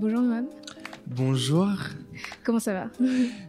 Bonjour 0.00 0.22
Noam. 0.22 0.46
Bonjour. 1.08 1.68
Comment 2.42 2.58
ça 2.58 2.72
va? 2.72 2.86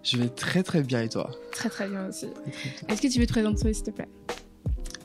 Je 0.03 0.17
vais 0.17 0.27
très 0.27 0.63
très 0.63 0.83
bien 0.83 1.01
et 1.01 1.07
toi? 1.07 1.31
Très 1.53 1.69
très 1.69 1.87
bien 1.87 2.09
aussi. 2.09 2.27
Est-ce 2.89 3.01
que 3.01 3.07
tu 3.07 3.21
veux 3.21 3.25
te 3.25 3.31
présenter 3.31 3.73
s'il 3.73 3.85
te 3.85 3.91
plaît? 3.91 4.09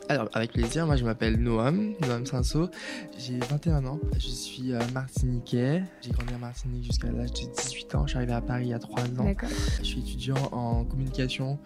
Alors, 0.09 0.29
avec 0.35 0.53
plaisir, 0.53 0.87
moi 0.87 0.97
je 0.97 1.05
m'appelle 1.05 1.37
Noam, 1.37 1.95
Noam 2.03 2.25
Sanso. 2.27 2.71
J'ai 3.19 3.39
21 3.39 3.85
ans, 3.87 3.99
je 4.19 4.29
suis 4.29 4.73
euh, 4.73 4.81
martiniquais. 4.95 5.83
J'ai 6.01 6.11
grandi 6.11 6.33
à 6.33 6.39
Martinique 6.39 6.85
jusqu'à 6.85 7.11
l'âge 7.11 7.33
de 7.33 7.53
18 7.53 7.95
ans. 7.97 8.07
Je 8.07 8.11
suis 8.11 8.17
arrivé 8.17 8.33
à 8.33 8.41
Paris 8.41 8.67
il 8.67 8.71
y 8.71 8.75
a 8.75 8.79
3 8.79 9.03
ans. 9.21 9.35
Je 9.81 9.85
suis 9.85 10.01
étudiant 10.01 10.37
en 10.53 10.85
communication 10.85 11.59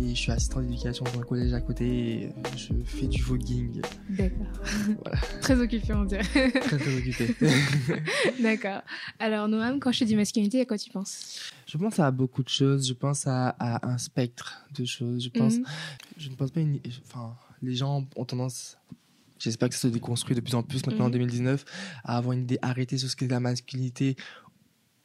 et 0.00 0.10
je 0.10 0.14
suis 0.14 0.30
assistant 0.30 0.60
d'éducation 0.60 1.04
dans 1.04 1.20
un 1.20 1.24
collège 1.24 1.52
à 1.52 1.60
côté 1.60 1.86
et 1.86 2.32
je 2.56 2.72
fais 2.84 3.06
du 3.06 3.20
voguing. 3.20 3.80
D'accord. 4.10 4.46
voilà. 5.02 5.18
Très 5.40 5.60
occupé, 5.60 5.92
on 5.92 6.04
dirait. 6.04 6.22
très 6.22 6.78
très 6.78 6.96
occupé. 6.96 7.34
D'accord. 8.42 8.82
Alors, 9.18 9.48
Noam, 9.48 9.80
quand 9.80 9.90
je 9.90 10.04
dis 10.04 10.14
masculinité, 10.14 10.60
à 10.60 10.66
quoi 10.66 10.78
tu 10.78 10.90
penses? 10.90 11.52
Je 11.66 11.76
pense 11.76 11.98
à 11.98 12.10
beaucoup 12.12 12.44
de 12.44 12.48
choses. 12.48 12.86
Je 12.86 12.94
pense 12.94 13.26
à, 13.26 13.56
un 13.58 13.98
spectre 13.98 14.64
de 14.74 14.84
choses. 14.84 15.24
Je 15.24 15.30
pense. 15.30 15.58
Mhm. 15.58 15.64
Je 16.16 16.30
ne 16.30 16.34
pense 16.36 16.50
pas 16.52 16.60
une. 16.60 16.78
Enfin 17.04 17.34
les 17.62 17.74
gens 17.74 18.06
ont 18.16 18.24
tendance, 18.24 18.78
j'espère 19.38 19.68
que 19.68 19.74
ça 19.74 19.82
se 19.82 19.88
déconstruit 19.88 20.36
de 20.36 20.40
plus 20.40 20.54
en 20.54 20.62
plus 20.62 20.86
maintenant 20.86 21.06
en 21.06 21.10
2019, 21.10 21.64
mhm. 21.64 22.00
à 22.04 22.16
avoir 22.16 22.32
une 22.32 22.42
idée 22.42 22.58
arrêtée 22.62 22.98
sur 22.98 23.08
ce 23.08 23.16
qu'est 23.16 23.28
la 23.28 23.40
masculinité 23.40 24.16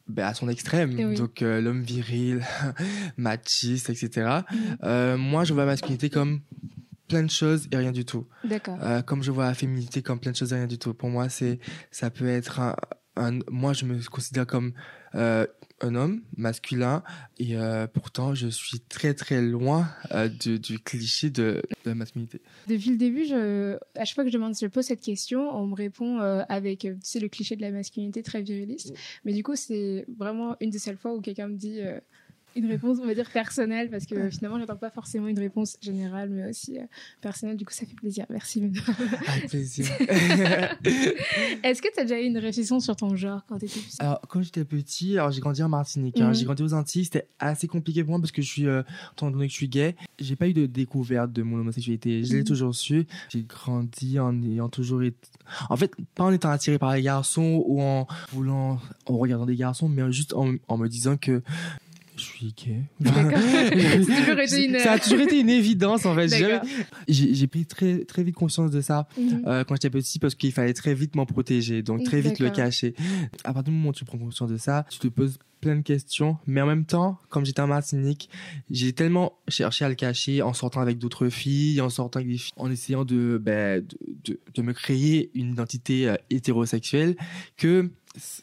ben, 0.06 0.26
à 0.26 0.34
son 0.34 0.48
extrême. 0.48 1.14
Donc 1.14 1.42
euh, 1.42 1.60
l'homme 1.60 1.82
viril, 1.82 2.44
machiste, 3.16 3.90
etc. 3.90 4.40
Mhm. 4.50 4.76
Euh, 4.84 5.16
moi, 5.16 5.44
je 5.44 5.52
vois 5.54 5.64
la 5.64 5.72
masculinité 5.72 6.10
comme 6.10 6.40
plein 7.08 7.22
de 7.22 7.30
choses 7.30 7.68
et 7.70 7.76
rien 7.76 7.92
du 7.92 8.04
tout. 8.04 8.26
D'accord. 8.44 8.78
Euh, 8.82 9.02
comme 9.02 9.22
je 9.22 9.30
vois 9.30 9.44
la 9.44 9.54
féminité 9.54 10.02
comme 10.02 10.20
plein 10.20 10.32
de 10.32 10.36
choses 10.36 10.52
et 10.52 10.56
rien 10.56 10.66
du 10.66 10.78
tout. 10.78 10.94
Pour 10.94 11.10
moi, 11.10 11.28
c'est 11.28 11.58
ça 11.90 12.10
peut 12.10 12.28
être 12.28 12.60
un, 13.16 13.38
moi, 13.50 13.72
je 13.72 13.84
me 13.84 14.02
considère 14.08 14.46
comme 14.46 14.72
un 15.80 15.94
homme 15.94 16.22
masculin 16.36 17.02
et 17.38 17.56
euh, 17.56 17.86
pourtant 17.86 18.34
je 18.34 18.48
suis 18.48 18.80
très 18.80 19.14
très 19.14 19.42
loin 19.42 19.88
euh, 20.12 20.28
du, 20.28 20.78
cliché 20.78 21.30
de, 21.30 21.62
la 21.84 21.94
masculinité. 21.94 22.40
Depuis 22.68 22.90
le 22.90 22.96
début, 22.96 23.24
je, 23.24 23.76
à 23.96 24.04
chaque 24.04 24.14
fois 24.14 24.24
que 24.24 24.30
je, 24.30 24.34
demande, 24.34 24.54
je 24.58 24.66
pose 24.66 24.84
cette 24.84 25.00
question, 25.00 25.50
on 25.50 25.66
me 25.66 25.74
répond 25.74 26.20
euh, 26.20 26.42
avec 26.48 26.80
tu 26.80 26.96
sais, 27.02 27.20
le 27.20 27.28
cliché 27.28 27.56
de 27.56 27.62
la 27.62 27.70
masculinité 27.70 28.22
très 28.22 28.42
viriliste. 28.42 28.94
Mais 29.24 29.32
du 29.32 29.42
coup, 29.42 29.56
c'est 29.56 30.06
vraiment 30.16 30.56
une 30.60 30.70
des 30.70 30.78
seules 30.78 30.96
fois 30.96 31.14
où 31.14 31.20
quelqu'un 31.20 31.48
me 31.48 31.56
dit 31.56 31.80
une 32.56 32.66
réponse, 32.66 32.98
on 33.02 33.06
va 33.06 33.14
dire, 33.14 33.28
personnelle, 33.30 33.90
parce 33.90 34.06
que 34.06 34.30
finalement, 34.30 34.58
j'attends 34.58 34.76
pas 34.76 34.90
forcément 34.90 35.28
une 35.28 35.38
réponse 35.38 35.76
générale, 35.80 36.30
mais 36.30 36.48
aussi 36.48 36.78
euh, 36.78 36.82
personnelle. 37.20 37.56
Du 37.56 37.64
coup, 37.64 37.72
ça 37.72 37.86
fait 37.86 37.94
plaisir. 37.94 38.26
Merci, 38.30 38.62
Avec 39.26 39.48
plaisir. 39.48 39.86
Est-ce 41.62 41.82
que 41.82 41.92
tu 41.92 42.00
as 42.00 42.02
déjà 42.02 42.20
eu 42.20 42.24
une 42.24 42.38
réflexion 42.38 42.80
sur 42.80 42.96
ton 42.96 43.16
genre 43.16 43.44
quand 43.48 43.58
tu 43.58 43.66
étais 43.66 43.80
petit 43.80 43.96
Alors, 43.98 44.20
quand 44.28 44.42
j'étais 44.42 44.64
petit, 44.64 45.18
alors 45.18 45.30
j'ai 45.30 45.40
grandi 45.40 45.62
en 45.62 45.68
Martinique, 45.68 46.20
hein. 46.20 46.28
mhm. 46.28 46.34
j'ai 46.34 46.44
grandi 46.44 46.62
aux 46.62 46.74
Antilles, 46.74 47.04
c'était 47.04 47.28
assez 47.38 47.66
compliqué 47.66 48.02
pour 48.02 48.10
moi 48.10 48.20
parce 48.20 48.32
que 48.32 48.42
je 48.42 48.48
suis, 48.48 48.66
euh, 48.66 48.82
étant 49.12 49.30
donné 49.30 49.46
que 49.46 49.52
je 49.52 49.56
suis 49.56 49.68
gay, 49.68 49.96
j'ai 50.18 50.36
pas 50.36 50.48
eu 50.48 50.52
de 50.52 50.66
découverte 50.66 51.32
de 51.32 51.42
mon 51.42 51.58
homosexualité. 51.58 52.24
Je 52.24 52.32
l'ai 52.32 52.38
mhm. 52.40 52.44
toujours 52.44 52.74
su. 52.74 53.06
J'ai 53.28 53.42
grandi 53.42 54.18
en 54.18 54.42
ayant 54.42 54.68
toujours 54.68 55.02
été. 55.02 55.16
En 55.68 55.76
fait, 55.76 55.92
pas 56.14 56.24
en 56.24 56.32
étant 56.32 56.50
attiré 56.50 56.78
par 56.78 56.94
les 56.94 57.02
garçons 57.02 57.62
ou 57.66 57.82
en 57.82 58.06
voulant, 58.32 58.80
en 59.06 59.18
regardant 59.18 59.46
des 59.46 59.56
garçons, 59.56 59.88
mais 59.88 60.10
juste 60.12 60.32
en, 60.34 60.54
en 60.68 60.78
me 60.78 60.88
disant 60.88 61.16
que 61.16 61.42
je 62.16 62.22
suis 62.22 62.54
gay. 62.56 62.82
ça 64.82 64.92
a 64.92 64.98
toujours 64.98 65.20
été 65.20 65.40
une 65.40 65.50
évidence 65.50 66.06
en 66.06 66.14
fait. 66.14 66.28
J'ai 67.08 67.46
pris 67.46 67.66
très 67.66 68.04
très 68.04 68.22
vite 68.22 68.34
conscience 68.34 68.70
de 68.70 68.80
ça 68.80 69.08
mhm. 69.18 69.42
euh, 69.46 69.64
quand 69.64 69.74
j'étais 69.74 69.90
petit 69.90 70.18
parce 70.18 70.34
qu'il 70.34 70.52
fallait 70.52 70.74
très 70.74 70.94
vite 70.94 71.16
m'en 71.16 71.26
protéger, 71.26 71.82
donc 71.82 72.04
très 72.04 72.20
vite 72.20 72.38
le 72.38 72.50
cacher. 72.50 72.94
À 73.44 73.52
partir 73.52 73.64
du 73.64 73.70
moment 73.72 73.90
où 73.90 73.92
tu 73.92 74.04
prends 74.04 74.18
conscience 74.18 74.50
de 74.50 74.56
ça, 74.56 74.86
tu 74.90 74.98
te 74.98 75.08
poses 75.08 75.38
plein 75.60 75.76
de 75.76 75.82
questions, 75.82 76.36
mais 76.46 76.60
en 76.60 76.66
même 76.66 76.84
temps, 76.84 77.18
comme 77.30 77.46
j'étais 77.46 77.62
en 77.62 77.66
Martinique, 77.66 78.28
j'ai 78.70 78.92
tellement 78.92 79.38
cherché 79.48 79.86
à 79.86 79.88
le 79.88 79.94
cacher 79.94 80.42
en 80.42 80.52
sortant 80.52 80.82
avec 80.82 80.98
d'autres 80.98 81.30
filles, 81.30 81.80
en 81.80 81.88
sortant 81.88 82.18
avec 82.18 82.30
des 82.30 82.36
filles, 82.36 82.52
en 82.56 82.70
essayant 82.70 83.06
de, 83.06 83.40
ben, 83.42 83.80
de, 83.80 83.96
de, 84.32 84.40
de, 84.54 84.62
me 84.62 84.74
créer 84.74 85.30
une 85.34 85.52
identité 85.52 86.06
euh, 86.06 86.16
hétérosexuelle 86.28 87.16
que 87.56 87.90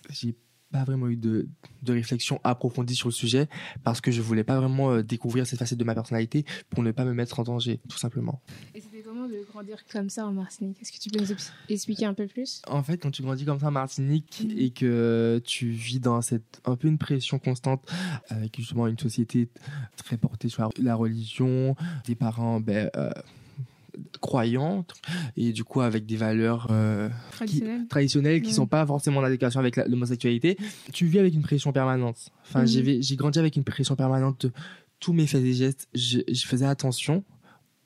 j'ai 0.09 0.35
pas 0.71 0.83
vraiment 0.83 1.07
eu 1.07 1.17
de, 1.17 1.47
de, 1.83 1.93
réflexion 1.93 2.39
approfondie 2.43 2.95
sur 2.95 3.09
le 3.09 3.13
sujet 3.13 3.47
parce 3.83 4.01
que 4.01 4.11
je 4.11 4.21
voulais 4.21 4.43
pas 4.43 4.57
vraiment 4.57 4.91
euh, 4.91 5.03
découvrir 5.03 5.45
cette 5.45 5.59
facette 5.59 5.77
de 5.77 5.83
ma 5.83 5.93
personnalité 5.93 6.45
pour 6.69 6.83
ne 6.83 6.91
pas 6.91 7.05
me 7.05 7.13
mettre 7.13 7.39
en 7.39 7.43
danger, 7.43 7.79
tout 7.89 7.97
simplement. 7.97 8.41
Et 8.73 8.81
c'était 8.81 9.01
comment 9.01 9.27
de 9.27 9.43
grandir 9.51 9.77
comme 9.91 10.09
ça 10.09 10.25
en 10.25 10.31
Martinique? 10.31 10.77
Est-ce 10.81 10.91
que 10.91 10.97
tu 10.97 11.09
peux 11.09 11.19
nous 11.19 11.33
expliquer 11.69 12.05
un 12.05 12.13
peu 12.13 12.27
plus? 12.27 12.61
En 12.67 12.83
fait, 12.83 12.97
quand 12.97 13.11
tu 13.11 13.21
grandis 13.21 13.45
comme 13.45 13.59
ça 13.59 13.67
en 13.67 13.71
Martinique 13.71 14.43
mm. 14.45 14.57
et 14.57 14.69
que 14.71 15.41
tu 15.45 15.69
vis 15.69 15.99
dans 15.99 16.21
cette 16.21 16.61
un 16.65 16.75
peu 16.75 16.87
une 16.87 16.97
pression 16.97 17.39
constante 17.39 17.89
avec 18.29 18.55
justement 18.57 18.87
une 18.87 18.99
société 18.99 19.49
très 19.97 20.17
portée 20.17 20.49
sur 20.49 20.69
la, 20.79 20.95
religion, 20.95 21.75
des 22.05 22.15
parents 22.15 22.59
ben, 22.59 22.89
euh, 22.95 23.11
croyantes 24.21 24.93
et 25.37 25.51
du 25.51 25.63
coup 25.63 25.81
avec 25.81 26.05
des 26.05 26.17
valeurs 26.17 26.67
euh, 26.71 27.09
traditionnelles 27.89 28.41
qui, 28.41 28.49
ne 28.49 28.53
sont 28.53 28.67
pas 28.67 28.85
forcément 28.85 29.19
en 29.19 29.23
adéquation 29.23 29.59
avec 29.59 29.75
l'homosexualité, 29.75 30.57
tu 30.93 31.05
vis 31.05 31.19
avec 31.19 31.33
une 31.33 31.41
pression 31.41 31.71
permanente. 31.71 32.31
Enfin, 32.43 32.65
j'ai 32.65 33.15
grandi 33.15 33.39
avec 33.39 33.55
une 33.55 33.63
pression 33.63 33.95
permanente 33.95 34.45
de 34.45 34.51
tous 34.99 35.13
mes 35.13 35.27
faits 35.27 35.43
et 35.43 35.53
gestes. 35.53 35.87
je 35.93 36.45
faisais 36.45 36.65
attention 36.65 37.23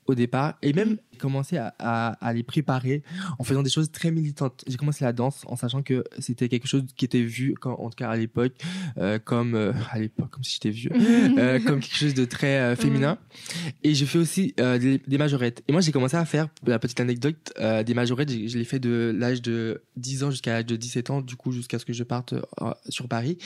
au 0.07 0.16
départ 0.16 0.55
et 0.61 0.73
même 0.73 0.97
commencer 1.16 1.57
à, 1.57 1.73
à, 1.79 2.33
les 2.33 2.43
préparer 2.43 3.03
en 3.39 3.43
faisant 3.43 3.63
des 3.63 3.69
choses 3.69 3.91
très 3.91 4.11
militantes. 4.11 4.63
J'ai 4.67 4.77
commencé 4.77 5.03
la 5.03 5.13
danse 5.13 5.43
en 5.47 5.55
sachant 5.55 5.81
que 5.81 6.03
c'était 6.19 6.49
quelque 6.49 6.67
chose 6.67 6.83
qui 6.95 7.05
était 7.05 7.23
vu, 7.23 7.55
en 7.63 7.89
tout 7.89 7.95
cas 7.95 8.09
à 8.09 8.17
l'époque, 8.17 8.53
euh, 8.97 9.17
comme 9.23 9.55
euh, 9.55 9.71
à 9.91 9.99
l'époque, 9.99 10.29
comme 10.29 10.43
si 10.43 10.55
j'étais 10.55 10.69
vieux, 10.69 10.91
euh, 11.38 11.59
comme 11.59 11.79
quelque 11.79 11.97
chose 11.97 12.13
de 12.13 12.25
très 12.25 12.75
féminin. 12.75 13.17
Et 13.83 13.95
je 13.95 14.05
fais 14.05 14.19
aussi 14.19 14.53
des, 14.57 14.99
des, 14.99 15.17
majorettes. 15.17 15.63
Et 15.67 15.71
moi, 15.71 15.81
j'ai 15.81 15.91
commencé 15.91 16.17
à 16.17 16.25
faire, 16.25 16.49
la 16.66 16.79
petite 16.79 16.99
anecdote, 16.99 17.53
des 17.85 17.93
majorettes. 17.93 18.31
Je, 18.31 18.47
je 18.47 18.57
l'ai 18.57 18.66
fait 18.66 18.79
de 18.79 19.16
l'âge 19.17 19.41
de 19.41 19.83
10 19.97 20.23
ans 20.23 20.31
jusqu'à 20.31 20.53
l'âge 20.53 20.66
de 20.66 20.75
17 20.75 21.09
ans, 21.09 21.22
du 21.22 21.35
coup, 21.35 21.51
jusqu'à 21.51 21.79
ce 21.79 21.85
que 21.85 21.93
je 21.93 22.03
parte 22.03 22.33
sur 22.89 23.07
Paris. 23.07 23.37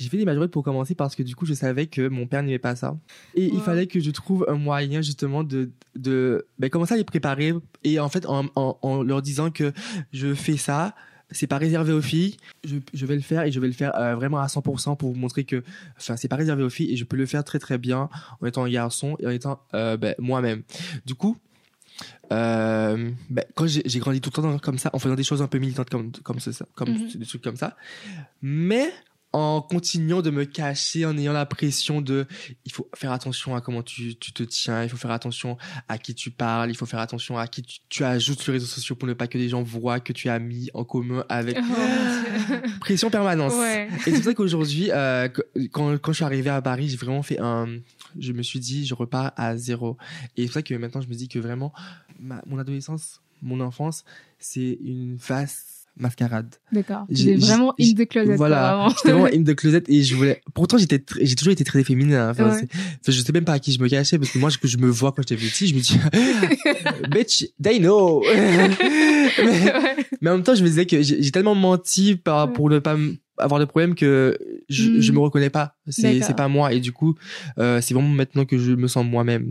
J'ai 0.00 0.08
fait 0.08 0.16
des 0.16 0.24
majorettes 0.24 0.50
pour 0.50 0.64
commencer 0.64 0.94
parce 0.94 1.14
que 1.14 1.22
du 1.22 1.36
coup, 1.36 1.44
je 1.44 1.52
savais 1.52 1.86
que 1.86 2.08
mon 2.08 2.26
père 2.26 2.42
n'aimait 2.42 2.58
pas 2.58 2.74
ça. 2.74 2.96
Et 3.34 3.44
il 3.52 3.60
fallait 3.60 3.86
que 3.86 4.00
je 4.00 4.10
trouve 4.10 4.46
un 4.48 4.54
moyen 4.54 5.02
justement 5.02 5.44
de, 5.44 5.70
de 5.94 6.46
ben, 6.58 6.70
commencer 6.70 6.94
à 6.94 6.96
les 6.96 7.04
préparer. 7.04 7.52
Et 7.84 8.00
en 8.00 8.08
fait, 8.08 8.24
en, 8.24 8.46
en, 8.54 9.02
leur 9.02 9.20
disant 9.20 9.50
que 9.50 9.74
je 10.14 10.32
fais 10.32 10.56
ça, 10.56 10.94
c'est 11.30 11.46
pas 11.46 11.58
réservé 11.58 11.92
aux 11.92 12.00
filles. 12.00 12.38
Je, 12.64 12.76
je, 12.94 13.04
vais 13.04 13.14
le 13.14 13.20
faire 13.20 13.42
et 13.42 13.52
je 13.52 13.60
vais 13.60 13.66
le 13.66 13.74
faire 13.74 13.94
euh, 13.94 14.14
vraiment 14.14 14.38
à 14.38 14.46
100% 14.46 14.96
pour 14.96 15.12
vous 15.12 15.18
montrer 15.18 15.44
que, 15.44 15.62
enfin, 15.98 16.16
c'est 16.16 16.28
pas 16.28 16.36
réservé 16.36 16.62
aux 16.62 16.70
filles 16.70 16.90
et 16.90 16.96
je 16.96 17.04
peux 17.04 17.18
le 17.18 17.26
faire 17.26 17.44
très 17.44 17.58
très 17.58 17.76
bien 17.76 18.08
en 18.40 18.46
étant 18.46 18.66
garçon 18.66 19.16
et 19.20 19.26
en 19.26 19.30
étant 19.30 19.60
euh, 19.74 19.98
ben, 19.98 20.14
moi-même. 20.18 20.62
Du 21.04 21.14
coup, 21.14 21.36
euh, 22.32 23.10
ben, 23.28 23.44
quand 23.54 23.66
j'ai 23.66 23.98
grandi 23.98 24.22
tout 24.22 24.30
le 24.34 24.42
temps 24.42 24.58
comme 24.58 24.78
ça, 24.78 24.88
en 24.94 24.98
faisant 24.98 25.14
des 25.14 25.24
choses 25.24 25.42
un 25.42 25.46
peu 25.46 25.58
militantes 25.58 25.90
comme 25.90 26.10
comme 26.22 26.40
ça, 26.40 26.64
comme 26.74 26.90
mhm. 26.90 27.08
des 27.16 27.26
trucs 27.26 27.42
comme 27.42 27.56
ça, 27.56 27.76
mais 28.40 28.90
en 29.32 29.62
continuant 29.62 30.22
de 30.22 30.30
me 30.30 30.44
cacher, 30.44 31.06
en 31.06 31.16
ayant 31.16 31.32
la 31.32 31.46
pression 31.46 32.00
de, 32.00 32.26
il 32.64 32.72
faut 32.72 32.88
faire 32.94 33.12
attention 33.12 33.54
à 33.54 33.60
comment 33.60 33.82
tu, 33.82 34.16
tu 34.16 34.32
te 34.32 34.42
tiens, 34.42 34.82
il 34.82 34.88
faut 34.88 34.96
faire 34.96 35.12
attention 35.12 35.56
à 35.88 35.98
qui 35.98 36.14
tu 36.14 36.30
parles, 36.30 36.70
il 36.70 36.76
faut 36.76 36.86
faire 36.86 36.98
attention 36.98 37.38
à 37.38 37.46
qui 37.46 37.62
tu, 37.62 37.78
tu 37.88 38.04
ajoutes 38.04 38.40
sur 38.40 38.52
les 38.52 38.58
réseaux 38.58 38.66
sociaux 38.66 38.96
pour 38.96 39.08
ne 39.08 39.12
pas 39.14 39.28
que 39.28 39.38
les 39.38 39.48
gens 39.48 39.62
voient 39.62 40.00
que 40.00 40.12
tu 40.12 40.28
as 40.28 40.38
mis 40.38 40.68
en 40.74 40.84
commun 40.84 41.24
avec 41.28 41.56
oh, 41.58 42.54
pression 42.80 43.10
permanente. 43.10 43.52
Et 43.52 43.88
c'est 43.98 44.12
pour 44.12 44.24
ça 44.24 44.34
qu'aujourd'hui, 44.34 44.90
euh, 44.90 45.28
quand, 45.70 45.96
quand 45.98 46.12
je 46.12 46.16
suis 46.16 46.24
arrivé 46.24 46.50
à 46.50 46.60
Paris, 46.60 46.88
j'ai 46.88 46.96
vraiment 46.96 47.22
fait 47.22 47.38
un, 47.40 47.68
je 48.18 48.32
me 48.32 48.42
suis 48.42 48.58
dit, 48.58 48.84
je 48.84 48.94
repars 48.94 49.32
à 49.36 49.56
zéro. 49.56 49.96
Et 50.36 50.42
c'est 50.42 50.46
pour 50.46 50.54
ça 50.54 50.62
que 50.62 50.74
maintenant, 50.74 51.00
je 51.00 51.08
me 51.08 51.14
dis 51.14 51.28
que 51.28 51.38
vraiment, 51.38 51.72
ma, 52.18 52.42
mon 52.46 52.58
adolescence, 52.58 53.20
mon 53.42 53.60
enfance, 53.60 54.04
c'est 54.38 54.78
une 54.82 55.18
phase 55.18 55.79
mascarade. 55.96 56.54
D'accord. 56.72 57.06
J'ai 57.10 57.36
vraiment 57.36 57.74
in 57.78 57.92
the 57.96 58.06
closet. 58.08 58.36
Voilà. 58.36 58.88
J'étais 58.96 59.12
vraiment 59.12 59.26
in 59.26 59.42
the 59.42 59.54
closet 59.54 59.82
et 59.88 60.02
je 60.02 60.14
voulais. 60.14 60.40
Pourtant, 60.54 60.78
j'étais, 60.78 61.02
j'ai 61.20 61.34
toujours 61.34 61.52
été 61.52 61.64
très 61.64 61.84
féminin. 61.84 62.28
Hein. 62.28 62.30
Enfin, 62.30 62.56
je 63.06 63.12
sais 63.12 63.32
même 63.32 63.44
pas 63.44 63.54
à 63.54 63.58
qui 63.58 63.72
je 63.72 63.80
me 63.80 63.88
cachais 63.88 64.18
parce 64.18 64.30
que 64.30 64.38
moi, 64.38 64.50
je, 64.50 64.58
je 64.62 64.76
me 64.78 64.88
vois 64.88 65.12
quand 65.12 65.22
j'étais 65.22 65.36
petit, 65.36 65.66
je 65.66 65.74
me 65.74 65.80
dis, 65.80 65.98
bitch, 67.10 67.46
they 67.62 67.78
know. 67.78 68.22
mais, 70.20 70.30
en 70.30 70.34
même 70.34 70.42
temps, 70.42 70.54
je 70.54 70.62
me 70.62 70.68
disais 70.68 70.86
que 70.86 71.02
j'ai 71.02 71.30
tellement 71.30 71.54
menti 71.54 72.16
par, 72.16 72.52
pour 72.52 72.70
ne 72.70 72.78
pas 72.78 72.96
avoir 73.38 73.60
de 73.60 73.64
problème 73.64 73.94
que 73.94 74.38
je, 74.68 74.90
mm. 74.90 75.00
je 75.00 75.12
me 75.12 75.18
reconnais 75.18 75.50
pas. 75.50 75.76
C'est, 75.88 76.20
c'est 76.22 76.36
pas 76.36 76.48
moi. 76.48 76.72
Et 76.72 76.80
du 76.80 76.92
coup, 76.92 77.14
euh, 77.58 77.80
c'est 77.80 77.94
vraiment 77.94 78.08
maintenant 78.08 78.44
que 78.44 78.58
je 78.58 78.72
me 78.72 78.86
sens 78.88 79.04
moi-même. 79.04 79.50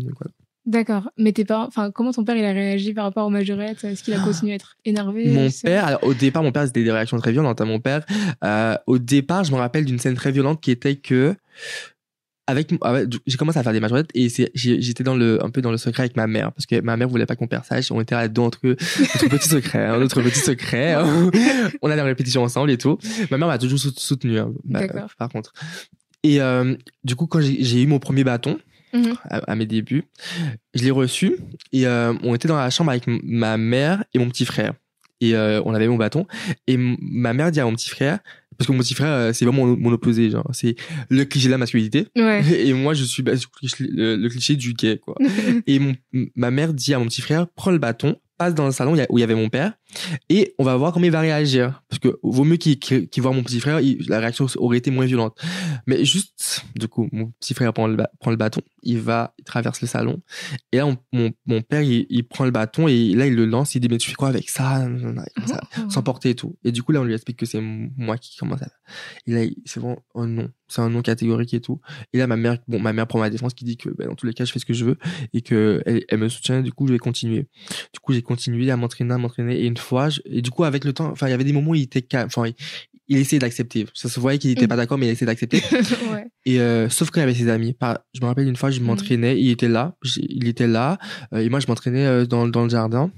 D'accord. 0.69 1.09
Mais 1.17 1.31
tes 1.33 1.45
parents, 1.45 1.65
enfin, 1.65 1.89
comment 1.89 2.11
ton 2.11 2.23
père 2.23 2.35
il 2.35 2.45
a 2.45 2.51
réagi 2.51 2.93
par 2.93 3.05
rapport 3.05 3.25
aux 3.25 3.31
majorettes 3.31 3.83
Est-ce 3.83 4.03
qu'il 4.03 4.13
a 4.13 4.19
continué 4.19 4.51
à 4.51 4.55
être 4.55 4.77
énervé 4.85 5.25
Mon 5.25 5.49
père, 5.49 5.83
alors, 5.83 6.03
au 6.03 6.13
départ, 6.13 6.43
mon 6.43 6.51
père 6.51 6.67
c'était 6.67 6.83
des 6.83 6.91
réactions 6.91 7.17
très 7.17 7.31
violentes 7.31 7.59
à 7.59 7.65
mon 7.65 7.79
père. 7.79 8.05
Euh, 8.43 8.75
au 8.85 8.99
départ, 8.99 9.43
je 9.43 9.51
me 9.51 9.57
rappelle 9.57 9.83
d'une 9.83 9.97
scène 9.97 10.13
très 10.13 10.31
violente 10.31 10.61
qui 10.61 10.69
était 10.69 10.95
que 10.95 11.35
avec, 12.45 12.71
j'ai 13.25 13.37
commencé 13.37 13.57
à 13.57 13.63
faire 13.63 13.73
des 13.73 13.79
majorettes 13.79 14.11
et 14.13 14.27
j'étais 14.53 15.03
dans 15.03 15.15
le, 15.15 15.43
un 15.43 15.49
peu 15.49 15.61
dans 15.61 15.71
le 15.71 15.77
secret 15.77 16.03
avec 16.03 16.15
ma 16.15 16.27
mère 16.27 16.51
parce 16.51 16.67
que 16.67 16.79
ma 16.81 16.97
mère 16.97 17.09
voulait 17.09 17.25
pas 17.25 17.35
qu'on 17.35 17.47
perd 17.47 17.65
ça. 17.65 17.79
On 17.89 17.99
était 17.99 18.15
à 18.15 18.27
deux 18.27 18.43
entre 18.43 18.59
notre 18.63 19.27
petit 19.27 19.49
secret, 19.49 19.85
hein, 19.85 19.97
notre 19.97 20.21
petit 20.21 20.39
secret. 20.39 20.93
Hein. 20.93 21.31
on 21.81 21.89
allait 21.89 22.01
en 22.01 22.05
répétition 22.05 22.43
ensemble 22.43 22.69
et 22.69 22.77
tout. 22.77 22.99
Ma 23.31 23.39
mère 23.39 23.47
m'a 23.47 23.57
toujours 23.57 23.79
soutenu, 23.79 24.37
hein, 24.37 24.51
bah, 24.65 24.81
par 25.17 25.29
contre. 25.29 25.51
Et 26.21 26.41
euh, 26.41 26.75
du 27.03 27.15
coup, 27.15 27.25
quand 27.25 27.41
j'ai 27.41 27.81
eu 27.81 27.87
mon 27.87 27.97
premier 27.97 28.23
bâton, 28.23 28.59
mhm. 28.93 29.15
à, 29.23 29.55
mes 29.55 29.65
débuts. 29.65 30.03
Je 30.73 30.83
l'ai 30.83 30.91
reçu 30.91 31.37
et 31.71 31.87
euh, 31.87 32.13
on 32.23 32.35
était 32.35 32.47
dans 32.47 32.57
la 32.57 32.69
chambre 32.69 32.91
avec 32.91 33.05
ma 33.07 33.57
mère 33.57 34.03
et 34.13 34.19
mon 34.19 34.29
petit 34.29 34.45
frère. 34.45 34.73
Et 35.21 35.35
euh, 35.35 35.61
on 35.65 35.73
avait 35.73 35.87
mon 35.87 35.97
bâton. 35.97 36.25
Et 36.67 36.77
ma 36.77 37.33
mère 37.33 37.51
dit 37.51 37.59
à 37.59 37.65
mon 37.65 37.73
petit 37.73 37.89
frère, 37.89 38.19
parce 38.59 38.67
que 38.67 38.73
mon 38.73 38.79
petit 38.79 38.93
frère 38.93 39.11
euh, 39.11 39.33
c'est 39.33 39.45
vraiment 39.45 39.65
mon, 39.65 39.91
opposé 39.93 40.29
genre 40.29 40.47
c'est 40.51 40.75
le 41.09 41.23
cliché 41.23 41.47
de 41.47 41.51
la 41.51 41.57
masculinité 41.57 42.07
ouais. 42.17 42.43
et 42.67 42.73
moi 42.73 42.93
je 42.93 43.05
suis 43.05 43.23
bah, 43.23 43.31
le, 43.79 44.27
cliché 44.27 44.57
du 44.57 44.73
gay 44.73 44.97
quoi 44.97 45.15
et 45.65 45.79
mon, 45.79 45.95
ma 46.35 46.51
mère 46.51 46.73
dit 46.73 46.93
à 46.93 46.99
mon 46.99 47.05
petit 47.05 47.21
frère 47.21 47.47
prends 47.47 47.71
le 47.71 47.77
bâton 47.77 48.17
passe 48.39 48.55
dans 48.55 48.65
le 48.65 48.71
salon 48.71 48.95
où 49.09 49.17
il 49.17 49.21
y 49.21 49.23
avait 49.23 49.35
mon 49.35 49.49
père 49.49 49.73
et 50.29 50.55
on 50.57 50.63
va 50.63 50.75
voir 50.77 50.93
comment 50.93 51.05
il 51.05 51.11
va 51.11 51.19
réagir. 51.19 51.83
Parce 51.89 51.99
que 51.99 52.17
vaut 52.23 52.45
mieux 52.45 52.55
qu'il 52.55 52.79
qu 52.79 53.21
voit 53.21 53.33
mon 53.33 53.43
petit 53.43 53.59
frère 53.59 53.79
la 54.07 54.19
réaction 54.19 54.47
aurait 54.55 54.77
été 54.77 54.89
moins 54.89 55.05
violente. 55.05 55.37
Mais 55.85 56.05
juste 56.05 56.65
du 56.75 56.87
coup 56.87 57.09
mon 57.11 57.27
petit 57.39 57.53
frère 57.53 57.73
prend 57.73 57.87
le, 57.87 57.97
prend 58.19 58.31
le 58.31 58.37
bâton 58.37 58.61
il 58.81 58.99
va 58.99 59.33
il 59.37 59.43
traverse 59.43 59.81
le 59.81 59.87
salon 59.87 60.21
et 60.71 60.77
là 60.77 60.85
mon, 61.11 61.31
mon 61.45 61.61
père 61.61 61.81
il, 61.81 62.07
il, 62.09 62.25
prend 62.25 62.45
le 62.45 62.51
bâton 62.51 62.87
et 62.87 63.13
là 63.13 63.27
il 63.27 63.35
le 63.35 63.45
lance 63.45 63.75
il 63.75 63.81
dit 63.81 63.89
mais 63.89 63.97
tu 63.97 64.09
fais 64.09 64.15
quoi 64.15 64.29
avec 64.29 64.49
ça, 64.49 64.87
ça 65.45 65.61
s'emporter 65.89 66.29
et 66.29 66.35
tout. 66.35 66.57
Et 66.63 66.71
du 66.71 66.81
coup 66.81 66.93
là 66.93 67.01
on 67.01 67.03
lui 67.03 67.13
explique 67.13 67.37
que 67.37 67.45
c'est 67.45 67.61
moi 67.61 68.17
qui 68.17 68.37
commence 68.37 68.61
à 68.61 68.69
et 69.27 69.31
là 69.31 69.51
c'est 69.65 69.81
vraiment 69.81 70.01
un 70.15 70.27
non 70.27 70.49
c'est 70.69 70.81
un 70.81 70.89
nom 70.89 71.01
catégorique 71.01 71.53
et 71.53 71.61
tout. 71.61 71.81
Et 72.13 72.17
là 72.17 72.27
ma 72.27 72.37
mère 72.37 72.57
bon 72.67 72.79
ma 72.79 72.93
mère 72.93 73.07
prend 73.07 73.19
ma 73.19 73.29
défense 73.29 73.53
qui 73.53 73.65
dit 73.65 73.77
que 73.77 73.89
ben, 73.89 74.07
dans 74.07 74.15
tous 74.15 74.25
les 74.25 74.33
cas 74.33 74.45
je 74.45 74.51
fais 74.51 74.59
ce 74.59 74.65
que 74.65 74.73
je 74.73 74.85
veux 74.85 74.97
et 75.33 75.41
que 75.41 75.81
elle, 75.85 76.03
elle 76.07 76.19
me 76.19 76.29
soutient. 76.29 76.61
Du 76.61 76.71
coup 76.71 76.87
je 76.87 76.93
vais 76.93 76.99
continuer. 76.99 77.47
Du 77.93 77.99
coup 78.01 78.13
j'ai 78.13 78.21
continué 78.21 78.71
à 78.71 78.77
m'entraîner 78.77 79.13
à 79.13 79.17
m'entraîner. 79.17 79.59
Et 79.59 79.65
une 79.65 79.77
fois 79.77 80.09
et 80.25 80.41
du 80.41 80.51
coup 80.51 80.63
avec 80.63 80.85
le 80.85 80.93
temps 80.93 81.09
enfin 81.11 81.27
il 81.27 81.31
y 81.31 81.33
avait 81.33 81.43
des 81.43 81.53
moments 81.53 81.71
où 81.71 81.75
il 81.75 81.83
était 81.83 82.01
calme. 82.01 82.27
Enfin 82.27 82.47
il, 82.47 82.55
il 83.09 83.17
essayait 83.17 83.39
d'accepter. 83.39 83.87
Ça 83.93 84.07
se 84.07 84.19
voyait 84.19 84.37
qu'il 84.37 84.51
était 84.51 84.65
mm. 84.65 84.69
pas 84.69 84.75
d'accord 84.75 84.97
mais 84.97 85.07
il 85.07 85.09
essayait 85.09 85.27
d'accepter. 85.27 85.61
Ouais. 86.11 86.27
et 86.45 86.59
euh, 86.59 86.89
sauf 86.89 87.09
quand 87.09 87.19
il 87.19 87.23
avait 87.23 87.33
ses 87.33 87.49
amis. 87.49 87.75
Je 88.13 88.21
me 88.21 88.27
rappelle 88.27 88.47
une 88.47 88.55
fois 88.55 88.71
je 88.71 88.79
mm. 88.79 88.83
m'entraînais 88.83 89.39
il 89.39 89.49
était 89.49 89.67
là 89.67 89.95
il 90.15 90.47
était 90.47 90.67
là 90.67 90.97
euh, 91.33 91.39
et 91.39 91.49
moi 91.49 91.59
je 91.59 91.67
m'entraînais 91.67 92.05
euh, 92.05 92.25
dans, 92.25 92.47
dans 92.47 92.63
le 92.63 92.69
jardin. 92.69 93.11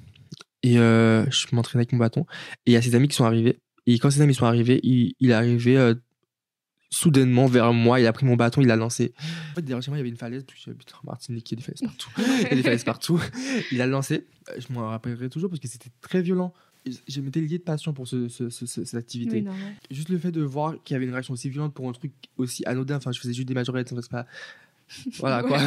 Et 0.64 0.76
je 0.76 1.56
m'entraînais 1.56 1.82
avec 1.82 1.92
mon 1.92 1.98
bâton. 1.98 2.26
Et 2.66 2.72
il 2.72 2.74
y 2.74 2.76
a 2.76 2.82
ses 2.84 2.94
amis 2.94 3.08
qui 3.08 3.16
sont 3.16 3.26
arrivés. 3.26 3.60
Et 3.88 3.98
quand 3.98 4.12
ses 4.12 4.22
amis 4.22 4.36
sont 4.36 4.46
arrivés 4.46 4.80
il, 4.84 5.16
il 5.20 5.32
est 5.32 5.34
arrivé 5.34 5.94
soudainement 6.92 7.48
vers 7.48 7.74
moi, 7.74 8.00
il 8.00 8.06
a 8.06 8.14
pris 8.14 8.26
mon 8.26 8.36
bâton, 8.36 8.62
il 8.62 8.68
l'a 8.68 8.76
lancé. 8.76 9.14
En 9.52 9.56
fait, 9.56 9.62
derrière 9.62 9.90
moi, 9.90 9.98
il 9.98 10.00
y 10.00 10.02
avait 10.02 10.10
une 10.10 10.18
falaise, 10.18 10.44
puis 10.46 10.62
putain, 10.78 10.98
Martinique, 11.04 11.52
il 11.52 11.56
y 11.56 11.62
a 11.62 11.62
des 11.62 11.64
falaises 11.64 11.82
partout. 11.82 12.12
il 12.18 12.44
y 12.44 12.46
a 12.46 12.56
des 12.56 12.64
falaises 12.64 12.84
partout. 12.84 13.22
Il 13.72 13.78
l'a 13.78 13.88
lancé, 13.88 14.28
euh, 14.50 14.60
je 14.60 14.72
m'en 14.74 14.88
rappellerai 14.88 15.30
toujours 15.30 15.50
parce 15.50 15.60
que 15.60 15.68
c'était 15.68 15.90
très 16.02 16.22
violent. 16.22 16.54
Je 17.08 17.22
m'étais 17.22 17.42
lié 17.42 17.60
de 17.60 17.64
passion 17.64 17.94
pour 17.94 18.08
ce, 18.08 18.28
ce, 18.28 18.50
cette 18.50 18.96
activité. 18.96 19.46
juste 19.90 20.10
le 20.10 20.18
fait 20.18 20.32
de 20.32 20.42
voir 20.42 20.76
qu'il 20.84 20.96
y 20.96 20.98
avait 20.98 21.06
une 21.06 21.12
réaction 21.12 21.34
aussi 21.34 21.50
violente 21.50 21.74
pour 21.74 21.88
un 21.88 21.92
truc 21.94 22.12
aussi 22.38 22.64
anodin, 22.66 22.98
enfin, 22.98 23.12
je 23.12 23.20
faisais 23.20 23.34
juste 23.34 23.48
des 23.48 23.54
majorettes, 23.54 23.90
c'est 23.90 24.10
pas 24.10 24.26
voilà 25.20 25.44
quoi. 25.44 25.60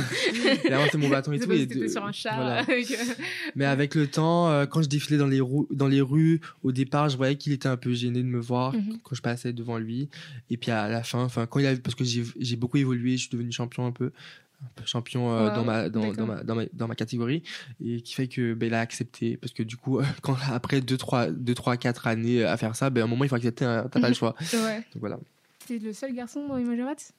il 0.64 0.72
a 0.72 0.96
mon 0.96 1.08
bâton 1.08 1.32
et 1.32 1.38
tout. 1.38 1.52
Et 1.52 1.88
sur 1.88 2.04
un 2.04 2.12
chat. 2.12 2.34
Euh. 2.44 2.62
Mais 3.54 3.64
avec 3.64 3.94
le 3.94 4.06
temps, 4.06 4.50
euh, 4.50 4.66
quand 4.66 4.82
je 4.82 4.88
défilais 4.88 5.18
dans 5.18 5.26
les, 5.26 5.40
dans 5.70 5.88
les 5.88 6.00
rues, 6.00 6.40
au 6.62 6.72
départ, 6.72 7.08
je 7.08 7.16
voyais 7.16 7.36
qu'il 7.36 7.52
était 7.52 7.68
un 7.68 7.76
peu 7.76 7.92
gêné 7.94 8.20
de 8.20 8.28
me 8.28 8.38
voir 8.38 8.74
mhm. 8.74 8.98
quand 9.02 9.14
je 9.14 9.22
passais 9.22 9.52
devant 9.52 9.78
lui. 9.78 10.08
Et 10.50 10.56
puis 10.56 10.70
à 10.70 10.88
la 10.88 11.02
fin, 11.02 11.22
enfin 11.22 11.46
quand 11.46 11.60
il 11.60 11.66
a, 11.66 11.76
parce 11.76 11.94
que 11.94 12.04
j'ai 12.04 12.56
beaucoup 12.56 12.76
évolué, 12.76 13.12
je 13.12 13.22
suis 13.22 13.30
devenu 13.30 13.52
champion 13.52 13.86
un 13.86 13.92
peu, 13.92 14.10
champion 14.84 15.32
euh, 15.32 15.54
dans, 15.54 15.64
ma, 15.64 15.88
dans, 15.88 16.12
dans, 16.12 16.26
ma, 16.26 16.42
dans, 16.42 16.54
ma, 16.54 16.64
dans 16.72 16.88
ma 16.88 16.94
catégorie 16.94 17.42
et 17.84 18.00
qui 18.00 18.14
fait 18.14 18.28
que 18.28 18.54
ben, 18.54 18.66
il 18.66 18.74
a 18.74 18.80
accepté 18.80 19.36
parce 19.36 19.52
que 19.52 19.62
du 19.62 19.76
coup 19.76 20.00
quand 20.22 20.36
après 20.50 20.80
2 20.80 20.96
3 20.96 21.30
2 21.30 21.54
3 21.54 21.76
4 21.76 22.06
années 22.06 22.44
à 22.44 22.56
faire 22.56 22.76
ça 22.76 22.90
ben 22.90 23.02
à 23.02 23.04
un 23.04 23.06
moment 23.06 23.24
il 23.24 23.28
faut 23.28 23.36
accepter 23.36 23.64
hein, 23.64 23.86
t'as 23.90 24.00
pas 24.00 24.08
le 24.08 24.14
choix 24.14 24.34
ouais. 24.52 24.76
donc 24.76 25.00
voilà 25.00 25.18
t'es 25.66 25.78
le 25.78 25.92
seul 25.92 26.14
garçon 26.14 26.46
dans 26.46 26.56
les 26.56 26.64
majorettes 26.64 27.12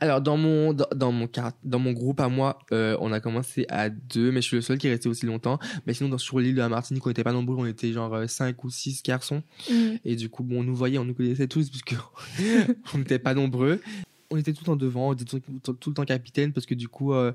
alors 0.00 0.20
dans 0.20 0.36
mon 0.36 0.72
dans, 0.72 1.12
mon 1.12 1.28
dans 1.64 1.78
mon 1.78 1.92
groupe 1.92 2.20
à 2.20 2.28
moi, 2.28 2.58
euh, 2.72 2.96
on 3.00 3.12
a 3.12 3.20
commencé 3.20 3.66
à 3.68 3.88
deux, 3.88 4.32
mais 4.32 4.40
je 4.40 4.46
suis 4.46 4.56
le 4.56 4.62
seul 4.62 4.78
qui 4.78 4.88
est 4.88 4.90
resté 4.90 5.08
aussi 5.08 5.26
longtemps. 5.26 5.58
Mais 5.86 5.94
sinon 5.94 6.08
dans, 6.08 6.18
sur 6.18 6.40
l'île 6.40 6.54
de 6.54 6.60
la 6.60 6.68
Martinique, 6.68 7.06
on 7.06 7.10
était 7.10 7.24
pas 7.24 7.32
nombreux, 7.32 7.56
on 7.56 7.66
était 7.66 7.92
genre 7.92 8.14
euh, 8.14 8.26
cinq 8.26 8.64
ou 8.64 8.70
six 8.70 9.02
garçons. 9.02 9.42
Mm. 9.70 9.96
Et 10.04 10.16
du 10.16 10.28
coup, 10.28 10.42
bon, 10.42 10.60
on 10.60 10.64
nous 10.64 10.74
voyait, 10.74 10.98
on 10.98 11.04
nous 11.04 11.14
connaissait 11.14 11.46
tous 11.46 11.70
parce 11.70 11.82
que 11.82 11.94
on 12.94 12.98
n'était 12.98 13.18
pas 13.18 13.34
nombreux. 13.34 13.80
On 14.30 14.36
était 14.36 14.52
tout 14.52 14.60
le 14.62 14.66
temps 14.66 14.76
devant, 14.76 15.08
on 15.08 15.12
était 15.12 15.24
tout, 15.24 15.40
le 15.86 15.94
temps 15.94 16.04
capitaine 16.04 16.52
parce 16.52 16.66
que 16.66 16.74
du 16.74 16.88
coup, 16.88 17.12
euh, 17.12 17.32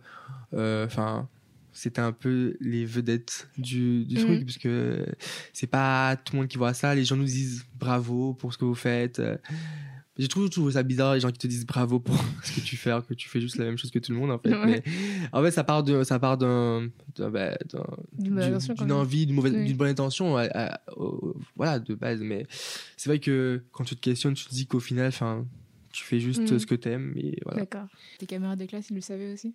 enfin. 0.54 1.28
c'était 1.74 2.00
un 2.00 2.14
peu 2.14 2.56
les 2.62 2.86
vedettes 2.86 3.50
du, 3.58 4.06
du 4.06 4.16
truc, 4.16 4.42
mm. 4.42 4.46
parce 4.46 4.58
que 4.58 5.06
c'est 5.54 5.68
pas 5.68 6.16
tout 6.16 6.34
le 6.34 6.40
monde 6.40 6.48
qui 6.48 6.58
voit 6.58 6.74
ça. 6.74 6.96
Les 6.96 7.06
gens 7.06 7.18
nous 7.18 7.26
disent 7.26 7.66
bravo 7.78 8.34
pour 8.34 8.54
ce 8.54 8.58
que 8.58 8.66
vous 8.66 8.76
faites. 8.76 9.22
J'ai 10.18 10.30
toujours 10.30 10.50
trouvé 10.50 10.74
ça 10.74 10.84
bizarre, 10.84 11.14
les 11.14 11.20
gens 11.20 11.32
qui 11.32 11.40
te 11.40 11.48
disent 11.48 11.66
bravo 11.66 12.00
pour 12.00 12.16
ce 12.44 12.54
que 12.54 12.62
tu 12.62 12.78
fais, 12.78 12.90
alors 12.90 13.06
que 13.06 13.14
tu 13.14 13.28
fais 13.28 13.42
juste 13.42 13.58
la 13.58 13.66
même 13.66 13.78
chose 13.78 13.92
que 13.92 14.00
tout 14.00 14.14
le 14.14 14.18
monde, 14.18 14.32
en 14.32 14.40
fait. 14.40 14.56
Mais, 14.66 14.82
en 15.34 15.44
fait, 15.44 15.52
ça 15.52 15.64
part 15.64 15.84
de, 15.84 16.04
ça 16.04 16.20
part 16.20 16.38
d'un, 16.38 16.90
bah, 17.18 17.58
d'une 18.14 18.92
envie, 18.92 19.26
d'une 19.26 19.36
mauvaise, 19.36 19.54
d'une 19.54 19.76
bonne 19.76 19.90
intention, 19.90 20.38
voilà, 21.56 21.80
de 21.80 21.96
base. 21.96 22.22
Mais 22.22 22.46
c'est 22.96 23.10
vrai 23.10 23.20
que 23.20 23.64
quand 23.72 23.84
tu 23.84 23.96
te 23.96 24.02
questionnes, 24.02 24.36
tu 24.36 24.46
te 24.46 24.54
dis 24.54 24.68
qu'au 24.68 24.80
final, 24.80 25.08
enfin, 25.08 25.46
tu 25.92 26.04
fais 26.04 26.20
juste 26.20 26.52
mm. 26.52 26.60
ce 26.60 26.66
que 26.66 26.76
t'aimes, 26.76 27.14
et 27.18 27.38
voilà. 27.44 27.62
D'accord. 27.62 27.88
Tes 28.18 28.26
camarades 28.26 28.60
de 28.60 28.66
classe, 28.66 28.90
ils 28.90 28.96
le 28.96 29.02
savaient 29.02 29.34
aussi? 29.34 29.54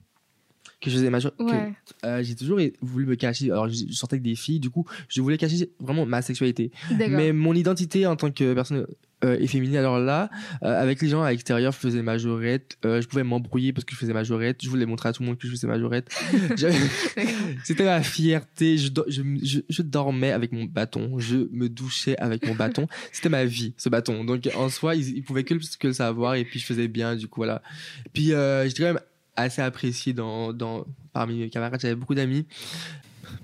Que 0.81 0.91
je 0.91 0.97
faisais 0.97 1.11
ouais. 1.11 1.73
euh, 2.05 2.23
j'ai 2.23 2.35
toujours 2.35 2.59
voulu 2.81 3.07
me 3.07 3.15
cacher. 3.15 3.51
Alors 3.51 3.69
je 3.69 3.93
sortais 3.93 4.15
avec 4.15 4.23
des 4.23 4.35
filles 4.35 4.61
du 4.61 4.71
coup 4.71 4.87
je 5.09 5.21
voulais 5.21 5.39
cacher 5.39 5.71
vraiment 5.79 6.07
ma 6.07 6.23
sexualité. 6.23 6.71
Mais 6.91 7.33
mon 7.33 7.55
identité 7.55 8.07
en 8.07 8.17
tant 8.17 8.31
que 8.31 8.55
personne 8.55 8.87
euh, 9.23 9.37
efféminée 9.39 9.77
alors 9.77 9.99
là 9.99 10.31
euh, 10.62 10.81
avec 10.81 11.03
les 11.03 11.09
gens 11.09 11.21
à 11.21 11.31
l'extérieur 11.31 11.73
je 11.73 11.77
faisais 11.77 12.01
majorette 12.01 12.79
euh, 12.87 13.03
je 13.03 13.07
pouvais 13.07 13.23
m'embrouiller 13.23 13.71
parce 13.75 13.85
que 13.85 13.93
je 13.93 13.99
faisais 13.99 14.15
majorette 14.15 14.62
je 14.62 14.71
voulais 14.71 14.87
montrer 14.87 15.11
à 15.11 15.12
tout 15.12 15.23
le 15.23 15.27
monde 15.27 15.37
que 15.37 15.47
je 15.47 15.53
faisais 15.53 15.67
majorette 15.67 16.09
c'était 17.65 17.85
ma 17.85 18.03
fierté. 18.03 18.79
Je, 18.79 18.89
je, 19.09 19.61
je, 19.69 19.83
dormais 19.83 20.33
avec 20.33 20.53
mon 20.53 20.65
bâton. 20.65 21.19
Je 21.19 21.37
me 21.53 21.69
douchais 21.69 22.17
avec 22.17 22.47
mon 22.47 22.55
bâton. 22.55 22.87
C'était 23.13 23.29
ma 23.29 23.45
vie 23.45 23.75
ce 23.77 23.91
bâton. 23.91 24.25
Donc 24.25 24.49
en 24.56 24.71
soi 24.71 24.95
ils, 24.95 25.19
ils 25.19 25.23
pouvaient 25.23 25.45
que, 25.45 25.55
que 25.79 25.87
le 25.89 25.93
savoir 25.93 26.37
et 26.37 26.45
puis 26.47 26.59
je 26.59 26.65
faisais 26.65 26.89
bien 26.89 27.15
du 27.15 27.29
coup 27.29 27.41
voilà. 27.41 27.63
Puis 28.15 28.29
j'étais 28.29 28.79
quand 28.79 28.95
même 28.95 29.01
assez 29.37 29.62
apprécié 29.62 30.12
dans, 30.12 30.53
dans, 30.53 30.87
parmi 31.12 31.38
mes 31.38 31.50
camarades. 31.50 31.81
J'avais 31.81 31.94
beaucoup 31.94 32.15
d'amis. 32.15 32.47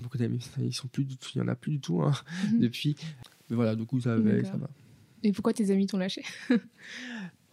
Beaucoup 0.01 0.17
d'amis. 0.17 0.45
Ils 0.59 0.73
sont 0.73 0.87
plus 0.87 1.05
du 1.05 1.17
tout, 1.17 1.29
il 1.35 1.39
y 1.39 1.41
en 1.41 1.47
a 1.47 1.55
plus 1.55 1.71
du 1.71 1.79
tout 1.79 2.01
hein, 2.01 2.13
mhm. 2.51 2.59
depuis. 2.59 2.95
Mais 3.49 3.55
voilà, 3.55 3.75
du 3.75 3.85
coup, 3.85 3.99
ça, 3.99 4.13
avait, 4.13 4.43
ça 4.43 4.57
va. 4.57 4.69
Et 5.23 5.31
pourquoi 5.31 5.53
tes 5.53 5.71
amis 5.71 5.87
t'ont 5.87 5.97
lâché 5.97 6.23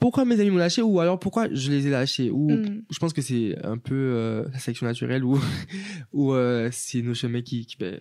Pourquoi 0.01 0.25
mes 0.25 0.39
amis 0.39 0.51
m'ont 0.51 0.59
lâché 0.59 0.83
ou 0.83 1.01
alors 1.01 1.19
pourquoi 1.19 1.49
je 1.51 1.71
les 1.71 1.87
ai 1.87 1.91
lâchés 1.91 2.31
ou 2.31 2.51
mhm. 2.51 2.83
je 2.91 2.99
pense 2.99 3.15
que 3.15 3.23
c'est 3.23 3.57
un 3.65 3.79
peu 3.79 3.95
euh, 3.95 4.45
la 4.53 4.59
sélection 4.59 4.87
naturelle 4.87 5.25
ou 5.25 5.41
ou 6.13 6.35
euh, 6.35 6.69
c'est 6.73 7.01
nos 7.01 7.15
chemins 7.15 7.41
qui 7.41 7.65
qui, 7.65 7.77
ben, 7.79 8.01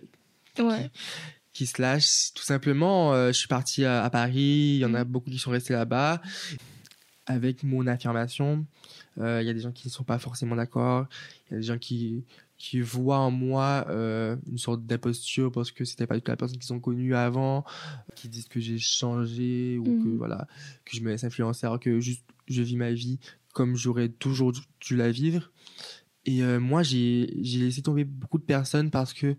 ouais. 0.58 0.90
qui, 1.54 1.64
se 1.64 1.80
lâchent 1.80 2.34
tout 2.34 2.42
simplement. 2.42 3.14
Euh, 3.14 3.28
je 3.28 3.38
suis 3.38 3.48
parti 3.48 3.86
à, 3.86 4.10
Paris, 4.10 4.74
il 4.74 4.78
y 4.78 4.84
en 4.84 4.92
a 4.92 5.04
mhm. 5.04 5.10
beaucoup 5.10 5.30
qui 5.30 5.38
sont 5.38 5.52
restés 5.52 5.72
là-bas 5.72 6.20
avec 7.26 7.62
mon 7.62 7.86
affirmation. 7.86 8.66
Euh, 9.18 9.40
il 9.42 9.46
y 9.46 9.50
a 9.50 9.54
des 9.54 9.60
gens 9.60 9.72
qui 9.72 9.88
ne 9.88 9.92
sont 9.92 10.04
pas 10.04 10.18
forcément 10.18 10.56
d'accord. 10.56 11.06
Il 11.48 11.52
y 11.52 11.56
a 11.56 11.60
des 11.60 11.66
gens 11.66 11.78
qui, 11.78 12.24
qui 12.58 12.80
voient 12.80 13.18
en 13.18 13.30
moi 13.30 13.86
euh, 13.88 14.36
une 14.50 14.58
sorte 14.58 14.84
d'imposture 14.86 15.50
parce 15.50 15.70
que 15.70 15.84
c'était 15.84 16.06
pas 16.06 16.14
du 16.14 16.22
tout 16.22 16.30
la 16.30 16.36
personne 16.36 16.58
qu'ils 16.58 16.72
ont 16.72 16.80
connue 16.80 17.14
avant, 17.14 17.64
qui 18.14 18.28
disent 18.28 18.48
que 18.48 18.60
j'ai 18.60 18.78
changé 18.78 19.78
ou 19.78 19.84
que 19.84 20.08
mhm. 20.08 20.16
voilà 20.16 20.46
que 20.84 20.96
je 20.96 21.02
me 21.02 21.10
laisse 21.10 21.24
influencer 21.24 21.66
alors 21.66 21.80
que 21.80 22.00
juste 22.00 22.24
je 22.48 22.62
vis 22.62 22.76
ma 22.76 22.92
vie 22.92 23.18
comme 23.52 23.76
j'aurais 23.76 24.08
toujours 24.08 24.52
dû 24.80 24.96
la 24.96 25.10
vivre. 25.10 25.50
Et 26.26 26.42
euh, 26.42 26.58
moi 26.58 26.82
j'ai 26.82 27.26
laissé 27.44 27.82
tomber 27.82 28.04
beaucoup 28.04 28.38
de 28.38 28.44
personnes 28.44 28.90
parce 28.90 29.12
que 29.12 29.36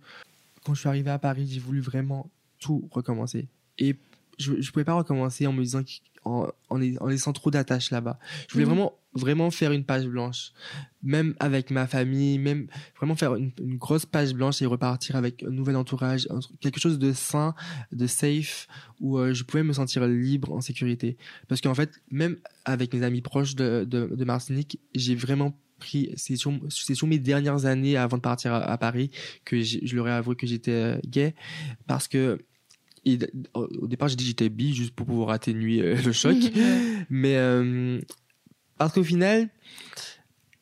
quand 0.63 0.74
je 0.74 0.82
suis 0.82 0.89
arrivé 0.89 1.10
à 1.10 1.20
Paris 1.20 1.48
j'ai 1.50 1.60
voulu 1.60 1.80
vraiment 1.80 2.30
tout 2.60 2.88
recommencer 2.92 3.48
et 3.77 3.96
je 4.38 4.60
je 4.62 4.72
pouvais 4.72 4.86
pas 4.86 4.94
recommencer 4.94 5.48
en 5.48 5.54
me 5.54 5.63
disant 5.63 5.84
en, 6.25 6.48
en, 6.70 7.08
laissant 7.08 7.34
trop 7.34 7.51
d'attaches 7.51 7.91
là-bas. 7.91 8.20
Je 8.48 8.53
voulais 8.53 8.65
mhm. 8.65 8.72
vraiment, 8.72 8.94
vraiment 9.13 9.51
faire 9.51 9.72
une 9.72 9.86
page 9.86 10.08
blanche, 10.08 10.51
même 11.03 11.36
avec 11.39 11.72
ma 11.72 11.88
famille, 11.88 12.39
même 12.39 12.67
vraiment 12.98 13.15
faire 13.15 13.36
une, 13.36 13.51
grosse 13.77 14.05
page 14.05 14.34
blanche 14.34 14.62
et 14.62 14.65
repartir 14.65 15.15
avec 15.15 15.44
un 15.44 15.51
nouvel 15.51 15.75
entourage, 15.75 16.27
quelque 16.60 16.79
chose 16.79 17.00
de 17.00 17.13
sain, 17.13 17.53
de 17.91 18.08
safe, 18.08 18.67
où 19.00 19.17
euh, 19.17 19.34
je 19.34 19.44
pouvais 19.44 19.63
me 19.63 19.74
sentir 19.74 20.05
libre, 20.08 20.51
en 20.51 20.62
sécurité. 20.62 21.17
Parce 21.48 21.62
qu'en 21.62 21.75
fait, 21.75 22.01
même 22.12 22.38
avec 22.65 22.94
mes 22.94 23.03
amis 23.03 23.22
proches 23.22 23.55
de, 23.55 23.86
de, 23.88 24.08
de 24.13 24.25
Martinique, 24.25 24.79
j'ai 24.96 25.15
vraiment 25.15 25.58
pris, 25.79 26.12
c'est 26.15 26.38
sur, 26.38 26.53
sur, 26.70 27.08
mes 27.08 27.20
dernières 27.20 27.65
années 27.65 27.98
avant 27.98 28.17
de 28.17 28.22
partir 28.22 28.53
à, 28.53 28.77
Paris 28.77 29.12
que 29.44 29.62
je 29.62 29.96
leur 29.96 30.08
ai 30.08 30.12
avoué 30.12 30.36
que 30.36 30.48
j'étais 30.48 30.72
euh, 30.72 30.98
gay, 31.05 31.36
parce 31.86 32.08
que 32.08 32.39
au 33.54 33.88
départ, 33.88 34.08
j'ai 34.10 34.16
dit 34.16 34.24
que 34.24 34.28
j'étais 34.30 34.50
bi 34.50 34.74
juste 34.74 34.94
pour 34.96 35.06
pouvoir 35.06 35.30
atténuer 35.30 35.82
euh, 35.82 35.96
le 36.04 36.12
choc. 36.12 36.36
mais 37.10 37.36
euh, 37.38 38.00
Parce 38.78 38.94
qu'au 38.94 39.04
final, 39.04 39.50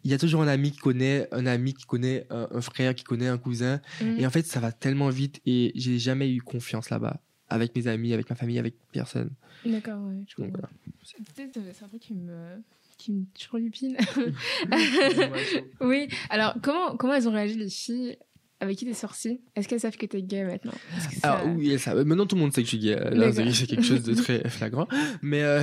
il 0.04 0.12
y 0.12 0.14
a 0.14 0.18
toujours 0.18 0.42
un 0.42 0.48
ami 0.48 0.72
qui 0.72 0.80
connaît 0.80 1.28
un 1.32 1.46
ami 1.46 1.74
qui 1.74 1.86
connaît 1.86 2.28
un, 2.30 2.48
un 2.52 2.62
frère 2.62 2.94
qui 2.96 3.04
connaît 3.06 3.28
un 3.30 3.38
cousin 3.38 3.80
Mhm. 4.02 4.20
et 4.20 4.26
en 4.28 4.30
fait 4.30 4.46
ça 4.46 4.60
va 4.60 4.72
tellement 4.74 5.10
vite 5.10 5.40
et 5.46 5.72
j'ai 5.76 5.98
jamais 5.98 6.30
eu 6.30 6.42
confiance 6.42 6.90
là-bas 6.90 7.22
avec 7.48 7.74
mes 7.76 7.88
amis 7.88 8.12
avec 8.14 8.30
ma 8.30 8.36
famille 8.36 8.60
avec 8.60 8.76
personne 8.92 9.30
D'accord, 9.66 10.02
ouais. 10.08 10.24
je 10.28 10.36
comprends. 10.36 10.52
voilà 10.52 10.70
euh, 10.70 11.72
c'est 11.74 11.86
un 11.86 11.88
truc 11.88 12.02
qui 12.02 12.14
me, 12.14 12.62
qui 12.98 13.12
me 13.14 13.24
turlupine. 13.34 13.96
oui. 15.82 16.08
Alors, 16.30 16.56
comment, 16.62 16.98
comment 16.98 17.14
elles 17.14 17.28
ont 17.28 17.32
réagi 17.34 17.56
les 17.58 17.70
filles? 17.70 18.18
Avec 18.63 18.77
qui 18.77 18.86
t'es 18.86 18.93
sorti? 18.93 19.41
Est-ce 19.55 19.67
qu'elles 19.67 19.79
savent 19.79 19.98
que 19.98 20.05
t'es 20.05 20.22
gay 20.24 20.43
maintenant? 20.43 20.74
Est-ce 20.98 21.10
que 21.10 21.15
ça- 21.15 21.34
Alors 21.34 21.55
oui, 21.55 21.77
ça, 21.79 21.93
maintenant 21.96 22.25
tout 22.25 22.36
le 22.36 22.41
monde 22.41 22.53
sait 22.53 22.62
que 22.62 22.65
je 22.65 22.75
suis 22.77 22.79
gay. 22.79 22.96
Là, 22.96 23.32
c'est 23.53 23.67
quelque 23.67 23.84
chose 23.84 24.03
de 24.03 24.13
très 24.15 24.48
flagrant. 24.50 24.88
Mais 25.22 25.43
euh, 25.43 25.62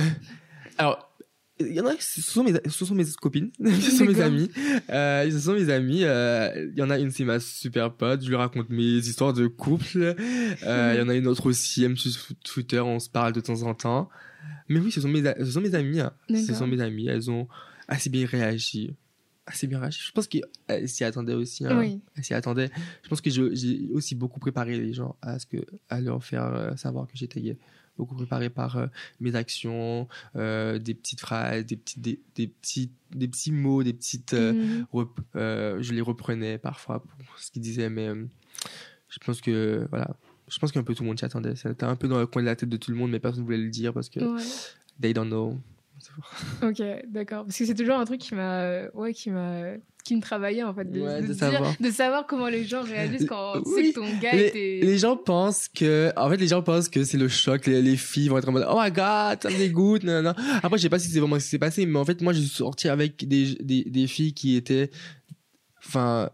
alors, 0.77 1.07
il 1.59 1.73
y 1.75 1.79
en 1.79 1.85
a, 1.85 1.93
ce 1.99 2.21
sont 2.21 2.43
mes, 2.43 2.53
ce 2.67 2.85
sont 2.85 2.95
mes 2.95 3.03
copines, 3.21 3.51
ce 3.63 3.91
sont 3.91 4.05
mes 4.05 4.19
amis. 4.21 4.49
Euh, 4.89 5.29
ce 5.29 5.39
sont 5.39 5.53
mes 5.53 5.69
amis. 5.69 6.03
euh, 6.03 6.69
Il 6.73 6.79
y 6.79 6.81
en 6.81 6.89
a 6.89 6.97
une, 6.97 7.11
c'est 7.11 7.23
ma 7.25 7.39
super 7.39 7.93
pote. 7.93 8.23
Je 8.23 8.29
lui 8.29 8.35
raconte 8.35 8.69
mes 8.69 8.83
histoires 8.97 9.33
de 9.33 9.45
couple. 9.47 10.15
Euh, 10.63 10.91
Il 10.95 10.99
y 10.99 11.03
en 11.03 11.09
a 11.09 11.13
une 11.15 11.27
autre 11.27 11.45
aussi, 11.47 11.83
elle 11.83 11.91
me 11.91 11.95
suit 11.95 12.11
sur 12.11 12.23
Twitter. 12.43 12.79
On 12.79 12.99
se 12.99 13.09
parle 13.09 13.33
de 13.33 13.41
temps 13.41 13.61
en 13.63 13.73
temps. 13.75 14.09
Mais 14.69 14.79
oui, 14.79 14.91
ce 14.91 15.01
sont 15.01 15.07
mes, 15.09 15.21
ce 15.23 15.45
sont 15.51 15.61
mes 15.61 15.75
amis. 15.75 15.99
hein. 15.99 16.11
Ce 16.29 16.53
sont 16.55 16.65
mes 16.67 16.81
amis. 16.81 17.07
Elles 17.07 17.29
ont 17.29 17.47
assez 17.87 18.09
bien 18.09 18.25
réagi. 18.25 18.95
Assez 19.45 19.65
bien 19.67 19.79
réagi. 19.79 19.99
Je 20.05 20.11
pense 20.11 20.27
qu'elles 20.27 20.87
s'y 20.87 21.03
attendaient 21.03 21.33
aussi. 21.33 21.65
hein. 21.65 21.77
Oui. 21.79 21.99
Elle 22.15 22.23
s'y 22.23 22.33
attendait. 22.33 22.69
Je 23.03 23.09
pense 23.09 23.21
que 23.21 23.29
j'ai 23.29 23.87
aussi 23.91 24.13
beaucoup 24.15 24.39
préparé 24.39 24.77
les 24.77 24.93
gens 24.93 25.15
à 25.21 25.39
ce 25.39 25.45
que 25.47 25.57
à 25.89 25.99
leur 25.99 26.23
faire 26.23 26.45
euh, 26.45 26.75
savoir 26.75 27.07
que 27.07 27.13
j'étais 27.15 27.41
gay. 27.41 27.57
Beaucoup 27.97 28.15
préparé 28.15 28.49
par 28.49 28.77
euh, 28.77 28.87
mes 29.19 29.35
actions, 29.35 30.07
euh, 30.35 30.77
des 30.79 30.93
petites 30.93 31.19
phrases, 31.19 31.65
des 31.65 31.75
petits 31.75 31.99
des, 31.99 32.19
des 32.35 32.47
petits 32.47 32.91
des 33.11 33.27
petits 33.27 33.51
mots, 33.51 33.83
des 33.83 33.93
petites. 33.93 34.33
euh, 34.33 34.53
Mhm. 34.53 35.81
je 35.81 35.91
les 35.93 36.01
reprenais 36.01 36.57
parfois 36.57 37.03
pour 37.03 37.39
ce 37.39 37.51
qu'ils 37.51 37.61
disaient, 37.63 37.89
mais 37.89 38.09
je 39.09 39.17
pense 39.25 39.41
que 39.41 39.85
voilà. 39.89 40.15
Je 40.47 40.59
pense 40.59 40.71
qu'un 40.71 40.83
peu 40.83 40.93
tout 40.93 41.03
le 41.03 41.07
monde 41.07 41.17
s'y 41.19 41.25
attendait. 41.25 41.55
C'était 41.55 41.85
un 41.85 41.95
peu 41.95 42.07
dans 42.09 42.19
le 42.19 42.27
coin 42.27 42.41
de 42.41 42.47
la 42.47 42.55
tête 42.55 42.69
de 42.69 42.77
tout 42.77 42.91
le 42.91 42.97
monde, 42.97 43.09
mais 43.11 43.19
personne 43.19 43.41
ne 43.41 43.45
voulait 43.45 43.57
le 43.57 43.69
dire 43.69 43.93
parce 43.93 44.09
que 44.09 44.19
Ouais. 44.19 44.43
they 45.01 45.13
don't 45.13 45.27
know. 45.27 45.57
Ok, 46.63 46.81
d'accord. 47.07 47.45
Parce 47.45 47.57
que 47.57 47.65
c'est 47.65 47.73
toujours 47.75 47.95
un 47.97 48.05
truc 48.05 48.19
qui 48.21 48.35
m'a, 48.35 48.61
euh, 48.61 48.89
ouais, 48.93 49.13
qui 49.13 49.29
m'a, 49.31 49.63
qui 50.03 50.15
me 50.15 50.21
travaillait 50.21 50.63
en 50.63 50.73
fait, 50.73 50.85
de, 50.85 50.99
Ouais, 50.99 51.21
de 51.21 51.27
de 51.27 51.33
dire- 51.33 51.35
savoir. 51.51 51.73
de 51.79 51.91
savoir 51.91 52.25
comment 52.27 52.47
les 52.47 52.63
gens 52.65 52.81
réagissent 52.83 53.25
quand 53.27 53.61
tu 53.63 53.69
sais 53.69 53.75
Oui. 53.75 53.93
que 53.93 53.99
ton 53.99 54.17
gars 54.19 54.33
les, 54.35 54.47
était. 54.47 54.79
les 54.83 54.97
gens 54.97 55.15
pensent 55.15 55.67
que 55.67 56.11
en 56.17 56.27
fait 56.29 56.37
les 56.37 56.47
gens 56.47 56.63
pensent 56.63 56.89
que 56.89 57.03
c'est 57.03 57.17
le 57.19 57.27
choc 57.27 57.67
les, 57.67 57.81
les 57.83 57.97
filles 57.97 58.27
vont 58.29 58.37
être 58.39 58.49
en 58.49 58.51
mode 58.51 58.65
oh 58.67 58.79
my 58.81 58.89
god 58.91 59.41
ça 59.43 59.49
me 59.49 59.57
dégoûte 59.57 60.03
non 60.03 60.23
non 60.23 60.33
après 60.63 60.77
je 60.79 60.81
sais 60.83 60.89
pas 60.89 60.97
si 60.97 61.07
c'est 61.09 61.19
vraiment 61.19 61.37
ce 61.39 61.43
qui 61.43 61.49
s'est 61.51 61.59
passé 61.59 61.85
mais 61.85 61.99
en 61.99 62.05
fait 62.05 62.19
moi 62.21 62.33
je 62.33 62.39
suis 62.39 62.49
sorti 62.49 62.89
avec 62.89 63.27
des, 63.27 63.55
des, 63.61 63.83
des 63.83 64.07
filles 64.07 64.33
qui 64.33 64.55
étaient 64.55 64.89
enfin 65.85 66.31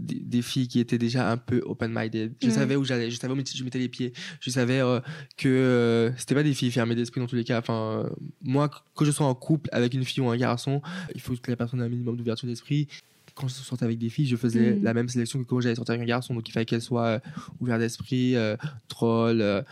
des, 0.00 0.16
des 0.20 0.42
filles 0.42 0.66
qui 0.68 0.80
étaient 0.80 0.98
déjà 0.98 1.30
un 1.30 1.36
peu 1.36 1.60
open 1.64 1.92
minded 1.94 2.34
je 2.40 2.48
savais 2.50 2.76
où 2.76 2.84
j'allais 2.84 3.10
je 3.10 3.18
savais 3.18 3.32
où 3.34 3.36
je 3.54 3.64
mettais 3.64 3.78
les 3.78 3.88
pieds. 3.88 4.12
Je 4.40 4.50
savais 4.50 4.80
euh, 4.80 5.00
que 5.36 5.48
euh, 5.48 6.10
c'était 6.16 6.34
pas 6.34 6.42
des 6.42 6.54
filles 6.54 6.70
fermées 6.70 6.94
d'esprit 6.94 7.20
dans 7.20 7.26
tous 7.26 7.36
les 7.36 7.44
cas. 7.44 7.58
Enfin 7.58 8.04
euh, 8.04 8.10
moi 8.42 8.68
que 8.96 9.04
je 9.04 9.10
sois 9.10 9.26
en 9.26 9.34
couple 9.34 9.68
avec 9.72 9.94
une 9.94 10.04
fille 10.04 10.22
ou 10.22 10.30
un 10.30 10.36
garçon 10.36 10.80
il 11.14 11.20
faut 11.20 11.34
que 11.36 11.50
la 11.50 11.56
personne 11.56 11.80
ait 11.80 11.84
un 11.84 11.88
minimum 11.88 12.16
d'ouverture 12.16 12.48
d'esprit. 12.48 12.88
Quand 13.36 13.46
je 13.46 13.54
sortais 13.54 13.84
avec 13.84 13.96
des 13.98 14.08
filles, 14.10 14.26
je 14.26 14.36
faisais 14.36 14.74
Mhm. 14.74 14.82
la 14.82 14.92
même 14.92 15.08
sélection 15.08 15.38
que 15.38 15.44
quand 15.48 15.60
j'allais 15.60 15.76
sortir 15.76 15.92
avec 15.94 16.02
un 16.02 16.06
garçon. 16.08 16.34
Donc 16.34 16.48
il 16.48 16.52
fallait 16.52 16.66
qu'elle 16.66 16.82
soit 16.82 17.06
euh, 17.06 17.18
ouverte 17.60 17.78
d'esprit, 17.80 18.34
troll, 18.88 19.40
euh, 19.40 19.62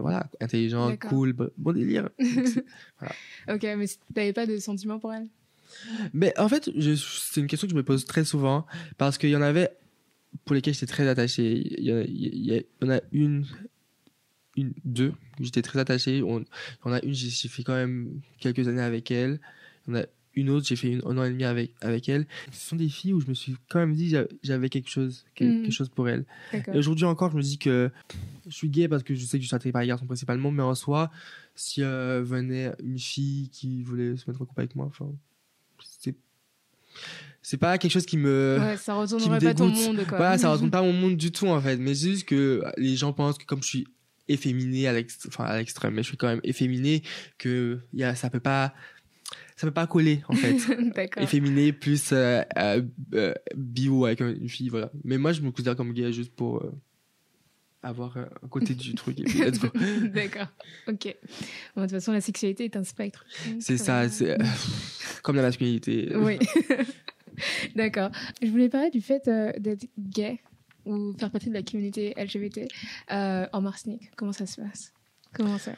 voilà, 0.00 0.28
intelligente, 0.40 0.98
cool, 1.00 1.32
bon 1.34 1.72
délire. 1.72 2.08
Ok, 3.48 3.62
mais 3.76 3.86
t'avais 4.14 4.32
pas 4.32 4.46
de 4.46 4.56
sentiments 4.58 4.98
pour 4.98 5.12
elle? 5.12 5.28
Mais 6.12 6.36
en 6.38 6.48
fait, 6.48 6.70
c'est 6.74 7.40
une 7.40 7.46
question 7.46 7.66
que 7.66 7.72
je 7.72 7.76
me 7.76 7.82
pose 7.82 8.04
très 8.04 8.24
souvent 8.24 8.66
parce 8.98 9.18
qu'il 9.18 9.30
y 9.30 9.36
en 9.36 9.42
avait 9.42 9.70
pour 10.44 10.54
lesquelles 10.54 10.74
j'étais 10.74 10.86
très 10.86 11.06
attaché. 11.08 11.62
Il 11.80 11.84
y, 11.84 11.92
en 11.92 11.96
a- 11.96 12.02
il 12.04 12.44
y 12.44 12.52
a- 12.54 12.56
il 12.56 12.64
y 12.82 12.84
en 12.84 12.90
a 12.90 13.00
une, 13.12 13.44
une, 14.56 14.72
deux, 14.84 15.14
j'étais 15.40 15.62
très 15.62 15.78
attaché. 15.78 16.22
On, 16.22 16.40
il 16.40 16.44
y 16.86 16.88
en 16.88 16.92
a 16.92 17.02
une, 17.02 17.14
j'ai 17.14 17.48
fait 17.48 17.62
quand 17.62 17.74
même 17.74 18.20
quelques 18.38 18.68
années 18.68 18.82
avec 18.82 19.10
elle. 19.10 19.40
Il 19.86 19.94
y 19.94 19.96
en 19.96 20.00
a 20.00 20.04
une 20.34 20.48
autre, 20.50 20.66
j'ai 20.66 20.76
fait 20.76 20.88
une, 20.88 21.02
un 21.04 21.18
an 21.18 21.24
et 21.24 21.30
demi 21.30 21.44
avec, 21.44 21.74
avec 21.80 22.08
elle. 22.08 22.26
Ce 22.52 22.68
sont 22.70 22.76
des 22.76 22.88
filles 22.88 23.12
où 23.12 23.20
je 23.20 23.26
me 23.28 23.34
suis 23.34 23.56
quand 23.68 23.78
même 23.80 23.94
dit 23.94 24.08
j'a- 24.08 24.26
j'avais 24.42 24.68
quelque 24.70 24.88
chose, 24.88 25.24
quelque 25.34 25.66
Mhm. 25.66 25.70
chose 25.72 25.88
pour 25.90 26.08
elle. 26.08 26.24
D'accord. 26.52 26.74
Et 26.74 26.78
aujourd'hui 26.78 27.04
encore, 27.04 27.30
je 27.30 27.36
me 27.36 27.42
dis 27.42 27.58
que 27.58 27.90
je 28.46 28.50
suis 28.54 28.68
gay 28.70 28.88
parce 28.88 29.02
que 29.02 29.14
je 29.14 29.24
sais 29.24 29.38
que 29.38 29.42
je 29.42 29.48
suis 29.48 29.54
attiré 29.54 29.72
par 29.72 29.82
les 29.82 29.88
garçons 29.88 30.06
principalement, 30.06 30.50
mais 30.50 30.62
en 30.62 30.74
soi, 30.74 31.10
si 31.54 31.82
euh, 31.82 32.22
venait 32.24 32.72
une 32.82 32.98
fille 32.98 33.48
qui 33.50 33.82
voulait 33.82 34.16
se 34.16 34.28
mettre 34.28 34.40
en 34.40 34.46
couple 34.46 34.60
avec 34.62 34.74
moi, 34.74 34.86
enfin, 34.86 35.10
c'est 37.42 37.56
pas 37.56 37.76
quelque 37.78 37.90
chose 37.92 38.06
qui 38.06 38.16
me 38.16 38.58
Ouais, 38.60 38.76
ça 38.76 38.94
retournerait 38.94 39.38
pas 39.40 39.54
ton 39.54 39.68
monde, 39.68 40.04
quoi. 40.06 40.18
voilà, 40.18 40.38
ça 40.38 40.48
retourne 40.52 40.70
pas 40.70 40.82
mon 40.82 40.92
monde 40.92 41.16
du 41.16 41.32
tout 41.32 41.46
en 41.48 41.60
fait, 41.60 41.76
mais 41.76 41.94
c'est 41.94 42.10
juste 42.10 42.24
que 42.26 42.62
les 42.76 42.96
gens 42.96 43.12
pensent 43.12 43.38
que 43.38 43.44
comme 43.44 43.62
je 43.62 43.68
suis 43.68 43.86
efféminé 44.28 44.86
à 44.86 44.92
l'ex- 44.92 45.26
enfin 45.26 45.44
à 45.44 45.58
l'extrême, 45.58 45.94
mais 45.94 46.02
je 46.02 46.08
suis 46.08 46.16
quand 46.16 46.28
même 46.28 46.40
efféminé 46.44 47.02
que 47.38 47.80
y 47.92 48.04
a, 48.04 48.14
ça 48.14 48.30
peut 48.30 48.40
pas 48.40 48.72
ça 49.56 49.66
peut 49.66 49.72
pas 49.72 49.86
coller 49.86 50.22
en 50.28 50.34
fait. 50.34 50.56
Efféminé 51.18 51.72
plus 51.72 52.10
euh, 52.12 52.42
euh, 52.58 52.82
euh, 53.14 53.34
bio 53.56 54.04
avec 54.06 54.20
une 54.20 54.48
fille 54.48 54.68
voilà 54.68 54.90
mais 55.04 55.18
moi 55.18 55.32
je 55.32 55.40
me 55.40 55.50
considère 55.50 55.74
comme 55.76 55.92
gay 55.92 56.12
juste 56.12 56.34
pour 56.34 56.58
euh, 56.62 56.72
avoir 57.82 58.16
euh, 58.16 58.24
un 58.44 58.48
côté 58.48 58.74
du 58.74 58.94
truc 58.94 59.18
D'accord. 60.14 60.46
Ok. 60.88 61.16
Bon, 61.74 61.82
de 61.82 61.86
toute 61.86 61.90
façon, 61.90 62.12
la 62.12 62.20
sexualité 62.20 62.64
est 62.64 62.76
un 62.76 62.84
spectre. 62.84 63.24
c'est 63.60 63.76
ça 63.76 64.08
c'est 64.08 64.30
euh, 64.40 64.44
comme 65.22 65.36
la 65.36 65.42
masculinité 65.42 66.12
Oui. 66.16 66.38
D'accord. 67.76 68.10
Je 68.42 68.48
voulais 68.48 68.68
parler 68.68 68.90
du 68.90 69.00
fait 69.00 69.26
euh, 69.28 69.52
d'être 69.58 69.86
gay 69.98 70.38
ou 70.84 71.12
faire 71.18 71.30
partie 71.30 71.48
de 71.48 71.54
la 71.54 71.62
communauté 71.62 72.12
LGBT 72.16 72.68
euh, 73.10 73.46
en 73.52 73.60
Martinique. 73.60 74.10
Comment 74.16 74.32
ça 74.32 74.46
se 74.46 74.60
passe? 74.60 74.92
Comment 75.32 75.58
ça? 75.58 75.72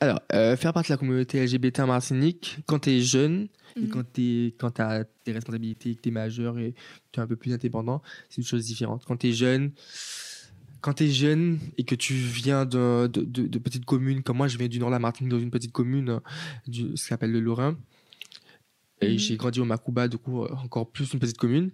Alors 0.00 0.20
euh, 0.32 0.56
faire 0.56 0.72
partie 0.72 0.90
de 0.90 0.94
la 0.94 0.98
communauté 0.98 1.44
LGBT 1.44 1.80
en 1.80 1.86
Martinique 1.86 2.58
quand 2.66 2.80
t'es 2.80 3.00
jeune 3.00 3.48
et 3.76 3.80
Mhm. 3.80 3.88
quand 3.88 4.04
quand 4.60 4.70
t'as 4.72 5.04
tes 5.24 5.32
responsabilités 5.32 5.94
que 5.94 6.00
t'es 6.02 6.10
majeur 6.10 6.58
et 6.58 6.74
t'es 7.10 7.20
un 7.22 7.26
peu 7.26 7.36
plus 7.36 7.54
indépendant 7.54 8.02
c'est 8.28 8.42
une 8.42 8.46
chose 8.46 8.66
différente 8.66 9.02
quand 9.06 9.16
t'es 9.16 9.32
jeune 9.32 9.72
quand 10.82 10.92
t'es 10.94 11.08
jeune 11.08 11.58
et 11.78 11.84
que 11.84 11.94
tu 11.94 12.12
viens 12.12 12.64
d'un- 12.66 13.08
de, 13.08 13.22
de, 13.22 13.46
de 13.46 13.58
petites 13.58 13.84
communes, 13.86 14.22
comme 14.22 14.36
moi, 14.36 14.48
je 14.48 14.58
viens 14.58 14.68
du 14.68 14.78
nord 14.78 14.90
de 14.90 14.92
la 14.94 14.98
Martinique, 14.98 15.30
dans 15.30 15.38
une 15.38 15.50
petite 15.50 15.72
commune, 15.72 16.10
euh, 16.10 16.20
du, 16.66 16.82
ce 16.96 17.02
qui 17.04 17.08
s'appelle 17.08 17.32
le 17.32 17.40
Lorrain. 17.40 17.76
Et 19.00 19.12
Mhm. 19.12 19.18
j'ai 19.18 19.36
grandi 19.36 19.60
au 19.60 19.64
Makuba, 19.64 20.08
du 20.08 20.18
coup, 20.18 20.42
euh, 20.44 20.48
encore 20.64 20.90
plus 20.90 21.12
une 21.12 21.18
petite 21.20 21.38
commune. 21.38 21.70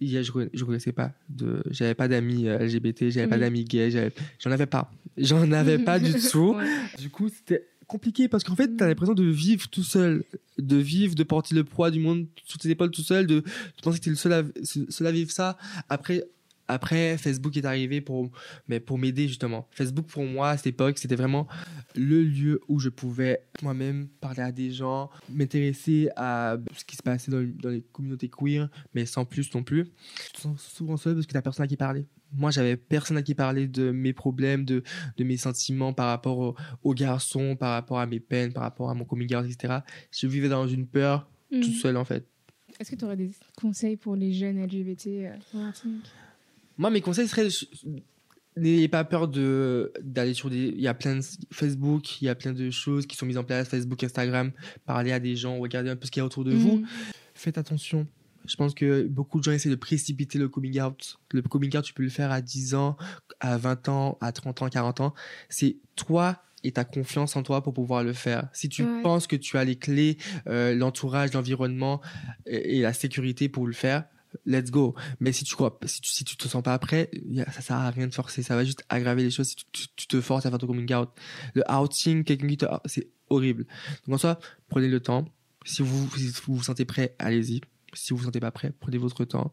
Il 0.00 0.10
y 0.10 0.16
a- 0.16 0.22
je 0.22 0.30
ne 0.32 0.62
connaissais 0.64 0.92
pas. 0.92 1.12
de 1.28 1.62
J'avais 1.70 1.94
pas 1.94 2.06
d'amis 2.08 2.46
euh, 2.48 2.58
LGBT, 2.58 3.10
j'avais 3.10 3.26
pas 3.26 3.36
Mhm. 3.36 3.40
d'amis 3.42 3.64
gays, 3.64 4.12
j'en 4.38 4.50
avais 4.50 4.66
pas. 4.66 4.90
J'en 5.16 5.50
avais 5.52 5.78
pas 5.78 5.98
du 5.98 6.12
tout. 6.30 6.54
Ouais. 6.54 6.66
Du 6.98 7.10
coup, 7.10 7.28
c'était 7.28 7.66
compliqué 7.88 8.28
parce 8.28 8.44
qu'en 8.44 8.54
fait, 8.54 8.76
tu 8.76 8.84
as 8.84 8.86
l'impression 8.86 9.14
de 9.14 9.24
vivre 9.24 9.66
tout 9.68 9.82
seul, 9.82 10.22
de 10.58 10.76
vivre, 10.76 11.14
de 11.14 11.22
porter 11.22 11.54
le 11.54 11.64
poids 11.64 11.90
du 11.90 11.98
monde 12.00 12.26
sur 12.44 12.58
tes 12.58 12.68
épaules 12.70 12.90
tout 12.90 13.02
seul, 13.02 13.26
de, 13.26 13.40
de 13.40 13.44
penser 13.82 13.98
que 13.98 14.04
tu 14.04 14.10
es 14.10 14.12
le 14.12 14.16
seul 14.16 14.32
à, 14.34 14.42
seul 14.62 15.06
à 15.06 15.10
vivre 15.12 15.30
ça. 15.30 15.56
Après, 15.88 16.22
après, 16.68 17.16
Facebook 17.18 17.56
est 17.56 17.64
arrivé 17.64 18.00
pour, 18.00 18.30
mais 18.68 18.78
pour 18.80 18.98
m'aider 18.98 19.26
justement. 19.26 19.66
Facebook 19.70 20.06
pour 20.06 20.24
moi 20.24 20.50
à 20.50 20.56
cette 20.56 20.68
époque, 20.68 20.98
c'était 20.98 21.16
vraiment 21.16 21.48
le 21.96 22.22
lieu 22.22 22.60
où 22.68 22.78
je 22.78 22.88
pouvais 22.90 23.42
moi-même 23.62 24.08
parler 24.20 24.42
à 24.42 24.52
des 24.52 24.70
gens, 24.70 25.10
m'intéresser 25.30 26.10
à 26.16 26.56
ce 26.76 26.84
qui 26.84 26.96
se 26.96 27.02
passait 27.02 27.30
dans, 27.30 27.42
dans 27.62 27.70
les 27.70 27.80
communautés 27.92 28.28
queer, 28.28 28.68
mais 28.94 29.06
sans 29.06 29.24
plus 29.24 29.52
non 29.54 29.62
plus. 29.62 29.86
Tu 30.26 30.32
te 30.32 30.40
sens 30.40 30.62
souvent 30.62 30.96
seul 30.96 31.14
parce 31.14 31.26
que 31.26 31.32
t'as 31.32 31.42
personne 31.42 31.64
à 31.64 31.68
qui 31.68 31.76
parler. 31.76 32.06
Moi, 32.32 32.50
j'avais 32.50 32.76
personne 32.76 33.16
à 33.16 33.22
qui 33.22 33.34
parler 33.34 33.66
de 33.66 33.90
mes 33.90 34.12
problèmes, 34.12 34.66
de, 34.66 34.82
de 35.16 35.24
mes 35.24 35.38
sentiments 35.38 35.94
par 35.94 36.08
rapport 36.08 36.38
au- 36.38 36.54
aux 36.82 36.92
garçons, 36.92 37.56
par 37.56 37.72
rapport 37.72 37.98
à 37.98 38.06
mes 38.06 38.20
peines, 38.20 38.52
par 38.52 38.64
rapport 38.64 38.90
à 38.90 38.94
mon 38.94 39.06
coming 39.06 39.34
out, 39.34 39.46
etc. 39.46 39.78
Je 40.12 40.26
vivais 40.26 40.50
dans 40.50 40.68
une 40.68 40.86
peur 40.86 41.30
Mhm. 41.50 41.62
tout 41.62 41.72
seul 41.72 41.96
en 41.96 42.04
fait. 42.04 42.26
Est-ce 42.78 42.90
que 42.90 42.96
tu 42.96 43.04
aurais 43.06 43.16
des 43.16 43.30
conseils 43.56 43.96
pour 43.96 44.14
les 44.14 44.34
jeunes 44.34 44.58
LGBT 44.58 45.06
euh, 45.26 45.36
en 45.54 45.72
Moi, 46.78 46.90
mes 46.90 47.00
conseils 47.00 47.28
seraient 47.28 47.48
n'ayez 48.56 48.88
pas 48.88 49.04
peur 49.04 49.28
de 49.28 49.92
d'aller 50.02 50.34
sur 50.34 50.50
des 50.50 50.68
il 50.76 50.80
y 50.80 50.88
a 50.88 50.94
plein 50.94 51.16
de 51.16 51.22
Facebook, 51.52 52.20
il 52.20 52.24
y 52.24 52.28
a 52.28 52.34
plein 52.34 52.52
de 52.52 52.70
choses 52.70 53.06
qui 53.06 53.16
sont 53.16 53.26
mises 53.26 53.38
en 53.38 53.44
place 53.44 53.68
Facebook, 53.68 54.02
Instagram, 54.02 54.50
parler 54.84 55.12
à 55.12 55.20
des 55.20 55.36
gens, 55.36 55.58
regarder 55.58 55.90
un 55.90 55.96
peu 55.96 56.06
ce 56.06 56.10
qu'il 56.10 56.20
y 56.20 56.22
a 56.22 56.26
autour 56.26 56.44
de 56.44 56.52
vous. 56.54 56.78
Mhm. 56.78 56.86
Faites 57.34 57.58
attention. 57.58 58.06
Je 58.46 58.56
pense 58.56 58.74
que 58.74 59.02
beaucoup 59.06 59.38
de 59.38 59.44
gens 59.44 59.52
essaient 59.52 59.68
de 59.68 59.74
précipiter 59.76 60.38
le 60.38 60.48
coming 60.48 60.80
out. 60.80 61.18
Le 61.32 61.42
coming 61.42 61.76
out, 61.76 61.84
tu 61.84 61.92
peux 61.92 62.02
le 62.02 62.08
faire 62.08 62.32
à 62.32 62.40
10 62.40 62.74
ans, 62.74 62.96
à 63.40 63.58
20 63.58 63.88
ans, 63.90 64.16
à 64.20 64.32
30 64.32 64.62
ans, 64.62 64.68
40 64.68 65.00
ans. 65.00 65.14
C'est 65.50 65.76
toi 65.96 66.42
et 66.64 66.72
ta 66.72 66.84
confiance 66.84 67.36
en 67.36 67.42
toi 67.44 67.62
pour 67.62 67.74
pouvoir 67.74 68.02
le 68.02 68.12
faire. 68.12 68.48
Si 68.52 68.68
tu 68.68 68.82
Ouais. 68.82 69.02
penses 69.02 69.26
que 69.26 69.36
tu 69.36 69.56
as 69.58 69.64
les 69.64 69.76
clés, 69.76 70.16
euh, 70.48 70.74
l'entourage, 70.74 71.32
l'environnement 71.34 72.00
et, 72.46 72.78
et 72.78 72.80
la 72.82 72.92
sécurité 72.92 73.48
pour 73.48 73.66
le 73.66 73.72
faire, 73.74 74.04
let's 74.46 74.70
go. 74.70 74.94
Mais 75.20 75.32
si 75.32 75.44
tu 75.44 75.54
crois, 75.54 75.78
si 75.86 76.00
tu, 76.00 76.10
si 76.10 76.24
tu 76.24 76.36
te 76.36 76.48
sens 76.48 76.62
pas 76.62 76.78
prêt, 76.78 77.10
y 77.28 77.40
a- 77.40 77.50
ça 77.52 77.60
sert 77.60 77.76
à 77.76 77.90
rien 77.90 78.06
de 78.06 78.14
forcer. 78.14 78.42
Ça 78.42 78.56
va 78.56 78.64
juste 78.64 78.84
aggraver 78.88 79.22
les 79.22 79.30
choses 79.30 79.48
si 79.48 79.56
tu, 79.56 79.64
tu- 79.72 79.86
tu 79.96 80.06
te 80.06 80.20
forces 80.20 80.46
à 80.46 80.50
faire 80.50 80.58
ton 80.58 80.66
coming 80.66 80.92
out. 80.94 81.08
Le 81.54 81.62
outing, 81.70 82.24
quelqu'un 82.24 82.46
qui 82.48 82.56
te, 82.56 82.66
c'est 82.86 83.08
horrible. 83.30 83.66
Donc 84.06 84.14
en 84.16 84.18
soi, 84.18 84.38
prenez 84.68 84.88
le 84.88 85.00
temps. 85.00 85.26
Si 85.64 85.82
vous, 85.82 86.08
si 86.16 86.32
vous 86.46 86.54
vous 86.56 86.62
sentez 86.62 86.84
prêt, 86.84 87.14
allez-y. 87.18 87.60
Si 87.94 88.10
vous 88.12 88.18
vous 88.18 88.24
sentez 88.24 88.38
pas 88.40 88.50
prêt, 88.50 88.72
prenez 88.80 88.98
votre 88.98 89.24
temps. 89.24 89.52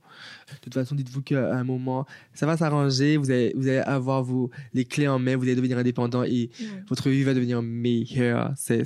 De 0.51 0.58
toute 0.60 0.74
façon, 0.74 0.94
dites-vous 0.94 1.22
qu'à 1.22 1.56
un 1.56 1.63
moment, 1.63 2.06
ça 2.34 2.46
va 2.46 2.58
s'arranger. 2.58 3.15
Vous 3.18 3.32
allez, 3.32 3.54
vous 3.56 3.68
allez 3.68 3.77
avoir 3.80 4.24
vos, 4.24 4.51
les 4.74 4.84
clés 4.86 5.08
en 5.08 5.20
main. 5.20 5.38
Vous 5.38 5.44
allez 5.44 5.56
devenir 5.56 5.77
indépendant 5.77 6.24
et 6.24 6.50
Ouais. 6.60 6.68
votre 6.89 7.10
vie 7.10 7.24
va 7.24 7.34
devenir 7.34 7.62
meilleure. 7.62 8.54
C'est 8.58 8.84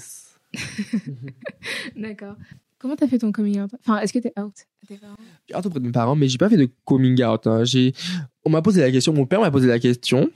D'accord. 1.95 2.35
Comment 2.79 2.95
t'as 2.95 3.07
fait 3.07 3.17
ton 3.19 3.31
coming 3.31 3.59
out? 3.59 3.71
Enfin, 3.81 3.99
est-ce 3.99 4.13
que 4.13 4.19
t'es 4.19 4.31
out? 4.39 4.53
À 4.83 4.87
tes 4.87 4.95
parents 4.97 5.15
J'ai 5.47 5.55
hâte 5.55 5.65
auprès 5.65 5.79
de 5.79 5.85
mes 5.85 5.91
parents, 5.91 6.15
mais 6.15 6.27
j'ai 6.29 6.37
pas 6.37 6.49
fait 6.49 6.57
de 6.57 6.69
coming 6.85 7.21
out. 7.23 7.45
hein. 7.45 7.63
J'ai, 7.65 7.93
on 8.45 8.49
m'a 8.49 8.61
posé 8.61 8.79
la 8.81 8.89
question. 8.91 9.13
Mon 9.13 9.25
père 9.25 9.41
m'a 9.41 9.51
posé 9.51 9.67
la 9.67 9.79
question 9.79 10.29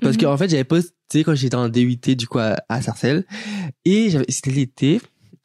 parce 0.00 0.16
Mhm. 0.16 0.22
qu'en 0.22 0.36
fait, 0.36 0.48
j'avais 0.48 0.64
posté 0.64 1.24
quand 1.24 1.34
j'étais 1.34 1.56
en 1.56 1.68
DUT 1.68 1.96
du 2.16 2.26
coup 2.28 2.38
à, 2.38 2.56
à 2.68 2.82
Sarcelles 2.82 3.24
et 3.84 4.10
j'avais, 4.10 4.26
c'était 4.28 4.50
l'été 4.52 5.00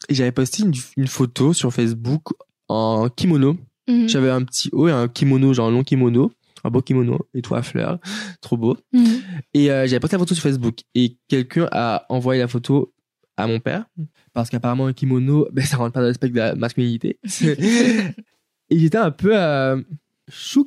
et 0.09 0.13
j'avais 0.13 0.31
posté 0.31 0.63
une, 0.63 0.73
une 0.97 1.07
photo 1.07 1.53
sur 1.53 1.73
Facebook 1.73 2.23
en 2.67 3.09
kimono. 3.09 3.57
Mhm. 3.87 4.07
J'avais 4.09 4.29
un 4.29 4.43
petit 4.43 4.69
haut 4.73 4.87
et 4.87 4.91
un 4.91 5.07
kimono, 5.07 5.53
genre 5.53 5.67
un 5.69 5.71
long 5.71 5.83
kimono, 5.83 6.31
un 6.63 6.69
beau 6.69 6.81
kimono, 6.81 7.19
et 7.33 7.41
tout 7.41 7.55
à 7.55 7.61
fleurs, 7.63 7.99
trop 8.41 8.57
beau. 8.57 8.77
Mhm. 8.93 9.05
Et 9.53 9.71
euh, 9.71 9.87
j'avais 9.87 9.99
posté 9.99 10.15
la 10.15 10.19
photo 10.19 10.35
sur 10.35 10.43
Facebook 10.43 10.79
et 10.93 11.17
quelqu'un 11.27 11.67
a 11.71 12.05
envoyé 12.09 12.39
la 12.41 12.47
photo 12.47 12.93
à 13.37 13.47
mon 13.47 13.59
père 13.59 13.85
parce 14.33 14.49
qu'apparemment 14.49 14.87
un 14.87 14.93
kimono, 14.93 15.47
ben 15.53 15.65
ça 15.65 15.77
rentre 15.77 15.93
pas 15.93 16.01
dans 16.01 16.07
le 16.07 16.13
spectre 16.13 16.33
de 16.33 16.39
la 16.39 16.55
masculinité. 16.55 17.19
et 17.41 18.79
j'étais 18.79 18.97
un 18.97 19.11
peu 19.11 19.31
euh, 19.33 19.81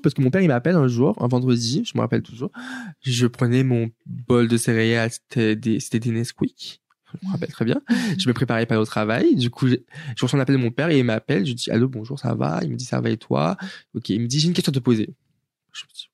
parce 0.02 0.14
que 0.14 0.22
mon 0.22 0.30
père 0.30 0.42
il 0.42 0.48
m'appelle 0.48 0.76
un 0.76 0.88
jour, 0.88 1.16
un 1.22 1.28
vendredi, 1.28 1.82
je 1.84 1.92
me 1.96 2.00
rappelle 2.00 2.22
toujours. 2.22 2.50
Je 3.02 3.26
prenais 3.26 3.62
mon 3.62 3.90
bol 4.06 4.48
de 4.48 4.56
céréales, 4.56 5.10
c'était 5.10 5.56
des, 5.56 5.80
c'était 5.80 6.00
des 6.00 6.10
Nesquik. 6.10 6.82
Je 7.22 7.26
me 7.26 7.32
rappelle 7.32 7.50
très 7.50 7.64
bien. 7.64 7.80
Je 8.18 8.28
me 8.28 8.34
préparais 8.34 8.66
pas 8.66 8.78
au 8.78 8.84
travail. 8.84 9.36
Du 9.36 9.48
coup, 9.48 9.68
je 9.68 9.76
reçois 10.20 10.38
un 10.38 10.42
appel 10.42 10.56
de 10.56 10.60
mon 10.60 10.70
père 10.70 10.90
et 10.90 10.98
il 10.98 11.04
m'appelle. 11.04 11.46
Je 11.46 11.52
dis 11.52 11.70
allô, 11.70 11.88
bonjour, 11.88 12.18
ça 12.18 12.34
va? 12.34 12.60
Il 12.62 12.70
me 12.70 12.76
dit 12.76 12.84
ça 12.84 13.00
va 13.00 13.08
et 13.10 13.16
toi? 13.16 13.56
Ok. 13.94 14.10
Il 14.10 14.20
me 14.20 14.26
dit 14.26 14.40
j'ai 14.40 14.48
une 14.48 14.54
question 14.54 14.70
à 14.70 14.74
te 14.74 14.80
poser. 14.80 15.14
Je 15.72 15.84
me 15.84 15.94
dis 15.94 16.10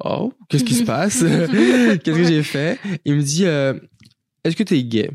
oh, 0.00 0.32
qu'est-ce 0.48 0.64
qui 0.64 0.74
se 0.74 0.84
passe? 0.84 1.20
Qu'est-ce 2.04 2.16
que 2.16 2.24
j'ai 2.24 2.42
fait? 2.42 2.78
Il 3.04 3.14
me 3.14 3.22
dit 3.22 3.46
euh, 3.46 3.78
est-ce 4.44 4.56
que 4.56 4.62
t'es 4.62 4.82
gay? 4.82 5.10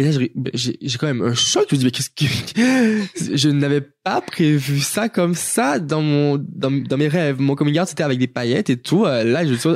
Et 0.00 0.04
là, 0.04 0.16
ben, 0.36 0.52
j'ai 0.54 0.78
quand 0.96 1.08
même 1.08 1.22
un 1.22 1.34
choc. 1.34 1.66
Je 1.70 1.74
me 1.74 1.78
dis, 1.80 1.84
mais 1.86 1.90
qu'est-ce 1.90 2.10
que... 2.10 3.34
Je 3.36 3.48
n'avais 3.48 3.80
pas 3.80 4.20
prévu 4.20 4.78
ça 4.78 5.08
comme 5.08 5.34
ça 5.34 5.80
dans 5.80 6.02
mon, 6.02 6.36
dans, 6.38 6.70
dans 6.70 6.96
mes 6.96 7.08
rêves. 7.08 7.40
Mon 7.40 7.56
coming 7.56 7.80
out, 7.80 7.88
c'était 7.88 8.04
avec 8.04 8.20
des 8.20 8.28
paillettes 8.28 8.70
et 8.70 8.76
tout. 8.76 9.06
Euh, 9.06 9.24
Là, 9.24 9.44
je 9.44 9.54
suis 9.54 9.68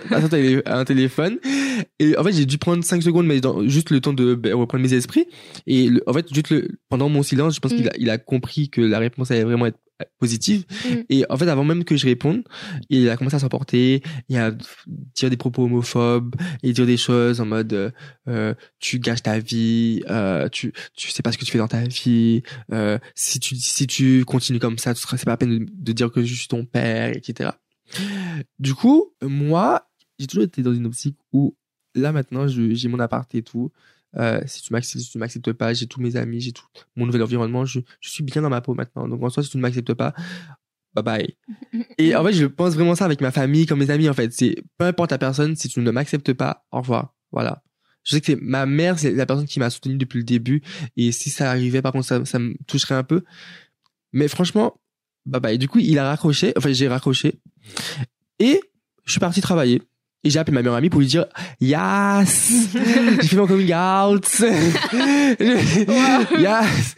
à 0.65 0.79
un 0.79 0.85
téléphone. 0.85 1.39
Et 1.99 2.17
en 2.17 2.23
fait, 2.23 2.33
j'ai 2.35 2.47
dû 2.47 2.57
prendre 2.57 2.85
5 2.85 3.03
secondes, 3.03 3.27
mais 3.27 3.41
dans, 3.41 3.67
juste 3.67 3.91
le 3.91 4.01
temps 4.01 4.13
de 4.13 4.37
ben, 4.37 4.55
reprendre 4.55 4.85
mes 4.85 4.95
esprits. 4.95 5.27
Et 5.67 5.89
le- 5.89 6.05
en 6.07 6.13
fait, 6.13 6.33
juste 6.33 6.51
le, 6.51 6.69
pendant 6.89 7.09
mon 7.09 7.25
silence, 7.25 7.57
je 7.57 7.61
pense 7.61 7.73
Mm. 7.73 7.77
qu'il 7.77 7.89
a, 7.89 7.93
il 7.99 8.09
a 8.11 8.19
compris 8.19 8.71
que 8.71 8.81
la 8.81 9.01
réponse 9.01 9.33
allait 9.33 9.43
vraiment 9.43 9.67
être 9.67 9.79
positive. 10.19 10.65
Mm. 10.85 10.95
Et 11.09 11.25
en 11.29 11.37
fait, 11.37 11.49
avant 11.49 11.65
même 11.65 11.85
que 11.85 11.97
je 11.97 12.07
réponde, 12.07 12.43
il 12.89 13.09
a 13.09 13.17
commencé 13.17 13.37
à 13.37 13.39
s'emporter, 13.39 14.03
il 14.29 14.37
a 14.37 14.51
dire 15.15 15.31
des 15.31 15.37
propos 15.37 15.65
homophobes, 15.65 16.35
et 16.63 16.73
dire 16.73 16.87
des 16.87 16.97
choses 16.97 17.41
en 17.41 17.47
mode 17.47 17.73
euh, 17.73 17.91
euh, 18.29 18.55
tu 18.79 18.99
gâches 18.99 19.23
ta 19.23 19.39
vie, 19.39 20.03
euh, 20.09 20.49
tu 20.49 20.73
tu 20.95 21.11
sais 21.11 21.23
pas 21.23 21.33
ce 21.33 21.39
que 21.39 21.45
tu 21.45 21.53
fais 21.53 21.59
dans 21.59 21.69
ta 21.69 21.83
vie, 21.83 22.43
euh, 22.73 22.99
si 23.15 23.41
tu 23.41 23.57
si 23.57 23.87
tu 23.87 24.25
continues 24.25 24.59
comme 24.59 24.79
ça, 24.79 24.95
tu 24.95 25.01
seras 25.01 25.17
c'est 25.17 25.25
pas 25.25 25.33
la 25.33 25.37
peine 25.37 25.59
de, 25.59 25.67
de 25.69 25.93
dire 25.93 26.11
que 26.11 26.23
je 26.23 26.35
suis 26.35 26.49
ton 26.49 26.65
père, 26.65 27.17
etc. 27.17 27.51
Du 28.59 28.75
coup, 28.75 29.13
moi, 29.23 29.89
j'ai 30.19 30.27
toujours 30.27 30.45
été 30.45 30.63
dans 30.63 30.73
une 30.73 30.87
optique 30.87 31.19
où 31.33 31.57
là 31.95 32.13
maintenant, 32.13 32.47
j'ai 32.49 32.89
mon 32.89 33.01
appart 33.01 33.33
et 33.35 33.43
tout. 33.43 33.71
Euh, 34.19 34.41
si 34.47 34.63
tu 34.63 34.73
m'acceptes, 34.73 35.05
si 35.05 35.11
tu 35.11 35.19
m'acceptes 35.19 35.53
pas, 35.53 35.73
j'ai 35.73 35.87
tous 35.87 36.01
mes 36.01 36.17
amis, 36.17 36.41
j'ai 36.41 36.53
tout 36.53 36.67
mon 36.97 37.07
nouvel 37.07 37.23
environnement, 37.23 37.65
je, 37.65 37.81
je 38.01 38.09
suis 38.11 38.23
bien 38.23 38.43
dans 38.43 38.51
ma 38.51 38.61
peau 38.61 38.75
maintenant. 38.75 39.09
Donc 39.09 39.23
en 39.23 39.31
soi, 39.31 39.43
si 39.43 39.51
tu 39.51 39.57
ne 39.57 39.63
m'acceptes 39.63 39.95
pas, 39.95 40.15
bye 40.95 41.05
bye. 41.05 41.37
Et 41.99 42.15
en 42.15 42.25
fait, 42.25 42.33
je 42.33 42.47
pense 42.47 42.75
vraiment 42.75 42.95
ça 42.95 43.05
avec 43.05 43.21
ma 43.21 43.31
famille, 43.31 43.67
comme 43.67 43.79
mes 43.79 43.91
amis, 43.91 44.09
en 44.09 44.15
fait. 44.15 44.33
C'est, 44.33 44.63
peu 44.79 44.85
importe 44.85 45.11
la 45.13 45.19
personne, 45.19 45.57
si 45.57 45.69
tu 45.69 45.81
ne 45.81 45.91
m'acceptes 45.91 46.33
pas, 46.33 46.65
au 46.73 46.79
revoir. 46.79 47.15
Voilà. 47.31 47.63
Je 48.05 48.15
sais 48.15 48.21
que 48.21 48.27
c'est 48.27 48.41
ma 48.41 48.67
mère, 48.67 48.99
c'est 48.99 49.13
la 49.13 49.27
personne 49.27 49.47
qui 49.47 49.61
m'a 49.61 49.71
soutenu 49.71 49.97
depuis 49.97 50.19
le 50.19 50.25
début. 50.25 50.63
Et 50.97 51.13
si 51.13 51.31
ça 51.31 51.51
arrivait, 51.51 51.83
par 51.83 51.93
contre, 51.93 52.07
ça, 52.07 52.25
ça 52.25 52.39
me 52.39 52.55
toucherait 52.67 52.97
un 52.97 53.05
peu. 53.05 53.23
Mais 54.13 54.29
franchement, 54.29 54.81
bye 55.25 55.41
bye. 55.41 55.59
Du 55.59 55.69
coup, 55.69 55.79
il 55.79 55.99
a 55.99 56.09
raccroché. 56.09 56.53
Enfin, 56.57 56.73
j'ai 56.73 56.89
raccroché. 56.89 57.41
Et 58.39 58.61
je 59.05 59.13
suis 59.13 59.21
parti 59.21 59.41
travailler. 59.41 59.83
Et 60.25 60.31
j'ai 60.31 60.39
appelé 60.39 60.55
ma 60.55 60.61
meilleure 60.63 60.77
amie 60.77 60.89
pour 60.89 61.01
lui 61.01 61.07
dire, 61.09 61.27
yes! 61.61 62.53
j'ai 63.21 63.27
fait 63.29 63.37
mon 63.37 63.47
coming 63.49 63.73
out! 63.75 64.25
yes! 66.39 66.95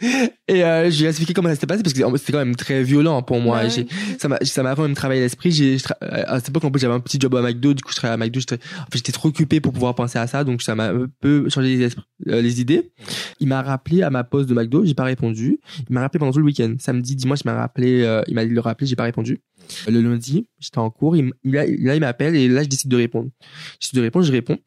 Et 0.47 0.63
euh, 0.63 0.89
je 0.91 0.97
lui 0.99 1.05
ai 1.05 1.09
expliqué 1.09 1.33
comment 1.33 1.49
ça 1.49 1.55
s'était 1.55 1.67
passé 1.67 1.81
parce 1.81 1.93
que 1.93 2.17
c'était 2.17 2.31
quand 2.33 2.37
même 2.45 2.55
très 2.55 2.83
violent 2.83 3.21
pour 3.23 3.39
moi. 3.39 3.63
Ouais. 3.63 3.69
J'ai- 3.69 3.87
ça 4.19 4.27
m'a 4.27 4.37
ça 4.43 4.61
m'a 4.63 4.75
quand 4.75 4.83
même 4.83 4.93
travaillé 4.93 5.21
l'esprit. 5.21 5.51
J'ai 5.51 5.77
euh, 6.03 6.23
à 6.27 6.39
cette 6.39 6.49
époque 6.49 6.63
en 6.65 6.71
plus 6.71 6.79
j'avais 6.79 6.93
un 6.93 6.99
petit 6.99 7.19
job 7.19 7.35
à 7.35 7.41
McDo. 7.41 7.73
Du 7.73 7.81
coup 7.83 7.91
je 7.91 7.95
travaillais 7.95 8.21
à 8.21 8.25
McDo. 8.25 8.39
J'étais 8.39 8.55
en 8.55 8.85
fait, 8.91 8.97
j'étais 8.97 9.11
trop 9.11 9.29
occupé 9.29 9.59
pour 9.59 9.73
pouvoir 9.73 9.95
penser 9.95 10.19
à 10.19 10.27
ça. 10.27 10.43
Donc 10.43 10.61
ça 10.61 10.75
m'a 10.75 10.89
un 10.89 11.07
peu 11.19 11.49
changé 11.49 11.75
les, 11.77 11.87
esprits- 11.87 12.03
euh, 12.27 12.41
les 12.41 12.61
idées. 12.61 12.91
Il 13.39 13.47
m'a 13.47 13.61
rappelé 13.63 14.03
à 14.03 14.09
ma 14.11 14.23
pause 14.23 14.45
de 14.45 14.53
McDo. 14.53 14.85
J'ai 14.85 14.93
pas 14.93 15.03
répondu. 15.03 15.59
Il 15.89 15.93
m'a 15.93 16.01
rappelé 16.01 16.19
pendant 16.19 16.31
tout 16.31 16.39
le 16.39 16.45
week-end. 16.45 16.75
Samedi 16.79 17.15
dimanche 17.15 17.39
il 17.43 17.47
m'a 17.49 17.55
rappelé 17.55 18.03
euh, 18.03 18.21
il 18.27 18.35
m'a 18.35 18.43
dit 18.43 18.49
de 18.51 18.55
le 18.55 18.61
rappeler. 18.61 18.85
J'ai 18.87 18.95
pas 18.95 19.03
répondu. 19.03 19.39
Le 19.87 19.99
lundi 19.99 20.47
j'étais 20.59 20.77
en 20.77 20.91
cours. 20.91 21.17
Il, 21.17 21.31
là 21.43 21.65
il 21.65 21.99
m'appelle 21.99 22.35
et 22.35 22.47
là 22.47 22.61
je 22.61 22.67
décide 22.69 22.91
de 22.91 22.97
répondre 22.97 23.14
je 23.23 23.77
décide 23.79 23.95
de 23.97 24.01
répondre 24.01 24.25
je 24.25 24.31
réponds 24.31 24.57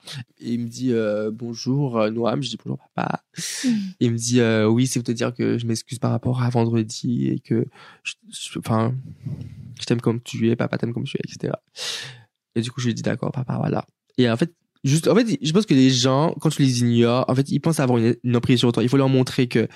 et 0.41 0.53
il 0.55 0.61
me 0.61 0.69
dit 0.69 0.93
euh, 0.93 1.31
bonjour 1.33 1.99
euh, 1.99 2.11
Noam 2.11 2.43
je 2.43 2.51
dis 2.51 2.59
bonjour 2.63 2.79
papa 2.95 3.23
et 3.37 3.73
il 4.07 4.13
me 4.13 4.17
dit 4.17 4.41
euh, 4.41 4.67
oui 4.67 4.87
c'est 4.87 4.99
pour 5.01 5.07
te 5.07 5.13
dire 5.13 5.35
que 5.35 5.59
je 5.59 5.67
m'excuse 5.67 5.99
par 5.99 6.11
rapport 6.11 6.43
à 6.43 6.51
vendredi 6.51 7.29
et 7.29 7.41
que 7.41 7.67
je- 8.03 8.15
je- 8.31 8.59
enfin 8.59 8.95
je 9.81 9.85
t'aime 9.85 10.01
comme 10.01 10.21
tu 10.21 10.49
es, 10.51 10.57
papa 10.57 10.77
t'aime 10.79 10.93
comme 10.93 11.05
tu 11.05 11.17
es, 11.17 11.21
etc. 11.25 11.53
Et 12.57 12.61
du 12.61 12.73
coup, 12.73 12.81
je 12.81 12.87
lui 12.87 12.95
dit 12.95 13.03
d'accord, 13.03 13.31
papa, 13.31 13.57
voilà. 13.59 13.85
Et 14.17 14.29
en 14.29 14.37
fait, 14.37 14.53
juste, 14.83 15.07
en 15.07 15.15
fait, 15.15 15.39
je 15.41 15.53
pense 15.53 15.67
que 15.67 15.75
les 15.75 15.91
gens, 15.91 16.35
quand 16.41 16.51
tu 16.51 16.63
les 16.63 16.81
ignores, 16.81 17.25
en 17.29 17.35
fait, 17.37 17.49
ils 17.51 17.61
pensent 17.61 17.79
avoir 17.79 17.99
une, 17.99 18.17
une 18.25 18.37
emprise 18.37 18.59
sur 18.59 18.73
toi. 18.73 18.83
Il 18.83 18.89
faut 18.89 18.97
leur 18.97 19.09
montrer 19.09 19.47
que 19.47 19.69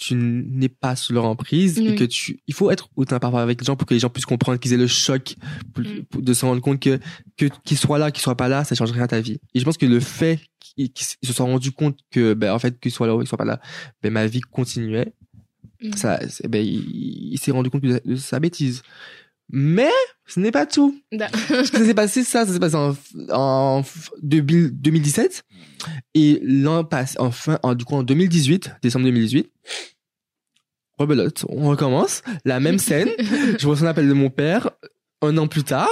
tu 0.00 0.14
n'es 0.14 0.68
pas 0.70 0.96
sous 0.96 1.12
leur 1.12 1.26
emprise 1.26 1.78
et 1.78 1.94
que 1.94 2.04
tu, 2.04 2.40
il 2.46 2.54
faut 2.54 2.70
être 2.70 2.88
autant 2.96 3.18
parfois 3.18 3.42
avec 3.42 3.60
les 3.60 3.64
gens 3.66 3.76
pour 3.76 3.86
que 3.86 3.92
les 3.94 4.00
gens 4.00 4.08
puissent 4.08 4.24
comprendre 4.24 4.58
qu'ils 4.58 4.72
aient 4.72 4.76
le 4.78 4.86
choc 4.86 5.36
pour- 5.74 5.84
Mm. 5.84 6.02
pour- 6.08 6.22
de 6.22 6.32
se 6.32 6.44
rendre 6.46 6.62
compte 6.62 6.80
que, 6.80 6.98
que, 7.36 7.46
qu'ils 7.64 7.76
soient 7.76 7.98
là, 7.98 8.10
qu'ils 8.10 8.22
soient 8.22 8.36
pas 8.36 8.48
là, 8.48 8.64
ça 8.64 8.74
change 8.74 8.92
rien 8.92 9.02
à 9.02 9.08
ta 9.08 9.20
vie. 9.20 9.38
Et 9.54 9.60
je 9.60 9.64
pense 9.64 9.76
que 9.76 9.84
le 9.86 10.00
fait 10.00 10.40
qu'ils, 10.58 10.90
se 10.96 11.32
soient 11.32 11.44
rendus 11.46 11.72
compte 11.72 11.98
que, 12.10 12.32
ben, 12.34 12.52
en 12.52 12.58
fait, 12.58 12.80
qu'ils 12.80 12.92
soient 12.92 13.06
là 13.06 13.14
ou 13.14 13.18
qu'ils 13.18 13.28
soient 13.28 13.38
pas 13.38 13.44
là, 13.44 13.60
ben, 14.02 14.10
ma 14.12 14.26
vie 14.26 14.40
continuait 14.40 15.12
Mhm. 15.82 15.94
ça, 15.96 16.18
ben, 16.48 16.64
il, 16.64 17.32
il 17.32 17.38
s'est 17.38 17.50
rendu 17.52 17.70
compte 17.70 17.82
de, 17.82 18.00
de 18.04 18.16
sa 18.16 18.38
bêtise. 18.40 18.82
Mais 19.52 19.90
ce 20.26 20.38
n'est 20.40 20.50
pas 20.52 20.66
tout. 20.66 20.98
Que 21.12 21.64
ça 21.64 21.84
s'est 21.84 21.94
passé 21.94 22.22
ça, 22.24 22.46
ça 22.46 22.52
s'est 22.52 22.60
passé 22.60 22.76
en, 22.76 22.94
en 23.30 23.82
2000 24.22 24.70
2017 24.80 25.44
et 26.14 26.40
l'an 26.42 26.84
passe 26.84 27.16
enfin 27.18 27.58
en 27.62 27.74
du 27.74 27.84
coup 27.84 27.94
en 27.96 28.02
2018, 28.02 28.72
décembre 28.82 29.06
2018. 29.06 29.50
Rebelote, 30.98 31.46
on 31.48 31.68
recommence 31.68 32.22
la 32.44 32.60
même 32.60 32.78
scène. 32.88 33.08
Je 33.58 33.66
reçois 33.66 33.86
un 33.86 33.90
appel 33.90 34.06
de 34.08 34.12
mon 34.12 34.30
père 34.30 34.70
un 35.22 35.36
an 35.38 35.48
plus 35.48 35.64
tard. 35.64 35.88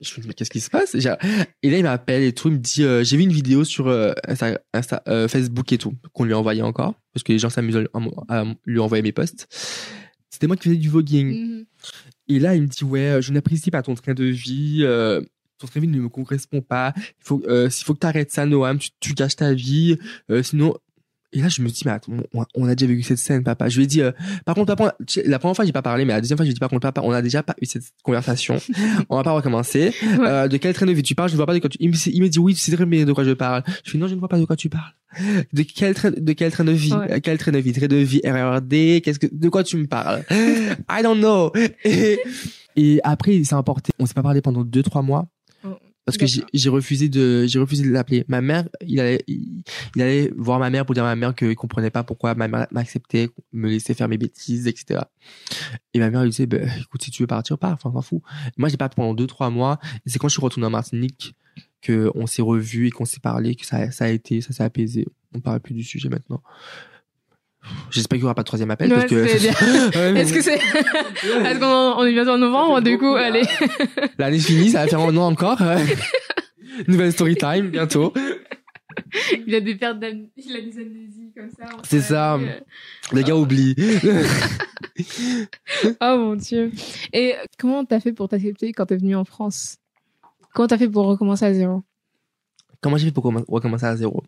Je 0.00 0.14
me 0.16 0.22
dis 0.22 0.28
mais 0.28 0.34
qu'est-ce 0.34 0.50
qui 0.50 0.60
se 0.60 0.70
passe? 0.70 0.94
Et 0.94 1.00
là 1.00 1.18
il 1.62 1.82
m'appelle 1.82 2.22
et 2.22 2.32
tout, 2.32 2.48
il 2.48 2.54
me 2.54 2.58
dit 2.58 2.82
euh, 2.84 3.04
j'ai 3.04 3.18
vu 3.18 3.22
une 3.24 3.32
vidéo 3.32 3.64
sur 3.64 3.88
euh, 3.88 4.12
Insta- 4.26 4.58
Insta- 4.74 5.02
euh, 5.08 5.28
Facebook 5.28 5.70
et 5.72 5.78
tout 5.78 5.92
qu'on 6.14 6.24
lui 6.24 6.32
a 6.32 6.38
envoyé 6.38 6.62
encore 6.62 6.94
parce 7.12 7.22
que 7.22 7.32
les 7.32 7.38
gens 7.38 7.50
s'amusent 7.50 7.76
à, 8.28 8.40
à 8.40 8.44
lui 8.64 8.78
envoyer 8.80 9.02
mes 9.02 9.12
posts. 9.12 9.46
C'était 10.30 10.46
moi 10.46 10.56
qui 10.56 10.64
faisais 10.70 10.76
du 10.80 10.88
voguing. 10.88 11.26
Mhm. 11.34 11.66
Et 12.30 12.38
là, 12.38 12.54
il 12.54 12.62
me 12.62 12.66
dit, 12.68 12.84
ouais, 12.84 13.00
euh, 13.00 13.20
je 13.20 13.32
n'apprécie 13.32 13.72
pas 13.72 13.82
ton 13.82 13.96
train 13.96 14.14
de 14.14 14.24
vie. 14.24 14.82
euh, 14.82 15.20
ton 15.58 15.66
train 15.66 15.80
de 15.80 15.86
vie 15.86 15.92
ne 15.92 16.00
me 16.00 16.08
correspond 16.08 16.62
pas. 16.62 16.94
Euh, 17.32 17.68
s'il 17.68 17.84
faut 17.84 17.92
que 17.94 17.98
tu 17.98 18.06
arrêtes 18.06 18.30
ça, 18.30 18.46
Noam, 18.46 18.78
tu, 19.00 19.14
gâches 19.14 19.34
ta 19.36 19.52
vie. 19.52 19.98
sinon. 20.42 20.76
Et 21.32 21.40
là, 21.40 21.48
je 21.48 21.62
me 21.62 21.68
dis, 21.68 21.82
mais 21.84 21.92
attends, 21.92 22.12
on, 22.54 22.66
a 22.66 22.74
déjà 22.74 22.90
vécu 22.90 23.02
cette 23.02 23.18
scène, 23.18 23.44
papa. 23.44 23.68
Je 23.68 23.76
lui 23.76 23.84
ai 23.84 23.86
dit, 23.86 24.02
euh, 24.02 24.10
par 24.44 24.56
contre, 24.56 24.74
papa, 24.74 24.96
la 25.24 25.38
première 25.38 25.54
fois, 25.54 25.64
j'ai 25.64 25.72
pas 25.72 25.82
parlé, 25.82 26.04
mais 26.04 26.12
la 26.12 26.20
deuxième 26.20 26.36
fois, 26.36 26.44
je 26.44 26.48
lui 26.48 26.52
ai 26.52 26.54
dit, 26.54 26.60
par 26.60 26.68
contre, 26.68 26.82
papa, 26.82 27.02
on 27.04 27.12
a 27.12 27.22
déjà 27.22 27.42
pas 27.44 27.54
eu 27.60 27.66
cette 27.66 27.84
conversation. 28.02 28.56
on 29.08 29.16
va 29.16 29.22
pas 29.22 29.30
recommencer. 29.30 29.94
Ouais. 30.02 30.26
Euh, 30.26 30.48
de 30.48 30.56
quel 30.56 30.74
train 30.74 30.86
de 30.86 30.92
vie 30.92 31.02
tu 31.04 31.14
parles? 31.14 31.28
Je 31.28 31.34
ne 31.34 31.36
vois 31.36 31.46
pas 31.46 31.54
de 31.54 31.60
quoi 31.60 31.70
tu, 31.70 31.78
il 31.80 31.90
me, 31.90 32.28
dit, 32.28 32.38
oui, 32.40 32.54
tu 32.54 32.60
sais 32.60 32.74
très 32.74 32.84
bien 32.84 33.04
de 33.04 33.12
quoi 33.12 33.22
je 33.22 33.30
parle. 33.30 33.62
Je 33.84 33.92
fais, 33.92 33.98
non, 33.98 34.08
je 34.08 34.14
ne 34.14 34.18
vois 34.18 34.28
pas 34.28 34.38
de 34.38 34.44
quoi 34.44 34.56
tu 34.56 34.68
parles. 34.68 34.92
De 35.52 35.62
quel 35.62 35.94
train, 35.94 36.10
de 36.10 36.32
quel 36.32 36.50
train 36.50 36.64
de 36.64 36.72
vie? 36.72 36.92
Ouais. 36.92 37.12
Euh, 37.12 37.20
Quel 37.22 37.38
train 37.38 37.52
de 37.52 37.58
vie? 37.58 37.72
Train 37.72 37.86
de 37.86 37.96
vie 37.96 38.20
RRD? 38.24 39.02
Qu'est-ce 39.02 39.18
que, 39.18 39.26
de 39.30 39.48
quoi 39.48 39.62
tu 39.62 39.76
me 39.76 39.86
parles? 39.86 40.24
I 40.30 41.02
don't 41.02 41.18
know. 41.18 41.52
Et, 41.84 42.18
et 42.76 43.00
après, 43.04 43.36
il 43.36 43.46
s'est 43.46 43.54
emporté. 43.54 43.92
On 43.98 44.06
s'est 44.06 44.14
pas 44.14 44.22
parlé 44.22 44.40
pendant 44.40 44.64
deux, 44.64 44.82
trois 44.82 45.02
mois. 45.02 45.28
Parce 46.10 46.32
que 46.32 46.42
j'ai 46.52 46.68
refusé 46.68 47.08
de, 47.08 47.46
j'ai 47.46 47.58
refusé 47.58 47.84
de 47.84 47.90
l'appeler. 47.90 48.24
Ma 48.28 48.40
mère, 48.40 48.68
il 48.86 49.00
allait, 49.00 49.22
il, 49.26 49.62
il 49.96 50.02
allait 50.02 50.32
voir 50.36 50.58
ma 50.58 50.70
mère 50.70 50.84
pour 50.86 50.94
dire 50.94 51.04
à 51.04 51.08
ma 51.08 51.16
mère 51.16 51.34
qu'il 51.34 51.54
comprenait 51.54 51.90
pas 51.90 52.02
pourquoi 52.04 52.34
ma 52.34 52.48
mère 52.48 52.66
m'acceptait, 52.70 53.28
me 53.52 53.68
laissait 53.68 53.94
faire 53.94 54.08
mes 54.08 54.18
bêtises, 54.18 54.66
etc. 54.66 55.00
Et 55.94 55.98
ma 55.98 56.10
mère 56.10 56.22
lui 56.22 56.30
disait, 56.30 56.46
ben, 56.46 56.68
écoute, 56.80 57.02
si 57.02 57.10
tu 57.10 57.22
veux 57.22 57.26
partir, 57.26 57.58
pars, 57.58 57.72
enfin, 57.72 57.90
on 57.90 57.94
s'en 57.94 58.02
fout. 58.02 58.22
Moi, 58.56 58.68
j'ai 58.68 58.76
pas 58.76 58.88
pendant 58.88 59.14
deux, 59.14 59.26
trois 59.26 59.50
mois. 59.50 59.78
C'est 60.06 60.18
quand 60.18 60.28
je 60.28 60.32
suis 60.32 60.42
retourné 60.42 60.66
en 60.66 60.70
Martinique 60.70 61.34
que 61.82 62.10
on 62.14 62.26
s'est 62.26 62.42
revu 62.42 62.88
et 62.88 62.90
qu'on 62.90 63.04
s'est 63.04 63.20
parlé, 63.20 63.54
que 63.54 63.64
ça, 63.64 63.90
ça 63.90 64.04
a 64.04 64.08
été, 64.08 64.40
ça 64.40 64.52
s'est 64.52 64.64
apaisé. 64.64 65.06
On 65.34 65.40
parle 65.40 65.60
plus 65.60 65.74
du 65.74 65.84
sujet 65.84 66.08
maintenant. 66.08 66.42
J'espère 67.90 68.16
qu'il 68.16 68.22
n'y 68.22 68.26
aura 68.26 68.34
pas 68.34 68.42
de 68.42 68.46
troisième 68.46 68.70
appel. 68.70 68.90
Ouais, 68.92 68.98
parce 69.00 69.10
que... 69.10 69.26
c'est 69.26 69.38
bien. 69.50 69.90
Ouais, 70.00 70.12
mais 70.12 70.20
Est-ce 70.20 70.32
que 70.32 70.40
c'est. 70.42 70.54
Est-ce 70.54 71.58
qu'on 71.58 72.00
on 72.00 72.04
est 72.06 72.12
bientôt 72.12 72.30
en 72.30 72.38
novembre, 72.38 72.80
du 72.80 72.96
coup, 72.98 73.14
allez. 73.14 73.42
L'année 74.18 74.38
finie, 74.38 74.70
ça 74.70 74.82
va 74.82 74.88
faire 74.88 75.00
un 75.00 75.16
an 75.16 75.26
encore. 75.32 75.60
Nouvelle 76.88 77.12
story 77.12 77.36
time, 77.36 77.68
bientôt. 77.68 78.12
Il 79.46 79.54
a 79.54 79.60
des 79.60 79.74
pertes 79.76 79.98
d'am... 79.98 80.26
Il 80.36 80.56
a 80.56 80.60
des 80.60 80.78
amnésies 80.78 81.32
comme 81.36 81.50
ça. 81.50 81.66
C'est 81.84 82.00
ça. 82.00 82.34
euh, 82.36 82.46
Les 83.12 83.22
gars 83.24 83.36
oublient. 83.36 83.74
Oh 86.00 86.16
mon 86.18 86.36
dieu. 86.36 86.70
Et 87.12 87.34
comment 87.58 87.84
t'as 87.84 88.00
fait 88.00 88.12
pour 88.12 88.28
t'accepter 88.28 88.72
quand 88.72 88.86
t'es 88.86 88.96
venu 88.96 89.14
en 89.16 89.24
France? 89.24 89.76
Comment 90.54 90.68
t'as 90.68 90.78
fait 90.78 90.88
pour 90.88 91.06
recommencer 91.06 91.44
à 91.46 91.54
zéro? 91.54 91.82
Comment 92.80 92.96
j'ai 92.96 93.06
fait 93.06 93.12
pour 93.12 93.24
commen- 93.24 93.44
recommencer 93.48 93.86
à 93.86 93.96
zéro? 93.96 94.22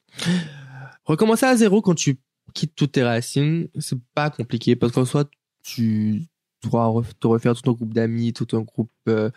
Recommencer 1.05 1.47
à 1.47 1.57
zéro 1.57 1.83
quand 1.83 1.95
tu 1.95 2.17
quittes 2.55 2.75
toutes 2.75 2.93
tes 2.93 3.03
racines, 3.03 3.69
c'est 3.79 3.99
pas 4.15 4.31
compliqué 4.31 4.77
parce 4.77 4.93
qu'en 4.93 5.05
soit 5.05 5.29
tu 5.63 6.23
dois 6.63 7.03
te 7.21 7.27
refaire 7.27 7.55
tout 7.55 7.71
un 7.71 7.75
groupe 7.75 7.93
d'amis, 7.95 8.33
tout 8.33 8.47
un 8.57 8.61
groupe 8.61 8.91
euh, 9.09 9.31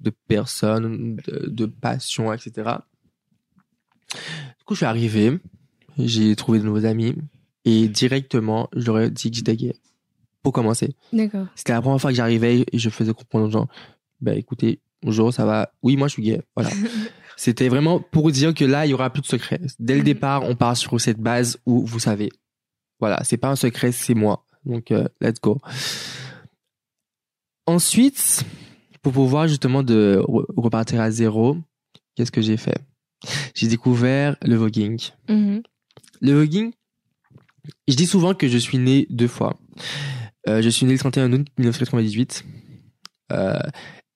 de 0.00 0.10
personnes, 0.28 1.16
de, 1.26 1.46
de 1.48 1.66
passions, 1.66 2.32
etc. 2.32 2.70
Du 4.14 4.64
coup, 4.64 4.74
je 4.74 4.78
suis 4.78 4.86
arrivé, 4.86 5.38
j'ai 5.98 6.34
trouvé 6.36 6.58
de 6.58 6.64
nouveaux 6.64 6.84
amis 6.84 7.14
et 7.64 7.88
directement, 7.88 8.68
je 8.74 8.86
leur 8.86 8.98
ai 9.00 9.10
dit 9.10 9.30
que 9.30 9.36
j'étais 9.36 9.56
gay. 9.56 9.74
Pour 10.42 10.52
commencer. 10.52 10.96
D'accord. 11.12 11.46
C'était 11.54 11.72
la 11.72 11.80
première 11.80 12.00
fois 12.00 12.10
que 12.10 12.16
j'arrivais 12.16 12.64
et 12.72 12.78
je 12.78 12.90
faisais 12.90 13.14
comprendre 13.14 13.46
aux 13.46 13.50
gens, 13.50 13.68
bah 14.20 14.34
écoutez, 14.34 14.80
bonjour, 15.02 15.32
ça 15.32 15.44
va? 15.46 15.72
Oui, 15.84 15.96
moi 15.96 16.08
je 16.08 16.14
suis 16.14 16.22
gay. 16.24 16.42
Voilà. 16.56 16.70
C'était 17.36 17.68
vraiment 17.68 18.00
pour 18.00 18.30
dire 18.32 18.52
que 18.52 18.64
là, 18.64 18.84
il 18.84 18.90
y 18.90 18.94
aura 18.94 19.10
plus 19.10 19.22
de 19.22 19.26
secret. 19.26 19.60
Dès 19.78 19.94
le 19.94 20.00
Mhm. 20.00 20.04
départ, 20.04 20.42
on 20.44 20.56
part 20.56 20.76
sur 20.76 21.00
cette 21.00 21.20
base 21.20 21.58
où 21.64 21.86
vous 21.86 22.00
savez. 22.00 22.30
Voilà, 23.02 23.20
c'est 23.24 23.36
pas 23.36 23.48
un 23.50 23.56
secret, 23.56 23.90
c'est 23.90 24.14
moi. 24.14 24.46
Donc, 24.64 24.92
euh, 24.92 25.08
let's 25.20 25.40
go. 25.40 25.60
Ensuite, 27.66 28.44
pour 29.02 29.12
pouvoir 29.12 29.48
justement 29.48 29.82
de 29.82 30.22
re- 30.24 30.46
repartir 30.56 31.00
à 31.00 31.10
zéro, 31.10 31.56
qu'est-ce 32.14 32.30
que 32.30 32.40
j'ai 32.40 32.56
fait? 32.56 32.78
J'ai 33.54 33.66
découvert 33.66 34.36
le 34.42 34.54
voguing. 34.54 35.00
Mhm. 35.28 35.62
Le 36.20 36.32
voguing, 36.32 36.70
je 37.88 37.94
dis 37.96 38.06
souvent 38.06 38.34
que 38.34 38.46
je 38.46 38.58
suis 38.58 38.78
né 38.78 39.06
deux 39.10 39.26
fois. 39.28 39.58
Euh, 40.48 40.62
je 40.62 40.68
suis 40.68 40.86
né 40.86 40.92
le 40.92 40.98
31 41.00 41.32
août 41.32 41.46
1998 41.58 42.44
euh, 43.32 43.58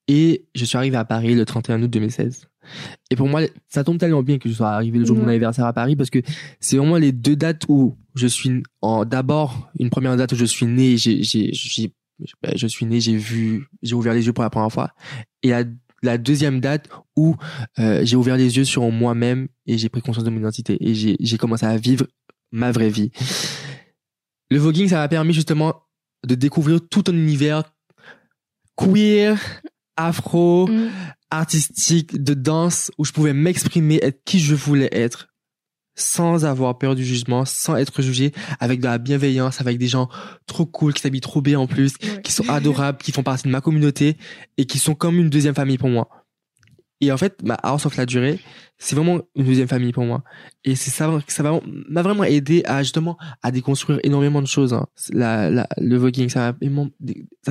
et 0.06 0.44
je 0.54 0.64
suis 0.64 0.78
arrivé 0.78 0.96
à 0.96 1.04
Paris 1.04 1.34
le 1.34 1.44
31 1.44 1.82
août 1.82 1.90
2016. 1.90 2.48
Et 3.10 3.16
pour 3.16 3.28
moi, 3.28 3.42
ça 3.68 3.84
tombe 3.84 3.98
tellement 3.98 4.22
bien 4.22 4.38
que 4.38 4.48
je 4.48 4.54
sois 4.54 4.70
arrivé 4.70 4.98
le 4.98 5.04
jour 5.04 5.16
de 5.16 5.20
mon 5.22 5.28
anniversaire 5.28 5.66
à 5.66 5.72
Paris 5.72 5.96
parce 5.96 6.10
que 6.10 6.20
c'est 6.60 6.76
vraiment 6.76 6.96
les 6.96 7.12
deux 7.12 7.36
dates 7.36 7.62
où 7.68 7.96
je 8.14 8.26
suis 8.26 8.62
en 8.82 9.04
d'abord 9.04 9.70
une 9.78 9.90
première 9.90 10.16
date 10.16 10.32
où 10.32 10.36
je 10.36 10.44
suis 10.44 10.66
né, 10.66 10.96
j'ai 10.96 11.22
j'ai 11.22 11.52
ben, 12.42 12.52
je 12.56 12.66
suis 12.66 12.86
né, 12.86 13.00
j'ai 13.00 13.16
vu, 13.16 13.66
j'ai 13.82 13.94
ouvert 13.94 14.14
les 14.14 14.26
yeux 14.26 14.32
pour 14.32 14.42
la 14.44 14.50
première 14.50 14.72
fois 14.72 14.90
et 15.42 15.50
la 15.50 15.64
la 16.02 16.18
deuxième 16.18 16.60
date 16.60 16.88
où 17.16 17.36
euh, 17.78 18.04
j'ai 18.04 18.16
ouvert 18.16 18.36
les 18.36 18.56
yeux 18.56 18.64
sur 18.64 18.88
moi-même 18.90 19.48
et 19.66 19.78
j'ai 19.78 19.88
pris 19.88 20.02
conscience 20.02 20.24
de 20.24 20.30
mon 20.30 20.38
identité 20.38 20.76
et 20.80 20.94
j'ai 20.94 21.38
commencé 21.38 21.66
à 21.66 21.76
vivre 21.76 22.06
ma 22.52 22.70
vraie 22.70 22.90
vie. 22.90 23.10
Le 24.50 24.58
voguing, 24.58 24.88
ça 24.88 24.96
m'a 24.96 25.08
permis 25.08 25.32
justement 25.32 25.82
de 26.26 26.34
découvrir 26.34 26.80
tout 26.88 27.04
un 27.08 27.12
univers 27.12 27.64
queer, 28.76 29.38
afro, 29.96 30.68
Mhm. 30.68 30.90
Artistique, 31.30 32.22
de 32.22 32.34
danse, 32.34 32.90
où 32.98 33.04
je 33.04 33.12
pouvais 33.12 33.32
m'exprimer, 33.32 33.98
être 34.02 34.22
qui 34.24 34.38
je 34.40 34.54
voulais 34.54 34.88
être, 34.92 35.28
sans 35.98 36.44
avoir 36.44 36.76
peur 36.78 36.94
du 36.94 37.04
jugement, 37.04 37.44
sans 37.44 37.76
être 37.76 38.02
jugé, 38.02 38.32
avec 38.60 38.80
de 38.80 38.84
la 38.84 38.98
bienveillance, 38.98 39.60
avec 39.60 39.78
des 39.78 39.88
gens 39.88 40.08
trop 40.46 40.66
cool, 40.66 40.92
qui 40.92 41.00
s'habillent 41.02 41.20
trop 41.20 41.40
bien 41.40 41.58
en 41.58 41.66
plus, 41.66 41.94
Ouais. 42.02 42.20
qui 42.22 42.32
sont 42.32 42.48
adorables, 42.48 42.98
qui 42.98 43.12
font 43.12 43.22
partie 43.22 43.44
de 43.44 43.48
ma 43.48 43.60
communauté 43.60 44.16
et 44.58 44.66
qui 44.66 44.78
sont 44.78 44.94
comme 44.94 45.16
une 45.18 45.30
deuxième 45.30 45.54
famille 45.54 45.78
pour 45.78 45.88
moi. 45.88 46.08
Et 47.00 47.12
en 47.12 47.16
fait, 47.18 47.42
ma 47.44 47.54
House 47.54 47.84
of 47.84 47.96
la 47.96 48.06
durée, 48.06 48.38
c'est 48.78 48.96
vraiment 48.96 49.20
une 49.34 49.44
deuxième 49.44 49.68
famille 49.68 49.92
pour 49.92 50.04
moi. 50.04 50.24
Et 50.64 50.74
c'est 50.74 50.90
ça, 50.90 51.10
ça 51.28 51.42
m'a 51.42 52.02
vraiment 52.02 52.24
aidé 52.24 52.62
à 52.64 52.82
justement 52.82 53.18
à 53.42 53.50
déconstruire 53.50 54.00
énormément 54.02 54.40
de 54.40 54.46
choses. 54.46 54.72
hein. 54.72 54.86
La, 55.10 55.50
la, 55.50 55.68
le 55.78 55.96
voguing, 55.96 56.28
ça 56.30 56.54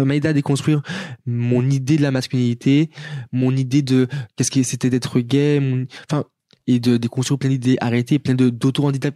m'a 0.03 0.15
aidé 0.15 0.27
à 0.27 0.34
déconstruire 0.34 0.81
mon 1.27 1.69
idée 1.69 1.97
de 1.97 2.01
la 2.01 2.12
masculinité, 2.12 2.89
mon 3.31 3.55
idée 3.55 3.84
de 3.84 4.08
qu'est-ce 4.36 4.49
que 4.51 4.63
c'était 4.63 4.89
d'être 4.89 5.19
gay, 5.19 5.60
mon- 5.60 5.86
enfin 6.10 6.25
et 6.67 6.79
de 6.79 6.97
déconstruire 6.97 7.38
plein 7.38 7.49
d'idées 7.49 7.77
arrêtées, 7.79 8.17
plein 8.17 8.34
d'auto-handicap, 8.34 9.13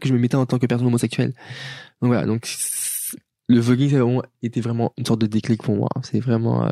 que 0.00 0.08
je 0.08 0.12
me 0.12 0.18
mettais 0.18 0.34
en 0.34 0.44
tant 0.44 0.58
que 0.58 0.66
personne 0.66 0.86
homosexuelle. 0.86 1.32
Donc 2.02 2.08
voilà, 2.08 2.26
donc 2.26 2.46
le 3.48 3.60
voguing, 3.60 3.88
ça 3.88 3.96
a 3.96 4.00
vraiment 4.00 4.22
été 4.42 4.60
vraiment 4.60 4.92
une 4.98 5.06
sorte 5.06 5.22
de 5.22 5.26
déclic 5.26 5.62
pour 5.62 5.74
moi. 5.74 5.88
C'est 6.02 6.20
vraiment 6.20 6.66
euh, 6.66 6.70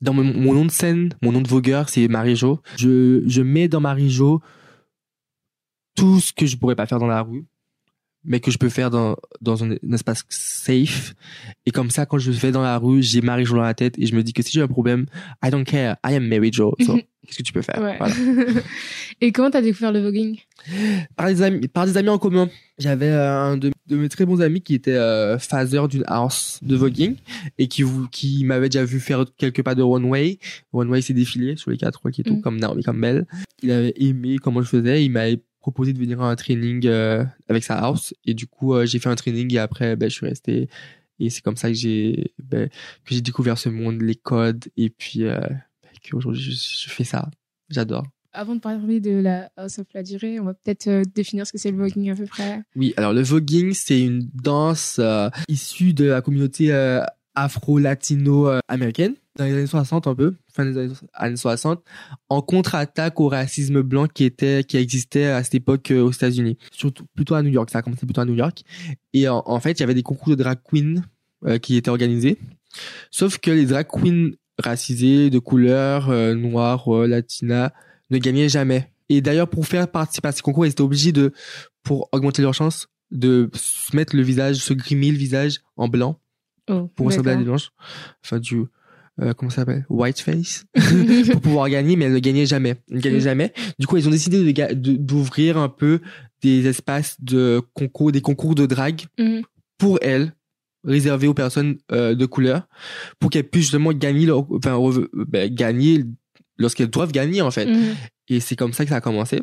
dans 0.00 0.12
mon, 0.12 0.24
mon 0.24 0.54
nom 0.54 0.64
de 0.64 0.70
scène, 0.70 1.10
mon 1.22 1.32
nom 1.32 1.40
de 1.40 1.48
vogueur, 1.48 1.88
c'est 1.88 2.06
Marie-Jo. 2.08 2.60
Je, 2.76 3.22
je 3.26 3.42
mets 3.42 3.68
dans 3.68 3.80
Marie-Jo 3.80 4.40
tout 5.96 6.20
ce 6.20 6.32
que 6.32 6.46
je 6.46 6.56
pourrais 6.56 6.76
pas 6.76 6.86
faire 6.86 6.98
dans 6.98 7.06
la 7.06 7.22
rue, 7.22 7.44
mais 8.24 8.40
que 8.40 8.50
je 8.50 8.58
peux 8.58 8.68
faire 8.68 8.90
dans, 8.90 9.16
dans 9.40 9.64
un, 9.64 9.72
un 9.72 9.92
espace 9.92 10.24
safe. 10.28 11.14
Et 11.64 11.70
comme 11.70 11.90
ça, 11.90 12.04
quand 12.06 12.18
je 12.18 12.30
vais 12.30 12.50
dans 12.52 12.62
la 12.62 12.76
rue, 12.76 13.02
j'ai 13.02 13.20
Marie-Jo 13.22 13.56
dans 13.56 13.62
la 13.62 13.74
tête 13.74 13.98
et 13.98 14.06
je 14.06 14.14
me 14.14 14.22
dis 14.22 14.32
que 14.32 14.42
si 14.42 14.52
j'ai 14.52 14.60
un 14.62 14.68
problème, 14.68 15.06
I 15.42 15.50
don't 15.50 15.64
care, 15.64 15.96
I 16.04 16.14
am 16.14 16.26
Mary 16.28 16.50
Jo. 16.52 16.74
So, 16.80 16.94
Mhm. 16.96 17.02
qu'est-ce 17.26 17.38
que 17.38 17.42
tu 17.42 17.52
peux 17.52 17.62
faire? 17.62 17.80
Ouais. 17.80 17.96
Voilà. 17.98 18.14
Et 19.20 19.32
comment 19.32 19.50
t'as 19.50 19.62
découvert 19.62 19.90
le 19.92 20.00
voguing? 20.00 20.38
Par 21.16 21.26
des 21.28 21.42
amis, 21.42 21.66
par 21.68 21.86
des 21.86 21.96
amis 21.96 22.08
en 22.10 22.18
commun. 22.18 22.48
J'avais 22.78 23.08
euh, 23.08 23.32
un 23.42 23.56
de, 23.56 23.72
de 23.88 23.96
mes 23.96 24.08
très 24.08 24.26
bons 24.26 24.40
amis 24.40 24.60
qui 24.62 24.74
était 24.74 24.92
euh, 24.94 25.38
phaser 25.38 25.80
d'une 25.88 26.04
house 26.06 26.58
de 26.62 26.74
voguing 26.76 27.16
et 27.58 27.68
qui, 27.68 27.82
vous- 27.82 28.08
qui 28.08 28.44
m'avait 28.44 28.68
déjà 28.68 28.84
vu 28.84 28.98
faire 29.00 29.24
quelques 29.36 29.62
pas 29.62 29.74
de 29.74 29.82
runway. 29.82 30.38
Runway, 30.72 31.02
c'est 31.02 31.14
défilé 31.14 31.56
sur 31.56 31.70
les 31.70 31.76
quatre 31.76 32.02
rocs 32.02 32.18
et 32.18 32.22
tout, 32.22 32.36
Mm. 32.36 32.40
comme 32.40 32.58
Naomi 32.58 32.82
Campbell. 32.82 33.26
Il 33.62 33.70
avait 33.70 33.94
aimé 33.96 34.36
comment 34.42 34.60
je 34.62 34.68
faisais. 34.68 35.04
Il 35.04 35.10
m'avait 35.10 35.40
proposé 35.60 35.92
de 35.92 35.98
venir 35.98 36.20
à 36.22 36.30
un 36.30 36.36
training 36.36 36.86
euh, 36.86 37.24
avec 37.48 37.64
sa 37.64 37.76
house. 37.78 38.14
Et 38.24 38.34
du 38.34 38.46
coup, 38.46 38.74
euh, 38.74 38.86
j'ai 38.86 38.98
fait 38.98 39.08
un 39.08 39.14
training 39.16 39.52
et 39.54 39.58
après, 39.58 39.96
ben, 39.96 40.08
je 40.10 40.14
suis 40.14 40.26
resté. 40.26 40.68
Et 41.18 41.30
c'est 41.30 41.40
comme 41.42 41.56
ça 41.56 41.68
que 41.68 41.74
j'ai 41.74 42.32
ben, 42.42 42.68
que 42.68 43.14
j'ai 43.14 43.20
découvert 43.22 43.56
ce 43.58 43.68
monde, 43.68 44.02
les 44.02 44.14
codes. 44.16 44.64
Et 44.76 44.90
puis, 44.90 45.24
euh, 45.24 45.38
ben, 45.40 45.90
qu'aujourd'hui, 46.10 46.42
je, 46.42 46.50
je 46.50 46.90
fais 46.90 47.04
ça. 47.04 47.30
J'adore. 47.70 48.04
Avant 48.36 48.54
de 48.54 48.60
parler 48.60 49.00
de 49.00 49.12
la 49.12 49.50
House 49.56 49.78
of 49.78 49.86
la 49.94 50.02
durée, 50.02 50.38
on 50.38 50.44
va 50.44 50.52
peut-être 50.52 50.88
euh, 50.88 51.02
définir 51.14 51.46
ce 51.46 51.52
que 51.52 51.58
c'est 51.58 51.70
le 51.70 51.78
voguing 51.78 52.10
à 52.10 52.14
peu 52.14 52.26
près. 52.26 52.60
Oui, 52.76 52.92
alors 52.98 53.14
le 53.14 53.22
voguing, 53.22 53.72
c'est 53.72 53.98
une 53.98 54.28
danse 54.34 54.96
euh, 54.98 55.30
issue 55.48 55.94
de 55.94 56.04
la 56.04 56.20
communauté 56.20 56.70
euh, 56.70 57.02
afro-latino-américaine 57.34 59.14
dans 59.36 59.44
les 59.46 59.54
années 59.54 59.66
60 59.66 60.06
un 60.06 60.14
peu, 60.14 60.34
fin 60.52 60.66
des 60.66 60.76
années 60.76 60.94
années 61.14 61.36
60, 61.36 61.82
en 62.28 62.42
contre-attaque 62.42 63.18
au 63.20 63.28
racisme 63.28 63.80
blanc 63.80 64.06
qui 64.06 64.24
était 64.24 64.64
qui 64.64 64.76
existait 64.76 65.28
à 65.28 65.42
cette 65.42 65.54
époque 65.54 65.90
aux 65.90 66.12
États-Unis, 66.12 66.58
surtout 66.72 67.06
plutôt 67.14 67.36
à 67.36 67.42
New 67.42 67.50
York. 67.50 67.70
Ça 67.70 67.78
a 67.78 67.82
commencé 67.82 68.04
plutôt 68.04 68.20
à 68.20 68.26
New 68.26 68.34
York. 68.34 68.64
Et 69.14 69.28
en, 69.28 69.60
fait, 69.60 69.72
il 69.72 69.80
y 69.80 69.82
avait 69.82 69.94
des 69.94 70.02
concours 70.02 70.28
de 70.28 70.42
drag 70.42 70.58
queen 70.62 71.02
euh, 71.46 71.56
qui 71.56 71.76
étaient 71.76 71.90
organisés, 71.90 72.36
sauf 73.10 73.38
que 73.38 73.50
les 73.50 73.64
drag 73.64 73.86
queens 73.86 74.32
racisées 74.62 75.30
de 75.30 75.38
couleur 75.38 76.10
noire, 76.34 76.90
latina, 77.06 77.72
ne 78.10 78.18
gagnaient 78.18 78.48
jamais. 78.48 78.90
Et 79.08 79.20
d'ailleurs, 79.20 79.48
pour 79.48 79.66
faire 79.66 79.88
participer 79.90 80.28
à 80.28 80.32
ces 80.32 80.42
concours, 80.42 80.66
ils 80.66 80.70
étaient 80.70 80.80
obligés 80.82 81.12
de, 81.12 81.32
pour 81.82 82.08
augmenter 82.12 82.42
leurs 82.42 82.54
chances, 82.54 82.88
de 83.10 83.48
se 83.54 83.94
mettre 83.94 84.16
le 84.16 84.22
visage, 84.22 84.56
se 84.56 84.72
grimer 84.74 85.10
le 85.12 85.18
visage 85.18 85.60
en 85.76 85.88
blanc 85.88 86.20
Oh, 86.68 86.90
pour 86.96 87.06
ressembler 87.06 87.32
à 87.32 87.36
des 87.36 87.44
blanches. 87.44 87.70
Enfin, 88.24 88.40
du, 88.40 88.64
euh, 89.20 89.32
comment 89.34 89.50
ça 89.50 89.56
s'appelle? 89.62 89.86
White 89.88 90.18
face. 90.20 90.64
pour 91.32 91.40
pouvoir 91.40 91.68
gagner, 91.70 91.94
mais 91.94 92.06
elles 92.06 92.12
ne 92.14 92.18
gagnaient 92.18 92.46
jamais. 92.46 92.74
Elles 92.90 92.96
ne 92.96 93.00
gagnaient 93.00 93.18
Mm. 93.18 93.20
jamais. 93.20 93.52
Du 93.78 93.86
coup, 93.86 93.96
ils 93.96 94.08
ont 94.08 94.10
décidé 94.10 94.42
de 94.42 94.50
ga- 94.50 94.74
de- 94.74 94.96
d'ouvrir 94.96 95.56
un 95.58 95.68
peu 95.68 96.00
des 96.42 96.66
espaces 96.66 97.16
de 97.20 97.62
concours, 97.74 98.10
des 98.10 98.20
concours 98.20 98.56
de 98.56 98.66
drague 98.66 99.02
Mhm. 99.18 99.42
pour 99.78 99.98
elles, 100.02 100.34
réservés 100.82 101.28
aux 101.28 101.34
personnes 101.34 101.78
euh, 101.92 102.14
de 102.16 102.26
couleur, 102.26 102.66
pour 103.20 103.30
qu'elles 103.30 103.48
puissent 103.48 103.66
justement 103.66 103.92
gagner 103.92 104.26
leur, 104.26 104.44
enfin, 104.52 104.76
ben, 105.28 105.52
gagner 105.54 106.02
lorsqu'elles 106.58 106.90
doivent 106.90 107.12
gagner, 107.12 107.42
en 107.42 107.50
fait. 107.50 107.66
Mhm. 107.66 107.94
Et 108.28 108.40
c'est 108.40 108.56
comme 108.56 108.72
ça 108.72 108.84
que 108.84 108.90
ça 108.90 108.96
a 108.96 109.00
commencé. 109.00 109.40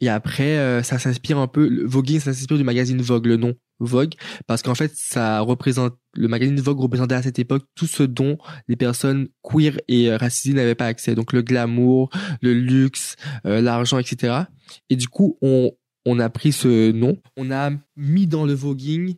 Et 0.00 0.08
après, 0.08 0.56
euh, 0.56 0.82
ça 0.82 0.98
s'inspire 0.98 1.38
un 1.38 1.48
peu, 1.48 1.84
voguing, 1.84 2.18
ça 2.18 2.32
s'inspire 2.32 2.56
du 2.56 2.64
magazine 2.64 3.00
Vogue, 3.00 3.26
le 3.26 3.36
nom 3.36 3.54
Vogue, 3.78 4.14
parce 4.46 4.62
qu'en 4.62 4.74
fait, 4.74 4.92
ça 4.94 5.40
représente, 5.40 5.98
le 6.14 6.28
magazine 6.28 6.58
Vogue 6.60 6.80
représentait 6.80 7.14
à 7.14 7.22
cette 7.22 7.38
époque 7.38 7.64
tout 7.74 7.86
ce 7.86 8.02
dont 8.02 8.38
les 8.68 8.76
personnes 8.76 9.28
queer 9.42 9.78
et 9.88 10.10
euh, 10.10 10.16
racisées 10.16 10.54
n'avaient 10.54 10.74
pas 10.74 10.86
accès. 10.86 11.14
Donc 11.14 11.34
le 11.34 11.42
glamour, 11.42 12.08
le 12.40 12.54
luxe, 12.54 13.16
euh, 13.44 13.60
l'argent, 13.60 13.98
etc. 13.98 14.44
Et 14.88 14.96
du 14.96 15.08
coup, 15.08 15.36
on, 15.42 15.72
on 16.06 16.18
a 16.18 16.30
pris 16.30 16.52
ce 16.52 16.90
nom, 16.92 17.20
on 17.36 17.50
a 17.50 17.70
mis 17.96 18.26
dans 18.26 18.46
le 18.46 18.54
voguing 18.54 19.16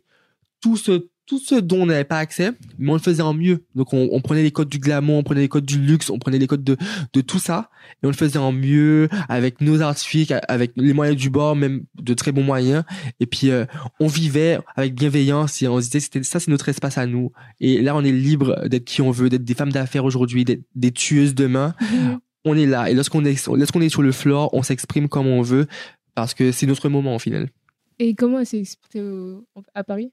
tout 0.61 0.75
ce, 0.75 1.07
tout 1.29 1.37
ce 1.37 1.53
dont 1.53 1.83
on 1.83 1.85
n'avait 1.85 2.05
pas 2.05 2.17
accès, 2.17 2.53
mais 2.79 2.89
on 2.89 2.95
le 2.95 2.99
faisait 2.99 3.21
en 3.21 3.35
mieux. 3.35 3.63
Donc 3.75 3.93
on, 3.93 4.09
on, 4.11 4.19
prenait 4.19 4.41
les 4.41 4.49
codes 4.49 4.67
du 4.67 4.79
glamour, 4.79 5.17
on 5.17 5.23
prenait 5.23 5.41
les 5.41 5.47
codes 5.47 5.65
du 5.65 5.77
luxe, 5.77 6.09
on 6.09 6.17
prenait 6.17 6.39
les 6.39 6.47
codes 6.47 6.63
de, 6.63 6.75
de 7.13 7.21
tout 7.21 7.37
ça, 7.37 7.69
et 8.01 8.07
on 8.07 8.09
le 8.09 8.15
faisait 8.15 8.39
en 8.39 8.51
mieux, 8.51 9.09
avec 9.29 9.61
nos 9.61 9.79
artifices, 9.81 10.33
avec 10.47 10.71
les 10.75 10.91
moyens 10.91 11.15
du 11.15 11.29
bord, 11.29 11.55
même 11.55 11.83
de 12.01 12.13
très 12.15 12.31
bons 12.31 12.41
moyens. 12.41 12.83
Et 13.19 13.27
puis 13.27 13.51
euh, 13.51 13.65
on 13.99 14.07
vivait 14.07 14.57
avec 14.75 14.95
bienveillance 14.95 15.61
et 15.61 15.67
on 15.67 15.79
se 15.79 15.85
disait 15.85 15.99
c'était 15.99 16.23
ça 16.23 16.39
c'est 16.39 16.49
notre 16.49 16.67
espace 16.67 16.97
à 16.97 17.05
nous. 17.05 17.31
Et 17.59 17.79
là 17.83 17.95
on 17.95 18.03
est 18.03 18.11
libre 18.11 18.67
d'être 18.67 18.85
qui 18.85 19.03
on 19.03 19.11
veut, 19.11 19.29
d'être 19.29 19.45
des 19.45 19.53
femmes 19.53 19.71
d'affaires 19.71 20.05
aujourd'hui, 20.05 20.45
d'être 20.45 20.63
des 20.73 20.91
tueuses 20.91 21.35
demain. 21.35 21.75
Mhm. 21.79 22.19
On 22.45 22.57
est 22.57 22.65
là. 22.65 22.89
Et 22.89 22.95
lorsqu'on 22.95 23.23
est, 23.23 23.47
lorsqu'on 23.47 23.81
est 23.81 23.89
sur 23.89 24.01
le 24.01 24.11
floor, 24.11 24.49
on 24.53 24.63
s'exprime 24.63 25.07
comme 25.07 25.27
on 25.27 25.43
veut 25.43 25.67
parce 26.15 26.33
que 26.33 26.51
c'est 26.51 26.65
notre 26.65 26.89
moment 26.89 27.15
au 27.15 27.19
final. 27.19 27.49
Et 27.99 28.15
comment 28.15 28.43
c'est 28.45 28.59
exporté 28.59 28.99
à 29.75 29.83
Paris 29.83 30.11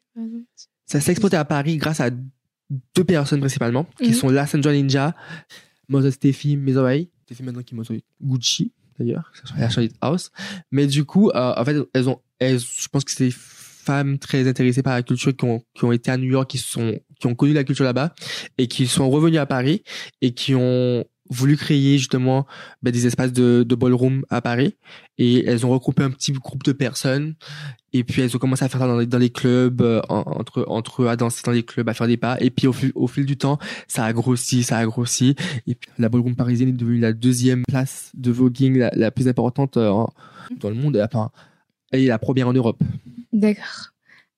ça 0.87 1.01
s'est 1.01 1.11
exporté 1.11 1.37
à 1.37 1.45
Paris 1.45 1.77
grâce 1.77 2.01
à 2.01 2.11
deux 2.11 3.05
personnes 3.05 3.41
principalement, 3.41 3.87
qui 3.99 4.09
mhm. 4.09 4.15
sont 4.15 4.29
la 4.29 4.47
John 4.47 4.73
Ninja, 4.73 5.15
Moses 5.89 6.15
Steffi 6.15 6.57
Mezoai, 6.57 7.11
Steffi 7.25 7.43
maintenant 7.43 7.63
qui 7.63 7.75
est 7.75 8.05
Gucci 8.23 8.73
d'ailleurs, 8.99 9.31
la 9.59 9.69
Charlotte 9.69 9.93
House. 10.01 10.31
Mais 10.71 10.87
du 10.87 11.05
coup, 11.05 11.31
euh, 11.31 11.55
en 11.57 11.65
fait, 11.65 11.77
elles 11.93 12.09
ont, 12.09 12.21
elles, 12.39 12.59
je 12.59 12.89
pense 12.89 13.05
que 13.05 13.11
c'est 13.11 13.27
des 13.27 13.35
femmes 13.35 14.19
très 14.19 14.49
intéressées 14.49 14.83
par 14.83 14.95
la 14.95 15.03
culture 15.03 15.37
qui 15.37 15.45
ont, 15.45 15.63
qui 15.75 15.85
ont 15.85 15.93
été 15.93 16.11
à 16.11 16.17
New 16.17 16.31
York, 16.31 16.49
qui 16.49 16.59
sont, 16.59 16.99
qui 17.21 17.27
ont 17.27 17.35
connu 17.35 17.53
la 17.53 17.65
culture 17.65 17.85
là-bas 17.85 18.15
et 18.59 18.67
qui 18.69 18.87
sont 18.87 19.09
revenues 19.11 19.39
à 19.39 19.47
Paris 19.47 19.83
et 20.23 20.33
qui 20.33 20.55
ont 20.55 21.05
voulu 21.31 21.57
créer 21.57 21.99
justement 21.99 22.47
ben, 22.83 22.91
des 22.91 23.07
espaces 23.07 23.33
de, 23.33 23.65
ballroom 23.75 24.25
à 24.31 24.41
Paris. 24.41 24.77
Et 25.19 25.45
elles 25.47 25.65
ont 25.65 25.71
regroupé 25.71 26.03
un 26.03 26.11
petit 26.11 26.33
groupe 26.33 26.63
de 26.65 26.73
personnes. 26.73 27.35
Et 27.93 28.05
puis 28.05 28.23
elles 28.23 28.35
ont 28.37 28.39
commencé 28.39 28.65
à 28.65 28.69
faire 28.69 28.81
ça 28.81 29.05
dans 29.07 29.19
les, 29.19 29.31
clubs 29.31 29.81
euh, 29.81 30.03
entre 30.09 30.67
entre 30.69 31.03
eux 31.03 31.09
à 31.09 31.17
danser 31.17 31.41
dans 31.45 31.53
les 31.53 31.63
clubs 31.63 31.89
à 31.89 31.95
faire 31.95 32.07
des 32.07 32.17
pas. 32.17 32.37
Et 32.41 32.51
puis 32.51 32.67
au, 32.67 32.75
au 32.95 33.07
fil 33.07 33.25
du 33.25 33.39
temps 33.39 33.59
ça 33.89 34.05
a 34.05 34.13
grossi 34.13 34.63
ça 34.63 34.79
a 34.79 34.85
grossi. 34.85 35.35
Et 35.67 35.75
puis 35.75 35.91
la 35.99 36.09
ballroom 36.09 36.37
parisienne 36.37 36.69
est 36.69 36.73
devenue 36.73 36.99
la 36.99 37.15
deuxième 37.15 37.63
place 37.67 38.13
de 38.15 38.31
voguing 38.31 38.87
la, 38.93 39.11
plus 39.11 39.29
importante 39.29 39.79
euh, 39.79 40.05
dans 40.61 40.69
le 40.69 40.75
monde 40.75 41.01
enfin 41.03 41.31
elle 41.91 42.05
la 42.05 42.19
première 42.19 42.49
en 42.49 42.53
Europe. 42.53 42.83
D'accord. 43.33 43.93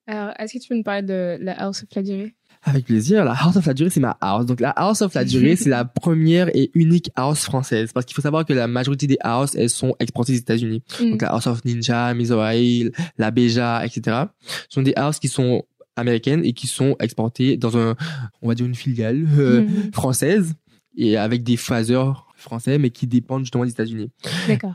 Alors 0.07 0.33
est-ce 0.39 0.53
que 0.53 0.59
tu 0.59 0.69
peux 0.69 0.75
nous 0.75 0.83
parler 0.83 1.01
de 1.01 1.37
la 1.41 1.59
House 1.61 1.83
of 1.83 1.89
la 1.95 2.03
Durée 2.03 2.35
avec 2.63 2.85
plaisir. 2.85 3.23
La 3.23 3.33
House 3.33 3.55
of 3.55 3.65
la 3.65 3.73
Durée, 3.73 3.89
c'est 3.89 3.99
ma 3.99 4.17
house. 4.19 4.45
Donc, 4.45 4.59
la 4.59 4.71
House 4.71 5.01
of 5.01 5.13
la 5.13 5.23
Durée, 5.23 5.55
c'est 5.55 5.69
la 5.69 5.85
première 5.85 6.49
et 6.55 6.71
unique 6.73 7.09
house 7.15 7.43
française. 7.43 7.91
Parce 7.93 8.05
qu'il 8.05 8.15
faut 8.15 8.21
savoir 8.21 8.45
que 8.45 8.53
la 8.53 8.67
majorité 8.67 9.07
des 9.07 9.17
houses, 9.23 9.55
elles 9.55 9.69
sont 9.69 9.95
exportées 9.99 10.33
aux 10.33 10.37
États-Unis. 10.37 10.83
Mm. 10.99 11.11
Donc, 11.11 11.21
la 11.21 11.29
House 11.29 11.47
of 11.47 11.63
Ninja, 11.65 12.13
Mizoail, 12.13 12.91
la 13.17 13.31
Beja, 13.31 13.85
etc. 13.85 14.25
sont 14.69 14.81
des 14.81 14.93
houses 14.97 15.19
qui 15.19 15.27
sont 15.27 15.63
américaines 15.95 16.43
et 16.45 16.53
qui 16.53 16.67
sont 16.67 16.95
exportées 16.99 17.57
dans 17.57 17.77
un, 17.77 17.95
on 18.41 18.47
va 18.47 18.55
dire 18.55 18.65
une 18.65 18.75
filiale 18.75 19.25
euh, 19.37 19.61
mm. 19.61 19.91
française 19.93 20.53
et 20.97 21.17
avec 21.17 21.43
des 21.43 21.57
phaseurs 21.57 22.27
français, 22.35 22.77
mais 22.77 22.89
qui 22.89 23.07
dépendent 23.07 23.43
justement 23.43 23.65
des 23.65 23.71
États-Unis. 23.71 24.11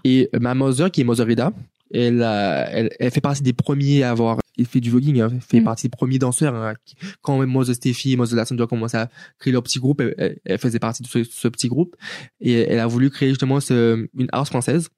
Et 0.04 0.28
ma 0.38 0.54
mother, 0.54 0.90
qui 0.90 1.00
est 1.00 1.04
Motherida, 1.04 1.52
elle, 1.94 2.22
elle, 2.22 2.90
elle, 2.98 3.10
fait 3.10 3.20
partie 3.20 3.42
des 3.42 3.52
premiers 3.52 4.02
à 4.02 4.10
avoir 4.10 4.38
fait 4.62 4.80
du 4.80 4.90
voguing, 4.90 5.20
hein, 5.20 5.32
fait 5.40 5.60
mm. 5.60 5.64
partie 5.64 5.86
des 5.86 5.90
premiers 5.90 6.18
danseurs. 6.18 6.54
Hein, 6.54 6.74
quand 7.22 7.38
même 7.38 7.48
Mose 7.48 7.72
Steffi 7.72 8.12
et 8.12 8.16
Mose 8.16 8.34
Lassandra 8.34 8.66
commencé 8.66 8.96
à 8.96 9.08
créer 9.38 9.52
leur 9.52 9.62
petit 9.62 9.80
groupe, 9.80 10.00
elle, 10.00 10.58
faisait 10.58 10.78
partie 10.78 11.02
de 11.02 11.08
ce, 11.08 11.48
petit 11.48 11.68
groupe 11.68 11.96
et 12.40 12.60
elle 12.60 12.78
a 12.78 12.86
voulu 12.86 13.10
créer 13.10 13.30
justement 13.30 13.60
ce, 13.60 14.06
une 14.16 14.28
house 14.32 14.48
française. 14.48 14.88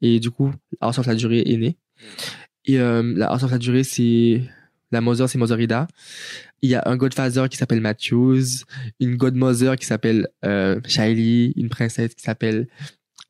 Et 0.00 0.18
du 0.18 0.30
coup, 0.30 0.52
House 0.80 0.98
of 0.98 1.06
la 1.06 1.14
Durée 1.14 1.42
est 1.46 1.56
née. 1.56 1.76
Et 2.64 2.80
euh, 2.80 3.14
la 3.16 3.28
House 3.28 3.44
of 3.44 3.50
la 3.50 3.58
Durée, 3.58 3.84
c'est 3.84 4.42
la 4.90 5.00
Mother, 5.00 5.28
c'est 5.28 5.38
Motherida. 5.38 5.86
Il 6.62 6.70
y 6.70 6.74
a 6.74 6.82
un 6.86 6.96
Godfather 6.96 7.48
qui 7.48 7.56
s'appelle 7.56 7.80
Matthews, 7.80 8.64
une 8.98 9.16
Godmother 9.16 9.76
qui 9.76 9.86
s'appelle 9.86 10.28
euh, 10.44 10.80
Shiley, 10.86 11.52
une 11.56 11.68
princesse 11.68 12.14
qui 12.14 12.22
s'appelle 12.22 12.66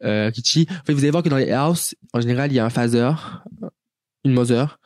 euh, 0.04 0.30
Kichi. 0.30 0.66
En 0.70 0.84
fait, 0.84 0.92
vous 0.92 1.00
allez 1.00 1.10
voir 1.10 1.22
que 1.22 1.28
dans 1.28 1.36
les 1.36 1.52
houses, 1.52 1.94
en 2.12 2.20
général, 2.20 2.52
il 2.52 2.54
y 2.54 2.58
a 2.58 2.64
un 2.64 2.70
father, 2.70 3.12
une 4.24 4.32
mother, 4.32 4.78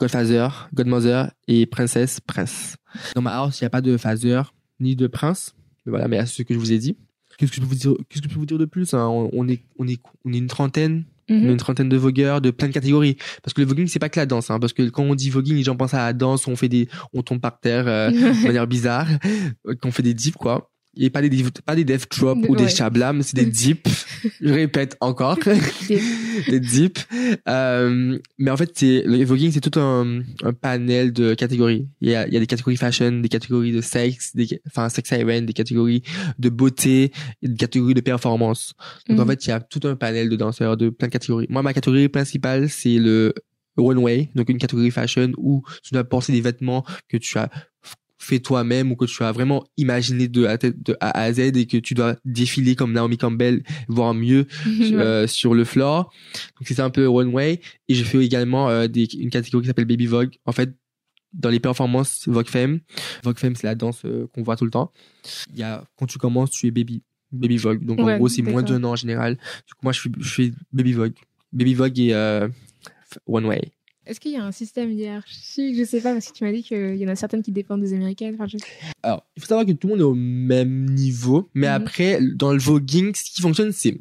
godfather, 0.00 0.48
godmother 0.74 1.30
et 1.46 1.66
princesse, 1.66 2.20
prince. 2.20 2.76
Dans 3.14 3.22
ma 3.22 3.36
house, 3.36 3.60
il 3.60 3.64
n'y 3.64 3.66
a 3.66 3.70
pas 3.70 3.82
de 3.82 3.96
father 3.96 4.42
ni 4.80 4.96
de 4.96 5.06
prince. 5.06 5.54
Mais 5.84 5.90
voilà, 5.90 6.08
mais 6.08 6.18
à 6.18 6.26
ce 6.26 6.42
que 6.42 6.54
je 6.54 6.58
vous 6.58 6.72
ai 6.72 6.78
dit. 6.78 6.96
Qu'est-ce 7.38 7.52
que 7.52 7.56
je 7.56 7.60
peux 7.60 7.66
vous 7.66 7.74
dire, 7.74 7.94
qu'est-ce 8.08 8.22
que 8.22 8.28
je 8.28 8.34
peux 8.34 8.40
vous 8.40 8.46
dire 8.46 8.58
de 8.58 8.64
plus 8.66 8.92
hein? 8.92 9.06
on, 9.08 9.48
est, 9.48 9.62
on 9.78 9.86
est, 9.86 10.00
on 10.26 10.32
est 10.32 10.38
une 10.38 10.46
trentaine, 10.46 11.04
mhm. 11.30 11.50
une 11.50 11.56
trentaine 11.56 11.88
de 11.88 11.96
vogueurs 11.96 12.40
de 12.40 12.50
plein 12.50 12.68
de 12.68 12.72
catégories. 12.72 13.16
Parce 13.42 13.54
que 13.54 13.62
le 13.62 13.66
voguing, 13.66 13.86
c'est 13.86 13.98
pas 13.98 14.10
que 14.10 14.20
la 14.20 14.26
danse, 14.26 14.50
hein, 14.50 14.58
parce 14.58 14.72
que 14.72 14.88
quand 14.90 15.04
on 15.04 15.14
dit 15.14 15.30
voguing, 15.30 15.56
les 15.56 15.62
gens 15.62 15.76
pensent 15.76 15.94
à 15.94 16.04
la 16.04 16.12
danse, 16.12 16.46
on 16.48 16.56
fait 16.56 16.68
des, 16.68 16.88
on 17.14 17.22
tombe 17.22 17.40
par 17.40 17.58
terre 17.58 17.88
euh, 17.88 18.10
de 18.10 18.46
manière 18.46 18.66
bizarre, 18.66 19.06
qu'on 19.80 19.90
fait 19.90 20.02
des 20.02 20.14
dips 20.14 20.36
quoi 20.36 20.69
et 20.96 21.10
pas 21.10 21.22
des 21.22 21.44
pas 21.64 21.76
des 21.76 21.84
death 21.84 22.06
drop 22.10 22.38
ou 22.48 22.56
des 22.56 22.68
chablam 22.68 23.22
c'est 23.22 23.36
des 23.36 23.46
dips 23.46 24.06
je 24.40 24.52
répète 24.52 24.96
encore. 25.00 25.38
Des 26.48 26.60
dips 26.60 27.06
euh, 27.48 28.18
mais 28.38 28.50
en 28.50 28.56
fait 28.56 28.70
c'est 28.74 29.02
le 29.06 29.22
voguing 29.24 29.50
c'est 29.52 29.60
tout 29.60 29.78
un, 29.78 30.20
un 30.42 30.52
panel 30.52 31.12
de 31.12 31.34
catégories. 31.34 31.88
Il 32.00 32.10
y 32.10 32.14
a 32.14 32.26
il 32.26 32.34
y 32.34 32.36
a 32.36 32.40
des 32.40 32.46
catégories 32.46 32.76
fashion 32.76 33.12
des 33.20 33.28
catégories 33.28 33.72
de 33.72 33.80
sexe 33.80 34.34
des 34.34 34.60
enfin 34.66 34.88
sex 34.88 35.12
event 35.12 35.42
des 35.42 35.52
catégories 35.52 36.02
de 36.38 36.48
beauté 36.48 37.12
des 37.42 37.56
catégories 37.56 37.94
de 37.94 38.00
performance. 38.00 38.74
Donc 39.08 39.20
en 39.20 39.24
mhm. 39.24 39.30
fait 39.30 39.46
il 39.46 39.48
y 39.50 39.52
a 39.52 39.60
tout 39.60 39.80
un 39.84 39.96
panel 39.96 40.28
de 40.28 40.36
danseurs 40.36 40.76
de 40.76 40.90
plein 40.90 41.08
de 41.08 41.12
catégories. 41.12 41.46
Moi 41.48 41.62
ma 41.62 41.72
catégorie 41.72 42.08
principale 42.08 42.68
c'est 42.68 42.98
le 42.98 43.34
runway 43.76 44.30
donc 44.34 44.48
une 44.48 44.58
catégorie 44.58 44.90
fashion 44.90 45.32
où 45.36 45.62
tu 45.82 45.94
dois 45.94 46.04
porter 46.04 46.32
des 46.32 46.40
vêtements 46.40 46.84
que 47.08 47.16
tu 47.16 47.38
as 47.38 47.50
fait 48.20 48.38
toi-même 48.38 48.92
ou 48.92 48.96
que 48.96 49.06
tu 49.06 49.22
as 49.24 49.32
vraiment 49.32 49.64
imaginé 49.78 50.28
de 50.28 50.44
A, 50.44 50.58
de 50.58 50.96
A 51.00 51.18
à 51.18 51.32
Z 51.32 51.40
et 51.40 51.66
que 51.66 51.78
tu 51.78 51.94
dois 51.94 52.16
défiler 52.24 52.76
comme 52.76 52.92
Naomi 52.92 53.16
Campbell, 53.16 53.62
voire 53.88 54.12
mieux 54.12 54.46
euh, 54.92 55.26
sur 55.26 55.54
le 55.54 55.64
floor. 55.64 56.12
Donc 56.58 56.68
c'est 56.68 56.80
un 56.80 56.90
peu 56.90 57.06
one 57.06 57.28
way. 57.28 57.60
Et 57.88 57.94
je 57.94 58.04
fais 58.04 58.18
également 58.18 58.68
euh, 58.68 58.86
des, 58.86 59.08
une 59.14 59.30
catégorie 59.30 59.62
qui 59.62 59.68
s'appelle 59.68 59.86
Baby 59.86 60.06
Vogue. 60.06 60.34
En 60.44 60.52
fait, 60.52 60.70
dans 61.32 61.48
les 61.48 61.60
performances 61.60 62.28
Vogue 62.28 62.48
Femme, 62.48 62.80
Vogue 63.24 63.38
Femme 63.38 63.56
c'est 63.56 63.66
la 63.66 63.74
danse 63.74 64.02
euh, 64.04 64.26
qu'on 64.34 64.42
voit 64.42 64.56
tout 64.56 64.66
le 64.66 64.70
temps. 64.70 64.92
Il 65.52 65.58
y 65.58 65.62
a 65.62 65.84
quand 65.98 66.06
tu 66.06 66.18
commences, 66.18 66.50
tu 66.50 66.66
es 66.66 66.70
baby 66.70 67.02
baby 67.32 67.56
Vogue. 67.56 67.84
Donc 67.84 68.00
en 68.00 68.16
gros 68.16 68.28
c'est 68.28 68.42
moins 68.42 68.62
d'un 68.62 68.84
an 68.84 68.90
en 68.90 68.96
général. 68.96 69.36
Du 69.66 69.74
coup 69.74 69.80
moi 69.82 69.92
je, 69.92 70.00
suis, 70.00 70.12
je 70.18 70.28
fais 70.28 70.52
Baby 70.72 70.92
Vogue. 70.92 71.14
Baby 71.52 71.74
Vogue 71.74 71.98
et 71.98 72.48
one 73.26 73.46
way. 73.46 73.72
Est-ce 74.10 74.18
qu'il 74.18 74.32
y 74.32 74.36
a 74.36 74.44
un 74.44 74.50
système 74.50 74.90
hiérarchique? 74.90 75.76
Je 75.76 75.84
sais 75.84 76.00
pas, 76.00 76.12
parce 76.12 76.26
que 76.26 76.32
tu 76.32 76.42
m'as 76.42 76.50
dit 76.50 76.64
qu'il 76.64 76.96
y 76.96 77.06
en 77.06 77.08
a 77.08 77.14
certaines 77.14 77.44
qui 77.44 77.52
dépendent 77.52 77.80
des 77.80 77.94
américaines. 77.94 78.36
Alors, 79.04 79.24
il 79.36 79.40
faut 79.40 79.46
savoir 79.46 79.64
que 79.64 79.70
tout 79.70 79.86
le 79.86 79.92
monde 79.92 80.00
est 80.00 80.04
au 80.04 80.14
même 80.14 80.86
niveau, 80.86 81.48
mais 81.54 81.68
mhm. 81.68 81.74
après, 81.74 82.18
dans 82.34 82.52
le 82.52 82.58
voguing, 82.58 83.14
ce 83.14 83.22
qui 83.22 83.40
fonctionne, 83.40 83.70
c'est 83.70 83.96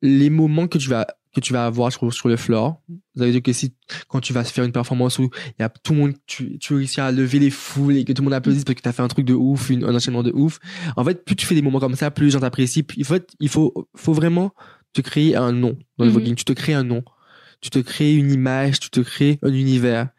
les 0.00 0.30
moments 0.30 0.68
que 0.68 0.78
tu 0.78 0.88
vas 0.88 1.08
que 1.34 1.40
tu 1.40 1.52
vas 1.52 1.66
avoir 1.66 1.90
sur, 1.90 2.14
sur 2.14 2.28
le 2.28 2.36
floor. 2.36 2.80
Ça 3.16 3.24
veut 3.24 3.32
dire 3.32 3.42
que 3.42 3.52
si, 3.52 3.74
quand 4.06 4.20
tu 4.20 4.32
vas 4.32 4.44
faire 4.44 4.62
une 4.62 4.70
performance 4.70 5.18
où 5.18 5.30
il 5.58 5.62
y 5.62 5.64
a 5.64 5.68
tout 5.68 5.92
le 5.92 5.98
monde, 5.98 6.12
tu, 6.26 6.56
tu 6.60 6.74
réussis 6.74 7.00
à 7.00 7.10
lever 7.10 7.40
les 7.40 7.50
foules 7.50 7.96
et 7.96 8.04
que 8.04 8.12
tout 8.12 8.22
le 8.22 8.26
monde 8.26 8.34
applaudisse 8.34 8.62
parce 8.62 8.76
que 8.76 8.82
tu 8.82 8.88
as 8.88 8.92
fait 8.92 9.02
un 9.02 9.08
truc 9.08 9.26
de 9.26 9.34
ouf, 9.34 9.68
une, 9.70 9.82
un 9.82 9.92
enchaînement 9.92 10.22
de 10.22 10.30
ouf. 10.30 10.60
En 10.96 11.02
fait, 11.02 11.24
plus 11.24 11.34
tu 11.34 11.44
fais 11.44 11.56
des 11.56 11.62
moments 11.62 11.80
comme 11.80 11.96
ça, 11.96 12.12
plus 12.12 12.26
les 12.26 12.30
gens 12.30 12.38
t'apprécient. 12.38 12.84
Il 12.96 13.04
faut, 13.04 13.16
il 13.40 13.48
faut, 13.48 13.88
faut 13.96 14.12
vraiment 14.12 14.52
te 14.92 15.00
créer 15.00 15.34
un 15.34 15.50
nom 15.50 15.76
dans 15.98 16.04
le 16.04 16.12
mhm. 16.12 16.16
voguing. 16.16 16.34
Tu 16.36 16.44
te 16.44 16.52
crées 16.52 16.74
un 16.74 16.84
nom 16.84 17.02
tu 17.64 17.70
te 17.70 17.78
crées 17.78 18.14
une 18.14 18.30
image, 18.30 18.78
tu 18.78 18.90
te 18.90 19.00
crées 19.00 19.38
un 19.42 19.52
univers. 19.54 20.10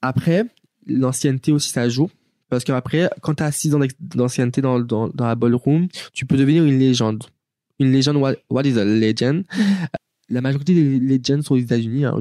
Après, 0.00 0.46
l'ancienneté 0.86 1.52
aussi, 1.52 1.68
ça 1.68 1.86
joue. 1.90 2.08
Parce 2.48 2.64
qu'après, 2.64 3.10
quand 3.20 3.34
tu 3.34 3.42
as 3.42 3.52
6 3.52 3.74
ans 3.74 3.80
d'ancienneté 4.00 4.62
dans, 4.62 4.80
dans, 4.80 5.10
la 5.18 5.34
ballroom, 5.34 5.88
tu 6.14 6.24
peux 6.24 6.38
devenir 6.38 6.64
une 6.64 6.78
légende. 6.78 7.24
Une 7.78 7.92
légende, 7.92 8.16
what, 8.16 8.62
is 8.62 8.78
a 8.78 8.84
legend? 8.86 9.44
la 10.30 10.40
majorité 10.40 10.72
des 10.72 10.98
legends 10.98 11.42
sont 11.42 11.56
aux 11.56 11.58
États-Unis, 11.58 12.06
hein, 12.06 12.18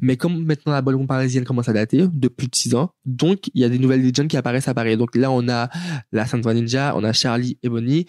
mais 0.00 0.16
comme 0.16 0.42
maintenant 0.42 0.72
la 0.72 0.80
ballroom 0.80 1.06
parisienne 1.06 1.44
commence 1.44 1.68
à 1.68 1.74
dater 1.74 2.06
de 2.10 2.28
plus 2.28 2.48
de 2.48 2.54
6 2.54 2.74
ans, 2.74 2.92
donc 3.04 3.50
il 3.52 3.60
y 3.60 3.64
a 3.64 3.68
des 3.68 3.78
nouvelles 3.78 4.02
legends 4.02 4.26
qui 4.26 4.38
apparaissent 4.38 4.68
à 4.68 4.74
Paris. 4.74 4.96
Donc 4.96 5.14
là, 5.16 5.30
on 5.30 5.46
a 5.50 5.68
la 6.12 6.24
Santa 6.24 6.54
Ninja, 6.54 6.94
on 6.96 7.04
a 7.04 7.12
Charlie 7.12 7.58
Ebony, 7.62 8.06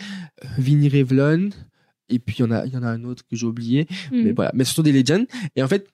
Vinnie 0.58 0.88
Revlon, 0.88 1.50
et 2.10 2.20
puis 2.20 2.36
il 2.40 2.42
y 2.42 2.46
en 2.46 2.52
a 2.52 2.66
il 2.66 2.74
y 2.74 2.78
en 2.78 2.84
a 2.84 2.88
un 2.88 3.04
autre 3.04 3.24
que 3.30 3.36
j'ai 3.36 3.46
oublié. 3.46 3.88
Mais 4.12 4.32
mm. 4.32 4.36
voilà. 4.36 4.52
Mais 4.54 4.64
ce 4.64 4.74
sont 4.74 4.82
des 4.82 4.92
legends. 4.92 5.26
Et 5.56 5.64
en 5.64 5.68
fait 5.68 5.88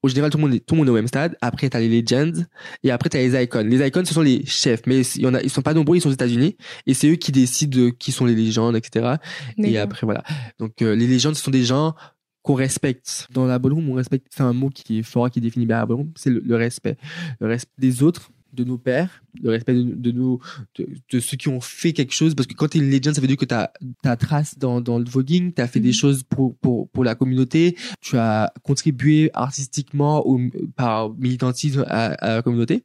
au 0.00 0.08
général 0.08 0.30
tout 0.30 0.38
le 0.38 0.42
monde 0.44 0.54
est, 0.54 0.60
tout 0.60 0.74
le 0.74 0.78
monde 0.78 0.88
est 0.88 0.92
au 0.92 0.94
même 0.94 1.08
stade. 1.08 1.36
Après 1.40 1.68
t'as 1.68 1.80
les 1.80 1.88
legends. 1.88 2.44
Et 2.82 2.90
après 2.90 3.08
t'as 3.08 3.18
les 3.18 3.42
icons. 3.42 3.66
Les 3.66 3.86
icons 3.86 4.04
ce 4.04 4.14
sont 4.14 4.22
les 4.22 4.44
chefs. 4.46 4.82
Mais 4.86 5.00
il 5.00 5.22
y 5.22 5.26
en 5.26 5.34
a 5.34 5.42
ils 5.42 5.50
sont 5.50 5.62
pas 5.62 5.74
nombreux. 5.74 5.96
Ils 5.96 6.00
sont 6.00 6.08
aux 6.08 6.12
États-Unis. 6.12 6.56
Et 6.86 6.94
c'est 6.94 7.08
eux 7.08 7.16
qui 7.16 7.32
décident 7.32 7.78
de 7.78 7.90
qui 7.90 8.12
sont 8.12 8.26
les 8.26 8.34
légendes 8.34 8.76
etc 8.76 9.16
et 9.58 9.78
après 9.78 10.06
voilà. 10.06 10.22
Donc 10.58 10.82
euh, 10.82 10.94
les 10.94 11.06
légendes 11.06 11.34
ce 11.34 11.42
sont 11.42 11.50
des 11.50 11.64
gens 11.64 11.94
qu'on 12.42 12.54
respecte. 12.54 13.26
Dans 13.32 13.46
la 13.46 13.58
ballroom 13.58 13.88
on 13.90 13.94
respecte 13.94 14.28
c'est 14.30 14.42
un 14.42 14.52
mot 14.52 14.70
qui 14.70 15.00
est 15.00 15.02
fort 15.02 15.30
qui 15.30 15.40
définit 15.40 15.66
bien 15.66 15.78
la 15.78 15.86
ballroom 15.86 16.12
c'est 16.16 16.30
le, 16.30 16.56
respect. 16.56 16.96
Le 17.40 17.48
respect 17.48 17.72
des 17.78 18.02
autres 18.02 18.30
de 18.52 18.64
nos 18.64 18.78
pères, 18.78 19.22
le 19.42 19.50
respect 19.50 19.74
de, 19.74 19.82
de 19.82 20.10
nos, 20.10 20.40
de, 20.76 20.88
de 21.12 21.20
ceux 21.20 21.36
qui 21.36 21.48
ont 21.48 21.60
fait 21.60 21.92
quelque 21.92 22.12
chose. 22.14 22.34
Parce 22.34 22.46
que 22.46 22.54
quand 22.54 22.68
t'es 22.68 22.78
une 22.78 22.90
legend, 22.90 23.14
ça 23.14 23.20
veut 23.20 23.26
dire 23.26 23.36
que 23.36 23.44
t'as 23.44 23.70
ta 24.02 24.16
trace 24.16 24.58
dans, 24.58 24.80
dans 24.80 24.98
le 24.98 25.04
voguing, 25.04 25.52
t'as 25.52 25.66
fait 25.66 25.80
des 25.80 25.88
Mhm. 25.88 25.94
choses 25.94 26.22
pour, 26.22 26.56
pour, 26.58 26.88
pour 26.90 27.04
la 27.04 27.14
communauté, 27.14 27.76
tu 28.00 28.16
as 28.16 28.52
contribué 28.62 29.30
artistiquement 29.34 30.26
ou 30.28 30.50
par 30.76 31.14
militantisme 31.14 31.84
à, 31.88 32.06
à 32.14 32.34
la 32.36 32.42
communauté. 32.42 32.84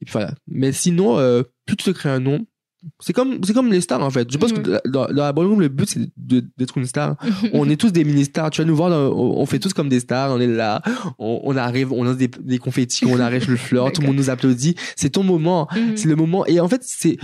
Et 0.00 0.04
puis 0.04 0.12
voilà. 0.12 0.34
Mais 0.48 0.72
sinon, 0.72 1.18
euh, 1.18 1.42
plus 1.66 1.76
tu 1.76 1.84
te 1.84 1.90
crées 1.90 2.10
un 2.10 2.20
nom, 2.20 2.46
c'est 3.00 3.12
comme, 3.12 3.42
c'est 3.44 3.52
comme 3.52 3.70
les 3.72 3.80
stars, 3.80 4.02
en 4.02 4.10
fait. 4.10 4.30
Je 4.30 4.38
pense 4.38 4.52
que 4.52 4.60
dans, 4.60 4.80
dans 5.06 5.12
la 5.12 5.32
ballroom, 5.32 5.60
le 5.60 5.68
but, 5.68 5.88
c'est 5.88 6.08
d'être 6.16 6.78
une 6.78 6.86
star. 6.86 7.16
on 7.52 7.68
est 7.68 7.76
tous 7.80 7.92
des 7.92 8.04
mini-stars. 8.04 8.50
Tu 8.50 8.60
vas 8.60 8.66
nous 8.66 8.76
voir, 8.76 8.90
dans- 8.90 9.12
on 9.16 9.40
on 9.40 9.46
fait 9.46 9.58
tous 9.58 9.72
comme 9.72 9.88
des 9.88 10.00
stars. 10.00 10.30
On 10.32 10.40
est 10.40 10.46
là, 10.46 10.82
on, 11.18 11.40
on 11.44 11.56
arrive, 11.56 11.92
on 11.92 12.04
lance 12.04 12.16
des, 12.16 12.28
des 12.28 12.58
confettis, 12.58 13.04
on 13.06 13.18
arrache 13.20 13.46
le 13.48 13.56
fleur, 13.56 13.92
tout 13.92 14.00
le 14.00 14.06
monde 14.08 14.16
nous 14.16 14.30
applaudit. 14.30 14.74
C'est 14.96 15.10
ton 15.10 15.22
moment. 15.22 15.68
Mhm. 15.74 15.96
C'est 15.96 16.08
le 16.08 16.16
moment. 16.16 16.44
Et 16.46 16.58
en 16.60 16.68
fait, 16.68 16.82
c'est, 16.84 17.16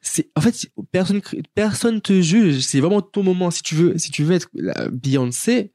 c'est, 0.00 0.28
en 0.36 0.40
fait, 0.40 0.66
personne, 0.90 1.20
personne 1.54 2.00
te 2.00 2.20
juge. 2.20 2.60
C'est 2.60 2.80
vraiment 2.80 3.00
ton 3.02 3.22
moment. 3.22 3.50
Si 3.50 3.62
tu 3.62 3.74
veux, 3.74 3.98
si 3.98 4.10
tu 4.10 4.24
veux 4.24 4.34
être 4.34 4.48
la 4.54 4.88
Beyoncé, 4.90 5.72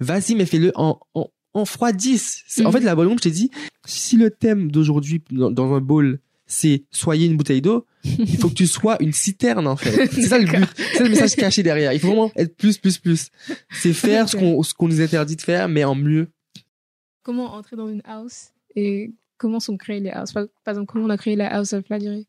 vas-y, 0.00 0.34
mais 0.34 0.46
fais-le 0.46 0.72
en, 0.74 0.98
en, 1.14 1.28
en 1.54 1.64
froid 1.64 1.92
10. 1.92 2.42
C'est- 2.46 2.64
En 2.64 2.68
Mhm. 2.68 2.72
fait, 2.72 2.80
la 2.80 2.94
ballroom, 2.94 3.18
je 3.18 3.22
t'ai 3.24 3.30
dit, 3.30 3.50
si 3.86 4.16
le 4.16 4.30
thème 4.30 4.70
d'aujourd'hui 4.70 5.22
dans, 5.30 5.50
dans 5.50 5.72
un 5.74 5.80
bowl, 5.80 6.20
c'est 6.50 6.84
soyez 6.90 7.26
une 7.26 7.36
bouteille 7.36 7.62
d'eau, 7.62 7.86
il 8.04 8.36
faut 8.36 8.48
que 8.48 8.54
tu 8.54 8.66
sois 8.66 8.96
une 9.00 9.12
citerne, 9.12 9.66
en 9.66 9.76
fait. 9.76 10.06
C'est 10.12 10.22
ça 10.22 10.38
le 10.38 10.46
but. 10.46 10.68
C'est 10.94 11.04
le 11.04 11.10
message 11.10 11.36
caché 11.36 11.62
derrière. 11.62 11.92
Il 11.92 12.00
faut 12.00 12.08
vraiment 12.08 12.32
être 12.34 12.56
plus, 12.56 12.78
plus, 12.78 12.98
plus. 12.98 13.30
C'est 13.70 13.92
faire 13.92 14.28
ce 14.28 14.36
qu'on, 14.36 14.62
ce 14.62 14.74
qu'on 14.74 14.88
nous 14.88 15.00
interdit 15.00 15.36
de 15.36 15.42
faire, 15.42 15.68
mais 15.68 15.84
en 15.84 15.94
mieux. 15.94 16.28
Comment 17.22 17.54
entrer 17.54 17.76
dans 17.76 17.88
une 17.88 18.02
house 18.04 18.48
et 18.74 19.12
comment 19.38 19.60
sont 19.60 19.76
créées 19.76 20.00
les 20.00 20.10
houses? 20.10 20.32
Par, 20.32 20.46
exemple, 20.66 20.86
comment 20.92 21.06
on 21.06 21.10
a 21.10 21.16
créé 21.16 21.36
la 21.36 21.54
house 21.54 21.72
of 21.72 21.84
la 21.88 21.98
durée 21.98 22.26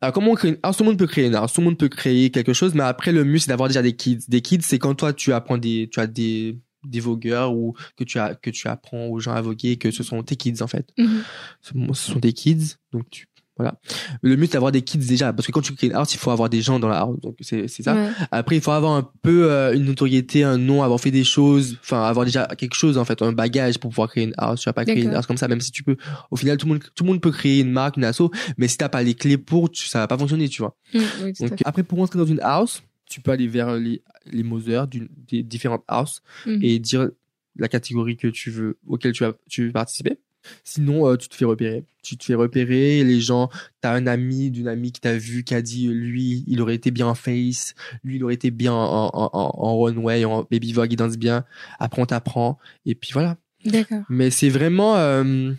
Alors, 0.00 0.12
comment 0.12 0.32
on 0.32 0.34
crée 0.34 0.50
une 0.50 0.58
house? 0.62 0.76
Tout 0.76 0.82
le 0.82 0.90
monde 0.90 0.98
peut 0.98 1.06
créer 1.06 1.26
une 1.26 1.34
house. 1.34 1.52
Tout 1.52 1.60
le 1.62 1.66
monde 1.66 1.78
peut 1.78 1.88
créer 1.88 2.30
quelque 2.30 2.52
chose, 2.52 2.74
mais 2.74 2.82
après, 2.82 3.12
le 3.12 3.24
mieux, 3.24 3.38
c'est 3.38 3.48
d'avoir 3.48 3.68
déjà 3.68 3.82
des 3.82 3.94
kids. 3.94 4.24
Des 4.28 4.42
kids, 4.42 4.62
c'est 4.62 4.78
quand 4.78 4.94
toi, 4.94 5.14
tu 5.14 5.32
apprends 5.32 5.56
des, 5.56 5.88
tu 5.90 6.00
as 6.00 6.06
des, 6.06 6.58
des 6.84 7.00
vogueurs 7.00 7.54
ou 7.54 7.74
que 7.96 8.04
tu 8.04 8.18
as, 8.18 8.34
que 8.34 8.50
tu 8.50 8.68
apprends 8.68 9.06
aux 9.06 9.20
gens 9.20 9.32
à 9.32 9.40
voguer, 9.40 9.76
que 9.76 9.90
ce 9.90 10.02
sont 10.02 10.22
tes 10.22 10.36
kids, 10.36 10.60
en 10.60 10.66
fait. 10.66 10.90
Mhm. 10.98 11.22
Ce 11.62 11.72
ce 11.94 12.12
sont 12.12 12.18
des 12.18 12.32
kids, 12.32 12.74
donc 12.92 13.08
tu, 13.10 13.26
voilà. 13.58 13.78
Le 14.22 14.36
mieux, 14.36 14.46
c'est 14.46 14.52
d'avoir 14.52 14.72
des 14.72 14.82
kids 14.82 14.98
déjà, 14.98 15.32
parce 15.32 15.46
que 15.46 15.52
quand 15.52 15.60
tu 15.60 15.74
crées 15.74 15.88
une 15.88 15.92
house, 15.94 16.14
il 16.14 16.18
faut 16.18 16.30
avoir 16.30 16.48
des 16.48 16.62
gens 16.62 16.78
dans 16.78 16.88
la 16.88 17.00
house. 17.00 17.18
Donc, 17.20 17.36
c'est, 17.40 17.68
c'est 17.68 17.82
ça. 17.82 17.94
Ouais. 17.94 18.10
Après, 18.30 18.56
il 18.56 18.62
faut 18.62 18.70
avoir 18.70 18.92
un 18.92 19.10
peu 19.22 19.50
euh, 19.50 19.74
une 19.74 19.84
notoriété, 19.84 20.44
un 20.44 20.56
nom, 20.58 20.82
avoir 20.82 21.00
fait 21.00 21.10
des 21.10 21.24
choses, 21.24 21.76
enfin 21.82 22.02
avoir 22.04 22.24
déjà 22.24 22.46
quelque 22.46 22.74
chose 22.74 22.96
en 22.98 23.04
fait, 23.04 23.20
un 23.22 23.32
bagage 23.32 23.78
pour 23.78 23.90
pouvoir 23.90 24.08
créer 24.08 24.24
une 24.24 24.34
house. 24.38 24.60
Tu 24.60 24.68
vas 24.68 24.72
pas 24.72 24.84
créer 24.84 25.02
une 25.02 25.14
house 25.14 25.26
comme 25.26 25.36
ça, 25.36 25.48
même 25.48 25.60
si 25.60 25.72
tu 25.72 25.82
peux. 25.82 25.96
Au 26.30 26.36
final, 26.36 26.56
tout 26.56 26.66
le 26.66 26.72
monde, 26.74 26.82
tout 26.94 27.04
le 27.04 27.08
monde 27.08 27.20
peut 27.20 27.32
créer 27.32 27.60
une 27.60 27.70
marque, 27.72 27.96
une 27.96 28.04
asso, 28.04 28.30
mais 28.56 28.68
si 28.68 28.78
t'as 28.78 28.88
pas 28.88 29.02
les 29.02 29.14
clés 29.14 29.38
pour, 29.38 29.70
tu, 29.70 29.86
ça 29.86 29.98
va 29.98 30.06
pas 30.06 30.16
fonctionner, 30.18 30.48
tu 30.48 30.62
vois. 30.62 30.76
Oui, 30.94 31.02
à 31.40 31.46
Donc 31.48 31.60
après, 31.64 31.82
pour 31.82 31.98
rentrer 31.98 32.18
dans 32.18 32.26
une 32.26 32.40
house, 32.40 32.82
tu 33.10 33.20
peux 33.20 33.30
aller 33.32 33.48
vers 33.48 33.74
les 33.76 34.02
les 34.30 34.42
Mother 34.42 34.86
d'une 34.86 35.08
des 35.30 35.42
différentes 35.42 35.84
houses 35.90 36.20
Mhm. 36.44 36.58
et 36.62 36.78
dire 36.78 37.08
la 37.56 37.66
catégorie 37.68 38.16
que 38.16 38.28
tu 38.28 38.50
veux, 38.50 38.78
auquel 38.86 39.12
tu 39.12 39.24
vas, 39.24 39.32
tu 39.48 39.66
veux 39.66 39.72
participer. 39.72 40.18
Sinon, 40.64 41.08
euh, 41.08 41.16
tu 41.16 41.28
te 41.28 41.34
fais 41.34 41.44
repérer. 41.44 41.84
Tu 42.02 42.16
te 42.16 42.24
fais 42.24 42.34
repérer, 42.34 43.04
les 43.04 43.20
gens, 43.20 43.50
t'as 43.80 43.92
un 43.92 44.06
ami 44.06 44.50
d'une 44.50 44.68
amie 44.68 44.92
qui 44.92 45.00
t'a 45.00 45.16
vu, 45.16 45.44
qui 45.44 45.54
a 45.54 45.62
dit, 45.62 45.88
lui, 45.88 46.44
il 46.46 46.60
aurait 46.60 46.74
été 46.74 46.90
bien 46.90 47.06
en 47.06 47.14
face, 47.14 47.74
lui, 48.02 48.16
il 48.16 48.24
aurait 48.24 48.34
été 48.34 48.50
bien 48.50 48.72
en, 48.72 49.10
en, 49.12 49.30
en, 49.32 49.52
en 49.56 49.78
runway, 49.78 50.24
en 50.24 50.46
baby 50.50 50.72
vogue, 50.72 50.92
il 50.92 50.96
danse 50.96 51.18
bien. 51.18 51.44
Après, 51.78 52.00
on 52.00 52.06
t'apprend. 52.06 52.58
Et 52.86 52.94
puis 52.94 53.10
voilà. 53.12 53.36
D'accord. 53.64 54.02
Mais 54.08 54.30
c'est 54.30 54.48
vraiment, 54.48 54.96
euh, 54.96 55.52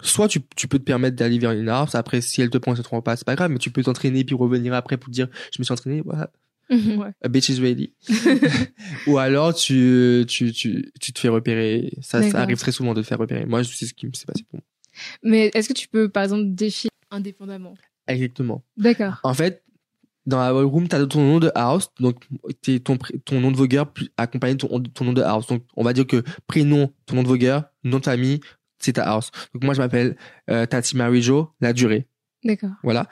soit 0.00 0.28
tu, 0.28 0.40
tu 0.56 0.66
peux 0.66 0.78
te 0.78 0.84
permettre 0.84 1.16
d'aller 1.16 1.38
vers 1.38 1.52
une 1.52 1.68
house. 1.68 1.94
Après, 1.94 2.20
si 2.20 2.40
elle 2.40 2.50
te 2.50 2.58
prend, 2.58 2.72
elle 2.74 2.82
te 2.82 2.82
prend 2.82 3.02
pas, 3.02 3.16
c'est 3.16 3.26
pas 3.26 3.36
grave, 3.36 3.50
mais 3.50 3.58
tu 3.58 3.70
peux 3.70 3.82
t'entraîner 3.82 4.24
puis 4.24 4.34
revenir 4.34 4.74
après 4.74 4.96
pour 4.96 5.10
dire, 5.10 5.28
je 5.52 5.60
me 5.60 5.64
suis 5.64 5.72
entraîné, 5.72 6.00
voilà, 6.00 6.30
Mhm, 6.70 6.98
ouais. 6.98 7.10
a 7.22 7.28
bitch 7.28 7.48
is 7.50 7.60
ready. 7.60 7.92
Ou 9.06 9.18
alors 9.18 9.54
tu, 9.54 10.24
tu, 10.28 10.52
tu, 10.52 10.92
tu 11.00 11.12
te 11.12 11.18
fais 11.18 11.28
repérer. 11.28 11.92
Ça, 12.00 12.18
D'accord. 12.20 12.32
ça 12.32 12.42
arrive 12.42 12.58
très 12.58 12.72
souvent 12.72 12.94
de 12.94 13.02
te 13.02 13.06
faire 13.06 13.18
repérer. 13.18 13.44
Moi, 13.46 13.62
je 13.62 13.74
sais 13.74 13.86
ce 13.86 13.94
qui 13.94 14.06
me 14.06 14.12
s'est 14.12 14.26
passé 14.26 14.44
pour 14.44 14.58
moi. 14.58 14.64
Mais 15.22 15.50
est-ce 15.54 15.68
que 15.68 15.74
tu 15.74 15.88
peux, 15.88 16.08
par 16.08 16.22
exemple, 16.22 16.44
défier 16.54 16.90
indépendamment? 17.10 17.74
Exactement. 18.06 18.62
D'accord. 18.76 19.20
En 19.22 19.34
fait, 19.34 19.62
dans 20.26 20.38
la 20.38 20.52
ballroom, 20.52 20.88
t'as 20.88 21.04
ton 21.06 21.20
nom 21.20 21.38
de 21.40 21.50
house, 21.54 21.90
donc 22.00 22.24
t'es 22.62 22.80
ton, 22.80 22.96
ton 23.24 23.40
nom 23.40 23.50
de 23.50 23.56
vogueur 23.56 23.92
accompagné 24.16 24.54
de 24.54 24.66
ton, 24.66 24.80
ton 24.80 25.04
nom 25.04 25.12
de 25.12 25.22
house. 25.22 25.46
Donc, 25.46 25.64
on 25.76 25.84
va 25.84 25.92
dire 25.92 26.06
que 26.06 26.22
prénom, 26.46 26.92
ton 27.06 27.16
nom 27.16 27.22
de 27.22 27.28
vogueur, 27.28 27.64
nom 27.82 27.98
de 27.98 28.04
famille, 28.04 28.40
c'est 28.78 28.94
ta 28.94 29.04
house. 29.04 29.30
Donc, 29.52 29.64
moi, 29.64 29.74
je 29.74 29.80
m'appelle 29.80 30.16
euh, 30.50 30.66
Tati 30.66 30.96
Mary 30.96 31.22
Jo, 31.22 31.50
la 31.60 31.72
durée. 31.72 32.06
D'accord. 32.42 32.72
Voilà. 32.82 33.08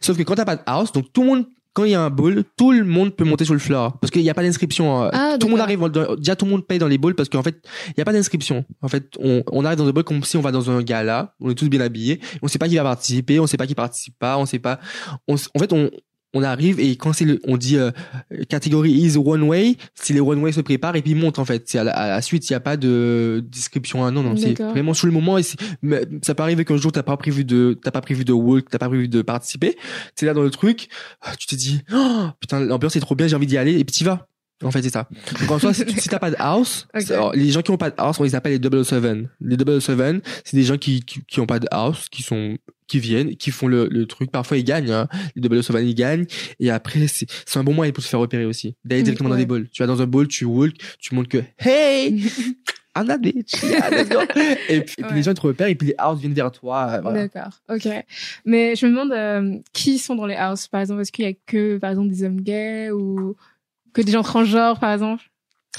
Sauf 0.00 0.16
que 0.16 0.22
quand 0.22 0.36
t'as 0.36 0.44
pas 0.44 0.56
de 0.56 0.62
house, 0.66 0.92
donc 0.92 1.12
tout 1.12 1.22
le 1.22 1.28
monde, 1.28 1.46
quand 1.78 1.84
il 1.84 1.92
y 1.92 1.94
a 1.94 2.02
un 2.02 2.10
ball, 2.10 2.42
tout 2.56 2.72
le 2.72 2.82
monde 2.84 3.14
peut 3.14 3.22
monter 3.24 3.44
sur 3.44 3.54
le 3.54 3.60
floor. 3.60 3.96
Parce 4.00 4.10
qu'il 4.10 4.22
n'y 4.22 4.30
a 4.30 4.34
pas 4.34 4.42
d'inscription. 4.42 5.04
euh, 5.04 5.10
Ah, 5.12 5.36
tout 5.38 5.46
le 5.46 5.52
monde 5.52 5.60
arrive, 5.60 5.78
dans- 5.78 6.16
déjà 6.16 6.34
tout 6.34 6.44
le 6.44 6.50
monde 6.50 6.66
paye 6.66 6.80
dans 6.80 6.88
les 6.88 6.98
balls 6.98 7.14
parce 7.14 7.28
qu'en 7.28 7.44
fait, 7.44 7.62
il 7.86 7.94
n'y 7.96 8.02
a 8.02 8.04
pas 8.04 8.12
d'inscription. 8.12 8.64
En 8.82 8.88
fait, 8.88 9.14
on, 9.20 9.44
on 9.52 9.64
arrive 9.64 9.78
dans 9.78 9.86
un 9.86 9.92
ball 9.92 10.02
comme 10.02 10.24
si 10.24 10.36
on 10.36 10.40
va 10.40 10.50
dans 10.50 10.70
un 10.72 10.82
gala, 10.82 11.34
on 11.40 11.50
est 11.50 11.54
tous 11.54 11.68
bien 11.68 11.80
habillés, 11.80 12.20
on 12.42 12.48
sait 12.48 12.58
pas 12.58 12.66
qui 12.68 12.74
va 12.76 12.82
participer, 12.82 13.38
on 13.38 13.46
sait 13.46 13.56
pas 13.56 13.66
qui 13.68 13.76
participe 13.76 14.18
pas, 14.18 14.36
on 14.38 14.44
sait 14.46 14.58
pas, 14.58 14.80
on, 15.28 15.34
en 15.36 15.58
fait, 15.60 15.72
on, 15.72 15.88
on 16.34 16.42
arrive 16.42 16.78
et 16.78 16.96
quand 16.96 17.12
c'est 17.12 17.24
le, 17.24 17.40
on 17.46 17.56
dit 17.56 17.76
euh, 17.76 17.90
catégorie 18.48 18.92
is 18.92 19.16
one 19.16 19.42
way, 19.42 19.76
si 19.94 20.12
les 20.12 20.20
one 20.20 20.40
way 20.40 20.52
se 20.52 20.60
préparent 20.60 20.96
et 20.96 21.02
puis 21.02 21.12
ils 21.12 21.16
montent 21.16 21.38
en 21.38 21.44
fait. 21.44 21.68
C'est 21.68 21.78
à 21.78 21.84
la, 21.84 21.92
à 21.92 22.08
la 22.08 22.22
suite, 22.22 22.48
il 22.48 22.52
n'y 22.52 22.56
a 22.56 22.60
pas 22.60 22.76
de 22.76 23.44
description. 23.50 24.04
hein, 24.04 24.10
non, 24.10 24.22
non, 24.22 24.36
c'est 24.36 24.60
vraiment 24.60 24.94
sur 24.94 25.06
le 25.06 25.12
moment. 25.12 25.38
Et 25.38 25.42
mais 25.82 26.02
ça 26.22 26.34
peut 26.34 26.42
arriver 26.42 26.64
qu'un 26.64 26.76
jour 26.76 26.92
t'as 26.92 27.02
pas 27.02 27.16
prévu 27.16 27.44
de, 27.44 27.78
t'as 27.82 27.90
pas 27.90 28.00
prévu 28.02 28.24
de 28.24 28.32
walk, 28.32 28.68
t'as 28.70 28.78
pas 28.78 28.88
prévu 28.88 29.08
de 29.08 29.22
participer. 29.22 29.76
C'est 30.14 30.26
là 30.26 30.34
dans 30.34 30.42
le 30.42 30.50
truc, 30.50 30.88
ah, 31.22 31.32
tu 31.38 31.46
te 31.46 31.54
dis, 31.54 31.80
oh, 31.92 32.26
putain, 32.40 32.60
l'ambiance 32.60 32.96
est 32.96 33.00
trop 33.00 33.14
bien, 33.14 33.26
j'ai 33.26 33.36
envie 33.36 33.46
d'y 33.46 33.56
aller 33.58 33.78
et 33.78 33.84
puis 33.84 33.94
tu 33.96 34.04
vas. 34.04 34.28
En 34.64 34.72
fait, 34.72 34.82
c'est 34.82 34.92
ça. 34.92 35.08
Donc, 35.40 35.50
en 35.52 35.58
soi, 35.60 35.72
si, 35.72 35.84
si 35.98 36.08
t'as 36.08 36.18
pas 36.18 36.32
de 36.32 36.36
house, 36.38 36.88
alors, 37.10 37.32
les 37.32 37.50
gens 37.50 37.62
qui 37.62 37.70
ont 37.70 37.76
pas 37.76 37.90
de 37.90 37.94
house, 37.96 38.18
on 38.18 38.24
les 38.24 38.34
appelle 38.34 38.52
les 38.52 38.58
double 38.58 38.84
seven. 38.84 39.28
Les 39.40 39.56
double 39.56 39.80
seven, 39.80 40.20
c'est 40.44 40.56
des 40.56 40.64
gens 40.64 40.76
qui, 40.76 41.00
qui, 41.02 41.20
qui 41.24 41.40
ont 41.40 41.46
pas 41.46 41.60
de 41.60 41.68
house, 41.70 42.08
qui 42.10 42.22
sont, 42.24 42.56
qui 42.88 42.98
viennent, 42.98 43.36
qui 43.36 43.50
font 43.52 43.68
le, 43.68 43.86
le 43.90 44.06
truc. 44.06 44.30
Parfois, 44.32 44.56
ils 44.56 44.64
gagnent, 44.64 44.90
hein. 44.90 45.08
Les 45.36 45.42
double 45.42 45.62
seven, 45.62 45.86
ils 45.86 45.94
gagnent. 45.94 46.26
Et 46.58 46.70
après, 46.70 47.06
c'est, 47.06 47.26
c'est 47.46 47.58
un 47.58 47.64
bon 47.64 47.74
moyen 47.74 47.92
pour 47.92 48.02
se 48.02 48.08
faire 48.08 48.18
repérer 48.20 48.44
aussi. 48.46 48.74
D'aller 48.84 49.02
directement 49.04 49.28
dans 49.30 49.36
des 49.36 49.46
balls. 49.46 49.68
Tu 49.70 49.82
vas 49.82 49.86
dans 49.86 50.02
un 50.02 50.06
ball, 50.06 50.26
tu 50.26 50.44
walk, 50.44 50.74
tu 50.98 51.14
montres 51.14 51.28
que, 51.28 51.42
hey! 51.58 52.24
I'm 52.96 53.06
that 53.06 53.18
bitch. 53.18 53.52
Go. 54.08 54.20
et 54.68 54.80
puis, 54.80 55.04
Ouais. 55.04 55.14
les 55.14 55.22
gens 55.22 55.30
ils 55.30 55.34
te 55.34 55.40
repèrent 55.42 55.68
et 55.68 55.76
puis 55.76 55.88
les 55.88 55.94
house 55.98 56.18
viennent 56.18 56.32
vers 56.32 56.50
toi. 56.50 56.94
euh, 56.94 57.00
Voilà. 57.00 57.28
D'accord. 57.28 57.52
Ok. 57.68 57.86
Mais 58.44 58.74
je 58.74 58.86
me 58.86 58.90
demande 58.90 59.12
euh, 59.12 59.58
qui 59.72 59.98
sont 59.98 60.16
dans 60.16 60.26
les 60.26 60.34
houses, 60.36 60.66
par 60.66 60.80
exemple. 60.80 61.02
Est-ce 61.02 61.12
qu'il 61.12 61.24
y 61.24 61.28
a 61.28 61.32
que, 61.46 61.76
par 61.78 61.90
exemple, 61.90 62.08
des 62.08 62.24
hommes 62.24 62.40
gays 62.40 62.90
ou 62.90 63.36
que 63.92 64.02
des 64.02 64.10
gens 64.10 64.22
transgenres, 64.24 64.80
par 64.80 64.92
exemple? 64.92 65.22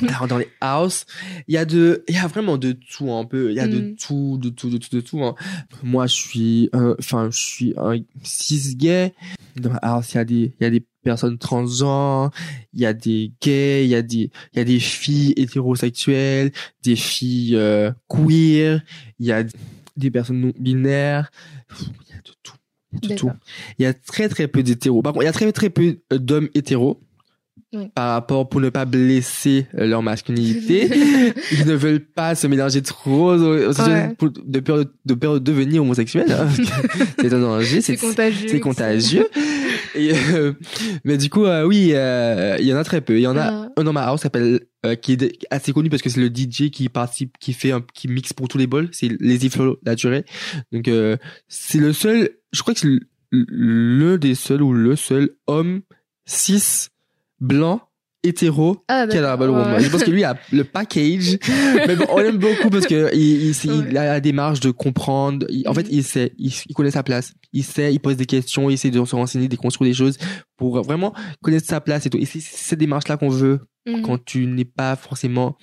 Alors 0.07 0.27
dans 0.27 0.37
les 0.37 0.47
house, 0.61 1.05
il 1.47 1.53
y 1.55 1.57
a 1.57 1.65
de, 1.65 2.03
il 2.07 2.15
y 2.15 2.17
a 2.17 2.27
vraiment 2.27 2.57
de 2.57 2.71
tout 2.73 3.11
un 3.11 3.25
peu. 3.25 3.51
Il 3.51 3.55
y 3.57 3.59
a 3.59 3.67
de 3.67 3.79
Mm. 3.79 3.95
tout, 3.95 4.37
de 4.41 4.49
tout, 4.49 4.69
de 4.69 4.77
tout, 4.77 4.95
de 4.95 5.01
tout. 5.01 5.23
hein. 5.23 5.35
Moi, 5.83 6.07
je 6.07 6.13
suis, 6.15 6.69
enfin, 6.73 7.29
je 7.31 7.37
suis 7.39 7.73
un 7.77 7.97
cis 8.23 8.75
gay. 8.75 9.13
Dans 9.55 9.71
la 9.73 9.79
house, 9.79 10.13
il 10.13 10.17
y 10.17 10.19
a 10.19 10.25
des, 10.25 10.53
il 10.59 10.63
y 10.63 10.65
a 10.65 10.69
des 10.69 10.83
personnes 11.03 11.37
transgenres, 11.37 12.31
il 12.73 12.79
y 12.81 12.85
a 12.85 12.93
des 12.93 13.33
gays, 13.41 13.83
il 13.85 13.89
y 13.89 13.95
a 13.95 14.01
des, 14.01 14.29
il 14.53 14.57
y 14.57 14.59
a 14.59 14.63
des 14.63 14.79
filles 14.79 15.33
hétérosexuelles, 15.37 16.51
des 16.83 16.95
filles 16.95 17.55
euh, 17.55 17.91
queer, 18.07 18.81
il 19.19 19.25
y 19.25 19.31
a 19.31 19.43
des 19.97 20.11
personnes 20.11 20.39
non 20.39 20.53
binaires. 20.59 21.29
Il 21.79 22.13
y 22.13 22.17
a 22.17 22.21
de 22.21 22.31
tout. 22.43 22.55
Il 22.93 23.09
y 23.09 23.11
a 23.11 23.15
de 23.15 23.19
tout. 23.19 23.31
Il 23.79 23.83
y 23.83 23.85
a 23.85 23.93
très 23.93 24.29
très 24.29 24.47
peu 24.47 24.63
d'hétéros. 24.63 25.01
Par 25.01 25.13
contre, 25.13 25.23
il 25.23 25.27
y 25.27 25.29
a 25.29 25.33
très 25.33 25.51
très 25.51 25.69
peu 25.69 25.99
euh, 26.13 26.17
d'hommes 26.19 26.49
hétéros. 26.53 27.01
Oui. 27.71 27.89
Par 27.93 28.13
rapport 28.13 28.49
pour 28.49 28.61
ne 28.61 28.69
pas 28.69 28.85
blesser 28.85 29.67
euh, 29.77 29.85
leur 29.85 30.01
masculinité, 30.01 30.89
ils 31.51 31.67
ne 31.67 31.75
veulent 31.75 31.99
pas 32.03 32.33
se 32.33 32.47
mélanger 32.47 32.81
trop 32.81 33.33
aux- 33.33 33.79
Ouais. 33.87 34.15
pour- 34.17 34.31
de 34.31 34.59
peur 34.59 34.85
de, 35.05 35.13
peur 35.13 35.35
de 35.35 35.39
devenir 35.39 35.83
homosexuel. 35.83 36.31
hein, 36.31 36.47
c'est 37.19 37.31
un 37.31 37.39
danger, 37.39 37.81
C'est 37.81 37.95
contagieux. 37.95 38.47
c'est 38.49 38.59
contagieux. 38.59 39.27
Et, 39.93 40.11
euh, 40.33 40.53
mais 41.03 41.17
du 41.17 41.29
coup, 41.29 41.45
euh, 41.45 41.63
oui, 41.63 41.91
euh, 41.93 42.57
il 42.59 42.65
y 42.65 42.73
en 42.73 42.77
a 42.77 42.83
très 42.83 43.01
peu. 43.01 43.17
Il 43.17 43.21
y 43.21 43.27
en 43.27 43.37
a 43.37 43.67
un 43.75 43.83
dans 43.83 43.93
ma 43.93 44.01
house 44.03 44.21
s'appelle 44.21 44.61
euh, 44.85 44.95
qui 44.95 45.13
est 45.13 45.37
assez 45.51 45.71
connu 45.71 45.89
parce 45.89 46.01
que 46.01 46.09
c'est 46.09 46.19
le 46.21 46.29
DJ 46.29 46.71
qui 46.71 46.89
participe, 46.89 47.37
qui 47.39 47.53
fait 47.53 47.71
un, 47.71 47.83
qui 47.93 48.07
mixe 48.07 48.33
pour 48.33 48.47
tous 48.47 48.57
les 48.57 48.65
bols. 48.67 48.89
C'est 48.91 49.09
Lazy 49.19 49.49
Flow 49.51 49.77
la 49.83 49.93
durée. 49.95 50.25
Donc 50.71 50.87
euh, 50.87 51.17
c'est 51.47 51.77
le 51.79 51.93
seul. 51.93 52.31
Je 52.51 52.61
crois 52.63 52.73
que 52.73 52.79
c'est 52.79 52.87
le- 52.87 52.99
l'un 53.31 54.17
des 54.17 54.33
seuls 54.33 54.63
ou 54.63 54.73
le 54.73 54.95
seul 54.95 55.29
homme 55.45 55.81
cis 56.25 56.87
blanc 57.39 57.81
hétéro 58.21 58.83
Ah, 58.89 59.07
d'accord. 59.07 59.37
ballroom. 59.37 59.73
Ouais. 59.75 59.79
Je 59.81 59.89
pense 59.89 60.03
que 60.03 60.11
lui 60.11 60.25
a 60.25 60.37
le 60.51 60.65
package. 60.65 61.37
mais 61.87 61.95
bon, 61.95 62.05
on 62.09 62.17
l'aime 62.19 62.37
beaucoup 62.37 62.69
parce 62.69 62.85
que 62.85 63.15
il, 63.15 63.47
il, 63.47 63.53
c'est- 63.55 63.69
Ouais. 63.69 63.85
il 63.89 63.97
a 63.97 64.03
la 64.05 64.19
démarche 64.19 64.59
de 64.59 64.71
comprendre. 64.71 65.45
Il- 65.49 65.65
en 65.69 65.73
fait, 65.73 65.87
il 65.89 66.03
sait, 66.03 66.33
il, 66.37 66.51
connaît 66.75 66.91
sa 66.91 67.01
place. 67.03 67.33
Il 67.53 67.63
sait, 67.63 67.93
il 67.93 67.99
pose 67.99 68.17
des 68.17 68.25
questions, 68.25 68.69
il 68.69 68.73
essaie 68.73 68.91
de 68.91 69.03
se 69.05 69.15
renseigner, 69.15 69.47
de 69.47 69.55
construire 69.55 69.89
des 69.91 69.95
choses 69.95 70.17
pour 70.57 70.81
vraiment 70.83 71.13
connaître 71.41 71.65
sa 71.65 71.79
place 71.79 72.05
et 72.05 72.09
tout. 72.09 72.17
Et 72.17 72.25
c'est 72.25 72.41
cette 72.41 72.79
démarche-là 72.79 73.15
qu'on 73.17 73.29
veut 73.29 73.59
Mhm. 73.87 74.01
quand 74.01 74.23
tu 74.25 74.45
n'es 74.45 74.65
pas 74.65 74.97
forcément 74.97 75.55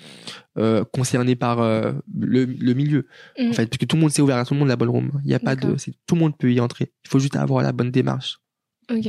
euh, 0.58 0.82
concerné 0.90 1.36
par 1.36 1.60
euh, 1.60 1.92
le, 2.18 2.46
le 2.46 2.72
milieu. 2.72 3.06
Mhm. 3.38 3.50
En 3.50 3.52
fait, 3.52 3.66
parce 3.66 3.76
que 3.78 3.84
tout 3.84 3.96
le 3.96 4.00
monde 4.02 4.10
s'est 4.10 4.22
ouvert 4.22 4.38
à 4.38 4.44
tout 4.46 4.54
le 4.54 4.58
monde 4.60 4.68
la 4.68 4.76
ballroom. 4.76 5.10
Il 5.26 5.30
y 5.30 5.34
a 5.34 5.38
pas 5.38 5.54
de, 5.54 5.76
tout 6.06 6.14
le 6.14 6.20
monde 6.20 6.32
peut 6.38 6.50
y 6.50 6.58
entrer. 6.58 6.90
Il 7.04 7.10
faut 7.10 7.18
juste 7.18 7.36
avoir 7.36 7.62
la 7.62 7.72
bonne 7.72 7.90
démarche. 7.90 8.38
Ok. 8.90 9.06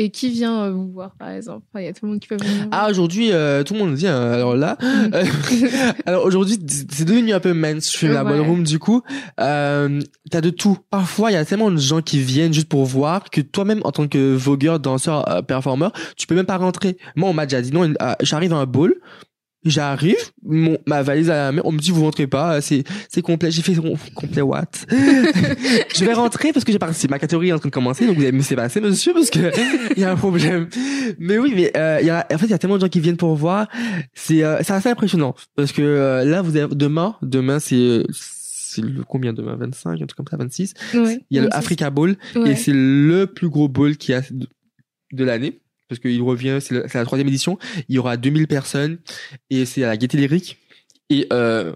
Et 0.00 0.10
qui 0.10 0.30
vient 0.30 0.62
euh, 0.62 0.70
vous 0.70 0.92
voir, 0.92 1.10
par 1.18 1.28
exemple? 1.30 1.64
Enfin, 1.74 1.82
Il 1.82 1.86
y 1.86 1.88
a 1.88 1.92
tout 1.92 2.04
le 2.06 2.12
monde 2.12 2.20
qui 2.20 2.28
peut 2.28 2.36
venir. 2.36 2.62
vous 2.62 2.68
Ah, 2.70 2.88
aujourd'hui, 2.88 3.32
euh, 3.32 3.64
tout 3.64 3.74
le 3.74 3.80
monde 3.80 3.94
vient. 3.96 4.16
Alors 4.30 4.54
là, 4.54 4.78
euh, 5.12 5.24
alors 6.06 6.24
aujourd'hui, 6.24 6.56
c'est 6.90 7.04
devenu 7.04 7.32
un 7.32 7.40
peu 7.40 7.52
mainstream 7.52 8.12
la 8.12 8.22
Ouais. 8.22 8.30
ballroom. 8.30 8.62
Du 8.62 8.78
coup, 8.78 9.02
euh, 9.40 10.00
t'as 10.30 10.40
de 10.40 10.50
tout. 10.50 10.78
Parfois, 10.90 11.32
il 11.32 11.34
y 11.34 11.36
a 11.36 11.44
tellement 11.44 11.70
de 11.72 11.76
gens 11.78 12.00
qui 12.00 12.20
viennent 12.20 12.52
juste 12.54 12.68
pour 12.68 12.84
voir 12.84 13.28
que 13.28 13.40
toi-même, 13.40 13.80
en 13.82 13.90
tant 13.90 14.06
que 14.06 14.34
vogueur, 14.36 14.78
danseur, 14.78 15.28
euh, 15.28 15.42
performeur, 15.42 15.92
tu 16.16 16.28
peux 16.28 16.36
même 16.36 16.46
pas 16.46 16.58
rentrer. 16.58 16.96
Moi, 17.16 17.28
on 17.28 17.32
m'a 17.34 17.46
déjà 17.46 17.60
dit 17.60 17.72
non. 17.72 17.82
euh, 18.00 18.12
J'arrive 18.20 18.52
à 18.52 18.56
un 18.58 18.66
ball. 18.66 18.94
J'arrive, 19.64 20.16
mon, 20.44 20.78
ma 20.86 21.02
valise 21.02 21.30
à 21.30 21.34
la 21.34 21.52
main, 21.52 21.62
on 21.64 21.72
me 21.72 21.78
dit 21.78 21.90
vous 21.90 22.04
rentrez 22.04 22.26
pas, 22.28 22.60
c'est 22.60 22.84
c'est 23.08 23.22
complet. 23.22 23.50
J'ai 23.50 23.62
fait 23.62 23.74
com- 23.74 23.96
complet 24.14 24.40
what? 24.42 24.64
Je 24.90 26.04
vais 26.04 26.12
rentrer 26.14 26.52
parce 26.52 26.64
que 26.64 26.70
j'ai 26.72 26.78
participé. 26.78 27.10
Ma 27.10 27.18
catégorie 27.18 27.48
est 27.48 27.52
en 27.52 27.58
train 27.58 27.68
de 27.68 27.74
commencer, 27.74 28.06
donc 28.06 28.16
vous 28.16 28.22
allez 28.22 28.32
me 28.32 28.38
laisser 28.38 28.54
passer, 28.56 28.80
monsieur, 28.80 29.12
parce 29.12 29.30
que 29.30 29.50
il 29.96 30.00
y 30.00 30.04
a 30.04 30.12
un 30.12 30.16
problème. 30.16 30.68
Mais 31.18 31.38
oui, 31.38 31.52
mais 31.56 31.76
euh, 31.76 32.00
y 32.02 32.10
a, 32.10 32.26
en 32.32 32.38
fait, 32.38 32.46
il 32.46 32.50
y 32.50 32.54
a 32.54 32.58
tellement 32.58 32.76
de 32.76 32.82
gens 32.82 32.88
qui 32.88 33.00
viennent 33.00 33.16
pour 33.16 33.34
voir. 33.34 33.68
C'est 34.14 34.44
euh, 34.44 34.58
c'est 34.62 34.72
assez 34.72 34.88
impressionnant 34.90 35.34
parce 35.56 35.72
que 35.72 35.82
euh, 35.82 36.24
là, 36.24 36.40
vous 36.40 36.56
avez 36.56 36.74
demain, 36.74 37.16
demain 37.22 37.58
c'est 37.58 38.04
c'est 38.12 38.82
le 38.82 39.02
combien 39.02 39.32
demain 39.32 39.56
25, 39.56 39.92
un 40.00 40.06
truc 40.06 40.14
comme 40.16 40.26
ça, 40.30 40.36
26. 40.36 40.74
Ouais. 40.94 41.20
Il 41.30 41.36
y 41.36 41.40
a 41.40 41.42
le 41.42 41.54
Africa 41.54 41.90
Bowl 41.90 42.16
Ouais. 42.36 42.52
et 42.52 42.54
c'est 42.56 42.72
le 42.74 43.26
plus 43.26 43.48
gros 43.48 43.66
bowl 43.68 43.96
qui 43.96 44.12
a 44.12 44.20
de, 44.30 44.46
de 45.12 45.24
l'année 45.24 45.60
parce 45.88 45.98
qu'il 46.00 46.20
revient, 46.22 46.58
c'est 46.60 46.94
la 46.94 47.04
troisième 47.04 47.28
édition. 47.28 47.58
Il 47.88 47.94
y 47.96 47.98
aura 47.98 48.16
2000 48.16 48.46
personnes 48.46 48.98
et 49.50 49.64
c'est 49.64 49.84
à 49.84 49.88
la 49.88 49.96
Gaîté 49.96 50.16
Lyrique 50.18 50.58
et 51.10 51.26
euh, 51.32 51.72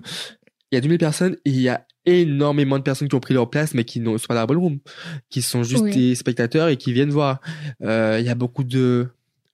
il 0.71 0.77
y 0.77 0.79
a 0.79 0.81
2000 0.81 0.99
personnes 0.99 1.37
et 1.45 1.51
il 1.51 1.61
y 1.61 1.69
a 1.69 1.87
énormément 2.05 2.79
de 2.79 2.83
personnes 2.83 3.09
qui 3.09 3.15
ont 3.15 3.21
pris 3.21 3.33
leur 3.35 3.49
place 3.49 3.75
mais 3.75 3.85
qui 3.85 4.01
ne 4.01 4.17
sont 4.19 4.27
pas 4.27 4.35
dans 4.35 4.41
la 4.41 4.47
ballroom, 4.47 4.79
qui 5.31 5.41
sont 5.43 5.63
juste 5.63 5.85
Oui. 5.85 5.95
des 5.95 6.15
spectateurs 6.15 6.69
et 6.69 6.77
qui 6.77 6.93
viennent 6.93 7.11
voir. 7.11 7.41
Euh, 7.83 8.17
Il 8.21 8.27
y 8.27 8.29
a 8.29 8.35
beaucoup 8.35 8.65
de 8.65 9.09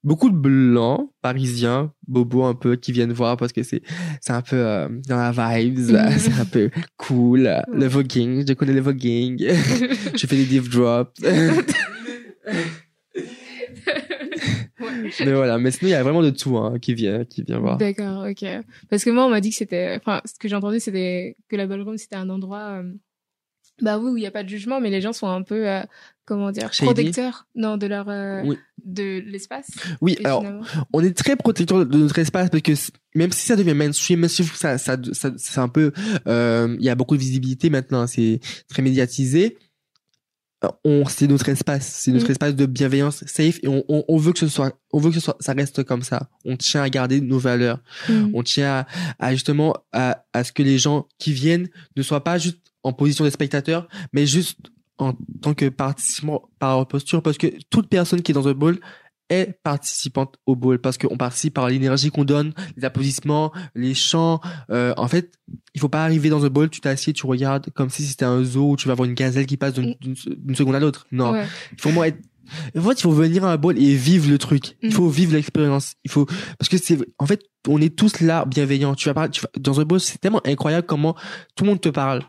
beaucoup 0.04 0.30
de 0.30 0.36
blancs 0.36 1.10
parisiens 1.22 1.92
bobos 2.06 2.44
un 2.44 2.54
peu 2.54 2.76
qui 2.76 2.92
viennent 2.92 3.12
voir 3.12 3.36
parce 3.36 3.52
que 3.52 3.64
c'est 3.64 3.82
c'est 4.20 4.32
un 4.32 4.42
peu 4.42 4.56
euh, 4.56 4.88
dans 5.08 5.16
la 5.16 5.32
vibes 5.32 5.78
Mhm. 5.90 6.18
c'est 6.18 6.32
un 6.40 6.44
peu 6.44 6.70
cool 6.96 7.50
le 7.72 7.86
voguing 7.86 8.44
je 8.46 8.52
connais 8.54 8.72
le 8.72 8.80
voguing 8.80 9.36
je 10.14 10.26
fais 10.26 10.36
des 10.36 10.44
div 10.46 10.70
drops 10.70 11.10
mais 15.20 15.32
voilà 15.32 15.58
mais 15.58 15.70
sinon 15.70 15.88
il 15.88 15.92
y 15.92 15.94
a 15.94 16.02
vraiment 16.02 16.22
de 16.22 16.30
tout 16.30 16.56
hein, 16.58 16.78
qui 16.80 16.94
vient 16.94 17.24
qui 17.24 17.42
vient 17.42 17.58
voir 17.58 17.76
D'accord, 17.78 18.26
ok. 18.28 18.44
Parce 18.90 19.04
que 19.04 19.10
moi, 19.10 19.26
on 19.26 19.30
m'a 19.30 19.40
dit 19.40 19.50
que 19.50 19.56
c'était. 19.56 19.96
Enfin, 19.96 20.20
ce 20.24 20.34
que 20.38 20.48
j'ai 20.48 20.56
entendu, 20.56 20.80
c'était 20.80 21.36
que 21.48 21.56
la 21.56 21.66
ballroom, 21.66 21.96
c'était 21.98 22.16
un 22.16 22.28
endroit. 22.30 22.80
euh, 22.82 22.92
Bah 23.80 23.98
oui, 23.98 24.10
où 24.10 24.16
il 24.16 24.20
n'y 24.20 24.26
a 24.26 24.30
pas 24.30 24.42
de 24.42 24.48
jugement, 24.48 24.80
mais 24.80 24.90
les 24.90 25.00
gens 25.00 25.12
sont 25.12 25.28
un 25.28 25.42
peu. 25.42 25.68
euh, 25.68 25.82
comment 26.24 26.50
dire 26.50 26.72
Shady. 26.72 26.86
Protecteurs. 26.92 27.46
Non, 27.54 27.76
de 27.76 27.86
leur. 27.86 28.08
euh, 28.08 28.42
Oui. 28.44 28.58
De 28.84 29.20
l'espace. 29.26 29.70
oui 30.00 30.16
Et 30.20 30.24
alors 30.26 30.40
finalement- 30.40 30.64
on 30.92 31.02
est 31.02 31.16
très 31.16 31.36
protecteur 31.36 31.84
de 31.86 31.98
notre 31.98 32.18
espace 32.18 32.48
parce 32.50 32.62
que 32.62 32.72
même 33.14 33.32
si 33.32 33.46
ça 33.46 33.56
devient 33.56 33.74
mainstream, 33.74 34.20
même 34.20 34.28
si 34.28 34.42
ça, 34.44 34.78
ça, 34.78 34.96
ça 35.12 35.32
c'est 35.36 35.58
un 35.60 35.68
peu, 35.68 35.92
euh, 36.26 36.76
il 36.78 36.84
y 36.84 36.88
a 36.88 36.94
beaucoup 36.94 37.16
de 37.16 37.20
visibilité 37.20 37.70
maintenant, 37.70 38.06
c'est 38.06 38.40
très 38.68 38.82
médiatisé. 38.82 39.56
On, 40.84 41.04
c'est 41.06 41.28
notre 41.28 41.48
espace, 41.48 41.86
c'est 41.86 42.10
notre 42.10 42.26
Mm. 42.26 42.30
espace 42.32 42.54
de 42.56 42.66
bienveillance 42.66 43.24
safe 43.26 43.60
et 43.62 43.68
on, 43.68 43.84
on, 43.88 44.04
on 44.08 44.16
veut 44.16 44.32
que 44.32 44.40
ce 44.40 44.48
soit, 44.48 44.72
on 44.92 44.98
veut 44.98 45.10
que 45.10 45.14
ce 45.14 45.20
soit, 45.20 45.36
ça 45.38 45.52
reste 45.52 45.84
comme 45.84 46.02
ça. 46.02 46.28
On 46.44 46.56
tient 46.56 46.82
à 46.82 46.90
garder 46.90 47.20
nos 47.20 47.38
valeurs. 47.38 47.78
Mhm. 48.08 48.32
On 48.34 48.42
tient 48.42 48.78
à, 48.78 48.86
à 49.20 49.32
justement 49.32 49.74
à, 49.92 50.24
à 50.32 50.42
ce 50.42 50.50
que 50.52 50.64
les 50.64 50.78
gens 50.78 51.06
qui 51.18 51.32
viennent 51.32 51.68
ne 51.96 52.02
soient 52.02 52.24
pas 52.24 52.38
juste 52.38 52.58
en 52.82 52.92
position 52.92 53.24
de 53.24 53.30
spectateur, 53.30 53.86
mais 54.12 54.26
juste 54.26 54.58
en 54.98 55.12
tant 55.42 55.54
que 55.54 55.68
participant 55.68 56.48
par 56.58 56.88
posture, 56.88 57.22
parce 57.22 57.38
que 57.38 57.46
toute 57.70 57.88
personne 57.88 58.20
qui 58.22 58.32
est 58.32 58.34
dans 58.34 58.48
un 58.48 58.52
bowl 58.52 58.80
est 59.30 59.58
participante 59.62 60.36
au 60.46 60.56
bowl, 60.56 60.78
parce 60.80 60.98
qu'on 60.98 61.16
participe 61.16 61.54
par 61.54 61.68
l'énergie 61.68 62.10
qu'on 62.10 62.24
donne, 62.24 62.52
les 62.76 62.84
applaudissements, 62.84 63.52
les 63.74 63.94
chants. 63.94 64.40
Euh, 64.70 64.94
en 64.96 65.08
fait, 65.08 65.32
il 65.74 65.80
faut 65.80 65.88
pas 65.88 66.02
arriver 66.02 66.28
dans 66.30 66.44
un 66.44 66.48
bowl, 66.48 66.70
tu 66.70 66.80
t'assieds, 66.80 67.12
tu 67.12 67.26
regardes 67.26 67.70
comme 67.70 67.90
si 67.90 68.04
c'était 68.04 68.24
un 68.24 68.42
zoo 68.42 68.70
où 68.72 68.76
tu 68.76 68.88
vas 68.88 68.94
voir 68.94 69.08
une 69.08 69.14
gazelle 69.14 69.46
qui 69.46 69.56
passe 69.56 69.74
d'une 69.74 70.54
seconde 70.54 70.74
à 70.74 70.80
l'autre. 70.80 71.06
Non, 71.12 71.32
Ouais. 71.32 71.46
il 71.72 71.80
faut 71.80 71.90
moins 71.92 72.06
être 72.06 72.18
en 72.74 72.80
fait, 72.80 72.92
il 72.92 73.02
faut 73.02 73.10
venir 73.12 73.44
à 73.44 73.52
un 73.52 73.56
bol 73.58 73.78
et 73.78 73.94
vivre 73.94 74.30
le 74.30 74.38
truc. 74.38 74.78
Il 74.82 74.90
faut 74.90 75.10
vivre 75.10 75.34
l'expérience. 75.34 75.92
Il 76.04 76.10
faut 76.10 76.24
parce 76.58 76.70
que 76.70 76.78
c'est 76.78 76.96
en 77.18 77.26
fait, 77.26 77.42
on 77.68 77.78
est 77.78 77.94
tous 77.94 78.20
là 78.20 78.46
bienveillants. 78.46 78.94
Tu 78.94 79.06
vas 79.10 79.12
parler 79.12 79.30
tu 79.30 79.42
vas- 79.42 79.50
dans 79.58 79.80
un 79.80 79.84
bol, 79.84 80.00
c'est 80.00 80.16
tellement 80.18 80.40
incroyable 80.46 80.86
comment 80.86 81.14
tout 81.56 81.64
le 81.64 81.68
monde 81.70 81.80
te 81.82 81.90
parle. 81.90 82.22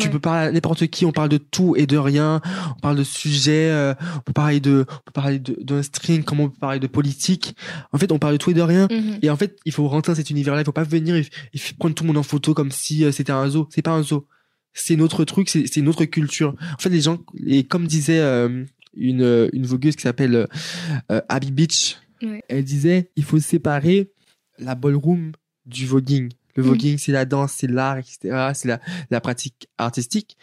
Tu 0.00 0.10
peux 0.10 0.18
parler 0.18 0.48
à 0.48 0.52
n'importe 0.52 0.86
qui, 0.88 1.04
on 1.06 1.12
parle 1.12 1.28
de 1.28 1.38
tout 1.38 1.76
et 1.76 1.86
de 1.86 1.96
rien, 1.96 2.40
on 2.76 2.80
parle 2.80 2.96
de 2.96 3.04
sujets, 3.04 3.70
euh, 3.70 3.94
on 4.16 4.20
peut 4.20 4.32
parler 4.32 4.58
de 4.58 4.84
on 4.88 5.00
peut 5.06 5.12
parler 5.12 5.38
d'un 5.38 5.80
string, 5.82 6.24
comment 6.24 6.44
on 6.44 6.48
peut 6.48 6.58
parler 6.58 6.80
de 6.80 6.88
politique. 6.88 7.54
En 7.92 7.98
fait, 7.98 8.10
on 8.10 8.18
parle 8.18 8.32
de 8.32 8.38
tout 8.38 8.50
et 8.50 8.54
de 8.54 8.62
rien. 8.62 8.88
Mhm. 8.90 9.18
Et 9.22 9.30
en 9.30 9.36
fait, 9.36 9.56
il 9.64 9.70
faut 9.72 9.86
rentrer 9.86 10.12
dans 10.12 10.16
cet 10.16 10.30
univers-là. 10.30 10.62
Il 10.62 10.64
faut 10.64 10.72
pas 10.72 10.82
venir 10.82 11.14
et, 11.14 11.20
et 11.54 11.60
prendre 11.78 11.94
tout 11.94 12.02
le 12.02 12.08
monde 12.08 12.16
en 12.18 12.24
photo 12.24 12.52
comme 12.52 12.72
si 12.72 13.04
euh, 13.04 13.12
c'était 13.12 13.30
un 13.32 13.48
zoo. 13.48 13.68
C'est 13.70 13.82
pas 13.82 13.92
un 13.92 14.02
zoo. 14.02 14.26
C'est 14.74 14.96
notre 14.96 15.24
truc, 15.24 15.48
c'est 15.48 15.80
notre 15.82 16.04
culture. 16.04 16.54
En 16.74 16.78
fait, 16.82 16.90
les 16.90 17.00
gens, 17.00 17.18
et 17.46 17.62
comme 17.64 17.86
disait 17.86 18.18
euh, 18.18 18.64
une 18.96 19.48
une 19.52 19.66
vogueuse 19.66 19.94
qui 19.96 20.02
s'appelle 20.02 20.48
Abby 21.08 21.50
Beach, 21.52 21.96
Ouais. 22.22 22.42
elle 22.48 22.64
disait 22.64 23.10
il 23.16 23.24
faut 23.24 23.38
séparer 23.38 24.10
la 24.58 24.74
ballroom 24.74 25.32
du 25.66 25.84
voguing. 25.86 26.30
Le 26.56 26.62
Mhm. 26.62 26.68
voguing, 26.68 26.98
c'est 26.98 27.12
la 27.12 27.24
danse, 27.24 27.52
c'est 27.52 27.66
l'art, 27.66 27.98
etc. 27.98 28.50
C'est 28.54 28.68
la 28.68 28.80
la 29.10 29.20
pratique 29.20 29.68
artistique. 29.78 30.36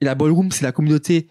Et 0.00 0.04
la 0.04 0.14
ballroom, 0.14 0.50
c'est 0.50 0.64
la 0.64 0.72
communauté. 0.72 1.28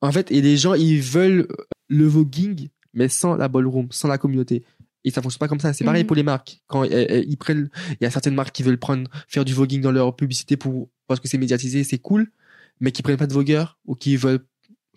En 0.00 0.12
fait, 0.12 0.30
et 0.30 0.40
les 0.40 0.56
gens, 0.56 0.74
ils 0.74 1.00
veulent 1.00 1.48
le 1.88 2.06
voguing, 2.06 2.68
mais 2.94 3.08
sans 3.08 3.34
la 3.36 3.48
ballroom, 3.48 3.88
sans 3.90 4.08
la 4.08 4.18
communauté. 4.18 4.64
Et 5.04 5.10
ça 5.10 5.22
fonctionne 5.22 5.38
pas 5.38 5.48
comme 5.48 5.60
ça. 5.60 5.72
C'est 5.72 5.84
pareil 5.84 6.02
Mhm. 6.02 6.06
pour 6.08 6.16
les 6.16 6.22
marques. 6.24 6.60
Quand 6.66 6.82
euh, 6.84 6.88
euh, 6.90 7.24
ils 7.26 7.36
prennent, 7.36 7.68
il 7.92 7.96
y 8.04 8.06
a 8.06 8.10
certaines 8.10 8.34
marques 8.34 8.54
qui 8.54 8.62
veulent 8.62 8.78
prendre, 8.78 9.08
faire 9.28 9.44
du 9.44 9.54
voguing 9.54 9.80
dans 9.80 9.92
leur 9.92 10.14
publicité 10.16 10.56
pour, 10.56 10.88
parce 11.06 11.20
que 11.20 11.28
c'est 11.28 11.38
médiatisé, 11.38 11.84
c'est 11.84 11.98
cool, 11.98 12.30
mais 12.80 12.90
qui 12.92 13.02
prennent 13.02 13.16
pas 13.16 13.26
de 13.28 13.32
vogueurs 13.32 13.78
ou 13.86 13.94
qui 13.94 14.16
veulent, 14.16 14.44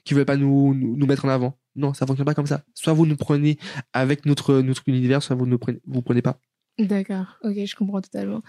qui 0.04 0.14
veulent 0.16 0.26
pas 0.26 0.38
nous, 0.38 0.74
nous, 0.74 0.96
nous 0.98 1.06
mettre 1.06 1.26
en 1.26 1.30
avant. 1.30 1.58
Non, 1.76 1.94
ça 1.94 2.06
fonctionne 2.08 2.26
pas 2.26 2.34
comme 2.34 2.48
ça. 2.48 2.64
Soit 2.74 2.94
vous 2.94 3.06
nous 3.06 3.16
prenez 3.16 3.58
avec 3.94 4.26
notre, 4.26 4.62
notre 4.62 4.82
univers, 4.88 5.22
soit 5.22 5.36
vous 5.36 5.46
ne 5.46 5.56
prenez, 5.56 5.80
vous 5.86 6.02
prenez 6.02 6.22
pas. 6.24 6.40
D'accord, 6.80 7.38
ok, 7.44 7.54
je 7.66 7.76
comprends 7.76 8.02
totalement. 8.02 8.42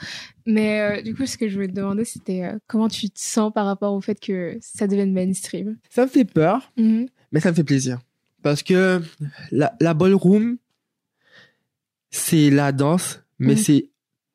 Mais 0.46 0.80
euh, 0.80 1.02
du 1.02 1.14
coup, 1.14 1.26
ce 1.26 1.36
que 1.36 1.48
je 1.48 1.54
voulais 1.54 1.66
te 1.68 1.72
demander, 1.74 2.04
c'était 2.04 2.44
euh, 2.44 2.58
comment 2.68 2.88
tu 2.88 3.10
te 3.10 3.18
sens 3.20 3.52
par 3.52 3.66
rapport 3.66 3.92
au 3.92 4.00
fait 4.00 4.18
que 4.20 4.56
ça 4.60 4.86
devienne 4.86 5.12
mainstream? 5.12 5.76
Ça 5.90 6.02
me 6.06 6.10
fait 6.10 6.24
peur, 6.24 6.72
Mhm. 6.76 7.08
mais 7.32 7.40
ça 7.40 7.50
me 7.50 7.56
fait 7.56 7.64
plaisir. 7.64 7.98
Parce 8.42 8.62
que 8.62 9.02
la, 9.50 9.74
la 9.80 9.94
ballroom, 9.94 10.58
c'est 12.10 12.50
la 12.50 12.72
danse, 12.72 13.20
mais 13.38 13.54
Mhm. 13.54 13.58
c'est 13.62 13.90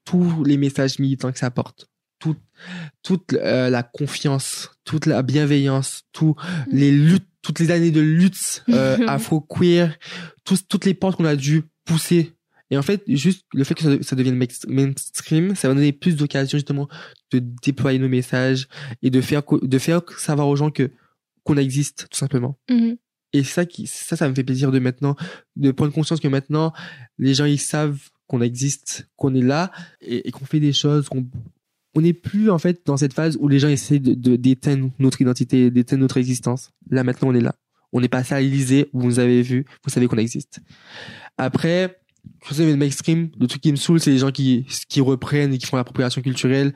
tous 0.06 0.44
les 0.44 0.58
messages 0.58 1.00
militants 1.00 1.32
que 1.32 1.40
ça 1.40 1.48
apporte. 1.48 1.88
Toute, 2.20 2.40
toute 3.04 3.34
euh, 3.34 3.70
la 3.70 3.84
confiance, 3.84 4.72
toute 4.84 5.06
la 5.06 5.22
bienveillance, 5.22 6.04
tous 6.12 6.36
les 6.72 6.92
luttes, 6.92 7.28
toutes 7.42 7.60
les 7.60 7.72
années 7.72 7.92
de 7.92 8.02
lutte 8.02 8.64
euh, 8.70 8.98
afro-queer, 9.08 9.98
tous- 10.44 10.68
toutes 10.68 10.86
les 10.86 10.94
portes 10.94 11.18
qu'on 11.18 11.26
a 11.26 11.36
dû 11.36 11.64
pousser. 11.86 12.34
Et 12.72 12.78
en 12.78 12.82
fait, 12.82 13.04
juste 13.08 13.46
le 13.54 13.64
fait 13.64 13.76
que 13.76 14.02
ça, 14.02 14.16
devienne 14.16 14.44
mainstream, 14.68 15.56
ça 15.56 15.68
va 15.68 15.76
donner 15.76 15.92
plus 15.92 16.16
d'occasions 16.16 16.58
justement 16.58 16.88
de 17.32 17.40
déployer 17.64 18.00
nos 18.00 18.10
messages 18.10 18.68
et 19.02 19.10
de 19.10 19.22
faire, 19.22 19.44
de 19.62 19.78
faire 19.78 20.02
savoir 20.18 20.48
aux 20.48 20.56
gens 20.56 20.72
que 20.72 20.92
qu'on 21.44 21.58
existe, 21.58 22.08
tout 22.10 22.18
simplement. 22.18 22.58
Mhm. 22.70 22.98
Et 23.34 23.44
ça, 23.44 23.66
qui, 23.66 23.86
ça, 23.86 24.16
ça 24.16 24.28
me 24.28 24.34
fait 24.34 24.44
plaisir 24.44 24.72
de 24.72 24.80
maintenant, 24.80 25.16
de 25.56 25.72
prendre 25.72 25.94
conscience 25.94 26.20
que 26.20 26.28
maintenant, 26.28 26.74
les 27.20 27.36
gens, 27.36 27.46
ils 27.46 27.60
savent 27.60 28.00
qu'on 28.28 28.42
existe, 28.42 29.08
qu'on 29.16 29.36
est 29.36 29.42
là, 29.42 29.72
et, 30.02 30.28
et 30.28 30.32
qu'on 30.32 30.46
fait 30.46 30.60
des 30.60 30.74
choses, 30.74 31.08
qu'on, 31.08 31.28
on 31.96 32.02
n'est 32.02 32.14
plus, 32.14 32.50
en 32.50 32.58
fait, 32.60 32.82
dans 32.86 32.98
cette 32.98 33.14
phase 33.14 33.38
où 33.40 33.48
les 33.48 33.60
gens 33.60 33.70
essaient 33.70 34.00
de, 34.00 34.36
d'éteindre 34.36 34.92
notre 35.00 35.22
identité, 35.22 35.72
d'éteindre 35.72 36.02
notre 36.02 36.18
existence. 36.18 36.72
Là, 36.90 37.04
maintenant, 37.04 37.30
on 37.30 37.34
est 37.34 37.42
là. 37.42 37.56
On 37.94 38.04
est 38.04 38.10
passé 38.10 38.36
à 38.36 38.42
l'Elysée, 38.42 38.90
où 38.92 39.00
vous 39.00 39.08
nous 39.08 39.20
avez 39.20 39.42
vu, 39.42 39.66
vous 39.84 39.90
savez 39.90 40.08
qu'on 40.08 40.18
existe. 40.18 40.60
Après, 41.38 42.02
je 42.48 42.54
sais, 42.54 42.66
le 42.66 42.76
mainstream, 42.76 43.30
le 43.40 43.48
truc 43.48 43.62
qui 43.62 43.72
me 43.72 43.78
saoule, 43.78 44.00
c'est 44.00 44.12
les 44.12 44.20
gens 44.20 44.32
qui, 44.32 44.66
qui 44.90 45.02
reprennent 45.02 45.54
et 45.54 45.58
qui 45.58 45.66
font 45.66 45.78
l'appropriation 45.78 46.22
culturelle. 46.22 46.74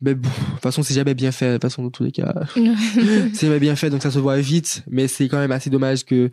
Mais 0.00 0.14
bon, 0.14 0.28
de 0.28 0.50
toute 0.52 0.60
façon, 0.60 0.82
c'est 0.82 0.92
jamais 0.92 1.14
bien 1.14 1.32
fait, 1.32 1.48
de 1.48 1.52
toute 1.54 1.62
façon, 1.62 1.82
dans 1.82 1.90
tous 1.90 2.04
les 2.04 2.12
cas. 2.12 2.34
C'est 3.32 3.46
jamais 3.46 3.58
bien 3.60 3.74
fait 3.74 3.88
donc 3.90 4.02
ça 4.02 4.10
se 4.10 4.18
voit 4.18 4.38
vite. 4.38 4.82
Mais 4.90 5.08
c'est 5.08 5.28
quand 5.28 5.38
même 5.38 5.52
assez 5.52 5.70
dommage 5.70 6.04
que 6.04 6.30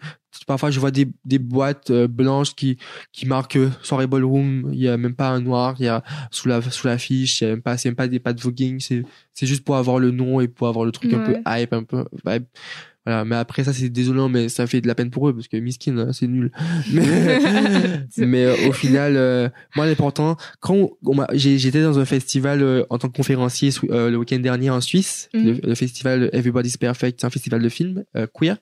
parfois 0.47 0.71
je 0.71 0.79
vois 0.79 0.91
des, 0.91 1.07
des 1.25 1.39
boîtes 1.39 1.89
euh, 1.89 2.07
blanches 2.07 2.55
qui 2.55 2.77
qui 3.11 3.25
marquent 3.25 3.57
euh, 3.57 3.69
soirée 3.81 4.07
ballroom 4.07 4.69
il 4.71 4.79
y 4.79 4.87
a 4.87 4.95
même 4.95 5.13
pas 5.13 5.29
un 5.29 5.41
noir 5.41 5.75
il 5.79 5.85
y 5.85 5.89
a 5.89 6.03
sous 6.31 6.47
la 6.47 6.61
sous 6.61 6.87
l'affiche 6.87 7.41
il 7.41 7.43
y 7.43 7.47
a 7.47 7.49
même 7.51 7.61
pas 7.61 7.77
c'est 7.77 7.89
même 7.89 7.97
pas 7.97 8.07
des 8.07 8.19
pas 8.19 8.33
de 8.33 8.41
voguing. 8.41 8.79
C'est 8.79 9.03
c'est 9.33 9.45
juste 9.45 9.63
pour 9.63 9.75
avoir 9.75 9.99
le 9.99 10.11
nom 10.11 10.41
et 10.41 10.47
pour 10.47 10.67
avoir 10.67 10.85
le 10.85 10.91
truc 10.91 11.13
un 11.13 11.19
peu 11.19 11.37
hype 11.45 11.73
un 11.73 11.83
peu 11.83 12.05
vibe. 12.25 12.45
Voilà 13.11 13.25
mais 13.25 13.35
après 13.35 13.63
ça 13.63 13.73
c'est 13.73 13.89
désolant, 13.89 14.29
mais 14.29 14.47
ça 14.49 14.67
fait 14.67 14.81
de 14.81 14.87
la 14.87 14.95
peine 14.95 15.09
pour 15.09 15.27
eux 15.27 15.33
parce 15.35 15.47
que 15.47 15.57
miskin, 15.57 15.97
hein, 15.97 16.13
c'est 16.13 16.27
nul. 16.27 16.51
Mais, 16.93 18.25
mais 18.25 18.45
euh, 18.45 18.69
au 18.69 18.71
final, 18.71 19.15
euh, 19.17 19.49
moi 19.75 19.85
l'important, 19.85 20.37
quand 20.59 20.91
j'étais 21.33 21.81
dans 21.81 21.99
un 21.99 22.05
festival 22.05 22.61
euh, 22.61 22.83
en 22.89 22.97
tant 22.97 23.07
que 23.09 23.15
conférencier 23.15 23.71
euh, 23.89 24.09
le 24.09 24.17
week-end 24.17 24.39
dernier 24.39 24.69
en 24.69 24.81
Suisse, 24.81 25.29
Mhm. 25.33 25.43
le, 25.45 25.69
le 25.69 25.75
festival 25.75 26.29
Everybody's 26.33 26.77
Perfect, 26.77 27.19
c'est 27.21 27.27
un 27.27 27.29
festival 27.29 27.61
de 27.61 27.69
films 27.69 28.03
queer. 28.33 28.57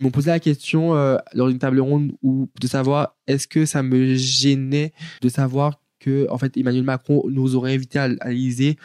Ils 0.00 0.04
m'ont 0.04 0.10
posé 0.10 0.30
la 0.30 0.40
question 0.40 0.94
lors 1.34 1.48
d'une 1.48 1.58
table 1.58 1.80
ronde 1.80 2.12
ou 2.22 2.48
de 2.60 2.66
savoir 2.66 3.14
est-ce 3.26 3.46
que 3.46 3.66
ça 3.66 3.82
me 3.82 4.14
gênait 4.14 4.92
de 5.20 5.28
savoir 5.28 5.80
que 6.00 6.26
en 6.30 6.38
fait 6.38 6.56
Emmanuel 6.56 6.84
Macron 6.84 7.22
nous 7.28 7.54
aurait 7.54 7.74
invité 7.74 7.98
à, 7.98 8.08
à 8.20 8.30
l'Élysée 8.30 8.76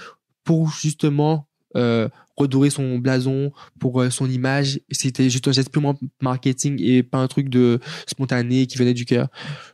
pour 0.43 0.71
justement 0.71 1.47
euh, 1.75 2.09
redorer 2.39 2.69
son 2.69 2.97
blason 2.97 3.51
pour 3.79 4.01
euh, 4.01 4.09
son 4.09 4.29
image. 4.29 4.79
C'était 4.89 5.29
juste 5.29 5.47
un 5.47 5.51
geste 5.51 5.71
purement 5.71 5.99
marketing 6.21 6.81
et 6.81 7.03
pas 7.03 7.17
un 7.19 7.27
truc 7.27 7.49
de 7.49 7.79
spontané 8.07 8.65
qui 8.65 8.77
venait 8.77 8.93
du 8.93 9.05
cœur. 9.05 9.27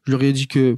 Je 0.06 0.12
leur 0.12 0.22
ai 0.24 0.34
dit 0.34 0.48
que 0.48 0.76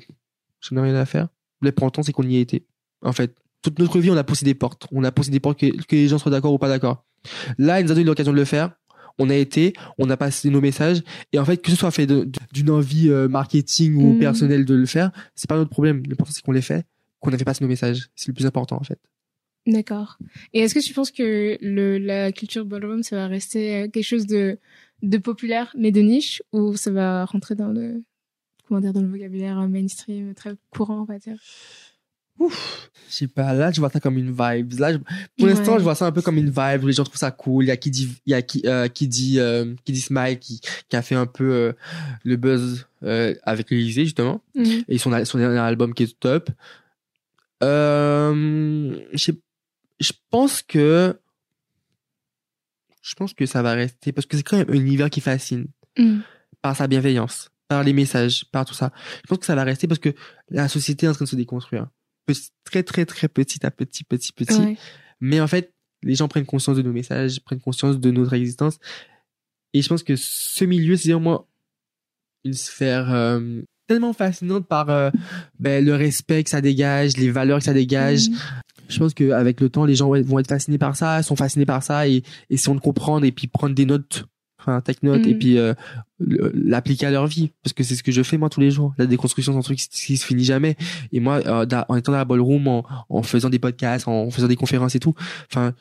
je 0.60 0.76
n'ai 0.76 0.82
rien 0.82 0.96
à 0.96 1.06
faire. 1.06 1.28
L'important, 1.62 2.04
c'est 2.04 2.12
qu'on 2.12 2.28
y 2.28 2.38
ait 2.38 2.42
été. 2.42 2.66
En 3.02 3.14
fait, 3.14 3.34
toute 3.62 3.80
notre 3.80 4.00
vie, 4.00 4.12
on 4.12 4.18
a 4.18 4.24
poussé 4.24 4.46
des 4.46 4.54
portes. 4.54 4.88
On 4.92 5.04
a 5.04 5.12
poussé 5.12 5.32
des 5.32 5.40
portes 5.40 5.60
que, 5.60 5.68
que 5.68 5.96
les 5.96 6.08
gens 6.08 6.18
soient 6.20 6.32
d'accord 6.32 6.54
ou 6.54 6.58
pas 6.58 6.68
d'accord. 6.70 7.06
Là, 7.58 7.80
ils 7.80 7.84
nous 7.86 7.92
ont 7.92 7.96
donné 7.96 8.06
l'occasion 8.06 8.32
de 8.32 8.38
le 8.38 8.46
faire. 8.46 8.72
On 9.20 9.30
a 9.32 9.36
été, 9.36 9.74
on 9.98 10.10
a 10.12 10.18
passé 10.18 10.50
nos 10.52 10.62
messages. 10.62 11.02
Et 11.34 11.40
en 11.40 11.46
fait, 11.46 11.58
que 11.58 11.72
ce 11.72 11.76
soit 11.78 11.90
fait 11.90 12.06
d'une 12.54 12.70
envie 12.70 13.10
euh, 13.10 13.28
marketing 13.28 13.96
ou 13.96 14.14
Mhm. 14.14 14.20
personnelle 14.20 14.66
de 14.66 14.76
le 14.76 14.86
faire, 14.86 15.12
c'est 15.36 15.50
pas 15.50 15.58
notre 15.58 15.72
problème. 15.72 16.04
L'important, 16.08 16.32
c'est 16.36 16.44
qu'on 16.44 16.52
l'ait 16.52 16.62
fait, 16.62 16.86
qu'on 17.20 17.34
a 17.34 17.38
fait 17.38 17.44
passer 17.44 17.64
nos 17.64 17.68
messages. 17.70 18.10
C'est 18.16 18.28
le 18.28 18.34
plus 18.36 18.46
important, 18.46 18.78
en 18.80 18.84
fait. 18.84 19.00
D'accord. 19.68 20.18
Et 20.53 20.61
est-ce 20.61 20.74
que 20.74 20.80
tu 20.80 20.93
penses 20.93 21.11
que 21.11 21.57
le, 21.61 21.97
la 21.99 22.32
culture 22.32 22.65
ballroom, 22.65 23.03
ça 23.03 23.18
va 23.18 23.28
rester 23.28 23.76
euh, 23.76 23.88
quelque 23.89 24.03
chose 24.05 24.26
de, 24.26 24.57
de 25.03 25.18
populaire, 25.20 25.72
mais 25.78 25.91
de 25.91 25.99
niche, 26.01 26.41
ou 26.53 26.76
ça 26.76 26.89
va 26.89 27.26
rentrer 27.26 27.53
dans 27.55 27.68
le, 27.70 28.01
comment 28.68 28.80
dire, 28.80 28.93
dans 28.93 29.01
le 29.01 29.09
vocabulaire 29.09 29.59
euh, 29.59 29.68
mainstream, 29.68 30.34
très 30.34 30.51
courant, 30.72 31.01
on 31.01 31.03
va 31.03 31.20
dire? 31.20 31.38
Je 32.39 32.45
sais 33.13 33.28
pas, 33.28 33.53
là, 33.53 33.72
je 33.72 33.80
vois 33.80 33.89
ça 33.89 33.99
comme 33.99 34.18
une 34.18 34.30
vibe. 34.32 34.74
Là, 34.80 34.93
je- 34.93 34.97
pour 35.38 35.47
l'instant, 35.47 35.78
je 35.80 35.84
vois 35.84 35.95
ça 35.95 36.05
un 36.05 36.11
peu 36.11 36.22
comme 36.22 36.38
une 36.38 36.51
vibe 36.51 36.84
où 36.84 36.88
les 36.88 36.93
gens 36.93 37.03
trouvent 37.03 37.18
ça 37.18 37.32
cool. 37.32 37.63
Il 37.65 37.68
y 37.68 37.72
a 37.72 37.78
qui 37.78 37.89
dit, 37.89 38.09
il 38.28 38.32
y 38.32 38.34
a 38.36 38.41
qui, 38.43 38.61
euh, 38.65 38.88
qui 38.88 39.07
dit, 39.07 39.39
euh, 39.39 39.74
qui 39.86 39.91
dit 39.91 40.01
Smile 40.01 40.38
qui, 40.39 40.61
qui 40.88 40.95
a 40.95 41.01
fait 41.01 41.15
un 41.15 41.26
peu 41.26 41.51
euh, 41.51 41.74
le 42.24 42.36
buzz 42.36 42.86
euh, 43.03 43.34
avec 43.43 43.72
l'Elysée, 43.72 44.05
justement. 44.05 44.41
Mhm. 44.55 44.84
Et 44.88 44.97
son, 44.99 45.26
son 45.26 45.38
dernier 45.39 45.57
album 45.57 45.93
qui 45.95 46.03
est 46.03 46.20
top. 46.20 46.51
Euh, 47.63 48.99
je 49.13 49.18
sais- 49.18 49.34
je 50.00 50.12
pense 50.30 50.62
que, 50.62 51.20
je 53.02 53.16
pense 53.16 53.34
que 53.34 53.45
ça 53.45 53.62
va 53.62 53.74
rester 53.74 54.12
parce 54.12 54.26
que 54.28 54.38
c'est 54.38 54.43
quand 54.43 54.58
même 54.58 54.70
un 54.70 54.74
univers 54.74 55.10
qui 55.10 55.22
fascine 55.22 55.68
Mhm. 55.98 56.22
par 56.62 56.76
sa 56.76 56.88
bienveillance, 56.88 57.50
par 57.68 57.84
les 57.84 57.93
messages, 57.93 58.45
par 58.52 58.66
tout 58.66 58.74
ça. 58.74 58.91
Je 59.24 59.28
pense 59.28 59.39
que 59.39 59.45
ça 59.45 59.56
va 59.56 59.64
rester 59.64 59.88
parce 59.88 60.00
que 60.00 60.14
la 60.50 60.68
société 60.68 61.06
est 61.06 61.10
en 61.10 61.14
train 61.14 61.26
de 61.26 61.30
se 61.30 61.36
déconstruire. 61.36 61.88
Petit- 62.26 62.50
très, 62.66 62.84
très, 62.84 63.06
très 63.06 63.28
petit 63.30 63.66
à 63.66 63.72
petit, 63.72 64.04
petit, 64.04 64.34
petit. 64.34 64.54
Ouais. 64.60 64.78
Mais 65.22 65.39
en 65.39 65.48
fait, 65.48 65.74
les 66.04 66.16
gens 66.16 66.28
prennent 66.28 66.45
conscience 66.45 66.76
de 66.78 66.82
nos 66.82 66.91
messages, 66.91 67.39
prennent 67.41 67.62
conscience 67.62 68.00
de 68.00 68.12
notre 68.12 68.34
existence. 68.34 68.78
Et 69.74 69.82
je 69.82 69.88
pense 69.89 70.04
que 70.04 70.16
ce 70.16 70.66
milieu, 70.66 70.95
c'est 70.98 71.12
vraiment 71.14 71.48
une 72.43 72.54
sphère 72.54 73.12
euh, 73.14 73.62
tellement 73.88 74.14
fascinante 74.14 74.68
par 74.68 74.89
euh, 74.89 75.10
ben, 75.60 75.84
le 75.84 75.95
respect 75.95 76.43
que 76.43 76.50
ça 76.50 76.62
dégage, 76.62 77.16
les 77.18 77.32
valeurs 77.32 77.60
que 77.60 77.66
ça 77.66 77.74
dégage. 77.74 78.30
Mhm. 78.30 78.38
Je 78.90 79.00
pense 79.00 79.14
qu'avec 79.14 79.60
le 79.62 79.70
temps, 79.70 79.86
les 79.86 79.96
gens 79.96 80.08
vont 80.10 80.40
être- 80.40 80.48
fascinés 80.48 80.78
par 80.78 80.96
ça, 80.96 81.22
sont 81.24 81.36
fascinés 81.36 81.66
par 81.66 81.84
ça 81.84 82.08
et 82.08 82.24
essayent 82.50 82.74
de 82.76 82.80
comprendre 82.80 83.26
et 83.26 83.32
puis 83.32 83.48
prendre 83.48 83.76
des 83.76 83.86
notes, 83.86 84.26
enfin, 84.60 84.82
take 84.82 85.00
notes 85.04 85.26
et 85.28 85.34
Mhm. 85.34 85.40
puis 85.40 85.58
euh, 85.58 85.74
le- 86.20 86.52
l'appliquer 86.56 87.06
à 87.06 87.12
leur 87.12 87.28
vie. 87.28 87.52
Parce 87.64 87.74
que 87.74 87.84
c'est 87.84 87.96
ce 87.96 88.04
que 88.04 88.12
je 88.12 88.24
fais 88.24 88.38
moi 88.38 88.50
tous 88.50 88.60
les 88.62 88.72
jours. 88.72 88.94
La 88.98 89.06
déconstruction, 89.06 89.54
c'est 89.54 89.60
un 89.60 89.62
truc 89.62 89.78
qui, 89.78 90.18
se 90.18 90.26
finit 90.26 90.44
jamais. 90.44 90.76
Et 91.12 91.20
moi, 91.20 91.42
euh, 91.46 91.66
en 91.90 91.96
étant 91.96 92.12
dans 92.12 92.18
la 92.18 92.26
ballroom, 92.26 92.68
en, 92.68 92.86
en 93.10 93.24
faisant 93.24 93.50
des 93.50 93.60
podcasts, 93.60 94.08
en 94.08 94.30
faisant 94.32 94.48
des 94.48 94.56
conférences 94.56 94.96
et 94.96 95.00
tout, 95.00 95.14
enfin, 95.52 95.74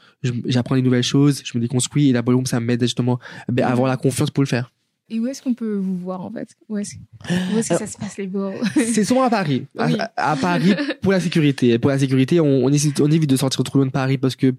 j'apprends 0.47 0.75
des 0.75 0.83
nouvelles 0.83 1.03
choses, 1.03 1.43
je 1.45 1.57
me 1.57 1.63
déconstruis 1.63 2.11
et 2.11 2.13
la 2.13 2.23
ballroom, 2.23 2.47
ça 2.47 2.61
m'aide 2.61 2.83
justement 2.83 3.19
ben, 3.51 3.65
à 3.65 3.71
avoir 3.71 3.89
la 3.89 3.97
confiance 3.97 4.31
pour 4.31 4.43
le 4.43 4.49
faire. 4.49 4.73
Et 5.09 5.21
où 5.21 5.27
est-ce 5.29 5.41
qu'on 5.41 5.55
peut 5.55 5.75
vous 5.77 5.97
voir, 5.97 6.21
en 6.25 6.31
fait? 6.31 6.49
Où 6.69 6.79
est-ce 6.79 6.95
que 6.97 7.63
ça 7.79 7.87
se 7.87 7.97
passe, 7.97 8.17
les 8.19 8.27
balls 8.27 8.59
C'est 8.75 9.05
souvent 9.05 9.23
à 9.23 9.31
Paris. 9.31 9.67
À, 9.79 9.87
Oui. 9.87 9.97
à- 9.99 10.33
à 10.33 10.37
Paris 10.37 10.75
pour 11.01 11.13
la 11.13 11.21
sécurité. 11.21 11.79
Pour 11.79 11.91
la 11.91 11.99
sécurité, 11.99 12.41
on, 12.41 12.65
on, 12.65 12.71
essaie- 12.71 13.01
on 13.01 13.11
évite 13.11 13.31
de 13.31 13.37
sortir 13.37 13.63
trop 13.63 13.79
loin 13.79 13.87
de 13.87 13.93
Paris 13.93 14.19
parce 14.19 14.35
que 14.37 14.53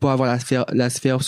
pour 0.00 0.10
avoir 0.10 0.28
la 0.30 0.38
sphère, 0.38 0.66
la 0.72 0.90
sphère 0.90 1.20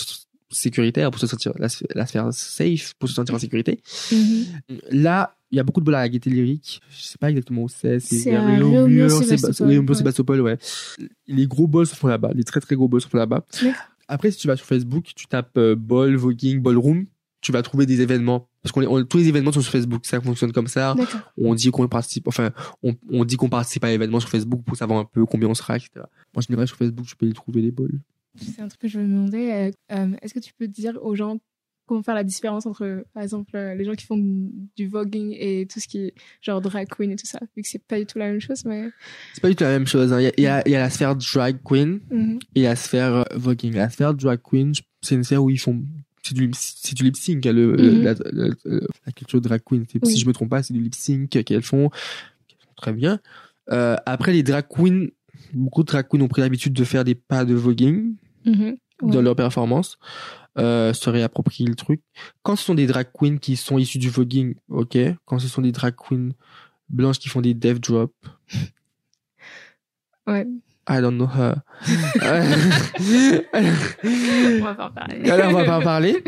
sécuritaire, 0.49 1.09
pour 1.11 1.19
se 1.19 1.27
sentir 1.27 1.51
la, 1.57 1.69
sphère- 1.69 1.87
la 1.95 2.05
sphère 2.05 2.27
safe, 2.31 2.93
pour 2.99 3.09
se 3.09 3.15
sentir 3.15 3.35
en 3.35 3.39
sécurité. 3.39 3.79
Mhm. 4.11 4.45
Là, 4.91 5.35
il 5.51 5.57
y 5.57 5.59
a 5.59 5.63
beaucoup 5.63 5.79
de 5.79 5.85
balles 5.85 5.95
à 5.95 5.99
la 6.01 6.09
gaieté 6.09 6.29
lyrique. 6.29 6.79
Je 6.89 7.03
sais 7.03 7.17
pas 7.17 7.29
exactement 7.29 7.63
où 7.63 7.69
c'est. 7.69 7.99
C'est 7.99 8.31
Léomur, 8.31 9.95
Sébastopol, 9.95 10.41
ouais. 10.41 10.57
Les 11.27 11.47
gros 11.47 11.67
balls 11.67 11.87
se 11.87 11.95
font 11.95 12.07
là-bas. 12.07 12.31
Les 12.35 12.43
très 12.43 12.59
très 12.59 12.75
gros 12.75 12.87
balls 12.87 13.01
se 13.01 13.07
font 13.07 13.17
là-bas. 13.17 13.45
Après, 14.09 14.31
si 14.31 14.37
tu 14.37 14.47
vas 14.47 14.55
sur 14.55 14.65
Facebook, 14.65 15.05
tu 15.15 15.25
tapes 15.27 15.57
euh, 15.57 15.75
ball, 15.75 16.15
voguing, 16.15 16.61
ballroom, 16.61 17.05
tu 17.47 17.51
vas 17.53 17.61
trouver 17.63 17.85
des 17.85 18.01
événements. 18.01 18.47
Parce 18.61 18.71
qu'on 18.73 18.83
on- 18.85 19.03
tous 19.05 19.17
les 19.17 19.27
événements 19.29 19.51
sont 19.51 19.61
sur 19.61 19.71
Facebook. 19.71 20.05
Ça 20.05 20.21
fonctionne 20.21 20.51
comme 20.51 20.67
ça 20.67 20.95
on 21.37 21.55
dit 21.55 21.71
qu'on 21.71 21.87
participe, 21.87 22.27
enfin, 22.27 22.51
on, 22.83 22.93
on 23.09 23.25
dit 23.25 23.35
qu'on 23.37 23.49
participe 23.49 23.83
à 23.83 23.87
l'événement 23.87 24.19
sur 24.19 24.29
Facebook 24.29 24.61
pour 24.65 24.75
savoir 24.77 24.99
un 24.99 25.05
peu 25.05 25.25
combien 25.25 25.47
on 25.49 25.53
sera, 25.55 25.77
etc. 25.77 25.89
Moi, 26.35 26.41
je 26.41 26.47
dirais 26.47 26.67
sur 26.67 26.77
Facebook, 26.77 27.05
je 27.07 27.15
peux 27.15 27.25
y 27.27 27.33
trouver 27.33 27.61
les 27.61 27.71
balls. 27.71 27.99
C'est 28.35 28.61
un 28.61 28.67
truc 28.67 28.81
que 28.81 28.87
je 28.87 28.99
me 28.99 29.07
demandais. 29.07 29.51
euh, 29.51 29.71
euh, 29.93 30.11
Est-ce 30.21 30.33
que 30.33 30.39
tu 30.39 30.53
peux 30.53 30.67
dire 30.67 30.99
aux 31.01 31.15
gens 31.15 31.39
comment 31.87 32.03
faire 32.03 32.15
la 32.15 32.25
différence 32.25 32.65
entre, 32.65 33.05
par 33.13 33.23
exemple, 33.23 33.55
euh, 33.55 33.73
les 33.73 33.85
gens 33.85 33.93
qui 33.93 34.05
font 34.05 34.17
du 34.75 34.87
voguing 34.89 35.33
et 35.39 35.65
tout 35.71 35.79
ce 35.79 35.87
qui 35.87 35.99
est 35.99 36.13
genre 36.41 36.59
drag 36.59 36.87
queen 36.89 37.11
et 37.11 37.15
tout 37.15 37.25
ça 37.25 37.39
Vu 37.55 37.61
que 37.63 37.67
c'est 37.69 37.81
pas 37.81 37.97
du 37.97 38.05
tout 38.05 38.19
la 38.19 38.25
même 38.29 38.41
chose, 38.41 38.65
mais. 38.65 38.89
C'est 39.33 39.39
pas 39.41 39.47
du 39.47 39.55
tout 39.55 39.63
la 39.63 39.69
même 39.69 39.87
chose. 39.87 40.11
hein. 40.11 40.19
Il 40.19 40.23
y, 40.25 40.27
a, 40.27 40.31
il 40.37 40.43
y, 40.43 40.47
a, 40.47 40.61
il 40.67 40.71
y 40.73 40.75
a 40.75 40.79
la 40.79 40.89
sphère 40.89 41.15
drag 41.15 41.57
queen 41.63 42.01
Mhm. 42.11 42.39
et 42.55 42.63
la 42.63 42.75
sphère 42.75 43.23
voguing. 43.35 43.73
La 43.73 43.89
sphère 43.89 44.13
drag 44.13 44.39
queen, 44.43 44.73
c'est 45.01 45.15
une 45.15 45.23
sphère 45.23 45.41
où 45.41 45.49
ils 45.49 45.57
font. 45.59 45.81
C'est 46.27 46.33
du, 46.35 46.47
lip- 46.47 46.55
c'est 46.55 46.93
du 46.95 47.03
lip 47.03 47.15
sync, 47.15 47.45
hein, 47.45 47.53
le, 47.53 47.71
Mhm. 47.77 48.03
la, 48.03 48.13
la- 48.31 48.47
la- 48.65 48.79
la 49.05 49.11
culture 49.13 49.39
drag 49.41 49.61
queen. 49.65 49.85
C'est- 49.91 49.99
Oui. 50.05 50.11
Si 50.11 50.19
je 50.19 50.27
me 50.27 50.33
trompe 50.33 50.49
pas, 50.49 50.63
c'est 50.63 50.73
du 50.73 50.81
lip 50.81 50.93
sync 50.95 51.29
qu'elles 51.29 51.61
font, 51.63 51.89
font 51.89 52.73
très 52.75 52.93
bien. 52.93 53.19
Euh, 53.71 53.95
après, 54.05 54.33
les 54.33 54.43
drag 54.43 54.65
queens, 54.69 55.07
beaucoup 55.53 55.83
de 55.83 55.87
drag 55.87 56.07
queens 56.07 56.21
ont 56.21 56.27
pris 56.27 56.41
l'habitude 56.41 56.73
de 56.73 56.83
faire 56.83 57.03
des 57.03 57.15
pas 57.15 57.45
de 57.45 57.53
voguing. 57.53 58.15
Mhm. 58.45 58.77
Ouais. 59.03 59.11
dans 59.11 59.21
leur 59.21 59.35
performance, 59.35 59.99
euh, 60.57 60.91
se 60.91 61.07
réapproprier 61.11 61.69
le 61.69 61.75
truc. 61.75 62.01
Quand 62.41 62.55
ce 62.55 62.63
sont 62.65 62.73
des 62.73 62.87
drag 62.87 63.05
queens 63.13 63.37
qui 63.37 63.55
sont 63.55 63.77
issus 63.77 63.99
du 63.99 64.09
voguing, 64.09 64.55
ok. 64.69 64.97
Quand 65.25 65.37
ce 65.37 65.47
sont 65.47 65.61
des 65.61 65.71
drag 65.71 65.93
queens 65.95 66.31
blanches 66.89 67.19
qui 67.19 67.29
font 67.29 67.41
des 67.41 67.53
death 67.53 67.79
drop, 67.79 68.11
Ouais. 70.25 70.47
I 70.89 71.01
don't 71.01 71.15
know 71.17 71.27
her. 71.27 71.55
On 74.03 74.63
va 74.63 74.73
pas 74.75 74.85
en 74.87 74.91
parler. 74.91 75.29
Alors, 75.29 75.49
on 75.49 75.53
va 75.53 75.63
pas 75.65 75.77
en 75.79 75.81
parler. 75.81 76.23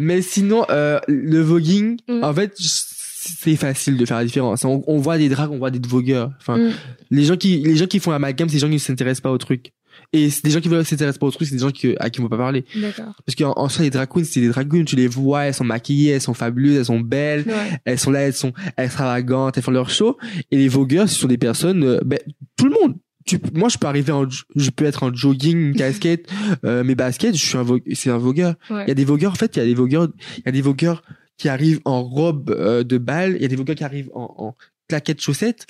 Mais 0.00 0.22
sinon, 0.22 0.64
euh, 0.70 0.98
le 1.08 1.40
voguing, 1.40 1.96
Mm. 2.08 2.22
en 2.24 2.32
fait, 2.34 2.54
c'est 2.58 3.56
facile 3.56 3.96
de 3.96 4.04
faire 4.06 4.18
la 4.18 4.24
différence. 4.24 4.64
On, 4.64 4.82
on 4.86 4.98
voit 4.98 5.18
des 5.18 5.28
drags, 5.28 5.50
on 5.50 5.58
voit 5.58 5.70
des 5.70 5.80
vogueurs. 5.86 6.30
Enfin, 6.38 6.58
Mm. 6.58 6.70
les 7.10 7.24
gens 7.24 7.36
qui, 7.36 7.58
les 7.58 7.76
gens 7.76 7.86
qui 7.86 7.98
font 7.98 8.10
l'amalgame, 8.12 8.48
c'est 8.48 8.54
des 8.56 8.60
gens 8.60 8.68
qui 8.68 8.74
ne 8.74 8.78
s'intéressent 8.78 9.22
pas 9.22 9.30
au 9.32 9.38
truc. 9.38 9.72
Et 10.12 10.30
c'est 10.30 10.44
des 10.44 10.50
gens 10.50 10.60
qui 10.60 10.68
veulent 10.68 10.84
s'intéressent 10.84 11.18
pas 11.18 11.26
au 11.26 11.30
truc, 11.30 11.48
c'est 11.48 11.54
des 11.56 11.60
gens 11.62 11.70
qui, 11.70 11.96
à 11.98 12.10
qui 12.10 12.20
on 12.20 12.24
va 12.24 12.28
pas 12.28 12.36
parler. 12.36 12.64
D'accord. 12.76 13.14
Parce 13.24 13.34
qu'en 13.34 13.54
en 13.56 13.68
soi, 13.68 13.82
les 13.82 13.90
drag 13.90 14.08
queens, 14.08 14.24
c'est 14.24 14.40
des 14.40 14.48
drag 14.48 14.68
queens, 14.70 14.84
tu 14.84 14.94
les 14.94 15.08
vois, 15.08 15.44
elles 15.46 15.54
sont 15.54 15.64
maquillées, 15.64 16.12
elles 16.12 16.20
sont 16.20 16.34
fabuleuses, 16.34 16.76
elles 16.76 16.84
sont 16.84 17.00
belles, 17.00 17.44
Ouais. 17.46 17.80
elles 17.86 17.98
sont 17.98 18.10
là, 18.12 18.20
elles 18.20 18.32
sont 18.34 18.52
extravagantes, 18.76 19.56
elles 19.56 19.62
font 19.64 19.70
leur 19.72 19.90
show. 19.90 20.16
Et 20.52 20.58
les 20.58 20.68
vogueurs, 20.68 21.08
ce 21.08 21.18
sont 21.18 21.26
des 21.28 21.38
personnes, 21.38 21.82
euh, 21.82 22.00
ben, 22.04 22.18
tout 22.56 22.66
le 22.66 22.72
monde. 22.72 22.94
Tu, 23.26 23.40
moi, 23.54 23.68
je 23.68 23.76
peux 23.76 23.88
arriver 23.88 24.12
en, 24.12 24.26
je 24.28 24.70
peux 24.70 24.84
être 24.84 25.02
en 25.02 25.12
jogging, 25.12 25.56
une 25.56 25.74
casquette, 25.74 26.30
euh, 26.64 26.84
mes 26.84 26.94
baskets, 26.94 27.36
je 27.36 27.44
suis 27.44 27.58
un 27.58 27.66
c'est 27.94 28.10
un 28.10 28.18
vogueur. 28.18 28.54
Ouais. 28.70 28.84
Il 28.84 28.88
y 28.88 28.92
a 28.92 28.94
des 28.94 29.04
vogueurs, 29.04 29.32
en 29.32 29.36
fait, 29.36 29.56
il 29.56 29.58
y 29.58 29.62
a 29.62 29.66
des 29.66 29.74
vogueurs, 29.74 30.08
il 30.38 30.42
y 30.46 30.48
a 30.48 30.52
des 30.52 30.62
vogueurs 30.62 31.02
qui 31.36 31.48
arrivent 31.48 31.80
en 31.84 32.02
robe 32.02 32.50
euh, 32.50 32.84
de 32.84 32.98
bal, 32.98 33.34
il 33.36 33.42
y 33.42 33.44
a 33.44 33.48
des 33.48 33.56
vogueurs 33.56 33.76
qui 33.76 33.84
arrivent 33.84 34.10
en, 34.14 34.34
en 34.38 34.54
claquettes 34.88 35.20
chaussettes. 35.20 35.66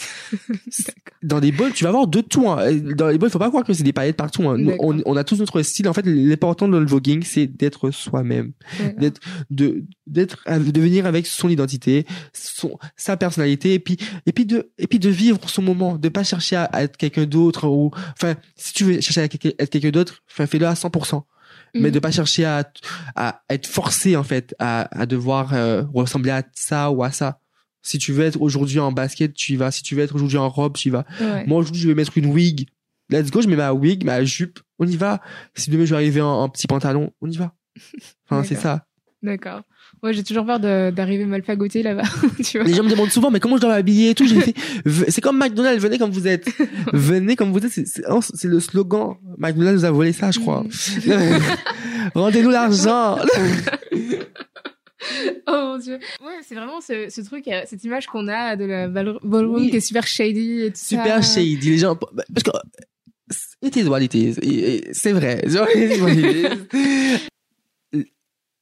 dans 1.22 1.40
des 1.40 1.52
bols, 1.52 1.72
tu 1.72 1.84
vas 1.84 1.90
avoir 1.90 2.06
de 2.06 2.20
tout. 2.20 2.48
Hein. 2.48 2.72
Dans 2.96 3.08
les 3.08 3.18
bols, 3.18 3.30
faut 3.30 3.38
pas 3.38 3.48
croire 3.48 3.64
que 3.64 3.72
c'est 3.72 3.82
des 3.82 3.92
paillettes 3.92 4.16
partout. 4.16 4.48
Hein. 4.48 4.58
Nous, 4.58 4.74
on, 4.78 5.00
on 5.04 5.16
a 5.16 5.24
tous 5.24 5.38
notre 5.38 5.62
style. 5.62 5.88
En 5.88 5.92
fait, 5.92 6.06
l'important 6.06 6.68
dans 6.68 6.80
le 6.80 6.86
voguing, 6.86 7.22
c'est 7.22 7.46
d'être 7.46 7.90
soi-même 7.90 8.52
d'être 8.98 9.20
de 9.50 9.84
d'être 10.06 10.44
de 10.48 10.80
venir 10.80 11.06
avec 11.06 11.26
son 11.26 11.48
identité 11.48 12.06
son 12.32 12.78
sa 12.96 13.16
personnalité 13.16 13.74
et 13.74 13.78
puis 13.78 13.96
et 14.26 14.32
puis 14.32 14.46
de 14.46 14.70
et 14.78 14.86
puis 14.86 14.98
de 14.98 15.08
vivre 15.08 15.48
son 15.48 15.62
moment 15.62 15.96
de 15.96 16.08
pas 16.08 16.24
chercher 16.24 16.56
à, 16.56 16.64
à 16.64 16.82
être 16.82 16.96
quelqu'un 16.96 17.26
d'autre 17.26 17.68
ou 17.68 17.90
enfin 18.12 18.34
si 18.56 18.72
tu 18.72 18.84
veux 18.84 19.00
chercher 19.00 19.22
à 19.22 19.24
être 19.24 19.70
quelqu'un 19.70 19.90
d'autre 19.90 20.22
fais-le 20.26 20.66
à 20.66 20.74
100% 20.74 21.22
mais 21.74 21.88
Mhm. 21.88 21.90
de 21.90 21.98
pas 21.98 22.10
chercher 22.10 22.44
à 22.44 22.70
à 23.14 23.42
être 23.50 23.66
forcé 23.66 24.16
en 24.16 24.22
fait 24.22 24.54
à 24.58 24.88
à 24.98 25.06
devoir 25.06 25.52
euh, 25.54 25.82
ressembler 25.94 26.30
à 26.30 26.42
ça 26.54 26.90
ou 26.90 27.02
à 27.02 27.10
ça 27.10 27.40
si 27.86 27.98
tu 27.98 28.12
veux 28.12 28.24
être 28.24 28.40
aujourd'hui 28.40 28.78
en 28.80 28.92
basket 28.92 29.32
tu 29.34 29.52
y 29.52 29.56
vas 29.56 29.70
si 29.70 29.82
tu 29.82 29.94
veux 29.94 30.02
être 30.02 30.14
aujourd'hui 30.14 30.38
en 30.38 30.48
robe 30.48 30.74
tu 30.76 30.88
y 30.88 30.90
vas 30.90 31.04
Ouais. 31.20 31.44
moi 31.46 31.58
aujourd'hui 31.58 31.80
je 31.80 31.88
vais 31.88 31.94
mettre 31.94 32.16
une 32.18 32.26
wig 32.26 32.66
let's 33.10 33.30
go 33.30 33.40
je 33.40 33.48
mets 33.48 33.56
ma 33.56 33.72
wig 33.72 34.04
ma 34.04 34.24
jupe 34.24 34.58
on 34.78 34.86
y 34.86 34.96
va 34.96 35.20
si 35.54 35.70
demain 35.70 35.84
je 35.84 35.90
vais 35.90 35.96
arriver 35.96 36.20
en, 36.20 36.28
en 36.42 36.48
petit 36.48 36.66
pantalon 36.66 37.10
on 37.20 37.30
y 37.30 37.36
va 37.36 37.54
enfin 38.28 38.42
c'est 38.44 38.56
ça 38.56 38.84
D'accord. 39.22 39.62
Ouais, 40.02 40.12
j'ai 40.12 40.22
toujours 40.22 40.44
peur 40.46 40.60
d'arriver 40.60 41.24
mal 41.24 41.42
fagotée 41.42 41.82
là-bas. 41.82 42.02
Les 42.64 42.74
gens 42.74 42.84
me 42.84 42.90
demandent 42.90 43.10
souvent, 43.10 43.30
mais 43.30 43.40
comment 43.40 43.56
je 43.56 43.62
dois 43.62 43.70
m'habiller 43.70 44.10
et 44.10 44.14
tout? 44.14 44.26
J'ai 44.28 44.40
fait, 44.40 44.54
v- 44.84 45.06
c'est 45.08 45.20
comme 45.22 45.38
McDonald's, 45.38 45.82
venez 45.82 45.98
comme 45.98 46.10
vous 46.12 46.28
êtes. 46.28 46.46
venez 46.92 47.34
comme 47.34 47.50
vous 47.50 47.64
êtes. 47.64 47.72
C'est 47.72 48.44
le 48.48 48.60
slogan. 48.60 49.14
McDonald's 49.38 49.80
nous 49.80 49.84
a 49.86 49.90
volé 49.90 50.12
ça, 50.12 50.30
je 50.30 50.38
crois. 50.38 50.62
Mm. 50.62 51.40
Rendez-nous 52.14 52.50
l'argent. 52.50 53.18
Oh 55.46 55.52
mon 55.52 55.78
dieu. 55.78 55.98
Ouais, 56.24 56.38
c'est 56.42 56.54
vraiment 56.54 56.80
ce, 56.80 57.08
ce 57.10 57.20
truc, 57.20 57.46
euh, 57.48 57.62
cette 57.66 57.84
image 57.84 58.06
qu'on 58.06 58.28
a 58.28 58.56
de 58.56 58.64
la 58.64 58.88
ball- 58.88 59.18
ballroom 59.22 59.56
Oui. 59.62 59.70
qui 59.70 59.76
est 59.76 59.80
super 59.80 60.06
shady 60.06 60.62
et 60.62 60.70
tout 60.70 60.78
Super 60.78 61.22
ça. 61.22 61.34
shady. 61.34 61.70
Les 61.70 61.78
gens, 61.78 61.94
parce 61.96 62.42
que, 62.42 62.50
it 63.62 63.76
is 63.76 63.84
what 63.84 64.00
it 64.00 64.14
is. 64.14 64.34
C'est 64.92 65.12
vrai. 65.12 65.42
Genre, 65.46 65.66
it 65.74 65.92
is 65.96 66.00
what 66.00 66.10
it 66.12 66.72
is. 66.82 68.06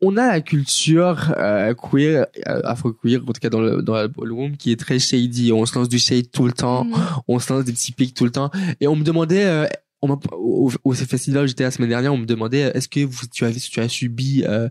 On 0.07 0.16
a 0.18 0.26
la 0.26 0.41
culture 0.43 1.32
euh, 1.39 1.72
queer, 1.72 2.26
euh, 2.47 2.61
afro-queer, 2.64 3.22
en 3.22 3.32
tout 3.32 3.41
cas 3.41 3.49
dans, 3.49 3.61
le, 3.61 3.80
dans 3.80 3.95
la 3.95 4.09
ballroom, 4.09 4.57
qui 4.59 4.70
est 4.70 4.76
très 4.78 4.99
shady. 4.99 5.51
On 5.53 5.64
se 5.64 5.78
lance 5.78 5.89
du 5.89 5.99
shade 5.99 6.30
tout 6.30 6.45
le 6.45 6.53
temps. 6.53 6.85
Mm. 6.85 6.95
on 7.28 7.39
se 7.39 7.51
lance 7.53 7.64
des 7.64 7.72
petits 7.72 7.93
pics 7.93 8.12
tout 8.12 8.24
le 8.24 8.30
temps. 8.30 8.51
Et 8.80 8.87
on 8.87 8.97
me 8.97 9.05
demandait, 9.05 9.45
euh, 9.45 9.66
on 10.03 10.18
au, 10.32 10.70
au 10.82 10.93
festival 10.93 11.45
où 11.45 11.47
j'étais 11.47 11.62
la 11.64 11.70
semaine 11.70 11.89
dernière, 11.89 12.12
on 12.12 12.18
me 12.18 12.26
demandait, 12.26 12.70
est-ce 12.74 12.89
que 12.89 13.01
vous, 13.05 13.26
tu, 13.32 13.47
as, 13.47 13.53
tu 13.53 13.80
as 13.80 13.89
subi, 13.89 14.45
euh, 14.47 14.68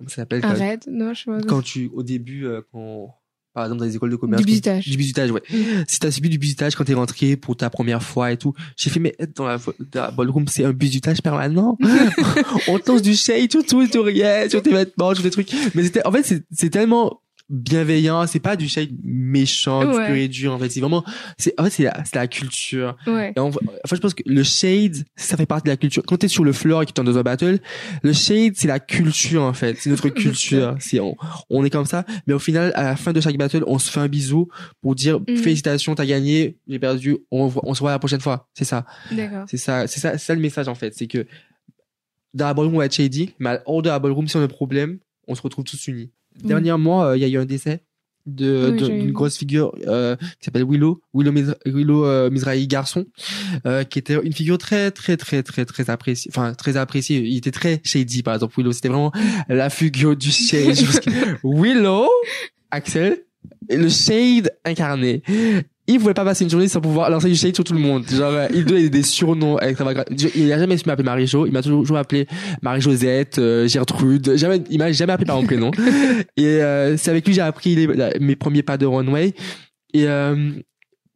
comment 0.00 0.08
ça 0.08 0.16
s'appelle 0.16 0.40
quand, 0.40 0.54
raid, 0.54 0.84
non, 0.90 1.12
je 1.12 1.24
sais 1.24 1.30
pas. 1.30 1.40
quand 1.42 1.60
tu, 1.60 1.90
au 1.92 2.02
début, 2.02 2.46
euh, 2.46 2.62
quand, 2.72 3.14
par 3.52 3.64
exemple 3.64 3.80
dans 3.80 3.84
les 3.84 3.96
écoles 3.96 4.10
de 4.10 4.16
commerce. 4.16 4.40
Du 4.40 4.46
bisutage. 4.46 4.88
Du 4.88 4.96
bisutage, 4.96 5.30
ouais. 5.30 5.42
Mm. 5.50 5.84
Si 5.86 6.00
t'as 6.00 6.10
subi 6.10 6.30
du 6.30 6.38
bisutage 6.38 6.74
quand 6.74 6.84
t'es 6.84 6.94
rentré 6.94 7.36
pour 7.36 7.54
ta 7.54 7.68
première 7.68 8.02
fois 8.02 8.32
et 8.32 8.38
tout, 8.38 8.54
j'ai 8.76 8.88
fait, 8.88 8.98
mais 8.98 9.14
être 9.18 9.36
dans 9.36 9.46
la, 9.46 9.58
dans 9.58 10.00
la 10.00 10.10
ballroom, 10.10 10.48
c'est 10.48 10.64
un 10.64 10.72
bisutage 10.72 11.20
permanent. 11.20 11.76
on 12.68 12.78
te 12.78 12.90
lance 12.90 13.02
du 13.02 13.14
shade 13.14 13.50
sur 13.50 13.64
tout 13.66 13.82
et 13.82 13.90
sur 13.90 14.04
rien, 14.04 14.48
sur 14.48 14.62
tes 14.62 14.72
vêtements, 14.72 15.14
sur 15.14 15.22
des 15.22 15.30
trucs. 15.30 15.52
Mais 15.74 15.84
c'était, 15.84 16.06
en 16.06 16.12
fait, 16.12 16.42
c'est 16.50 16.70
tellement 16.70 17.20
bienveillant, 17.50 18.26
c'est 18.26 18.40
pas 18.40 18.56
du 18.56 18.68
shade 18.68 18.90
méchant, 19.02 19.80
du 19.84 19.96
Ouais. 19.98 20.06
pur 20.06 20.14
et 20.14 20.28
dur, 20.28 20.52
en 20.54 20.58
fait. 20.58 20.70
C'est 20.70 20.80
vraiment, 20.80 21.04
c'est, 21.36 21.52
en 21.60 21.64
fait, 21.64 21.70
c'est 21.70 21.82
la, 21.82 22.02
c'est 22.04 22.14
la 22.14 22.26
culture. 22.28 22.96
Ouais. 23.06 23.32
Et 23.36 23.40
en, 23.40 23.48
enfin, 23.48 23.58
je 23.92 23.96
pense 23.96 24.14
que 24.14 24.22
le 24.24 24.42
shade, 24.42 24.96
ça 25.16 25.36
fait 25.36 25.46
partie 25.46 25.64
de 25.64 25.70
la 25.70 25.76
culture. 25.76 26.02
Quand 26.06 26.16
t'es 26.16 26.28
sur 26.28 26.44
le 26.44 26.52
floor 26.52 26.82
et 26.82 26.86
que 26.86 26.92
t'es 26.92 27.02
dans 27.02 27.18
un 27.18 27.22
battle, 27.22 27.58
le 28.02 28.12
shade, 28.12 28.52
c'est 28.56 28.68
la 28.68 28.78
culture, 28.80 29.42
en 29.42 29.52
fait. 29.52 29.76
C'est 29.78 29.90
notre 29.90 30.08
culture. 30.10 30.76
c'est, 30.78 31.00
on, 31.00 31.16
on 31.50 31.64
est 31.64 31.70
comme 31.70 31.86
ça. 31.86 32.04
Mais 32.26 32.32
au 32.34 32.38
final, 32.38 32.72
à 32.76 32.84
la 32.84 32.96
fin 32.96 33.12
de 33.12 33.20
chaque 33.20 33.36
battle, 33.36 33.64
on 33.66 33.78
se 33.78 33.90
fait 33.90 34.00
un 34.00 34.08
bisou 34.08 34.48
pour 34.80 34.94
dire 34.94 35.20
Mhm. 35.28 35.36
félicitations, 35.36 35.94
t'as 35.94 36.06
gagné, 36.06 36.56
j'ai 36.68 36.78
perdu, 36.78 37.16
on, 37.30 37.52
on 37.64 37.74
se 37.74 37.80
voit 37.80 37.90
la 37.90 37.98
prochaine 37.98 38.20
fois. 38.20 38.48
C'est 38.54 38.64
ça. 38.64 38.86
D'accord. 39.10 39.44
C'est 39.48 39.56
ça, 39.56 39.86
c'est 39.86 39.98
ça, 40.00 40.12
c'est 40.18 40.26
ça 40.26 40.34
le 40.34 40.40
message, 40.40 40.68
en 40.68 40.74
fait. 40.74 40.94
C'est 40.94 41.06
que 41.08 41.26
dans 42.32 42.46
la 42.46 42.54
ballroom, 42.54 42.76
on 42.76 42.78
va 42.78 42.84
être 42.86 42.94
shady, 42.94 43.34
mais 43.40 43.58
hors 43.66 43.82
de 43.82 43.88
la 43.88 43.98
ballroom, 43.98 44.28
si 44.28 44.36
on 44.36 44.40
a 44.40 44.44
un 44.44 44.48
problème, 44.48 44.98
on 45.26 45.34
se 45.34 45.42
retrouve 45.42 45.64
tous 45.64 45.88
unis. 45.88 46.10
Mhm. 46.42 46.48
Dernièrement, 46.48 47.04
euh, 47.04 47.16
il 47.16 47.20
y 47.20 47.24
a 47.24 47.28
eu 47.28 47.36
un 47.38 47.44
décès 47.46 47.80
de, 48.26 48.70
Oui, 48.72 48.78
de- 48.80 48.86
d'une 48.86 49.12
grosse 49.12 49.38
figure 49.38 49.74
euh, 49.88 50.14
qui 50.16 50.44
s'appelle 50.44 50.64
Willow, 50.68 51.00
Willow, 51.14 51.32
Mis- 51.32 51.54
Willow 51.64 52.04
euh, 52.04 52.30
Mizrahi 52.30 52.66
garçon, 52.68 53.06
euh, 53.66 53.82
qui 53.84 53.98
était 53.98 54.14
une 54.22 54.32
figure 54.34 54.58
très 54.58 54.90
très 54.90 55.16
très 55.16 55.42
très 55.42 55.64
très 55.64 55.88
appréciée, 55.90 56.30
enfin 56.34 56.52
très 56.54 56.76
appréciée. 56.76 57.20
Il 57.22 57.36
était 57.38 57.50
très 57.50 57.80
shady 57.82 58.22
par 58.22 58.34
exemple 58.34 58.54
Willow, 58.58 58.72
c'était 58.72 58.88
vraiment 58.88 59.10
la 59.48 59.70
figure 59.70 60.16
du 60.16 60.30
shade. 60.30 60.76
Willow, 61.44 62.08
Axel, 62.70 63.24
le 63.68 63.88
shade 63.88 64.52
incarné. 64.64 65.22
Il 65.94 65.98
pouvait 66.00 66.14
pas 66.14 66.24
passer 66.24 66.44
une 66.44 66.50
journée 66.50 66.68
sans 66.68 66.80
pouvoir 66.80 67.10
lancer 67.10 67.28
du 67.28 67.34
shade 67.36 67.54
sur 67.54 67.64
tout 67.64 67.72
le 67.74 67.80
monde. 67.80 68.04
Genre, 68.08 68.32
euh, 68.32 68.46
il 68.54 68.64
donnait 68.64 68.88
des 68.88 69.02
surnoms. 69.02 69.58
Il 70.34 70.52
a 70.52 70.58
jamais 70.58 70.76
su 70.76 70.84
m'appeler 70.86 71.04
Marie-Jo. 71.04 71.46
Il 71.46 71.52
m'a 71.52 71.62
toujours, 71.62 71.96
appelé 71.98 72.26
Marie-Josette, 72.62 73.38
euh, 73.38 73.66
Gertrude. 73.68 74.36
Jamais, 74.36 74.62
il 74.70 74.78
m'a 74.78 74.92
jamais 74.92 75.12
appelé 75.12 75.26
par 75.26 75.36
mon 75.36 75.44
prénom. 75.46 75.70
Et 76.36 76.44
euh, 76.46 76.96
c'est 76.96 77.10
avec 77.10 77.24
lui 77.26 77.32
que 77.32 77.36
j'ai 77.36 77.40
appris 77.42 77.74
les- 77.74 77.86
la- 77.86 78.12
mes 78.20 78.36
premiers 78.36 78.62
pas 78.62 78.76
de 78.76 78.86
runway. 78.86 79.34
Et 79.92 80.06
euh, 80.06 80.50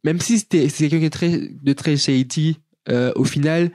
même 0.03 0.19
si 0.19 0.39
c'était 0.39 0.67
c'est 0.69 0.89
quelqu'un 0.89 1.05
est 1.05 1.09
très, 1.09 1.41
de 1.61 1.73
très 1.73 1.95
shady, 1.97 2.57
au 3.15 3.23
final, 3.23 3.71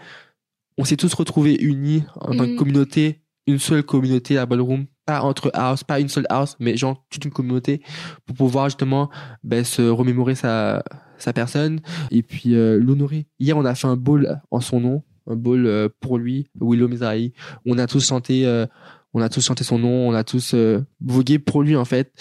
on 0.79 0.85
s'est 0.85 0.97
tous 0.97 1.13
retrouvés 1.15 1.61
unis 1.63 2.05
en 2.17 2.35
tant 2.37 2.45
que 2.45 2.51
Mhm. 2.51 2.57
communauté, 2.57 3.21
une 3.47 3.59
seule 3.59 3.83
communauté 3.83 4.39
à 4.39 4.47
Ballroom, 4.47 4.87
pas 5.07 5.23
entre 5.23 5.51
house, 5.55 5.85
pas 5.85 6.01
une 6.01 6.09
seule 6.09 6.27
house, 6.31 6.57
mais 6.61 6.77
genre 6.77 7.05
toute 7.11 7.25
une 7.25 7.31
communauté 7.31 7.83
pour 8.27 8.37
pouvoir 8.37 8.67
justement 8.67 9.11
ben, 9.43 9.65
se 9.65 9.83
remémorer 9.83 10.35
sa, 10.35 10.83
sa 11.19 11.33
personne 11.33 11.81
et 12.11 12.23
puis 12.23 12.55
euh, 12.55 12.79
l'honorer. 12.79 13.27
Hier, 13.39 13.57
on 13.57 13.65
a 13.65 13.75
fait 13.75 13.87
un 13.87 13.97
ball 13.97 14.41
en 14.51 14.61
son 14.61 14.81
nom, 14.81 15.03
un 15.27 15.37
ball 15.37 15.67
euh, 15.67 15.89
pour 16.01 16.19
lui, 16.19 16.49
Willow 16.61 16.89
Mizrahi. 16.89 17.33
On 17.67 17.79
a 17.79 17.87
tous 17.87 18.07
chanté, 18.07 18.47
euh, 18.47 18.67
on 19.15 19.21
a 19.23 19.29
tous 19.29 19.45
chanté 19.45 19.65
son 19.65 19.79
nom, 19.79 20.09
on 20.09 20.15
a 20.15 20.25
tous 20.25 20.55
vogué 21.01 21.39
pour 21.39 21.63
lui 21.63 21.77
en 21.77 21.85
fait. 21.85 22.13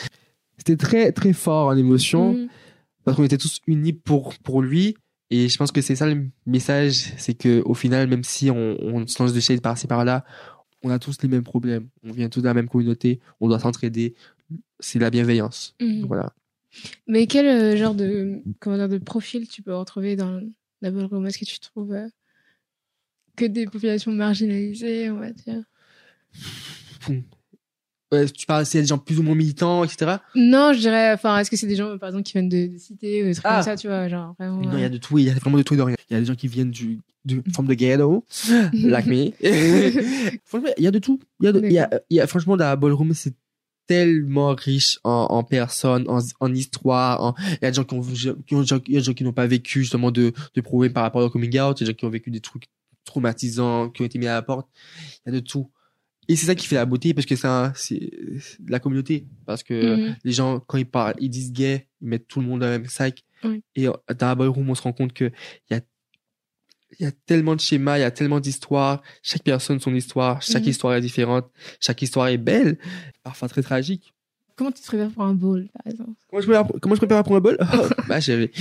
C'était 0.58 0.78
très 0.78 1.12
très 1.12 1.34
fort 1.34 1.68
en 1.68 1.78
émotion 1.78 2.34
Mhm. 2.34 2.48
parce 3.06 3.16
qu'on 3.18 3.24
était 3.24 3.38
tous 3.38 3.60
unis 3.68 3.94
pour 3.94 4.34
pour 4.44 4.62
lui 4.62 4.96
et 5.30 5.48
je 5.48 5.58
pense 5.58 5.72
que 5.72 5.82
c'est 5.82 5.96
ça 5.96 6.06
le 6.08 6.26
message 6.46 7.14
c'est 7.18 7.34
que 7.34 7.62
au 7.66 7.74
final 7.74 8.08
même 8.08 8.24
si 8.24 8.52
on, 8.52 8.76
on 8.82 9.08
se 9.08 9.22
lance 9.24 9.32
de 9.34 9.40
shade 9.40 9.62
par-ci 9.62 9.88
par-là 9.88 10.26
on 10.84 10.90
a 10.90 11.00
tous 11.00 11.22
les 11.22 11.30
mêmes 11.30 11.44
problèmes. 11.44 11.90
On 12.04 12.12
vient 12.12 12.30
tous 12.30 12.42
de 12.42 12.46
la 12.46 12.54
même 12.54 12.70
communauté. 12.70 13.20
On 13.40 13.48
doit 13.48 13.60
s'entraider. 13.60 14.16
C'est 14.80 15.00
la 15.00 15.10
bienveillance. 15.10 15.76
Mhm. 15.82 16.06
voilà. 16.06 16.34
Mais 17.08 17.28
quel 17.28 17.48
euh, 17.48 17.78
genre 17.78 17.96
de, 17.96 18.42
comment 18.60 18.78
dire, 18.78 18.90
de 18.90 18.98
profil 19.00 19.48
tu 19.48 19.62
peux 19.62 19.76
retrouver 19.76 20.16
dans 20.16 20.40
la 20.82 20.92
ballroom 20.92 21.26
Est-ce 21.26 21.40
que 21.40 21.46
tu 21.46 21.60
trouves 21.60 21.94
euh, 21.94 22.08
que 23.36 23.46
des 23.46 23.66
populations 23.66 24.12
marginalisées, 24.12 25.10
on 25.10 25.20
va 25.20 25.32
dire? 25.32 25.64
Tu 28.12 28.46
parles 28.48 28.66
c'est 28.66 28.82
des 28.82 28.88
gens 28.88 28.98
plus 28.98 29.20
ou 29.20 29.24
moins 29.24 29.36
militants 29.36 29.84
etc 29.84 30.18
Non, 30.36 30.74
je 30.74 30.80
dirais, 30.80 31.14
enfin, 31.14 31.38
est-ce 31.40 31.52
que 31.52 31.56
c'est 31.58 31.68
des 31.68 31.76
gens, 31.76 31.98
par 31.98 32.10
exemple, 32.10 32.24
qui 32.24 32.34
viennent 32.34 32.50
de, 32.50 32.68
de 32.74 32.78
cités 32.78 33.22
ou 33.24 33.28
des 33.28 33.34
trucs 33.34 33.46
Ah. 33.46 33.56
comme 33.56 33.64
ça, 33.64 33.76
tu 33.76 33.88
vois, 33.88 34.08
genre 34.08 34.34
vraiment. 34.40 34.62
non 34.62 34.72
il 34.74 34.80
y 34.80 34.84
euh, 34.84 34.88
a 34.88 34.90
de 34.90 34.98
tout 34.98 35.18
il 35.20 35.26
y 35.26 35.30
a 35.30 35.34
vraiment 35.36 35.58
de 35.58 35.64
tout 35.64 35.74
et 35.76 35.78
de 35.78 35.82
rien 35.84 35.96
il 36.10 36.14
y 36.14 36.18
a 36.18 36.20
des 36.20 36.26
gens 36.26 36.36
qui 36.36 36.48
viennent 36.48 36.72
du 36.72 37.00
du 37.26 37.44
forme 37.54 37.68
de 37.68 37.74
ghetto 37.74 38.26
like 38.74 39.06
me 39.06 39.32
franchement 40.46 40.70
il 40.78 40.84
y 40.84 40.88
a 40.88 40.92
de 40.92 41.00
tout 41.00 41.20
il 41.42 41.46
y 41.46 41.50
a 41.50 41.52
de, 41.52 41.60
il 41.64 41.72
y 41.72 41.80
a, 41.80 41.90
il 42.10 42.18
y 42.18 42.20
a 42.22 42.28
franchement 42.28 42.58
dans 42.58 42.66
la 42.66 42.76
ballroom 42.76 43.14
c'est 43.14 43.34
tellement 43.88 44.54
riche 44.54 45.00
en, 45.04 45.28
en 45.32 45.44
personnes, 45.44 46.06
en, 46.08 46.20
en 46.42 46.54
histoire. 46.54 47.24
En... 47.24 47.34
Il 47.54 47.58
y 47.64 47.66
a 47.66 47.72
des 47.72 47.76
gens 47.76 47.84
qui 47.84 47.96
ont, 47.96 48.02
qui 48.46 48.54
ont- 48.56 48.62
des 48.88 49.02
gens 49.02 49.14
qui 49.14 49.24
n'ont 49.24 49.34
pas 49.34 49.48
vécu 49.48 49.80
justement 49.82 50.12
de, 50.12 50.32
de 50.54 50.62
problèmes 50.62 50.94
par 50.94 51.02
rapport 51.02 51.24
au 51.24 51.30
coming 51.32 51.60
out. 51.60 51.82
Il 51.82 51.86
y 51.86 51.86
a 51.86 51.86
des 51.88 51.92
gens 51.94 51.94
qui 51.96 52.06
ont 52.06 52.10
vécu 52.12 52.30
des 52.30 52.40
trucs 52.40 52.66
traumatisants, 53.04 53.90
qui 53.90 54.04
ont 54.04 54.06
été 54.06 54.20
mis 54.20 54.28
à 54.28 54.34
la 54.36 54.42
porte. 54.44 54.68
Il 55.26 55.34
y 55.34 55.36
a 55.36 55.40
de 55.42 55.44
tout. 55.44 55.72
Et 56.30 56.36
c'est 56.38 56.46
ça 56.46 56.56
qui 56.56 56.68
fait 56.68 56.76
la 56.76 56.86
beauté 56.86 57.14
parce 57.14 57.26
que 57.26 57.36
c'est 57.36 57.48
un- 57.48 57.74
c'est 57.76 58.12
la 58.68 58.80
communauté. 58.80 59.26
Parce 59.46 59.64
que 59.64 59.96
Mhm. 59.96 60.16
les 60.24 60.32
gens, 60.32 60.60
quand 60.62 60.78
ils 60.78 60.86
parlent, 60.86 61.16
ils 61.20 61.30
disent 61.30 61.52
gay, 61.52 61.88
ils 62.02 62.08
mettent 62.08 62.28
tout 62.28 62.40
le 62.40 62.46
monde 62.46 62.62
dans 62.62 62.68
le 62.68 62.74
même 62.80 62.86
sac. 62.88 63.24
Et 63.76 63.88
euh, 63.88 63.94
dans 64.18 64.28
la 64.28 64.36
ballroom, 64.36 64.70
on 64.70 64.76
se 64.76 64.82
rend 64.84 64.94
compte 64.94 65.12
que 65.14 65.26
il 65.70 65.74
y 65.74 65.76
a 65.76 65.82
y 67.00 67.06
a 67.06 67.12
tellement 67.12 67.56
de 67.56 67.62
schémas, 67.62 67.98
il 67.98 68.02
y 68.02 68.04
a 68.04 68.12
tellement 68.12 68.40
d'histoires. 68.40 69.02
Chaque 69.24 69.44
personne 69.44 69.80
son 69.80 69.94
histoire, 69.96 70.42
chaque 70.42 70.64
Mhm. 70.66 70.70
histoire 70.70 70.94
est 70.96 71.02
différente, 71.02 71.50
chaque 71.80 72.02
histoire 72.02 72.28
est 72.28 72.38
belle, 72.38 72.78
parfois 73.24 73.48
très 73.48 73.62
tragique. 73.62 74.14
Comment 74.56 74.72
tu 74.72 74.82
te 74.82 74.88
prépares 74.88 75.12
pour 75.12 75.24
un 75.24 75.34
ball, 75.34 75.70
par 75.72 75.88
exemple? 75.92 76.12
Comment 76.30 76.42
je 76.42 76.48
prépare, 76.48 76.68
comment 76.82 76.96
je 76.96 77.00
prépare 77.00 77.24
pour 77.24 77.36
un 77.36 77.40
bol? 77.40 77.58
Oh, 77.62 77.66
bah, 78.10 78.20
j'avais- 78.20 78.52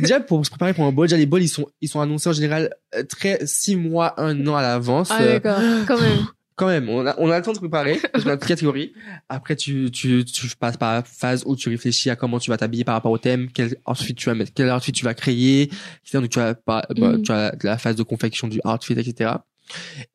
Déjà 0.00 0.20
pour 0.20 0.44
se 0.44 0.50
préparer 0.50 0.74
pour 0.74 0.84
un 0.84 0.90
bol, 0.92 1.06
déjà 1.06 1.16
les 1.16 1.26
bols 1.26 1.42
ils 1.42 1.48
sont 1.48 1.66
ils 1.80 1.88
sont 1.88 2.00
annoncés 2.00 2.28
en 2.28 2.32
général 2.32 2.74
euh, 2.96 3.04
très 3.04 3.38
six 3.46 3.76
mois, 3.76 4.20
un 4.20 4.44
an 4.48 4.56
à 4.56 4.62
l'avance. 4.62 5.08
Ah, 5.12 5.22
Euh, 5.22 5.38
d'accord, 5.38 5.62
quand 5.86 6.00
même. 6.00 6.26
Quand 6.60 6.68
même, 6.68 6.88
on 6.88 7.04
a, 7.06 7.14
on 7.18 7.30
a 7.30 7.38
le 7.38 7.42
temps 7.44 7.52
de 7.52 7.58
préparer, 7.58 7.98
toute 8.14 8.46
catégorie. 8.46 8.92
Après, 9.28 9.56
tu, 9.56 9.90
tu, 9.90 10.24
tu 10.24 10.46
passes 10.56 10.76
par 10.76 10.92
la 10.94 11.02
phase 11.02 11.42
où 11.46 11.56
tu 11.56 11.68
réfléchis 11.70 12.10
à 12.10 12.16
comment 12.16 12.38
tu 12.38 12.50
vas 12.50 12.56
t'habiller 12.58 12.84
par 12.84 12.94
rapport 12.94 13.10
au 13.12 13.18
thème, 13.18 13.48
quel 13.52 13.74
outfit 13.88 14.14
tu 14.14 14.26
vas 14.26 14.34
mettre, 14.34 14.52
quel 14.54 14.70
outfit 14.70 14.92
tu 14.92 15.04
vas 15.04 15.14
créer, 15.14 15.62
etc. 15.62 16.18
Donc, 16.20 16.28
tu 16.28 16.38
as, 16.38 16.54
pas, 16.54 16.84
bah, 16.96 17.12
Mhm. 17.16 17.22
tu 17.22 17.32
as 17.32 17.54
la 17.62 17.78
phase 17.78 17.96
de 17.96 18.02
confection 18.02 18.46
du 18.46 18.60
outfit, 18.64 18.92
etc. 18.92 19.32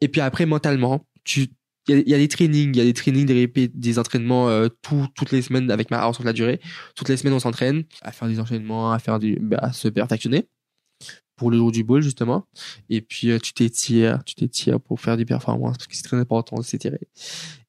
Et 0.01 0.07
puis 0.07 0.21
après, 0.21 0.45
mentalement, 0.45 1.05
tu, 1.23 1.47
il 1.87 1.95
y 1.95 1.97
a, 1.97 2.01
il 2.01 2.09
y 2.09 2.13
a 2.13 2.17
des 2.17 2.27
trainings, 2.27 2.71
il 2.73 2.77
y 2.77 2.81
a 2.81 2.83
des 2.85 2.93
trainings, 2.93 3.25
des 3.25 3.45
répé- 3.47 3.71
des 3.73 3.99
entraînements, 3.99 4.49
euh, 4.49 4.67
tout, 4.81 5.07
toutes 5.15 5.31
les 5.31 5.41
semaines 5.41 5.69
avec 5.71 5.91
ma 5.91 5.99
house 5.99 6.15
sur 6.15 6.23
la 6.25 6.33
durée. 6.33 6.59
Toutes 6.95 7.09
les 7.09 7.17
semaines, 7.17 7.33
on 7.33 7.39
s'entraîne 7.39 7.83
à 8.01 8.11
faire 8.11 8.27
des 8.27 8.39
enchaînements, 8.39 8.91
à 8.91 8.99
faire 8.99 9.19
du, 9.19 9.37
bah, 9.41 9.59
à 9.61 9.71
se 9.73 9.87
perfectionner 9.87 10.45
pour 11.35 11.51
le 11.51 11.57
jour 11.57 11.71
du 11.71 11.83
ball 11.83 12.01
justement. 12.01 12.45
Et 12.89 13.01
puis 13.01 13.31
euh, 13.31 13.39
tu 13.39 13.53
t'étires 13.53 14.23
tu 14.23 14.35
t'étires 14.35 14.79
pour 14.79 14.99
faire 14.99 15.17
des 15.17 15.25
performances 15.25 15.77
parce 15.77 15.87
que 15.87 15.95
c'est 15.95 16.03
très 16.03 16.17
important 16.17 16.57
de 16.57 16.63
s'étirer 16.63 17.07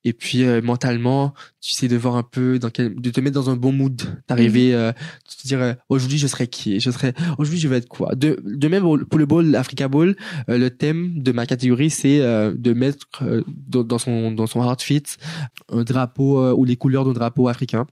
et 0.06 0.12
puis 0.12 0.44
euh, 0.44 0.62
mentalement 0.62 1.34
tu 1.60 1.72
sais 1.72 1.88
de 1.88 1.96
voir 1.96 2.14
un 2.14 2.22
peu 2.22 2.60
dans 2.60 2.70
quel 2.70 2.94
de 2.94 3.10
te 3.10 3.20
mettre 3.20 3.34
dans 3.34 3.50
un 3.50 3.56
bon 3.56 3.72
mood 3.72 4.00
d'arriver 4.28 4.72
euh, 4.72 4.92
de 4.92 5.42
te 5.42 5.46
dire 5.48 5.60
euh, 5.60 5.74
aujourd'hui 5.88 6.16
je 6.16 6.28
serai 6.28 6.46
qui? 6.46 6.78
Je 6.78 6.90
serai 6.92 7.12
aujourd'hui 7.38 7.58
je 7.58 7.66
vais 7.66 7.78
être 7.78 7.88
quoi? 7.88 8.14
De 8.14 8.38
de 8.44 8.68
même 8.68 8.82
pour 8.82 9.18
le 9.18 9.26
ball 9.26 9.50
l'Africa 9.50 9.88
Ball 9.88 10.14
euh, 10.48 10.58
le 10.58 10.70
thème 10.70 11.22
de 11.22 11.32
ma 11.32 11.44
catégorie 11.44 11.90
c'est 11.90 12.20
euh, 12.20 12.54
de 12.56 12.72
mettre 12.72 13.06
euh, 13.22 13.42
dans, 13.48 13.82
dans 13.82 13.98
son 13.98 14.30
dans 14.30 14.46
son 14.46 14.60
outfit 14.60 15.02
un 15.72 15.82
drapeau 15.82 16.38
euh, 16.38 16.54
ou 16.54 16.64
les 16.64 16.76
couleurs 16.76 17.04
d'un 17.04 17.12
drapeau 17.12 17.48
africain 17.48 17.84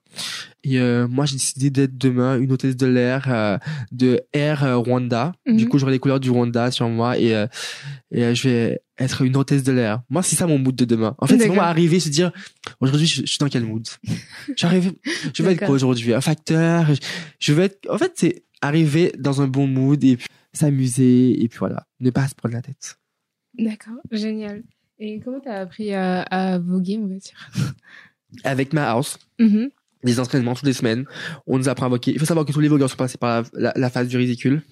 et 0.62 0.78
euh, 0.78 1.08
moi 1.08 1.26
j'ai 1.26 1.34
décidé 1.34 1.70
d'être 1.70 1.98
demain 1.98 2.38
une 2.38 2.52
hôtesse 2.52 2.76
de 2.76 2.86
l'air 2.86 3.24
euh, 3.28 3.58
de 3.90 4.20
Air 4.32 4.78
Rwanda. 4.78 5.32
Mhm. 5.46 5.56
Du 5.56 5.68
coup, 5.68 5.78
j'aurai 5.78 5.92
les 5.92 5.98
couleurs 5.98 6.20
du 6.20 6.30
Rwanda 6.30 6.70
sur 6.70 6.88
moi 6.88 7.18
et, 7.18 7.34
euh, 7.34 7.46
et 8.10 8.34
je 8.34 8.48
vais 8.48 8.80
être 8.98 9.22
une 9.22 9.36
hôtesse 9.36 9.62
de 9.64 9.72
l'air. 9.72 10.02
Moi, 10.08 10.22
c'est 10.22 10.36
ça 10.36 10.46
mon 10.46 10.58
mood 10.58 10.74
de 10.76 10.84
demain. 10.84 11.14
En 11.18 11.26
fait, 11.26 11.38
c'est 11.38 11.48
vraiment 11.48 11.62
arriver, 11.62 11.98
se 12.00 12.08
dire, 12.08 12.30
aujourd'hui, 12.80 13.06
je, 13.06 13.22
je 13.22 13.26
suis 13.26 13.38
dans 13.38 13.48
quel 13.48 13.64
mood? 13.64 13.86
J'arrive, 14.56 14.92
je 15.34 15.42
vais 15.42 15.52
être 15.52 15.60
quoi 15.66 15.74
aujourd'hui? 15.74 16.14
Un 16.14 16.20
facteur? 16.20 16.86
Je, 16.94 17.00
je 17.40 17.52
vais 17.52 17.64
être, 17.64 17.90
en 17.90 17.98
fait, 17.98 18.12
c'est 18.14 18.44
arriver 18.60 19.12
dans 19.18 19.42
un 19.42 19.48
bon 19.48 19.66
mood 19.66 20.02
et 20.04 20.16
puis 20.16 20.26
s'amuser 20.52 21.42
et 21.42 21.48
puis 21.48 21.58
voilà. 21.58 21.86
Ne 22.00 22.10
pas 22.10 22.28
se 22.28 22.34
prendre 22.34 22.54
la 22.54 22.62
tête. 22.62 22.98
D'accord, 23.58 23.94
génial. 24.12 24.62
Et 25.00 25.20
comment 25.20 25.40
t'as 25.40 25.60
appris 25.60 25.92
à, 25.92 26.22
à 26.22 26.58
voguer, 26.58 26.98
on 27.02 27.08
va 27.08 27.14
dire? 27.16 27.50
Avec 28.44 28.72
ma 28.72 28.90
house, 28.90 29.18
Mhm. 29.40 29.70
des 30.04 30.20
entraînements 30.20 30.54
toutes 30.54 30.66
les 30.66 30.72
semaines. 30.72 31.04
On 31.46 31.58
nous 31.58 31.68
apprend 31.68 31.86
à 31.86 31.88
voguer. 31.88 32.12
Il 32.12 32.18
faut 32.20 32.24
savoir 32.26 32.46
que 32.46 32.52
tous 32.52 32.60
les 32.60 32.68
vogueurs 32.68 32.90
sont 32.90 32.96
passés 32.96 33.18
par 33.18 33.42
la, 33.52 33.60
la- 33.60 33.72
la 33.76 33.90
phase 33.90 34.08
du 34.08 34.16
ridicule. 34.16 34.62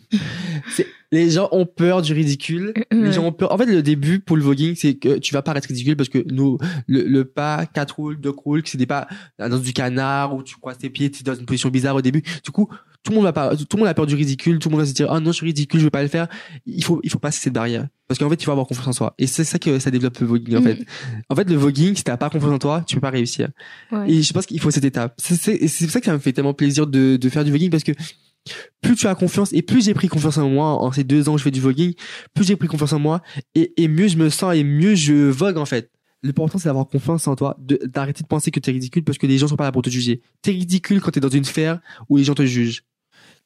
C'est- 0.68 0.86
les 1.12 1.30
gens 1.30 1.48
ont 1.52 1.66
peur 1.66 2.02
du 2.02 2.12
ridicule. 2.14 2.72
Les 2.90 3.12
gens 3.12 3.24
ont 3.24 3.32
peur. 3.32 3.52
En 3.52 3.58
fait, 3.58 3.66
le 3.66 3.82
début 3.82 4.18
pour 4.20 4.36
le 4.36 4.42
voguing, 4.42 4.74
c'est 4.74 4.94
que 4.94 5.18
tu 5.18 5.32
vas 5.34 5.42
pas 5.42 5.54
être 5.54 5.66
ridicule 5.66 5.96
parce 5.96 6.08
que 6.08 6.24
nous, 6.32 6.58
le, 6.88 7.02
le 7.04 7.24
pas, 7.24 7.66
quatre 7.66 7.96
roules, 7.96 8.18
deux 8.20 8.30
roules, 8.30 8.62
que 8.62 8.70
c'est 8.70 8.78
des 8.78 8.86
pas 8.86 9.06
dans 9.38 9.58
du 9.58 9.72
canard 9.72 10.34
où 10.34 10.42
tu 10.42 10.56
croises 10.56 10.78
tes 10.78 10.88
pieds, 10.90 11.10
tu 11.10 11.20
es 11.20 11.22
dans 11.22 11.34
une 11.34 11.44
position 11.46 11.68
bizarre 11.68 11.94
au 11.96 12.00
début. 12.02 12.22
Du 12.44 12.50
coup, 12.50 12.68
tout 13.02 13.10
le 13.12 13.16
monde 13.16 13.24
va 13.24 13.32
pas, 13.32 13.54
tout 13.56 13.66
le 13.76 13.78
monde 13.80 13.88
a 13.88 13.94
peur 13.94 14.06
du 14.06 14.14
ridicule, 14.14 14.58
tout 14.58 14.68
le 14.68 14.72
monde 14.72 14.80
va 14.82 14.86
se 14.86 14.94
dire, 14.94 15.08
oh 15.10 15.20
non, 15.20 15.32
je 15.32 15.36
suis 15.36 15.46
ridicule, 15.46 15.80
je 15.80 15.84
vais 15.84 15.90
pas 15.90 16.02
le 16.02 16.08
faire. 16.08 16.28
Il 16.66 16.82
faut, 16.84 17.00
il 17.02 17.10
faut 17.10 17.18
passer 17.18 17.40
cette 17.40 17.52
barrière. 17.52 17.86
Parce 18.08 18.18
qu'en 18.18 18.28
fait, 18.30 18.40
il 18.40 18.44
faut 18.44 18.52
avoir 18.52 18.66
confiance 18.66 18.86
en 18.88 18.92
soi. 18.92 19.14
Et 19.18 19.26
c'est 19.26 19.44
ça 19.44 19.58
que 19.58 19.78
ça 19.78 19.90
développe 19.90 20.18
le 20.18 20.26
voguing, 20.26 20.56
en 20.56 20.60
Mhm. 20.60 20.66
fait. 20.76 20.86
En 21.28 21.34
fait, 21.36 21.48
le 21.50 21.56
voguing, 21.56 21.94
si 21.96 22.04
t'as 22.04 22.16
pas 22.16 22.30
confiance 22.30 22.52
en 22.52 22.58
toi, 22.58 22.84
tu 22.86 22.94
peux 22.94 23.00
pas 23.00 23.10
réussir. 23.10 23.48
Ouais. 23.90 24.10
Et 24.10 24.22
je 24.22 24.32
pense 24.32 24.46
qu'il 24.46 24.60
faut 24.60 24.70
cette 24.70 24.84
étape. 24.84 25.14
C'est 25.18 25.34
c'est- 25.34 25.56
et 25.56 25.68
c'est 25.68 25.84
pour 25.86 25.92
ça 25.92 26.00
que 26.00 26.06
ça 26.06 26.12
me 26.12 26.18
fait 26.18 26.32
tellement 26.32 26.54
plaisir 26.54 26.86
de, 26.86 27.16
de 27.16 27.28
faire 27.28 27.44
du 27.44 27.50
voguing 27.50 27.70
parce 27.70 27.82
que 27.84 27.92
plus 28.80 28.96
tu 28.96 29.06
as 29.06 29.14
confiance 29.14 29.52
et 29.52 29.62
plus 29.62 29.84
j'ai 29.84 29.94
pris 29.94 30.08
confiance 30.08 30.38
en 30.38 30.48
moi 30.48 30.82
en 30.82 30.92
ces 30.92 31.04
deux 31.04 31.28
ans 31.28 31.32
que 31.32 31.38
je 31.38 31.44
fais 31.44 31.50
du 31.50 31.60
voguing, 31.60 31.94
plus 32.34 32.44
j'ai 32.44 32.56
pris 32.56 32.68
confiance 32.68 32.92
en 32.92 32.98
moi 32.98 33.22
et, 33.54 33.72
et 33.76 33.88
mieux 33.88 34.08
je 34.08 34.16
me 34.16 34.28
sens 34.28 34.54
et 34.54 34.64
mieux 34.64 34.94
je 34.94 35.12
vogue 35.30 35.58
en 35.58 35.66
fait. 35.66 35.90
L'important 36.24 36.58
c'est 36.58 36.68
d'avoir 36.68 36.86
confiance 36.86 37.26
en 37.26 37.34
toi, 37.34 37.56
d'arrêter 37.58 38.22
de 38.22 38.28
penser 38.28 38.50
que 38.50 38.60
t'es 38.60 38.70
ridicule 38.70 39.04
parce 39.04 39.18
que 39.18 39.26
les 39.26 39.38
gens 39.38 39.48
sont 39.48 39.56
pas 39.56 39.64
là 39.64 39.72
pour 39.72 39.82
te 39.82 39.90
juger. 39.90 40.20
T'es 40.40 40.52
ridicule 40.52 41.00
quand 41.00 41.10
t'es 41.10 41.20
dans 41.20 41.28
une 41.28 41.44
sphère 41.44 41.80
où 42.08 42.16
les 42.16 42.24
gens 42.24 42.34
te 42.34 42.46
jugent. 42.46 42.84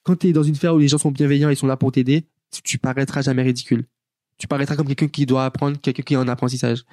Quand 0.03 0.17
t'es 0.17 0.33
dans 0.33 0.43
une 0.43 0.55
sphère 0.55 0.75
où 0.75 0.79
les 0.79 0.89
gens 0.89 0.99
sont 0.99 1.11
bienveillants 1.11 1.49
et 1.51 1.55
sont 1.55 1.67
là 1.67 1.77
pour 1.77 1.91
t'aider, 1.91 2.27
tu, 2.53 2.63
tu 2.63 2.79
paraîtras 2.79 3.23
jamais 3.23 3.43
ridicule. 3.43 3.85
Tu 4.39 4.47
paraîtras 4.47 4.77
comme 4.77 4.87
quelqu'un 4.87 5.09
qui 5.09 5.25
doit 5.25 5.47
apprendre, 5.47 5.81
quelqu'un 5.81 6.03
qui 6.03 6.15
est 6.15 6.19
en 6.19 6.29
apprentissage. 6.29 6.85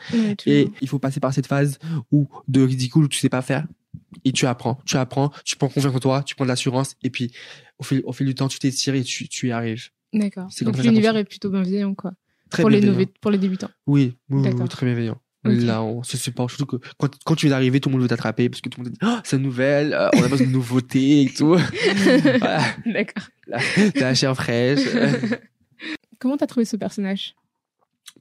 Et 0.45 0.69
il 0.81 0.87
faut 0.87 0.99
passer 0.99 1.19
par 1.19 1.33
cette 1.33 1.47
phase 1.47 1.77
où 2.11 2.27
de 2.47 2.61
ridicule 2.63 3.03
où 3.03 3.07
tu 3.09 3.19
sais 3.19 3.29
pas 3.29 3.41
faire 3.41 3.67
et 4.25 4.31
tu 4.31 4.45
apprends, 4.45 4.79
tu 4.85 4.97
apprends, 4.97 5.31
tu 5.45 5.55
prends 5.55 5.69
confiance 5.69 5.95
en 5.95 5.99
toi, 5.99 6.23
tu 6.23 6.35
prends 6.35 6.45
de 6.45 6.49
l'assurance 6.49 6.95
et 7.03 7.09
puis 7.09 7.33
au 7.79 7.83
fil, 7.83 8.01
au 8.05 8.13
fil 8.13 8.25
du 8.27 8.35
temps 8.35 8.47
tu 8.47 8.59
t'étires 8.59 8.95
et 8.95 9.03
tu, 9.03 9.27
tu 9.27 9.47
y 9.49 9.51
arrives. 9.51 9.89
D'accord. 10.13 10.47
c'est 10.51 10.63
comme 10.65 10.73
Donc 10.75 10.83
l'univers 10.83 11.15
est 11.17 11.23
plutôt 11.25 11.49
bienveillant, 11.49 11.93
quoi. 11.95 12.13
Très 12.49 12.61
pour 12.61 12.69
les, 12.69 12.79
bienveillant. 12.79 12.99
nouveaux- 12.99 13.11
pour 13.19 13.31
les 13.31 13.37
débutants. 13.39 13.69
Oui, 13.87 14.15
très 14.69 14.85
bienveillant. 14.85 15.19
Là, 15.45 15.83
on 15.83 16.03
se 16.03 16.15
supporte. 16.15 16.51
Surtout 16.51 16.77
que 16.77 16.85
quand, 16.97 17.09
quand 17.25 17.35
tu 17.35 17.47
es 17.49 17.51
arrivé, 17.51 17.81
tout 17.81 17.89
le 17.89 17.93
monde 17.93 18.01
veut 18.03 18.07
t'attraper 18.07 18.47
parce 18.47 18.61
que 18.61 18.69
tout 18.69 18.79
le 18.79 18.85
monde 18.85 18.93
dit, 18.93 18.99
oh, 19.03 19.17
c'est 19.25 19.37
nouvelle, 19.37 19.93
euh, 19.93 20.07
on 20.15 20.23
a 20.23 20.27
besoin 20.29 20.47
de 20.47 20.51
nouveautés 20.53 21.23
et 21.23 21.29
tout. 21.33 21.57
voilà, 22.39 22.61
D'accord. 22.85 23.25
de 23.47 23.99
la 23.99 24.13
chair 24.15 24.33
fraîche. 24.35 24.79
Comment 26.19 26.37
t'as 26.37 26.47
trouvé 26.47 26.65
ce 26.65 26.77
personnage? 26.77 27.35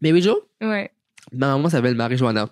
Mais 0.00 0.12
oui, 0.12 0.20
Joe, 0.22 0.36
Ouais. 0.60 0.90
ma 1.32 1.48
maman 1.48 1.68
s'appelle 1.68 1.94
Marie-Joanna. 1.94 2.48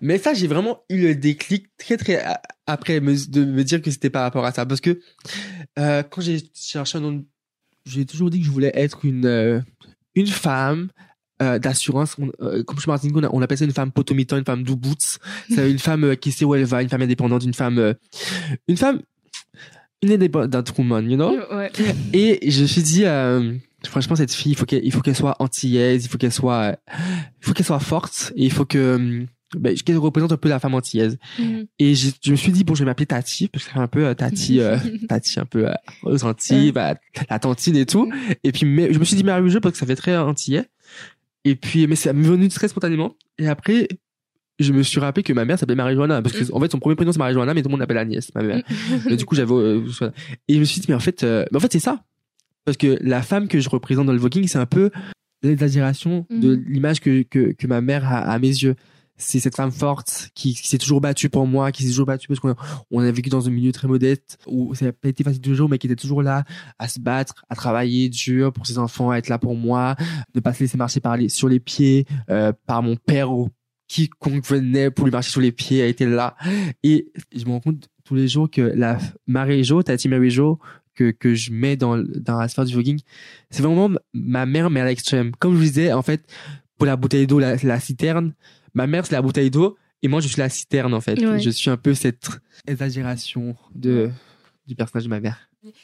Mais 0.00 0.18
ça, 0.18 0.34
j'ai 0.34 0.46
vraiment 0.46 0.82
eu 0.88 1.00
le 1.02 1.14
déclic 1.14 1.66
très 1.78 1.96
très 1.96 2.24
après 2.66 3.00
me- 3.00 3.28
de 3.30 3.44
me 3.44 3.64
dire 3.64 3.82
que 3.82 3.90
c'était 3.90 4.10
par 4.10 4.22
rapport 4.22 4.44
à 4.44 4.52
ça. 4.52 4.66
Parce 4.66 4.80
que 4.80 5.00
euh, 5.78 6.02
quand 6.02 6.20
j'ai 6.20 6.38
cherché 6.54 6.98
un 6.98 7.00
nom, 7.00 7.24
j'ai 7.84 8.04
toujours 8.06 8.30
dit 8.30 8.38
que 8.40 8.46
je 8.46 8.50
voulais 8.50 8.72
être 8.74 9.04
une, 9.04 9.26
euh, 9.26 9.60
une 10.14 10.26
femme 10.28 10.88
euh, 11.42 11.58
d'assurance. 11.58 12.16
Euh, 12.40 12.62
comme 12.64 12.76
je 12.76 12.82
suis 12.82 12.90
Martinique, 12.90 13.16
on, 13.16 13.24
a- 13.24 13.30
on 13.32 13.42
appelle 13.42 13.58
ça 13.58 13.64
une 13.64 13.72
femme 13.72 13.92
potomitan, 13.92 14.38
une 14.38 14.44
femme 14.44 14.62
do 14.62 14.76
boots. 14.76 15.18
C'est 15.50 15.70
une 15.70 15.78
femme 15.78 16.04
euh, 16.04 16.14
qui 16.14 16.32
sait 16.32 16.44
où 16.44 16.54
elle 16.54 16.64
va, 16.64 16.82
une 16.82 16.88
femme 16.88 17.02
indépendante, 17.02 17.44
une 17.44 17.54
femme... 17.54 17.94
une 18.68 18.76
femme... 18.76 19.02
Une 20.02 20.12
indépendante 20.12 20.76
woman, 20.76 21.10
you 21.10 21.16
know? 21.16 21.34
Ouais. 21.50 21.72
et 22.12 22.50
je 22.50 22.62
me 22.62 22.66
suis 22.66 22.82
dit, 22.82 23.04
franchement, 23.84 24.16
cette 24.16 24.32
fille, 24.32 24.52
il 24.52 24.56
faut 24.56 24.66
qu'elle, 25.02 25.16
soit 25.16 25.36
antillaise, 25.40 26.04
il 26.04 26.08
faut 26.08 26.18
qu'elle 26.18 26.32
soit, 26.32 26.76
il 27.40 27.46
faut 27.46 27.52
qu'elle 27.52 27.66
soit 27.66 27.80
forte, 27.80 28.32
et 28.36 28.44
il 28.44 28.52
faut 28.52 28.64
que, 28.64 28.78
euh, 28.78 29.24
ben, 29.56 29.74
qu'elle 29.76 29.98
représente 29.98 30.32
un 30.32 30.36
peu 30.36 30.48
la 30.48 30.58
femme 30.58 30.74
antillaise. 30.74 31.18
Mhm. 31.38 31.66
Et 31.78 31.94
je 31.94 32.30
me 32.30 32.36
suis 32.36 32.52
dit, 32.52 32.64
bon, 32.64 32.74
je 32.74 32.80
vais 32.80 32.86
m'appeler 32.86 33.06
Tati, 33.06 33.48
parce 33.48 33.64
que 33.64 33.70
c'est 33.72 33.78
un 33.78 33.86
peu 33.86 34.06
euh, 34.06 34.14
Tati, 34.14 34.60
euh, 34.60 34.76
Tati 35.08 35.38
un 35.38 35.44
peu 35.44 35.68
euh, 35.68 35.74
aux 36.02 36.24
Antilles, 36.24 36.72
bah, 36.72 36.94
la 37.30 37.38
tantine 37.38 37.76
et 37.76 37.86
tout. 37.86 38.10
Et 38.44 38.52
puis, 38.52 38.66
mais, 38.66 38.92
je 38.92 38.98
me 38.98 39.04
suis 39.04 39.16
dit 39.16 39.24
Marie 39.24 39.50
Jeu 39.50 39.60
parce 39.60 39.72
que 39.72 39.78
ça 39.78 39.86
fait 39.86 39.96
très 39.96 40.16
antillais. 40.16 40.64
Et 41.44 41.54
puis, 41.54 41.86
mais 41.86 41.94
ça 41.94 42.12
m'est 42.12 42.26
venu 42.26 42.48
très 42.48 42.66
spontanément. 42.66 43.14
Et 43.38 43.46
après, 43.46 43.86
je 44.58 44.72
me 44.72 44.82
suis 44.82 45.00
rappelé 45.00 45.22
que 45.22 45.32
ma 45.32 45.44
mère 45.44 45.58
s'appelait 45.58 45.74
Marie-Joanna, 45.74 46.22
parce 46.22 46.34
que, 46.34 46.52
en 46.52 46.60
fait, 46.60 46.72
son 46.72 46.78
premier 46.78 46.96
prénom 46.96 47.12
c'est 47.12 47.18
Marie-Joanna, 47.18 47.54
mais 47.54 47.62
tout 47.62 47.68
le 47.68 47.72
monde 47.72 47.80
l'appelle 47.80 47.98
Agnès, 47.98 48.34
ma 48.34 48.42
mère. 48.42 48.62
Mais 49.06 49.16
du 49.16 49.24
coup, 49.24 49.34
j'avais. 49.34 49.52
euh, 49.52 49.82
et 50.48 50.54
je 50.54 50.58
me 50.58 50.64
suis 50.64 50.80
dit, 50.80 50.86
mais 50.88 50.94
en 50.94 51.00
fait, 51.00 51.22
euh, 51.22 51.44
mais 51.50 51.58
en 51.58 51.60
fait, 51.60 51.72
c'est 51.72 51.78
ça. 51.78 52.02
Parce 52.66 52.76
que 52.76 52.98
la 53.00 53.22
femme 53.22 53.48
que 53.48 53.60
je 53.60 53.68
représente 53.70 54.04
dans 54.06 54.12
le 54.12 54.18
voguing, 54.18 54.46
c'est 54.46 54.58
un 54.58 54.66
peu 54.66 54.90
l'exagération 55.42 56.26
de 56.30 56.56
Mhm. 56.56 56.64
l'image 56.68 57.00
que, 57.00 57.22
que, 57.22 57.52
que 57.52 57.66
ma 57.66 57.80
mère 57.80 58.04
a 58.06 58.18
à 58.18 58.38
mes 58.38 58.48
yeux. 58.48 58.74
C'est 59.18 59.40
cette 59.40 59.56
femme 59.56 59.72
forte 59.72 60.28
qui, 60.34 60.52
qui 60.54 60.68
s'est 60.68 60.76
toujours 60.76 61.00
battue 61.00 61.30
pour 61.30 61.46
moi, 61.46 61.72
qui 61.72 61.82
s'est 61.84 61.88
toujours 61.88 62.04
battue 62.04 62.28
parce 62.28 62.38
qu'on 62.40 62.54
on 62.90 63.00
a 63.00 63.10
vécu 63.10 63.30
dans 63.30 63.46
un 63.48 63.50
milieu 63.50 63.72
très 63.72 63.88
modeste 63.88 64.36
où 64.46 64.74
ça 64.74 64.84
n'a 64.84 64.92
pas 64.92 65.08
été 65.08 65.24
facile 65.24 65.40
toujours, 65.40 65.70
mais 65.70 65.78
qui 65.78 65.86
était 65.86 65.96
toujours 65.96 66.20
là 66.22 66.44
à 66.78 66.86
se 66.86 67.00
battre, 67.00 67.32
à 67.48 67.54
travailler 67.54 68.10
dur 68.10 68.52
pour 68.52 68.66
ses 68.66 68.76
enfants, 68.76 69.10
à 69.10 69.16
être 69.16 69.28
là 69.30 69.38
pour 69.38 69.56
moi, 69.56 69.96
ne 70.34 70.40
pas 70.40 70.52
se 70.52 70.60
laisser 70.60 70.76
marcher 70.76 71.00
par 71.00 71.16
les, 71.16 71.30
sur 71.30 71.48
les 71.48 71.60
pieds 71.60 72.04
euh, 72.28 72.52
par 72.66 72.82
mon 72.82 72.96
père 72.96 73.32
ou 73.32 73.48
quiconque 73.88 74.44
venait 74.44 74.90
pour 74.90 75.06
lui 75.06 75.12
marcher 75.12 75.30
sur 75.30 75.40
les 75.40 75.52
pieds 75.52 75.80
a 75.80 75.86
été 75.86 76.04
là. 76.04 76.36
Et 76.82 77.10
je 77.34 77.44
me 77.46 77.52
rends 77.52 77.60
compte 77.60 77.88
tous 78.04 78.16
les 78.16 78.28
jours 78.28 78.50
que 78.50 78.60
la 78.60 78.98
Marie 79.26 79.64
Jo, 79.64 79.82
Tati 79.82 80.08
Marie 80.10 80.30
Jo, 80.30 80.58
que, 80.96 81.10
que 81.12 81.34
je 81.34 81.52
mets 81.52 81.76
dans, 81.76 81.96
dans 81.98 82.38
la 82.38 82.48
sphère 82.48 82.64
du 82.64 82.74
voguing, 82.74 82.98
c'est 83.50 83.62
vraiment 83.62 83.88
ma 84.12 84.46
mère, 84.46 84.70
mais 84.70 84.80
à 84.80 84.84
l'extrême. 84.86 85.30
Comme 85.38 85.52
je 85.52 85.58
vous 85.58 85.62
disais, 85.64 85.92
en 85.92 86.02
fait, 86.02 86.24
pour 86.78 86.86
la 86.86 86.96
bouteille 86.96 87.26
d'eau, 87.28 87.38
la, 87.38 87.54
la 87.56 87.78
citerne, 87.78 88.32
ma 88.74 88.86
mère, 88.88 89.06
c'est 89.06 89.14
la 89.14 89.22
bouteille 89.22 89.50
d'eau, 89.50 89.76
et 90.02 90.08
moi, 90.08 90.20
je 90.20 90.28
suis 90.28 90.38
la 90.38 90.48
citerne, 90.48 90.92
en 90.94 91.00
fait. 91.00 91.18
Ouais. 91.24 91.38
Je 91.40 91.50
suis 91.50 91.70
un 91.70 91.76
peu 91.76 91.94
cette 91.94 92.28
exagération 92.66 93.56
de, 93.74 94.10
du 94.66 94.74
personnage 94.74 95.04
de 95.04 95.10
ma 95.10 95.20
mère. 95.20 95.38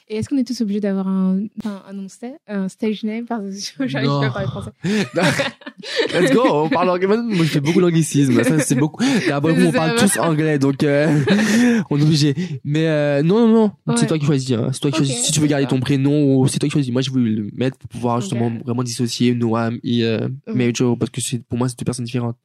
Et 0.06 0.16
est-ce 0.18 0.28
qu'on 0.28 0.36
est 0.36 0.46
tous 0.46 0.60
obligés 0.60 0.78
d'avoir 0.80 1.08
un, 1.08 1.40
un 1.64 2.06
sta- 2.06 2.36
un 2.46 2.68
stage 2.68 3.02
name? 3.02 3.24
Parce 3.26 3.70
que 3.70 3.86
j'arrive 3.88 4.08
pas 4.10 4.26
à 4.26 4.30
parler 4.30 4.46
français. 4.46 4.70
Let's 6.14 6.32
go, 6.32 6.42
on 6.46 6.68
parle 6.68 6.90
anglais. 6.90 7.06
Moi, 7.06 7.44
je 7.44 7.50
fais 7.50 7.60
beaucoup 7.60 7.80
d'anglicisme. 7.80 8.42
Ça, 8.44 8.58
c'est 8.60 8.74
beaucoup. 8.74 9.04
D'abord, 9.28 9.52
on 9.58 9.72
parle 9.72 9.96
tous 9.98 10.18
anglais, 10.18 10.58
donc 10.58 10.82
euh, 10.82 11.20
on 11.90 11.98
est 11.98 12.02
obligé. 12.02 12.34
Mais 12.64 12.86
euh, 12.86 13.22
non, 13.22 13.46
non, 13.46 13.52
non. 13.54 13.70
Ouais. 13.86 13.94
C'est 13.96 14.06
toi 14.06 14.18
qui 14.18 14.26
choisis. 14.26 14.50
hein. 14.52 14.68
C'est 14.72 14.80
toi 14.80 14.90
qui 14.90 14.98
choisis. 14.98 15.16
Si 15.24 15.32
tu 15.32 15.40
veux 15.40 15.46
garder 15.46 15.66
ton 15.66 15.80
prénom, 15.80 16.36
ou 16.36 16.46
c'est 16.48 16.58
toi 16.58 16.68
qui 16.68 16.72
choisis. 16.72 16.92
Moi, 16.92 17.02
je 17.02 17.10
voulais 17.10 17.30
le 17.30 17.50
mettre 17.54 17.76
pour 17.78 17.88
pouvoir 17.88 18.20
justement 18.20 18.52
vraiment 18.64 18.82
dissocier 18.82 19.34
Noam 19.34 19.78
et 19.82 20.04
euh, 20.04 20.28
Jo, 20.74 20.96
parce 20.96 21.10
que 21.10 21.20
c'est 21.20 21.42
pour 21.44 21.58
moi, 21.58 21.68
c'est 21.68 21.78
deux 21.78 21.84
personnes 21.84 22.04
différentes. 22.04 22.36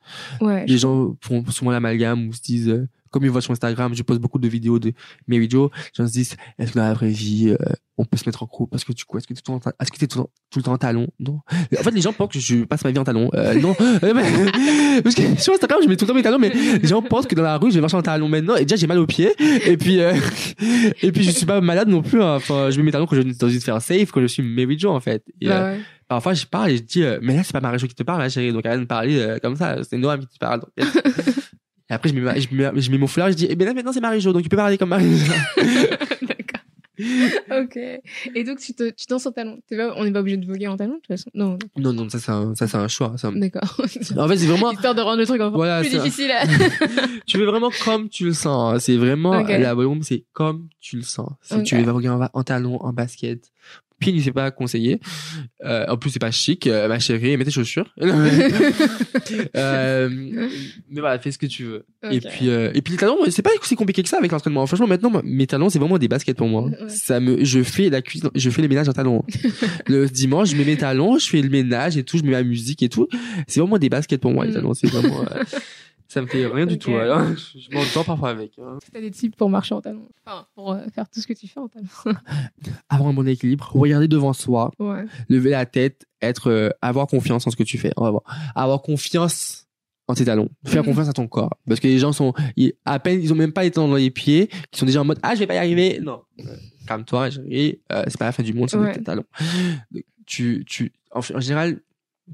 Ouais. 0.42 0.66
Les 0.68 0.78
gens 0.78 1.16
font 1.22 1.44
souvent 1.50 1.72
l'amalgame 1.72 2.28
ou 2.28 2.34
se 2.34 2.42
disent. 2.42 2.88
Comme 3.12 3.24
ils 3.26 3.32
voient 3.32 3.42
sur 3.42 3.52
Instagram, 3.52 3.94
je 3.96 4.04
poste 4.04 4.20
beaucoup 4.22 4.40
de 4.40 4.48
vidéos 4.48 4.80
de 4.80 4.94
Mary 5.28 5.50
Jo. 5.50 5.72
Les 5.76 6.04
gens 6.04 6.08
se 6.08 6.14
disent, 6.14 6.36
est-ce 6.60 6.72
que 6.74 6.80
dans 6.80 6.86
la 6.86 6.94
vraie 6.94 7.10
vie, 7.10 7.50
euh, 7.50 7.66
on 7.98 8.06
peut 8.06 8.18
se 8.18 8.26
mettre 8.28 8.44
en 8.44 8.48
couple? 8.48 8.72
Parce 8.72 8.84
que 8.84 8.94
du 8.94 9.04
coup, 9.06 9.18
est-ce 9.18 9.28
que 9.28 9.34
tu 9.34 9.40
es 9.40 10.08
tout 10.08 10.28
tout, 10.50 10.60
le 10.60 10.64
temps- 10.64 10.74
en 10.74 10.78
talon? 10.78 11.08
Non. 11.20 11.40
En 11.78 11.84
fait, 11.84 11.92
les 11.92 12.02
gens 12.02 12.14
pensent 12.14 12.32
que 12.34 12.40
je 12.40 12.64
passe 12.66 12.84
ma 12.84 12.92
vie 12.92 13.00
en 13.00 13.04
talon. 13.04 13.30
Euh, 13.34 13.54
non. 13.60 13.76
Euh, 14.04 15.02
parce 15.04 15.16
que 15.16 15.40
sur 15.40 15.54
Instagram, 15.54 15.80
je 15.84 15.88
mets 15.90 15.96
tout 15.96 16.06
le 16.06 16.10
temps 16.10 16.14
mes 16.16 16.24
talons, 16.24 16.40
mais 16.40 16.50
les 16.50 16.88
gens 16.88 17.02
pensent 17.02 17.28
que 17.28 17.36
dans 17.36 17.44
la 17.44 17.58
rue, 17.58 17.70
je 17.72 17.76
vais 17.76 17.82
marcher 17.82 17.98
en 17.98 18.02
talon 18.02 18.28
maintenant. 18.30 18.56
Et 18.56 18.64
déjà, 18.66 18.76
j'ai 18.76 18.88
mal 18.88 19.00
aux 19.00 19.08
pieds. 19.08 19.34
Et 19.66 19.78
puis, 19.78 20.00
euh, 20.02 20.14
et 21.02 21.12
puis, 21.12 21.24
je 21.24 21.32
suis 21.32 21.46
pas 21.46 21.62
malade 21.62 21.88
non 21.88 22.02
plus. 22.02 22.22
hein. 22.22 22.36
Enfin, 22.36 22.70
je 22.70 22.78
mets 22.78 22.84
mes 22.84 22.92
talons 22.92 23.06
quand 23.06 23.16
je 23.16 23.22
suis 23.22 23.36
dans 23.38 23.50
une 23.50 23.60
sphère 23.60 23.82
safe, 23.82 24.12
quand 24.12 24.22
je 24.22 24.28
suis 24.28 24.44
Mary 24.44 24.78
Jo, 24.78 24.92
en 24.92 25.00
fait. 25.00 25.24
Et, 25.42 25.48
Bah 25.48 25.54
euh, 25.62 25.74
ouais. 25.76 25.80
parfois, 26.08 26.34
je 26.34 26.46
parle 26.46 26.72
et 26.72 26.78
je 26.78 26.84
dis, 26.84 27.04
euh, 27.04 27.20
mais 27.22 27.36
là, 27.36 27.44
c'est 27.44 27.54
pas 27.54 27.62
Marie 27.62 27.80
Jo 27.80 27.88
qui 27.88 27.96
te 27.96 28.04
parle, 28.04 28.20
là, 28.22 28.30
chérie. 28.30 28.52
Donc, 28.54 28.66
arrête 28.66 28.80
de 28.80 28.86
parler 28.86 29.18
euh, 29.20 29.38
comme 29.42 29.56
ça. 29.56 29.78
C'est 29.84 29.98
Noam 29.98 30.20
qui 30.20 30.28
te 30.28 30.38
parle. 30.40 30.62
Donc, 30.62 30.88
et 31.90 31.94
après, 31.94 32.10
je 32.10 32.14
mets, 32.16 32.22
ma- 32.22 32.38
je 32.40 32.48
mets, 32.52 32.82
je 32.82 32.92
mets 32.92 32.98
mon 32.98 33.08
foulard, 33.08 33.30
je 33.32 33.36
dis, 33.36 33.48
eh 33.50 33.56
ben 33.56 33.66
là, 33.66 33.74
maintenant, 33.74 33.94
c'est 33.94 34.02
Marie 34.02 34.20
Jo, 34.22 34.34
donc 34.34 34.44
tu 34.44 34.50
peux 34.50 34.58
parler 34.58 34.78
comme 34.78 34.90
Marie 34.90 35.18
Jo. 35.18 35.34
D'accord. 36.22 37.62
ok. 37.64 37.78
Et 38.36 38.44
donc, 38.44 38.60
tu, 38.60 38.74
te, 38.74 38.90
tu 38.90 39.06
danses 39.08 39.26
en 39.28 39.32
talon. 39.32 39.60
Pas- 39.70 39.94
on 39.98 40.04
n'est 40.04 40.12
pas 40.12 40.20
obligé 40.22 40.38
de 40.38 40.46
voguer 40.46 40.68
en 40.68 40.76
talon, 40.78 40.94
de 40.96 40.98
toute 40.98 41.08
façon. 41.08 41.30
Non, 41.34 41.58
non, 41.78 41.94
non, 41.94 42.10
ça, 42.10 42.20
c'est 42.20 42.32
un, 42.32 42.56
ça, 42.56 42.68
c'est 42.68 42.78
un 42.78 42.88
choix. 42.88 43.16
d'accord. 43.36 43.78
En 44.18 44.28
fait, 44.28 44.38
c'est 44.38 44.48
vraiment, 44.48 44.72
Histoire 44.72 44.96
de 44.96 45.02
rendre 45.02 45.18
le 45.20 45.26
truc 45.26 45.40
encore 45.42 45.56
Voilà, 45.58 45.82
plus 45.82 45.92
difficile. 45.92 46.32
à- 46.32 46.46
tu 47.26 47.38
veux 47.38 47.46
vraiment 47.46 47.70
comme 47.86 48.10
tu 48.10 48.26
le 48.26 48.34
sens. 48.34 48.74
hein. 48.76 48.80
C'est 48.80 48.98
vraiment, 48.98 49.32
la 49.44 49.76
c'est 50.02 50.26
comme 50.34 50.68
tu 50.80 50.98
le 50.98 51.04
sens. 51.04 51.30
Si 51.42 51.62
tu 51.64 51.78
veux 51.78 51.92
en, 51.92 52.28
en 52.34 52.44
talon, 52.44 52.78
en 52.82 52.94
basket, 52.94 53.52
pied 54.00 54.14
nu 54.14 54.22
c'est 54.22 54.32
pas 54.32 54.52
conseillé. 54.52 55.00
Euh, 55.66 55.86
en 55.88 55.98
plus 55.98 56.10
c'est 56.12 56.20
pas 56.20 56.32
chic. 56.32 56.68
Euh, 56.68 56.88
ma 56.88 57.00
chérie, 57.00 57.36
mets 57.38 57.46
tes 57.46 57.52
chaussures. 57.52 57.94
euh, 59.56 60.10
mais 60.90 61.02
voilà, 61.02 61.20
fais 61.20 61.32
ce 61.32 61.38
que 61.38 61.46
tu 61.46 61.64
veux. 61.64 61.86
Et 62.12 62.20
puis 62.20 62.50
euh, 62.50 62.72
et 62.74 62.82
puis 62.82 62.94
les 62.94 62.98
talons, 62.98 63.18
c'est 63.30 63.42
pas 63.42 63.50
si 63.64 63.76
compliqué 63.76 64.04
que 64.04 64.10
ça 64.10 64.18
avec 64.18 64.32
l'entraînement. 64.32 64.66
Franchement 64.66 64.88
maintenant 64.88 65.22
mes 65.24 65.48
talons 65.48 65.70
c'est 65.70 65.80
vraiment 65.80 65.98
des 65.98 66.08
baskets 66.08 66.38
pour 66.38 66.48
moi. 66.48 66.64
Ouais. 66.64 66.90
Ça 66.90 67.20
me, 67.20 67.44
je 67.44 67.64
fais 67.64 67.90
la 67.90 68.02
cuisine, 68.02 68.30
je 68.36 68.50
fais 68.50 68.62
les 68.62 68.68
ménages 68.68 68.90
en 68.90 68.94
talons. 68.94 69.24
le 69.88 70.08
dimanche 70.08 70.50
je 70.50 70.56
mets 70.56 70.66
mes 70.66 70.78
talons, 70.78 71.18
je 71.18 71.28
fais 71.30 71.42
le 71.42 71.50
ménage 71.50 71.98
et 71.98 72.04
tout, 72.04 72.18
je 72.18 72.24
mets 72.24 72.32
ma 72.32 72.44
musique 72.44 72.84
et 72.84 72.90
tout. 72.90 73.08
C'est 73.48 73.60
vraiment 73.60 73.78
des 73.78 73.90
baskets 73.90 74.22
pour 74.22 74.32
moi 74.32 74.46
les 74.46 74.52
Mm. 74.52 74.56
talons. 74.56 74.74
C'est 74.74 74.88
vraiment 74.88 75.22
euh, 75.32 75.44
ça 76.08 76.22
me 76.22 76.28
fait 76.28 76.46
rien 76.48 76.66
du 76.66 76.78
tout. 76.80 76.96
alors. 76.96 77.22
Je, 77.36 77.60
je 77.60 77.76
m'entends 77.76 78.04
parfois 78.04 78.30
avec. 78.30 78.54
hein. 78.60 78.78
T'as 78.94 79.02
des 79.02 79.12
tips 79.12 79.36
pour 79.36 79.50
marcher 79.50 79.76
en 79.76 79.82
talons. 79.82 80.08
Enfin, 80.26 80.46
pour 80.56 80.72
euh, 80.72 80.86
faire 80.94 81.10
tout 81.10 81.20
ce 81.20 81.28
que 81.28 81.34
tu 81.34 81.48
fais 81.48 81.60
en 81.60 81.68
talons. 81.68 81.88
Avoir 82.90 83.10
un 83.10 83.14
bon 83.14 83.28
équilibre, 83.28 83.70
regarder 83.74 84.08
devant 84.08 84.34
soi, 84.34 84.72
Ouais. 84.80 85.06
lever 85.30 85.50
la 85.52 85.66
tête, 85.66 86.06
être, 86.22 86.50
euh, 86.50 86.70
avoir 86.82 87.08
confiance 87.08 87.46
en 87.48 87.52
ce 87.52 87.56
que 87.56 87.64
tu 87.64 87.78
fais. 87.78 87.92
On 87.98 88.04
va 88.04 88.12
voir. 88.12 88.24
Avoir 88.56 88.82
confiance 88.82 89.68
en 90.08 90.14
tes 90.14 90.26
talons. 90.26 90.50
Faire 90.66 90.84
confiance 90.86 91.10
à 91.10 91.14
ton 91.14 91.28
corps. 91.28 91.58
Parce 91.68 91.80
que 91.80 91.88
les 91.88 92.00
gens 92.00 92.14
sont, 92.14 92.34
ils, 92.56 92.74
à 92.86 93.00
peine, 93.00 93.20
ils 93.22 93.32
ont 93.34 93.36
même 93.36 93.52
pas 93.54 93.64
les 93.64 93.72
talons 93.72 93.90
dans 93.90 93.96
les 93.96 94.12
pieds, 94.12 94.48
qui 94.72 94.80
sont 94.80 94.86
déjà 94.86 95.02
en 95.02 95.06
mode, 95.06 95.20
ah, 95.24 95.36
je 95.36 95.40
vais 95.40 95.48
pas 95.48 95.56
y 95.56 95.58
arriver. 95.58 96.00
Non. 96.02 96.22
Euh, 96.40 96.56
Calme-toi. 96.88 97.30
Euh, 97.38 97.72
c'est 98.08 98.18
pas 98.18 98.26
la 98.26 98.32
fin 98.32 98.44
du 98.44 98.54
monde, 98.54 98.70
c'est 98.70 98.78
Ouais. 98.78 98.94
tes 98.94 99.04
talons. 99.04 99.26
Tu, 100.26 100.64
tu, 100.66 100.92
en, 101.12 101.20
en 101.20 101.40
général, 101.40 101.80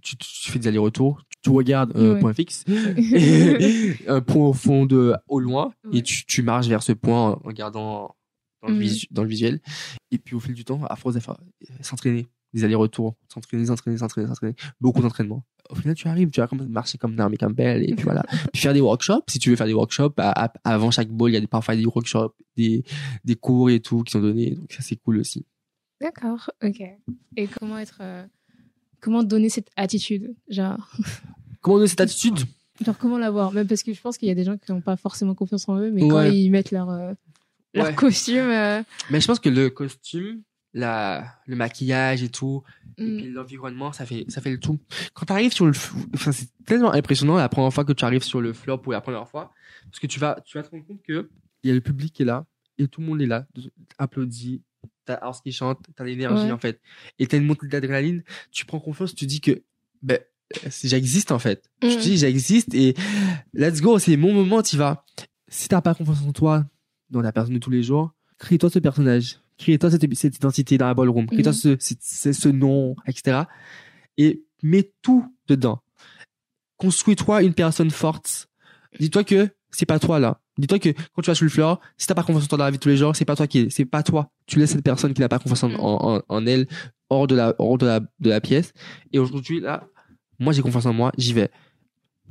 tu, 0.01 0.15
tu 0.17 0.51
fais 0.51 0.59
des 0.59 0.67
allers-retours, 0.67 1.21
tu 1.41 1.49
regardes 1.49 1.95
un 1.95 2.13
Ouais. 2.13 2.19
point 2.19 2.33
fixe, 2.33 2.63
un 4.07 4.21
point 4.21 4.47
au 4.47 4.53
fond 4.53 4.85
de, 4.85 5.13
au 5.27 5.39
loin, 5.39 5.73
et 5.91 6.01
tu, 6.01 6.25
tu 6.25 6.41
marches 6.41 6.67
vers 6.67 6.83
ce 6.83 6.91
point 6.93 7.31
en, 7.31 7.41
en 7.43 7.51
gardant 7.51 8.15
dans 8.61 8.69
le, 8.69 8.75
visu- 8.79 9.07
dans 9.11 9.23
le 9.23 9.29
visuel. 9.29 9.61
Et 10.11 10.17
puis 10.17 10.35
au 10.35 10.39
fil 10.39 10.53
du 10.53 10.63
temps, 10.65 10.83
à 10.85 10.95
force 10.95 11.15
de 11.15 11.19
faire- 11.19 11.37
s'entraîner, 11.81 12.27
des 12.53 12.63
allers-retours, 12.63 13.15
s'entraîner, 13.33 13.65
s'entraîner, 13.65 13.97
s'entraîner, 13.97 14.27
s'entraîner, 14.27 14.55
beaucoup 14.79 15.01
d'entraînement. 15.01 15.43
Au 15.69 15.75
final, 15.75 15.95
tu 15.95 16.07
arrives, 16.07 16.29
tu 16.29 16.39
vas 16.41 16.47
comme 16.47 16.65
marcher 16.67 16.97
comme 16.97 17.15
Naomi 17.15 17.37
Campbell, 17.37 17.83
et 17.89 17.93
puis 17.95 18.03
voilà. 18.03 18.23
puis 18.53 18.61
faire 18.61 18.73
des 18.73 18.81
workshops, 18.81 19.23
si 19.27 19.39
tu 19.39 19.49
veux 19.49 19.55
faire 19.55 19.67
des 19.67 19.73
workshops, 19.73 20.13
à- 20.17 20.45
à- 20.45 20.53
avant 20.63 20.91
chaque 20.91 21.09
ball, 21.09 21.31
il 21.31 21.33
y 21.33 21.37
a 21.37 21.41
des, 21.41 21.47
parfois 21.47 21.75
des 21.75 21.85
workshops, 21.85 22.35
des, 22.55 22.83
des 23.23 23.35
cours 23.35 23.69
et 23.69 23.79
tout 23.79 24.03
qui 24.03 24.11
sont 24.11 24.21
donnés, 24.21 24.51
donc 24.51 24.71
ça 24.71 24.81
c'est 24.81 24.95
cool 24.97 25.17
aussi. 25.17 25.45
D'accord, 26.01 26.49
ok. 26.63 26.81
Et 27.37 27.47
comment 27.47 27.77
être. 27.77 27.99
euh, 28.01 28.25
Comment 29.03 29.21
donner 29.23 29.49
cette 29.49 29.69
attitude 29.75 30.33
Genre, 30.49 30.89
Comment 31.61 31.77
donner 31.77 31.87
cette 31.89 32.01
attitude? 32.01 32.39
Genre 32.83 32.97
comment 32.97 33.17
l'avoir? 33.17 33.51
Même 33.51 33.67
parce 33.67 33.83
que 33.83 33.93
je 33.93 34.01
pense 34.01 34.17
qu'il 34.17 34.27
y 34.27 34.31
a 34.31 34.35
des 34.35 34.43
gens 34.45 34.57
qui 34.57 34.71
n'ont 34.71 34.81
pas 34.81 34.95
forcément 34.95 35.35
confiance 35.35 35.67
en 35.69 35.77
eux, 35.77 35.91
mais 35.91 36.07
quand 36.07 36.23
ils 36.23 36.49
mettent 36.49 36.71
leur, 36.71 36.89
euh, 36.89 37.13
leur 37.73 37.87
Ouais. 37.87 37.95
costume. 37.95 38.37
euh, 38.49 38.81
Mais 39.11 39.19
je 39.21 39.27
pense 39.27 39.39
que 39.39 39.49
le 39.49 39.69
costume, 39.69 40.41
la, 40.73 41.25
le 41.45 41.55
maquillage 41.55 42.23
et 42.23 42.29
tout, 42.29 42.63
et 42.97 43.03
mm, 43.03 43.17
puis 43.17 43.29
l'environnement, 43.31 43.91
ça 43.93 44.05
fait, 44.05 44.25
ça 44.29 44.41
fait 44.41 44.51
le 44.51 44.59
tout. 44.59 44.79
Quand 45.13 45.25
tu 45.25 45.33
arrives 45.33 45.51
sur 45.53 45.65
le, 45.65 45.73
enfin, 46.15 46.31
c'est 46.31 46.47
tellement 46.65 46.91
impressionnant 46.93 47.35
la 47.35 47.49
première 47.49 47.71
fois 47.73 47.85
que 47.85 47.93
tu 47.93 48.05
arrives 48.05 48.23
sur 48.23 48.41
le 48.41 48.53
floor 48.53 48.81
pour 48.81 48.91
la 48.93 49.01
première 49.01 49.27
fois, 49.27 49.51
parce 49.85 49.99
que 49.99 50.07
tu 50.07 50.19
vas, 50.19 50.39
tu 50.45 50.57
vas 50.57 50.63
te 50.63 50.71
rendre 50.71 50.85
compte 50.87 51.01
que 51.03 51.29
il 51.63 51.67
y 51.67 51.71
a 51.71 51.75
le 51.75 51.81
public 51.81 52.11
qui 52.13 52.23
est 52.23 52.25
là 52.25 52.45
et 52.79 52.87
tout 52.87 53.01
le 53.01 53.07
monde 53.07 53.21
est 53.21 53.27
là, 53.27 53.45
applaudit, 53.99 54.61
t'as 55.05 55.15
Ars 55.15 55.41
qui 55.43 55.51
chante, 55.51 55.79
t'as 55.95 56.03
l'énergie 56.03 56.45
Ouais. 56.45 56.51
en 56.51 56.57
fait, 56.57 56.79
et 57.19 57.27
t'as 57.27 57.37
une 57.37 57.45
montée 57.45 57.67
d'adrénaline, 57.67 58.23
tu 58.51 58.65
prends 58.65 58.79
confiance, 58.79 59.13
tu 59.15 59.25
dis 59.25 59.41
que, 59.41 59.63
ben, 60.01 60.19
j'existe 60.83 61.31
en 61.31 61.39
fait. 61.39 61.69
Tu 61.81 61.87
Mm. 61.87 61.89
te 61.91 61.99
dis 62.01 62.17
j'existe 62.17 62.73
et 62.73 62.95
let's 63.53 63.81
go, 63.81 63.99
c'est 63.99 64.17
mon 64.17 64.33
moment, 64.33 64.61
tu 64.61 64.77
vas. 64.77 65.05
Si 65.47 65.67
t'as 65.67 65.81
pas 65.81 65.93
confiance 65.93 66.21
en 66.27 66.31
toi, 66.31 66.65
dans 67.09 67.21
la 67.21 67.31
personne 67.31 67.53
de 67.55 67.59
tous 67.59 67.69
les 67.69 67.83
jours, 67.83 68.13
crée-toi 68.39 68.69
ce 68.69 68.79
personnage, 68.79 69.39
crée-toi 69.57 69.91
cette, 69.91 70.13
cette 70.15 70.35
identité 70.37 70.77
dans 70.77 70.87
la 70.87 70.93
ballroom, 70.93 71.27
crée-toi 71.27 71.53
ce, 71.53 71.75
ce- 71.79 72.33
ce 72.33 72.49
nom, 72.49 72.95
etc. 73.07 73.41
Et 74.17 74.43
mets 74.63 74.91
tout 75.01 75.25
dedans. 75.47 75.81
Construis-toi 76.77 77.43
une 77.43 77.53
personne 77.53 77.91
forte. 77.91 78.49
Dis-toi 78.99 79.23
que 79.23 79.49
c'est 79.71 79.85
pas 79.85 79.99
toi 79.99 80.19
là. 80.19 80.39
Dis-toi 80.57 80.79
que 80.79 80.89
quand 80.89 81.21
tu 81.23 81.29
vas 81.31 81.35
sur 81.35 81.45
le 81.45 81.49
floor, 81.49 81.79
si 81.97 82.05
t'as 82.07 82.13
pas 82.13 82.23
confiance 82.23 82.43
en 82.43 82.47
toi 82.47 82.57
dans 82.59 82.65
la 82.65 82.71
vie 82.71 82.77
de 82.77 82.81
tous 82.83 82.89
les 82.89 82.97
jours, 82.97 83.15
c'est 83.15 83.25
pas 83.25 83.35
toi 83.35 83.47
qui 83.47 83.59
est, 83.59 83.69
c'est 83.69 83.85
pas 83.85 84.03
toi. 84.03 84.29
Tu 84.45 84.59
laisses 84.59 84.71
cette 84.71 84.83
personne 84.83 85.13
qui 85.13 85.21
n'a 85.21 85.29
pas 85.29 85.39
confiance 85.39 85.63
en, 85.63 85.69
Mhm. 85.69 85.79
en, 85.79 86.21
en- 86.29 86.45
elle 86.45 86.67
hors 87.09 87.25
de 87.27 87.35
la, 87.35 87.55
hors 87.57 87.77
de 87.77 87.85
la, 87.87 87.99
de 87.99 88.29
la 88.29 88.39
pièce. 88.41 88.71
Et 89.11 89.19
aujourd'hui, 89.19 89.59
là, 89.59 89.87
moi 90.39 90.53
j'ai 90.53 90.61
confiance 90.61 90.85
en 90.85 90.93
moi, 90.93 91.11
j'y 91.17 91.33
vais. 91.33 91.49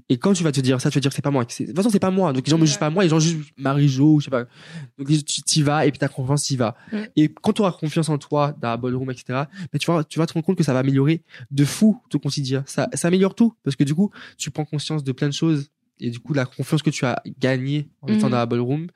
Et 0.08 0.18
quand 0.18 0.32
tu 0.34 0.42
vas 0.44 0.52
te 0.52 0.60
dire 0.60 0.80
ça, 0.80 0.90
tu 0.90 0.94
vas 0.96 1.00
te 1.00 1.02
dire 1.04 1.10
que 1.10 1.14
c'est 1.16 1.22
pas 1.22 1.30
moi. 1.30 1.44
De 1.44 1.52
toute 1.52 1.74
façon, 1.76 1.88
c'est 1.88 1.98
pas 1.98 2.10
moi. 2.10 2.32
Donc 2.32 2.46
les 2.46 2.50
gens 2.50 2.58
me 2.58 2.66
jugent 2.66 2.78
pas 2.78 2.90
moi, 2.90 3.02
les 3.02 3.08
gens 3.08 3.18
jugent 3.18 3.52
Marie-Jo, 3.56 4.20
je 4.20 4.24
sais 4.26 4.30
pas. 4.30 4.44
Donc 4.98 5.08
tu 5.08 5.42
t'y 5.42 5.62
vas 5.62 5.86
et 5.86 5.90
puis 5.90 5.98
t'as 5.98 6.08
confiance, 6.08 6.44
t'y 6.44 6.56
vas. 6.56 6.76
Ouais. 6.92 7.10
Et 7.16 7.28
quand 7.32 7.52
tu 7.54 7.62
auras 7.62 7.72
confiance 7.72 8.08
en 8.08 8.18
toi, 8.18 8.54
dans 8.60 8.68
la 8.68 8.76
ballroom, 8.76 9.10
etc., 9.10 9.44
mais 9.72 9.78
tu 9.78 9.90
vas, 9.90 10.04
tu 10.04 10.18
vas 10.18 10.26
te 10.26 10.32
rendre 10.34 10.44
compte 10.44 10.58
que 10.58 10.64
ça 10.64 10.72
va 10.74 10.80
améliorer 10.80 11.22
de 11.50 11.64
fou 11.64 12.00
ton 12.10 12.18
quotidien. 12.18 12.62
Ça, 12.66 12.88
ça 12.94 13.08
améliore 13.08 13.34
tout. 13.34 13.54
Parce 13.64 13.74
que 13.76 13.84
du 13.84 13.94
coup, 13.94 14.10
tu 14.36 14.50
prends 14.50 14.64
conscience 14.64 15.02
de 15.02 15.12
plein 15.12 15.28
de 15.28 15.34
choses. 15.34 15.70
Et 16.04 16.10
du 16.10 16.18
coup, 16.18 16.34
la 16.34 16.44
confiance 16.46 16.82
que 16.82 16.90
tu 16.90 17.04
as 17.04 17.22
gagnée 17.38 17.88
en 18.00 18.08
étant 18.08 18.26
Mhm. 18.26 18.32
dans 18.32 18.36
la 18.38 18.46
ballroom, 18.46 18.88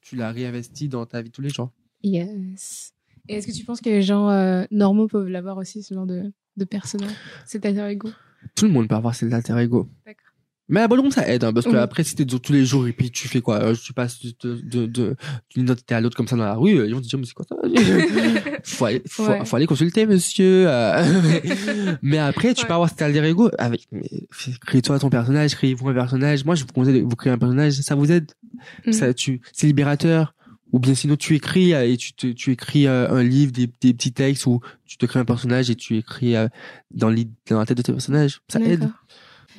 tu 0.00 0.14
l'as 0.16 0.30
réinvestie 0.30 0.88
dans 0.88 1.04
ta 1.06 1.20
vie 1.20 1.28
de 1.28 1.34
tous 1.34 1.42
les 1.42 1.48
jours. 1.50 1.70
Yes. 2.02 2.92
Et 3.28 3.34
est-ce 3.36 3.46
que 3.46 3.52
tu 3.52 3.64
penses 3.64 3.80
que 3.80 3.88
les 3.90 4.02
gens 4.02 4.30
euh, 4.30 4.64
normaux 4.70 5.08
peuvent 5.08 5.28
l'avoir 5.28 5.56
aussi, 5.56 5.82
ce 5.82 5.92
genre 5.94 6.06
de, 6.06 6.32
de 6.56 6.64
personnage 6.64 7.12
Cet 7.46 7.66
alter 7.66 7.86
ego? 7.90 8.10
Tout 8.56 8.64
le 8.66 8.70
monde 8.72 8.88
peut 8.88 8.94
avoir 8.94 9.14
cet 9.14 9.32
alter 9.32 9.58
ego. 9.58 9.88
D'accord. 10.06 10.31
Mais 10.68 10.80
la 10.80 10.88
ballroom, 10.88 11.10
ça 11.10 11.28
aide, 11.28 11.44
hein, 11.44 11.52
parce 11.52 11.66
que 11.66 11.72
Oui. 11.72 11.76
après, 11.78 12.02
si 12.04 12.14
t'es 12.14 12.24
tous 12.24 12.52
les 12.52 12.64
jours 12.64 12.86
et 12.86 12.92
puis 12.92 13.10
tu 13.10 13.28
fais 13.28 13.40
quoi 13.40 13.62
euh, 13.62 13.74
Tu 13.74 13.92
passes 13.92 14.20
de- 14.24 14.32
de- 14.42 14.60
de- 14.62 14.86
de- 14.86 15.16
d'une 15.50 15.64
identité 15.64 15.94
à 15.94 16.00
l'autre 16.00 16.16
comme 16.16 16.28
ça 16.28 16.36
dans 16.36 16.44
la 16.44 16.54
rue, 16.54 16.78
euh, 16.78 16.86
ils 16.86 16.94
vont 16.94 17.00
te 17.00 17.06
dire, 17.06 17.18
mais 17.18 17.26
c'est 17.26 17.34
quoi 17.34 17.44
ça? 17.48 17.56
Faut, 18.64 18.84
aller, 18.84 19.02
faut, 19.08 19.26
Ouais. 19.26 19.44
faut 19.44 19.56
aller 19.56 19.66
consulter, 19.66 20.06
monsieur. 20.06 20.66
euh. 20.68 21.02
mais 22.02 22.18
après, 22.18 22.54
tu 22.54 22.62
Ouais. 22.62 22.68
peux 22.68 22.74
avoir 22.74 22.88
cet 22.88 23.02
alter 23.02 23.24
ego 23.28 23.50
avec. 23.58 23.86
mais 23.90 24.02
Crée-toi 24.64 24.98
ton 25.00 25.10
personnage, 25.10 25.54
créez-vous 25.56 25.88
un 25.88 25.94
personnage. 25.94 26.44
Moi, 26.44 26.54
je 26.54 26.62
vous 26.62 26.72
conseille 26.72 27.00
de 27.02 27.04
vous 27.04 27.16
créer 27.16 27.32
un 27.32 27.38
personnage, 27.38 27.72
ça 27.74 27.94
vous 27.96 28.10
aide. 28.12 28.30
Mm. 28.86 28.92
Ça, 28.92 29.12
tu, 29.14 29.40
c'est 29.52 29.66
libérateur. 29.66 30.34
Ou 30.72 30.78
bien 30.78 30.94
sinon, 30.94 31.16
tu 31.16 31.34
écris 31.34 31.72
et 31.72 31.96
tu, 31.98 32.14
te, 32.14 32.28
tu 32.28 32.50
écris 32.52 32.86
un 32.86 33.22
livre, 33.22 33.52
des, 33.52 33.66
des 33.66 33.92
petits 33.92 34.12
textes 34.12 34.46
où 34.46 34.60
tu 34.86 34.96
te 34.96 35.04
crées 35.04 35.20
un 35.20 35.24
personnage 35.26 35.68
et 35.68 35.74
tu 35.74 35.98
écris 35.98 36.32
dans, 36.90 37.10
dans 37.50 37.58
la 37.58 37.66
tête 37.66 37.76
de 37.76 37.82
tes 37.82 37.92
personnages. 37.92 38.40
Ça 38.48 38.58
aide. 38.60 38.88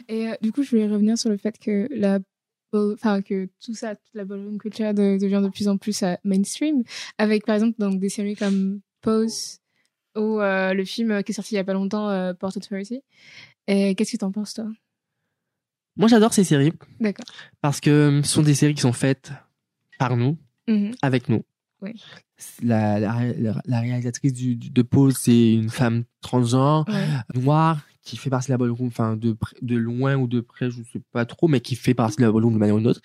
Et 0.08 0.28
euh, 0.30 0.36
du 0.42 0.52
coup, 0.52 0.64
je 0.64 0.70
voulais 0.72 0.88
revenir 0.88 1.18
sur 1.18 1.30
le 1.30 1.38
fait 1.38 1.58
que 1.60 1.88
la 1.92 2.20
enfin 2.76 3.22
que 3.22 3.48
tout 3.64 3.76
ça, 3.76 3.96
toute 3.96 4.14
la 4.16 4.26
ballroom 4.26 4.58
culture 4.58 4.96
de- 4.96 5.20
devient 5.22 5.42
de 5.44 5.50
plus 5.50 5.68
en 5.68 5.78
plus 5.78 6.02
euh, 6.02 6.16
mainstream, 6.24 6.84
avec 7.20 7.46
par 7.46 7.54
exemple 7.56 7.78
donc 7.80 8.00
des 8.00 8.10
séries 8.10 8.36
comme 8.36 8.82
Pose 9.02 9.60
ou 10.16 10.40
euh, 10.42 10.74
le 10.74 10.84
film 10.84 11.22
qui 11.24 11.32
est 11.32 11.36
sorti 11.36 11.54
il 11.54 11.58
y 11.58 11.60
a 11.60 11.64
pas 11.64 11.74
longtemps, 11.74 12.10
euh, 12.10 12.34
Port 12.34 12.52
Authority. 12.58 13.02
Et 13.68 13.94
qu'est-ce 13.94 14.14
que 14.14 14.18
t'en 14.18 14.32
penses 14.32 14.56
toi? 14.56 14.66
Moi, 15.98 16.08
j'adore 16.08 16.34
ces 16.34 16.44
séries 16.44 16.74
D'accord. 17.00 17.26
parce 17.62 17.80
que 17.80 18.22
ce 18.24 18.30
sont 18.30 18.42
des 18.42 18.56
séries 18.56 18.74
qui 18.74 18.82
sont 18.82 18.94
faites 18.94 19.32
par 20.00 20.18
nous, 20.18 20.38
Mhm. 20.68 20.96
avec 21.04 21.30
nous. 21.30 21.44
Oui. 21.82 21.94
La, 22.64 23.00
la, 23.00 23.32
la- 23.34 23.62
la 23.66 23.80
réalisatrice 23.80 24.34
du, 24.34 24.56
du- 24.56 24.70
de 24.72 24.82
Pause, 24.82 25.16
c'est 25.18 25.54
une 25.54 25.70
femme 25.70 26.04
transgenre, 26.22 26.86
Ouais. 26.88 27.40
noire, 27.40 27.86
qui 28.04 28.18
fait 28.18 28.30
partie 28.30 28.48
de 28.48 28.54
la 28.54 28.58
ballroom, 28.58 28.88
enfin 28.88 29.16
de, 29.16 29.36
de 29.62 29.76
loin 29.76 30.16
ou 30.16 30.28
de 30.28 30.42
près, 30.42 30.70
je 30.70 30.78
sais 30.92 31.02
pas 31.12 31.26
trop, 31.26 31.48
mais 31.48 31.62
qui 31.62 31.76
fait 31.76 31.94
partie 31.94 32.18
de 32.18 32.22
la 32.24 32.32
ballroom 32.32 32.54
de 32.54 32.58
manière 32.60 32.76
ou 32.76 32.80
d'une 32.80 32.88
autre, 32.90 33.02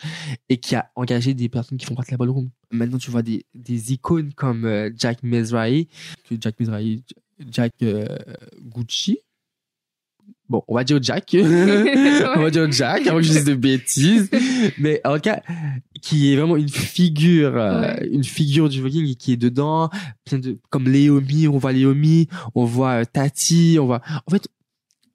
et 0.48 0.56
qui 0.58 0.74
a 0.74 0.90
engagé 0.96 1.34
des 1.34 1.48
personnes 1.48 1.78
qui 1.78 1.86
font 1.86 1.94
partie 1.94 2.10
de 2.10 2.14
la 2.14 2.18
ballroom. 2.18 2.50
Maintenant, 2.70 2.98
tu 2.98 3.10
vois 3.10 3.22
des, 3.22 3.46
des 3.54 3.92
icônes 3.92 4.32
comme 4.34 4.64
euh, 4.64 4.90
Jack 4.96 5.22
Mizrahi, 5.22 5.88
Jack 6.40 6.58
Mizrahi, 6.58 7.02
Jack 7.50 7.72
euh, 7.82 8.04
Gucci. 8.60 9.18
Bon, 10.48 10.62
on 10.66 10.74
va 10.74 10.82
dire 10.82 10.98
Jack. 11.02 11.36
on 11.38 12.40
va 12.40 12.50
dire 12.50 12.70
Jack, 12.72 13.06
avant 13.06 13.18
que 13.18 13.22
je 13.22 13.32
dise 13.32 13.44
de 13.44 13.54
bêtises. 13.54 14.30
Mais 14.78 15.00
en 15.04 15.14
tout 15.16 15.20
cas, 15.20 15.42
qui 16.00 16.32
est 16.32 16.36
vraiment 16.36 16.56
une 16.56 16.68
figure, 16.70 17.56
euh, 17.56 17.80
Ouais. 17.82 18.08
une 18.10 18.24
figure 18.24 18.68
du 18.68 18.80
voguing 18.80 19.14
qui 19.14 19.32
est 19.32 19.36
dedans, 19.36 19.90
plein 20.24 20.38
de, 20.38 20.58
comme 20.70 20.88
Léomi, 20.88 21.48
on 21.48 21.58
voit 21.58 21.72
Léomi, 21.72 22.28
on 22.54 22.64
voit 22.64 23.02
euh, 23.02 23.04
Tati, 23.04 23.76
on 23.80 23.86
voit, 23.86 24.00
en 24.26 24.30
fait, 24.30 24.48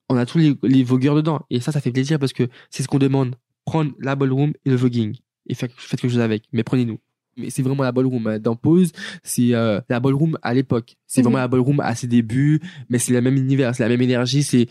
on 0.09 0.17
a 0.17 0.25
tous 0.25 0.37
les, 0.37 0.55
les 0.63 0.83
vogueurs 0.83 1.15
dedans. 1.15 1.45
Et 1.49 1.59
ça, 1.59 1.71
ça 1.71 1.81
fait 1.81 1.91
plaisir 1.91 2.19
parce 2.19 2.33
que 2.33 2.47
c'est 2.69 2.83
ce 2.83 2.87
qu'on 2.87 2.99
demande. 2.99 3.35
Prendre 3.65 3.91
la 3.99 4.15
ballroom 4.15 4.53
et 4.65 4.69
le 4.69 4.75
voguing. 4.75 5.15
Et 5.47 5.53
faire, 5.55 5.69
faites 5.77 5.99
quelque 6.01 6.11
chose 6.11 6.19
avec. 6.19 6.43
Mais 6.51 6.63
prenez-nous. 6.63 6.99
Mais 7.37 7.49
c'est 7.49 7.61
vraiment 7.63 7.83
la 7.83 7.91
ballroom. 7.91 8.27
hein. 8.27 8.37
Dans 8.39 8.55
Pause, 8.55 8.91
c'est 9.23 9.53
euh, 9.55 9.81
la 9.89 9.99
ballroom 9.99 10.37
à 10.41 10.53
l'époque. 10.53 10.95
C'est 11.07 11.21
Mhm. 11.21 11.23
vraiment 11.25 11.37
la 11.39 11.47
ballroom 11.47 11.79
à 11.79 11.95
ses 11.95 12.07
débuts, 12.07 12.59
mais 12.89 12.99
c'est 12.99 13.11
le 13.13 13.21
même 13.21 13.35
univers, 13.37 13.73
c'est 13.73 13.83
la 13.83 13.89
même 13.89 14.01
énergie. 14.01 14.43
C'est 14.43 14.67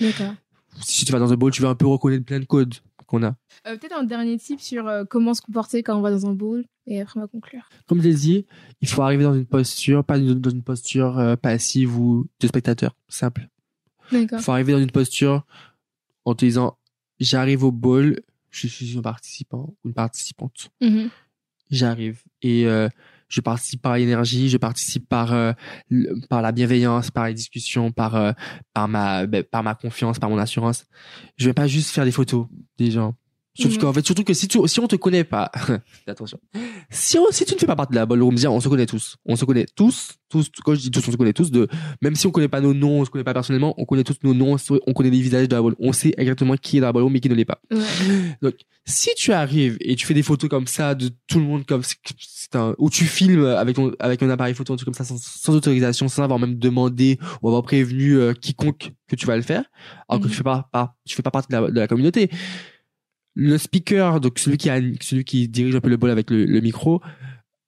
si 0.80 1.04
tu 1.04 1.12
vas 1.12 1.18
dans 1.18 1.32
un 1.32 1.36
ball, 1.36 1.50
tu 1.52 1.62
vas 1.62 1.68
un 1.70 1.74
peu 1.74 1.86
reconnaître 1.86 2.24
plein 2.24 2.38
de 2.40 2.44
codes 2.44 2.74
qu'on 3.06 3.22
a. 3.24 3.34
Euh, 3.66 3.76
Peut-être 3.76 3.96
un 3.96 4.04
dernier 4.04 4.38
tip 4.38 4.60
sur 4.60 4.86
euh, 4.86 5.04
comment 5.08 5.34
se 5.34 5.42
comporter 5.42 5.82
quand 5.82 5.96
on 5.96 6.00
va 6.02 6.10
dans 6.10 6.26
un 6.26 6.32
bowl 6.34 6.64
et 6.86 7.00
après 7.00 7.18
on 7.18 7.22
va 7.22 7.26
conclure. 7.28 7.68
Comme 7.86 8.00
je 8.00 8.08
l'ai 8.08 8.14
dit, 8.14 8.46
il 8.80 8.88
faut 8.88 9.02
arriver 9.02 9.24
dans 9.24 9.34
une 9.34 9.44
posture, 9.46 10.04
pas 10.04 10.18
dans 10.18 10.50
une 10.50 10.62
posture 10.62 11.18
euh, 11.18 11.36
passive 11.36 11.98
ou 11.98 12.26
de 12.40 12.46
spectateur. 12.46 12.94
Simple. 13.08 13.48
Il 14.38 14.42
faut 14.42 14.52
arriver 14.52 14.72
dans 14.72 14.80
une 14.80 14.90
posture 14.90 15.44
en 16.24 16.34
te 16.34 16.44
disant, 16.44 16.78
j'arrive 17.20 17.64
au 17.64 17.72
ball, 17.72 18.20
je 18.50 18.66
suis 18.66 18.96
un 18.98 19.02
participant 19.02 19.74
ou 19.84 19.88
une 19.88 19.94
participante. 19.94 20.70
Mhm. 20.80 21.08
J'arrive 21.70 22.22
et 22.42 22.66
euh, 22.66 22.88
je 23.28 23.40
participe 23.40 23.80
par 23.80 23.96
l'énergie, 23.96 24.50
je 24.50 24.58
participe 24.58 25.08
par 25.08 25.32
euh, 25.32 25.52
le- 25.88 26.20
par 26.28 26.42
la 26.42 26.52
bienveillance, 26.52 27.10
par 27.10 27.26
les 27.28 27.34
discussions, 27.34 27.90
par 27.92 28.14
euh, 28.14 28.32
par 28.74 28.88
ma 28.88 29.26
ben, 29.26 29.42
par 29.42 29.62
ma 29.62 29.74
confiance, 29.74 30.18
par 30.18 30.28
mon 30.28 30.36
assurance. 30.36 30.84
Je 31.38 31.46
vais 31.46 31.54
pas 31.54 31.66
juste 31.66 31.88
faire 31.90 32.04
des 32.04 32.12
photos 32.12 32.46
des 32.76 32.90
gens. 32.90 33.14
Surtout 33.54 33.74
Mhm. 33.76 33.80
qu'en 33.82 33.92
fait, 33.92 34.06
surtout 34.06 34.24
que 34.24 34.32
si 34.32 34.48
tu 34.48 34.58
si 34.66 34.80
on 34.80 34.88
te 34.88 34.96
connaît 34.96 35.24
pas, 35.24 35.50
attention. 36.06 36.38
Si 36.90 37.18
on, 37.18 37.26
si 37.30 37.44
tu 37.44 37.52
ne 37.54 37.58
fais 37.58 37.66
pas 37.66 37.76
partie 37.76 37.92
de 37.92 37.96
la 37.96 38.06
ballroom, 38.06 38.34
dire 38.34 38.50
on 38.52 38.60
se 38.60 38.68
connaît 38.68 38.86
tous, 38.86 39.16
on 39.26 39.36
se 39.36 39.44
connaît 39.44 39.66
tous, 39.76 40.12
tous. 40.30 40.50
Quand 40.64 40.74
je 40.74 40.80
dis 40.80 40.90
tous, 40.90 41.06
on 41.06 41.12
se 41.12 41.16
connaît 41.18 41.34
tous. 41.34 41.50
De 41.50 41.68
même 42.00 42.14
si 42.14 42.26
on 42.26 42.30
connaît 42.30 42.48
pas 42.48 42.62
nos 42.62 42.72
noms, 42.72 43.00
on 43.00 43.04
se 43.04 43.10
connaît 43.10 43.24
pas 43.24 43.34
personnellement, 43.34 43.74
on 43.76 43.84
connaît 43.84 44.04
tous 44.04 44.16
nos 44.22 44.32
noms, 44.32 44.56
on 44.86 44.92
connaît 44.94 45.10
les 45.10 45.20
visages 45.20 45.48
de 45.48 45.54
la 45.54 45.60
ballroom. 45.60 45.76
On 45.80 45.92
sait 45.92 46.14
exactement 46.16 46.56
qui 46.56 46.78
est 46.78 46.80
dans 46.80 46.86
la 46.86 46.92
ballroom 46.94 47.14
et 47.14 47.20
qui 47.20 47.28
ne 47.28 47.34
l'est 47.34 47.44
pas. 47.44 47.60
Ouais. 47.70 47.78
Donc, 48.40 48.54
si 48.86 49.10
tu 49.16 49.32
arrives 49.32 49.76
et 49.80 49.96
tu 49.96 50.06
fais 50.06 50.14
des 50.14 50.22
photos 50.22 50.48
comme 50.48 50.66
ça 50.66 50.94
de 50.94 51.10
tout 51.26 51.38
le 51.38 51.44
monde 51.44 51.66
comme 51.66 51.82
c'est 51.84 52.56
un, 52.56 52.74
ou 52.78 52.88
tu 52.88 53.04
filmes 53.04 53.44
avec 53.44 53.76
ton, 53.76 53.92
avec 53.98 54.22
un 54.22 54.30
appareil 54.30 54.54
photo, 54.54 54.72
un 54.72 54.76
truc 54.76 54.86
comme 54.86 54.94
ça, 54.94 55.04
sans, 55.04 55.18
sans 55.22 55.54
autorisation, 55.54 56.08
sans 56.08 56.22
avoir 56.22 56.38
même 56.38 56.56
demandé 56.58 57.18
ou 57.42 57.48
avoir 57.48 57.62
prévenu 57.62 58.14
euh, 58.18 58.32
quiconque 58.32 58.92
que 59.08 59.14
tu 59.14 59.26
vas 59.26 59.36
le 59.36 59.42
faire, 59.42 59.64
alors 60.08 60.20
que 60.20 60.26
Mhm. 60.26 60.30
tu 60.30 60.36
fais 60.38 60.42
pas, 60.42 60.68
pas, 60.72 60.96
tu 61.06 61.14
fais 61.14 61.22
pas 61.22 61.30
partie 61.30 61.48
de 61.48 61.56
la, 61.56 61.70
de 61.70 61.78
la 61.80 61.86
communauté. 61.86 62.30
Le 63.34 63.56
speaker, 63.58 64.20
donc 64.20 64.38
celui 64.38 64.58
qui 64.58 64.68
a, 64.70 64.80
celui 65.00 65.24
qui 65.24 65.48
dirige 65.48 65.74
un 65.74 65.80
peu 65.80 65.88
le 65.88 65.96
bol 65.96 66.10
avec 66.10 66.30
le, 66.30 66.44
le 66.44 66.60
micro, 66.60 67.00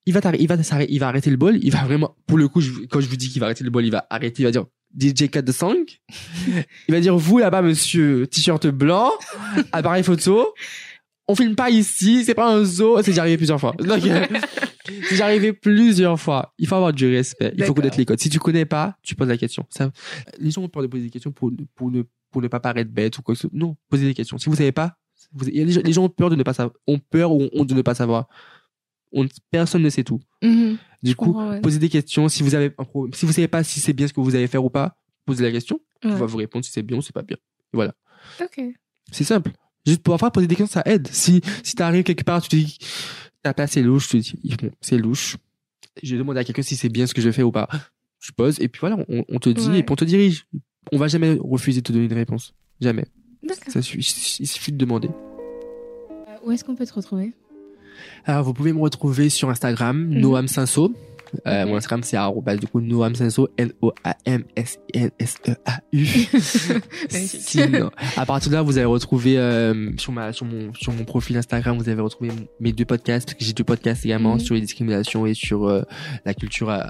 il 0.06 0.12
va 0.12 0.20
il 0.38 0.46
va 0.46 0.56
il 0.88 0.98
va 1.00 1.08
arrêter 1.08 1.30
le 1.30 1.36
bol, 1.36 1.58
il 1.62 1.70
va 1.72 1.84
vraiment, 1.84 2.14
pour 2.26 2.36
le 2.36 2.48
coup, 2.48 2.60
je- 2.60 2.84
quand 2.90 3.00
je 3.00 3.08
vous 3.08 3.16
dis 3.16 3.30
qu'il 3.30 3.40
va 3.40 3.46
arrêter 3.46 3.64
le 3.64 3.70
bol, 3.70 3.84
il 3.84 3.90
va 3.90 4.06
arrêter, 4.10 4.42
il 4.42 4.44
va 4.46 4.50
dire 4.50 4.66
DJ 4.96 5.30
cut 5.30 5.42
the 5.42 5.52
song. 5.52 5.76
il 6.88 6.94
va 6.94 7.00
dire 7.00 7.16
vous 7.16 7.38
là-bas, 7.38 7.62
monsieur, 7.62 8.26
t-shirt 8.26 8.66
blanc, 8.66 9.10
appareil 9.72 10.04
photo. 10.04 10.52
On 11.26 11.34
filme 11.34 11.54
pas 11.54 11.70
ici, 11.70 12.22
c'est 12.24 12.34
pas 12.34 12.54
un 12.54 12.64
zoo, 12.64 12.98
c'est 12.98 13.12
déjà 13.12 13.22
arrivé 13.22 13.38
plusieurs 13.38 13.58
fois. 13.58 13.72
Donc, 13.78 14.04
euh, 14.04 14.26
c'est 14.86 15.10
déjà 15.12 15.24
arrivé 15.24 15.54
plusieurs 15.54 16.20
fois. 16.20 16.52
Il 16.58 16.66
faut 16.68 16.74
avoir 16.74 16.92
du 16.92 17.06
respect. 17.10 17.54
Il 17.56 17.64
faut 17.64 17.72
connaître 17.72 17.96
les 17.96 18.04
codes. 18.04 18.20
Si 18.20 18.28
tu 18.28 18.38
connais 18.38 18.66
pas, 18.66 18.98
tu 19.02 19.14
poses 19.14 19.28
la 19.28 19.38
question. 19.38 19.64
Ça, 19.70 19.90
les 20.38 20.50
gens 20.50 20.60
ont 20.62 20.68
peur 20.68 20.82
de 20.82 20.88
poser 20.88 21.04
des 21.04 21.10
questions 21.10 21.32
pour, 21.32 21.50
pour 21.74 21.90
ne, 21.90 22.02
pour 22.30 22.42
ne 22.42 22.48
pas 22.48 22.60
paraître 22.60 22.90
bête 22.90 23.16
ou 23.16 23.22
quoi 23.22 23.34
que 23.34 23.40
ce 23.40 23.48
soit. 23.48 23.56
Non, 23.58 23.74
posez 23.88 24.04
des 24.04 24.12
questions. 24.12 24.36
Si 24.36 24.50
vous 24.50 24.56
savez 24.56 24.72
pas, 24.72 24.98
vous, 25.34 25.48
il 25.48 25.56
y 25.56 25.60
a 25.60 25.64
les, 25.64 25.72
gens, 25.72 25.80
les 25.84 25.92
gens 25.92 26.04
ont 26.04 26.08
peur 26.08 26.30
de 26.30 26.36
ne 26.36 26.42
pas 26.42 26.54
savoir, 26.54 26.74
ont 26.86 26.98
peur 26.98 27.32
ou 27.32 27.42
ont 27.42 27.50
honte 27.52 27.68
de 27.68 27.74
ne 27.74 27.82
pas 27.82 27.94
savoir. 27.94 28.28
On, 29.12 29.26
personne 29.50 29.82
ne 29.82 29.90
sait 29.90 30.04
tout. 30.04 30.20
Mhm. 30.42 30.76
Du 31.02 31.14
coup, 31.14 31.32
ouais. 31.38 31.60
posez 31.60 31.78
des 31.78 31.88
questions. 31.88 32.28
Si 32.28 32.42
vous 32.42 32.54
avez 32.54 32.72
un 32.78 32.84
problème, 32.84 33.12
si 33.14 33.26
vous 33.26 33.32
savez 33.32 33.48
pas 33.48 33.62
si 33.62 33.78
c'est 33.80 33.92
bien 33.92 34.08
ce 34.08 34.12
que 34.12 34.20
vous 34.20 34.34
allez 34.34 34.46
faire 34.48 34.64
ou 34.64 34.70
pas, 34.70 34.96
posez 35.26 35.42
la 35.44 35.52
question. 35.52 35.80
On 36.02 36.14
va 36.14 36.26
vous 36.26 36.36
répondre 36.38 36.64
si 36.64 36.70
c'est 36.72 36.82
bien 36.82 36.98
ou 36.98 37.02
c'est 37.02 37.14
pas 37.14 37.22
bien. 37.22 37.36
Ok. 38.40 38.60
C'est 39.10 39.24
simple. 39.24 39.52
Juste 39.86 40.02
pour 40.02 40.14
avoir 40.14 40.32
poser 40.32 40.46
des 40.46 40.56
questions, 40.56 40.80
ça 40.80 40.82
aide. 40.90 41.08
Si, 41.08 41.40
si 41.62 41.74
t'arrives 41.74 42.04
quelque 42.04 42.24
part, 42.24 42.40
tu 42.42 42.48
te 42.48 42.56
dis, 42.56 42.78
ta 43.42 43.52
place 43.52 43.76
est 43.76 43.82
louche, 43.82 44.08
tu 44.08 44.20
te 44.20 44.24
dis, 44.24 44.56
bon, 44.56 44.70
c'est 44.80 44.96
louche. 44.96 45.36
Je 46.02 46.16
demande 46.16 46.36
à 46.38 46.44
quelqu'un 46.44 46.62
si 46.62 46.76
c'est 46.76 46.88
bien 46.88 47.06
ce 47.06 47.14
que 47.14 47.20
je 47.20 47.30
fais 47.30 47.42
ou 47.42 47.52
pas. 47.52 47.68
Je 48.18 48.32
pose, 48.32 48.58
et 48.60 48.68
puis 48.68 48.80
voilà, 48.80 48.96
on, 49.08 49.24
on 49.28 49.38
te 49.38 49.50
dit, 49.50 49.68
Ouais. 49.68 49.78
et 49.80 49.82
puis 49.82 49.92
on 49.92 49.96
te 49.96 50.04
dirige. 50.04 50.46
On 50.92 50.96
va 50.98 51.08
jamais 51.08 51.36
refuser 51.40 51.80
de 51.82 51.86
te 51.86 51.92
donner 51.92 52.06
une 52.06 52.12
réponse. 52.14 52.54
Jamais. 52.80 53.04
Ça 53.68 53.80
il 53.80 54.46
suffit 54.46 54.72
de 54.72 54.76
demander. 54.78 55.08
Euh, 55.08 56.36
Où 56.44 56.50
est-ce 56.52 56.64
qu'on 56.64 56.74
peut 56.74 56.86
te 56.86 56.94
retrouver? 56.94 57.32
Alors, 58.24 58.42
vous 58.44 58.52
pouvez 58.54 58.72
me 58.72 58.80
retrouver 58.80 59.28
sur 59.28 59.50
Instagram, 59.50 60.08
Mhm. 60.08 60.20
Noam 60.20 60.48
Sinso. 60.48 60.92
Euh. 61.46 61.66
Mon 61.66 61.76
Instagram, 61.76 62.02
c'est 62.02 62.16
arrobas, 62.16 62.56
du 62.56 62.66
coup, 62.66 62.80
Noam 62.80 63.14
Sinso, 63.14 63.48
N-O-A-M-S-N-S-E-A-U. 63.58 66.04
Sinon, 67.08 67.90
à 68.16 68.26
partir 68.26 68.50
de 68.50 68.56
là, 68.56 68.62
vous 68.62 68.78
allez 68.78 68.86
retrouver 68.86 69.38
euh, 69.38 69.90
sur 69.96 70.12
ma 70.12 70.32
sur 70.32 70.46
mon 70.46 70.72
sur 70.74 70.92
mon 70.92 71.04
profil 71.04 71.36
Instagram, 71.36 71.76
vous 71.78 71.88
allez 71.88 72.00
retrouver 72.00 72.30
mes 72.60 72.72
deux 72.72 72.84
podcasts 72.84 73.28
parce 73.28 73.38
que 73.38 73.44
j'ai 73.44 73.52
deux 73.52 73.64
podcasts 73.64 74.04
également 74.04 74.34
Mhm. 74.34 74.40
sur 74.40 74.54
les 74.54 74.60
discriminations 74.60 75.26
et 75.26 75.34
sur 75.34 75.66
euh, 75.68 75.82
la 76.24 76.34
culture 76.34 76.70
euh, 76.70 76.80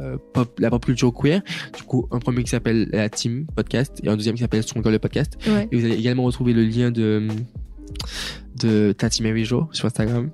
euh, 0.00 0.16
pop 0.32 0.58
la 0.58 0.70
pop 0.70 0.84
culture 0.84 1.12
queer. 1.12 1.42
Du 1.76 1.82
coup, 1.84 2.06
un 2.10 2.18
premier 2.18 2.42
qui 2.42 2.50
s'appelle 2.50 2.88
la 2.92 3.08
Team 3.08 3.46
Podcast 3.54 4.00
et 4.02 4.08
un 4.08 4.16
deuxième 4.16 4.34
qui 4.34 4.42
s'appelle 4.42 4.62
Stronger 4.62 4.90
le 4.90 4.98
podcast. 4.98 5.34
Ouais. 5.46 5.68
Et 5.70 5.76
vous 5.78 5.84
allez 5.84 5.96
également 5.96 6.24
retrouver 6.24 6.52
le 6.52 6.64
lien 6.64 6.90
de 6.90 7.28
de 8.56 8.92
Tati 8.92 9.22
Mary 9.22 9.44
Jo 9.44 9.68
sur 9.72 9.86
Instagram. 9.86 10.30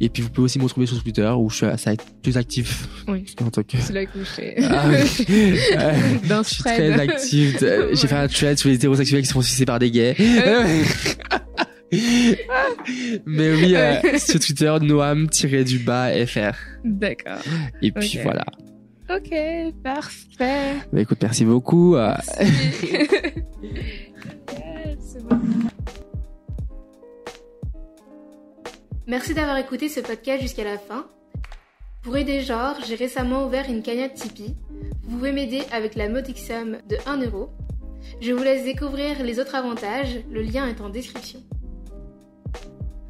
Et 0.00 0.08
puis 0.08 0.22
vous 0.22 0.30
pouvez 0.30 0.44
aussi 0.46 0.58
me 0.58 0.64
retrouver 0.64 0.86
sur 0.86 1.02
Twitter 1.02 1.28
où 1.36 1.50
je 1.50 1.56
suis 1.56 1.66
assez 1.66 1.96
plus 2.22 2.36
actif 2.36 2.86
Oui. 3.08 3.26
en 3.44 3.50
tant 3.50 3.62
que 3.62 3.76
C'est 3.78 3.92
là 3.92 4.06
que 4.06 4.18
je. 4.22 4.62
Ah. 4.62 4.88
Euh, 4.88 5.04
je 6.44 6.48
suis 6.48 6.62
très 6.62 6.92
active. 6.92 7.58
Euh, 7.62 7.94
J'ai 7.94 8.06
fait 8.06 8.14
un 8.14 8.28
thread 8.28 8.56
sur 8.58 8.68
les 8.68 8.76
hétérosexuels 8.76 9.22
qui 9.22 9.26
se 9.26 9.32
font 9.32 9.42
sucer 9.42 9.64
par 9.66 9.78
des 9.80 9.90
gays. 9.90 10.14
Mais 11.90 13.50
oui, 13.54 13.74
euh, 13.74 14.18
sur 14.18 14.38
Twitter, 14.38 14.74
Noam-du-bas 14.82 16.26
FR. 16.26 16.52
D'accord. 16.84 17.38
Et 17.82 17.90
puis 17.92 18.18
voilà. 18.22 18.44
Ok, 19.10 19.30
parfait. 19.82 20.74
Bah, 20.92 21.00
écoute, 21.00 21.18
merci 21.22 21.44
beaucoup. 21.44 21.96
euh, 21.96 22.14
C'est 25.00 25.22
bon. 25.26 25.40
Merci 29.08 29.32
d'avoir 29.32 29.56
écouté 29.56 29.88
ce 29.88 30.00
podcast 30.00 30.42
jusqu'à 30.42 30.64
la 30.64 30.76
fin. 30.76 31.06
Pour 32.02 32.18
aider 32.18 32.42
Genre, 32.42 32.76
j'ai 32.86 32.94
récemment 32.94 33.46
ouvert 33.46 33.64
une 33.70 33.82
cagnotte 33.82 34.12
Tipeee. 34.12 34.54
Vous 35.02 35.16
pouvez 35.16 35.32
m'aider 35.32 35.62
avec 35.72 35.94
la 35.94 36.10
modique 36.10 36.38
somme 36.38 36.76
de 36.90 36.98
1 37.06 37.22
euro. 37.24 37.48
Je 38.20 38.34
vous 38.34 38.42
laisse 38.42 38.64
découvrir 38.64 39.22
les 39.22 39.40
autres 39.40 39.54
avantages, 39.54 40.20
le 40.30 40.42
lien 40.42 40.68
est 40.68 40.82
en 40.82 40.90
description. 40.90 41.40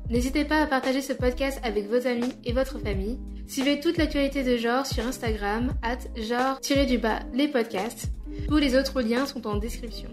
N'hésitez 0.08 0.44
pas 0.44 0.62
à 0.62 0.66
partager 0.68 1.02
ce 1.02 1.12
podcast 1.12 1.58
avec 1.64 1.88
vos 1.88 2.06
amis 2.06 2.32
et 2.44 2.52
votre 2.52 2.78
famille. 2.78 3.18
Suivez 3.48 3.80
toute 3.80 3.96
l'actualité 3.96 4.44
de 4.44 4.56
genre 4.56 4.86
sur 4.86 5.04
Instagram, 5.04 5.74
at 5.82 5.98
genre-les 6.16 7.48
podcasts. 7.48 8.12
Tous 8.46 8.58
les 8.58 8.76
autres 8.76 9.02
liens 9.02 9.26
sont 9.26 9.48
en 9.48 9.56
description. 9.56 10.10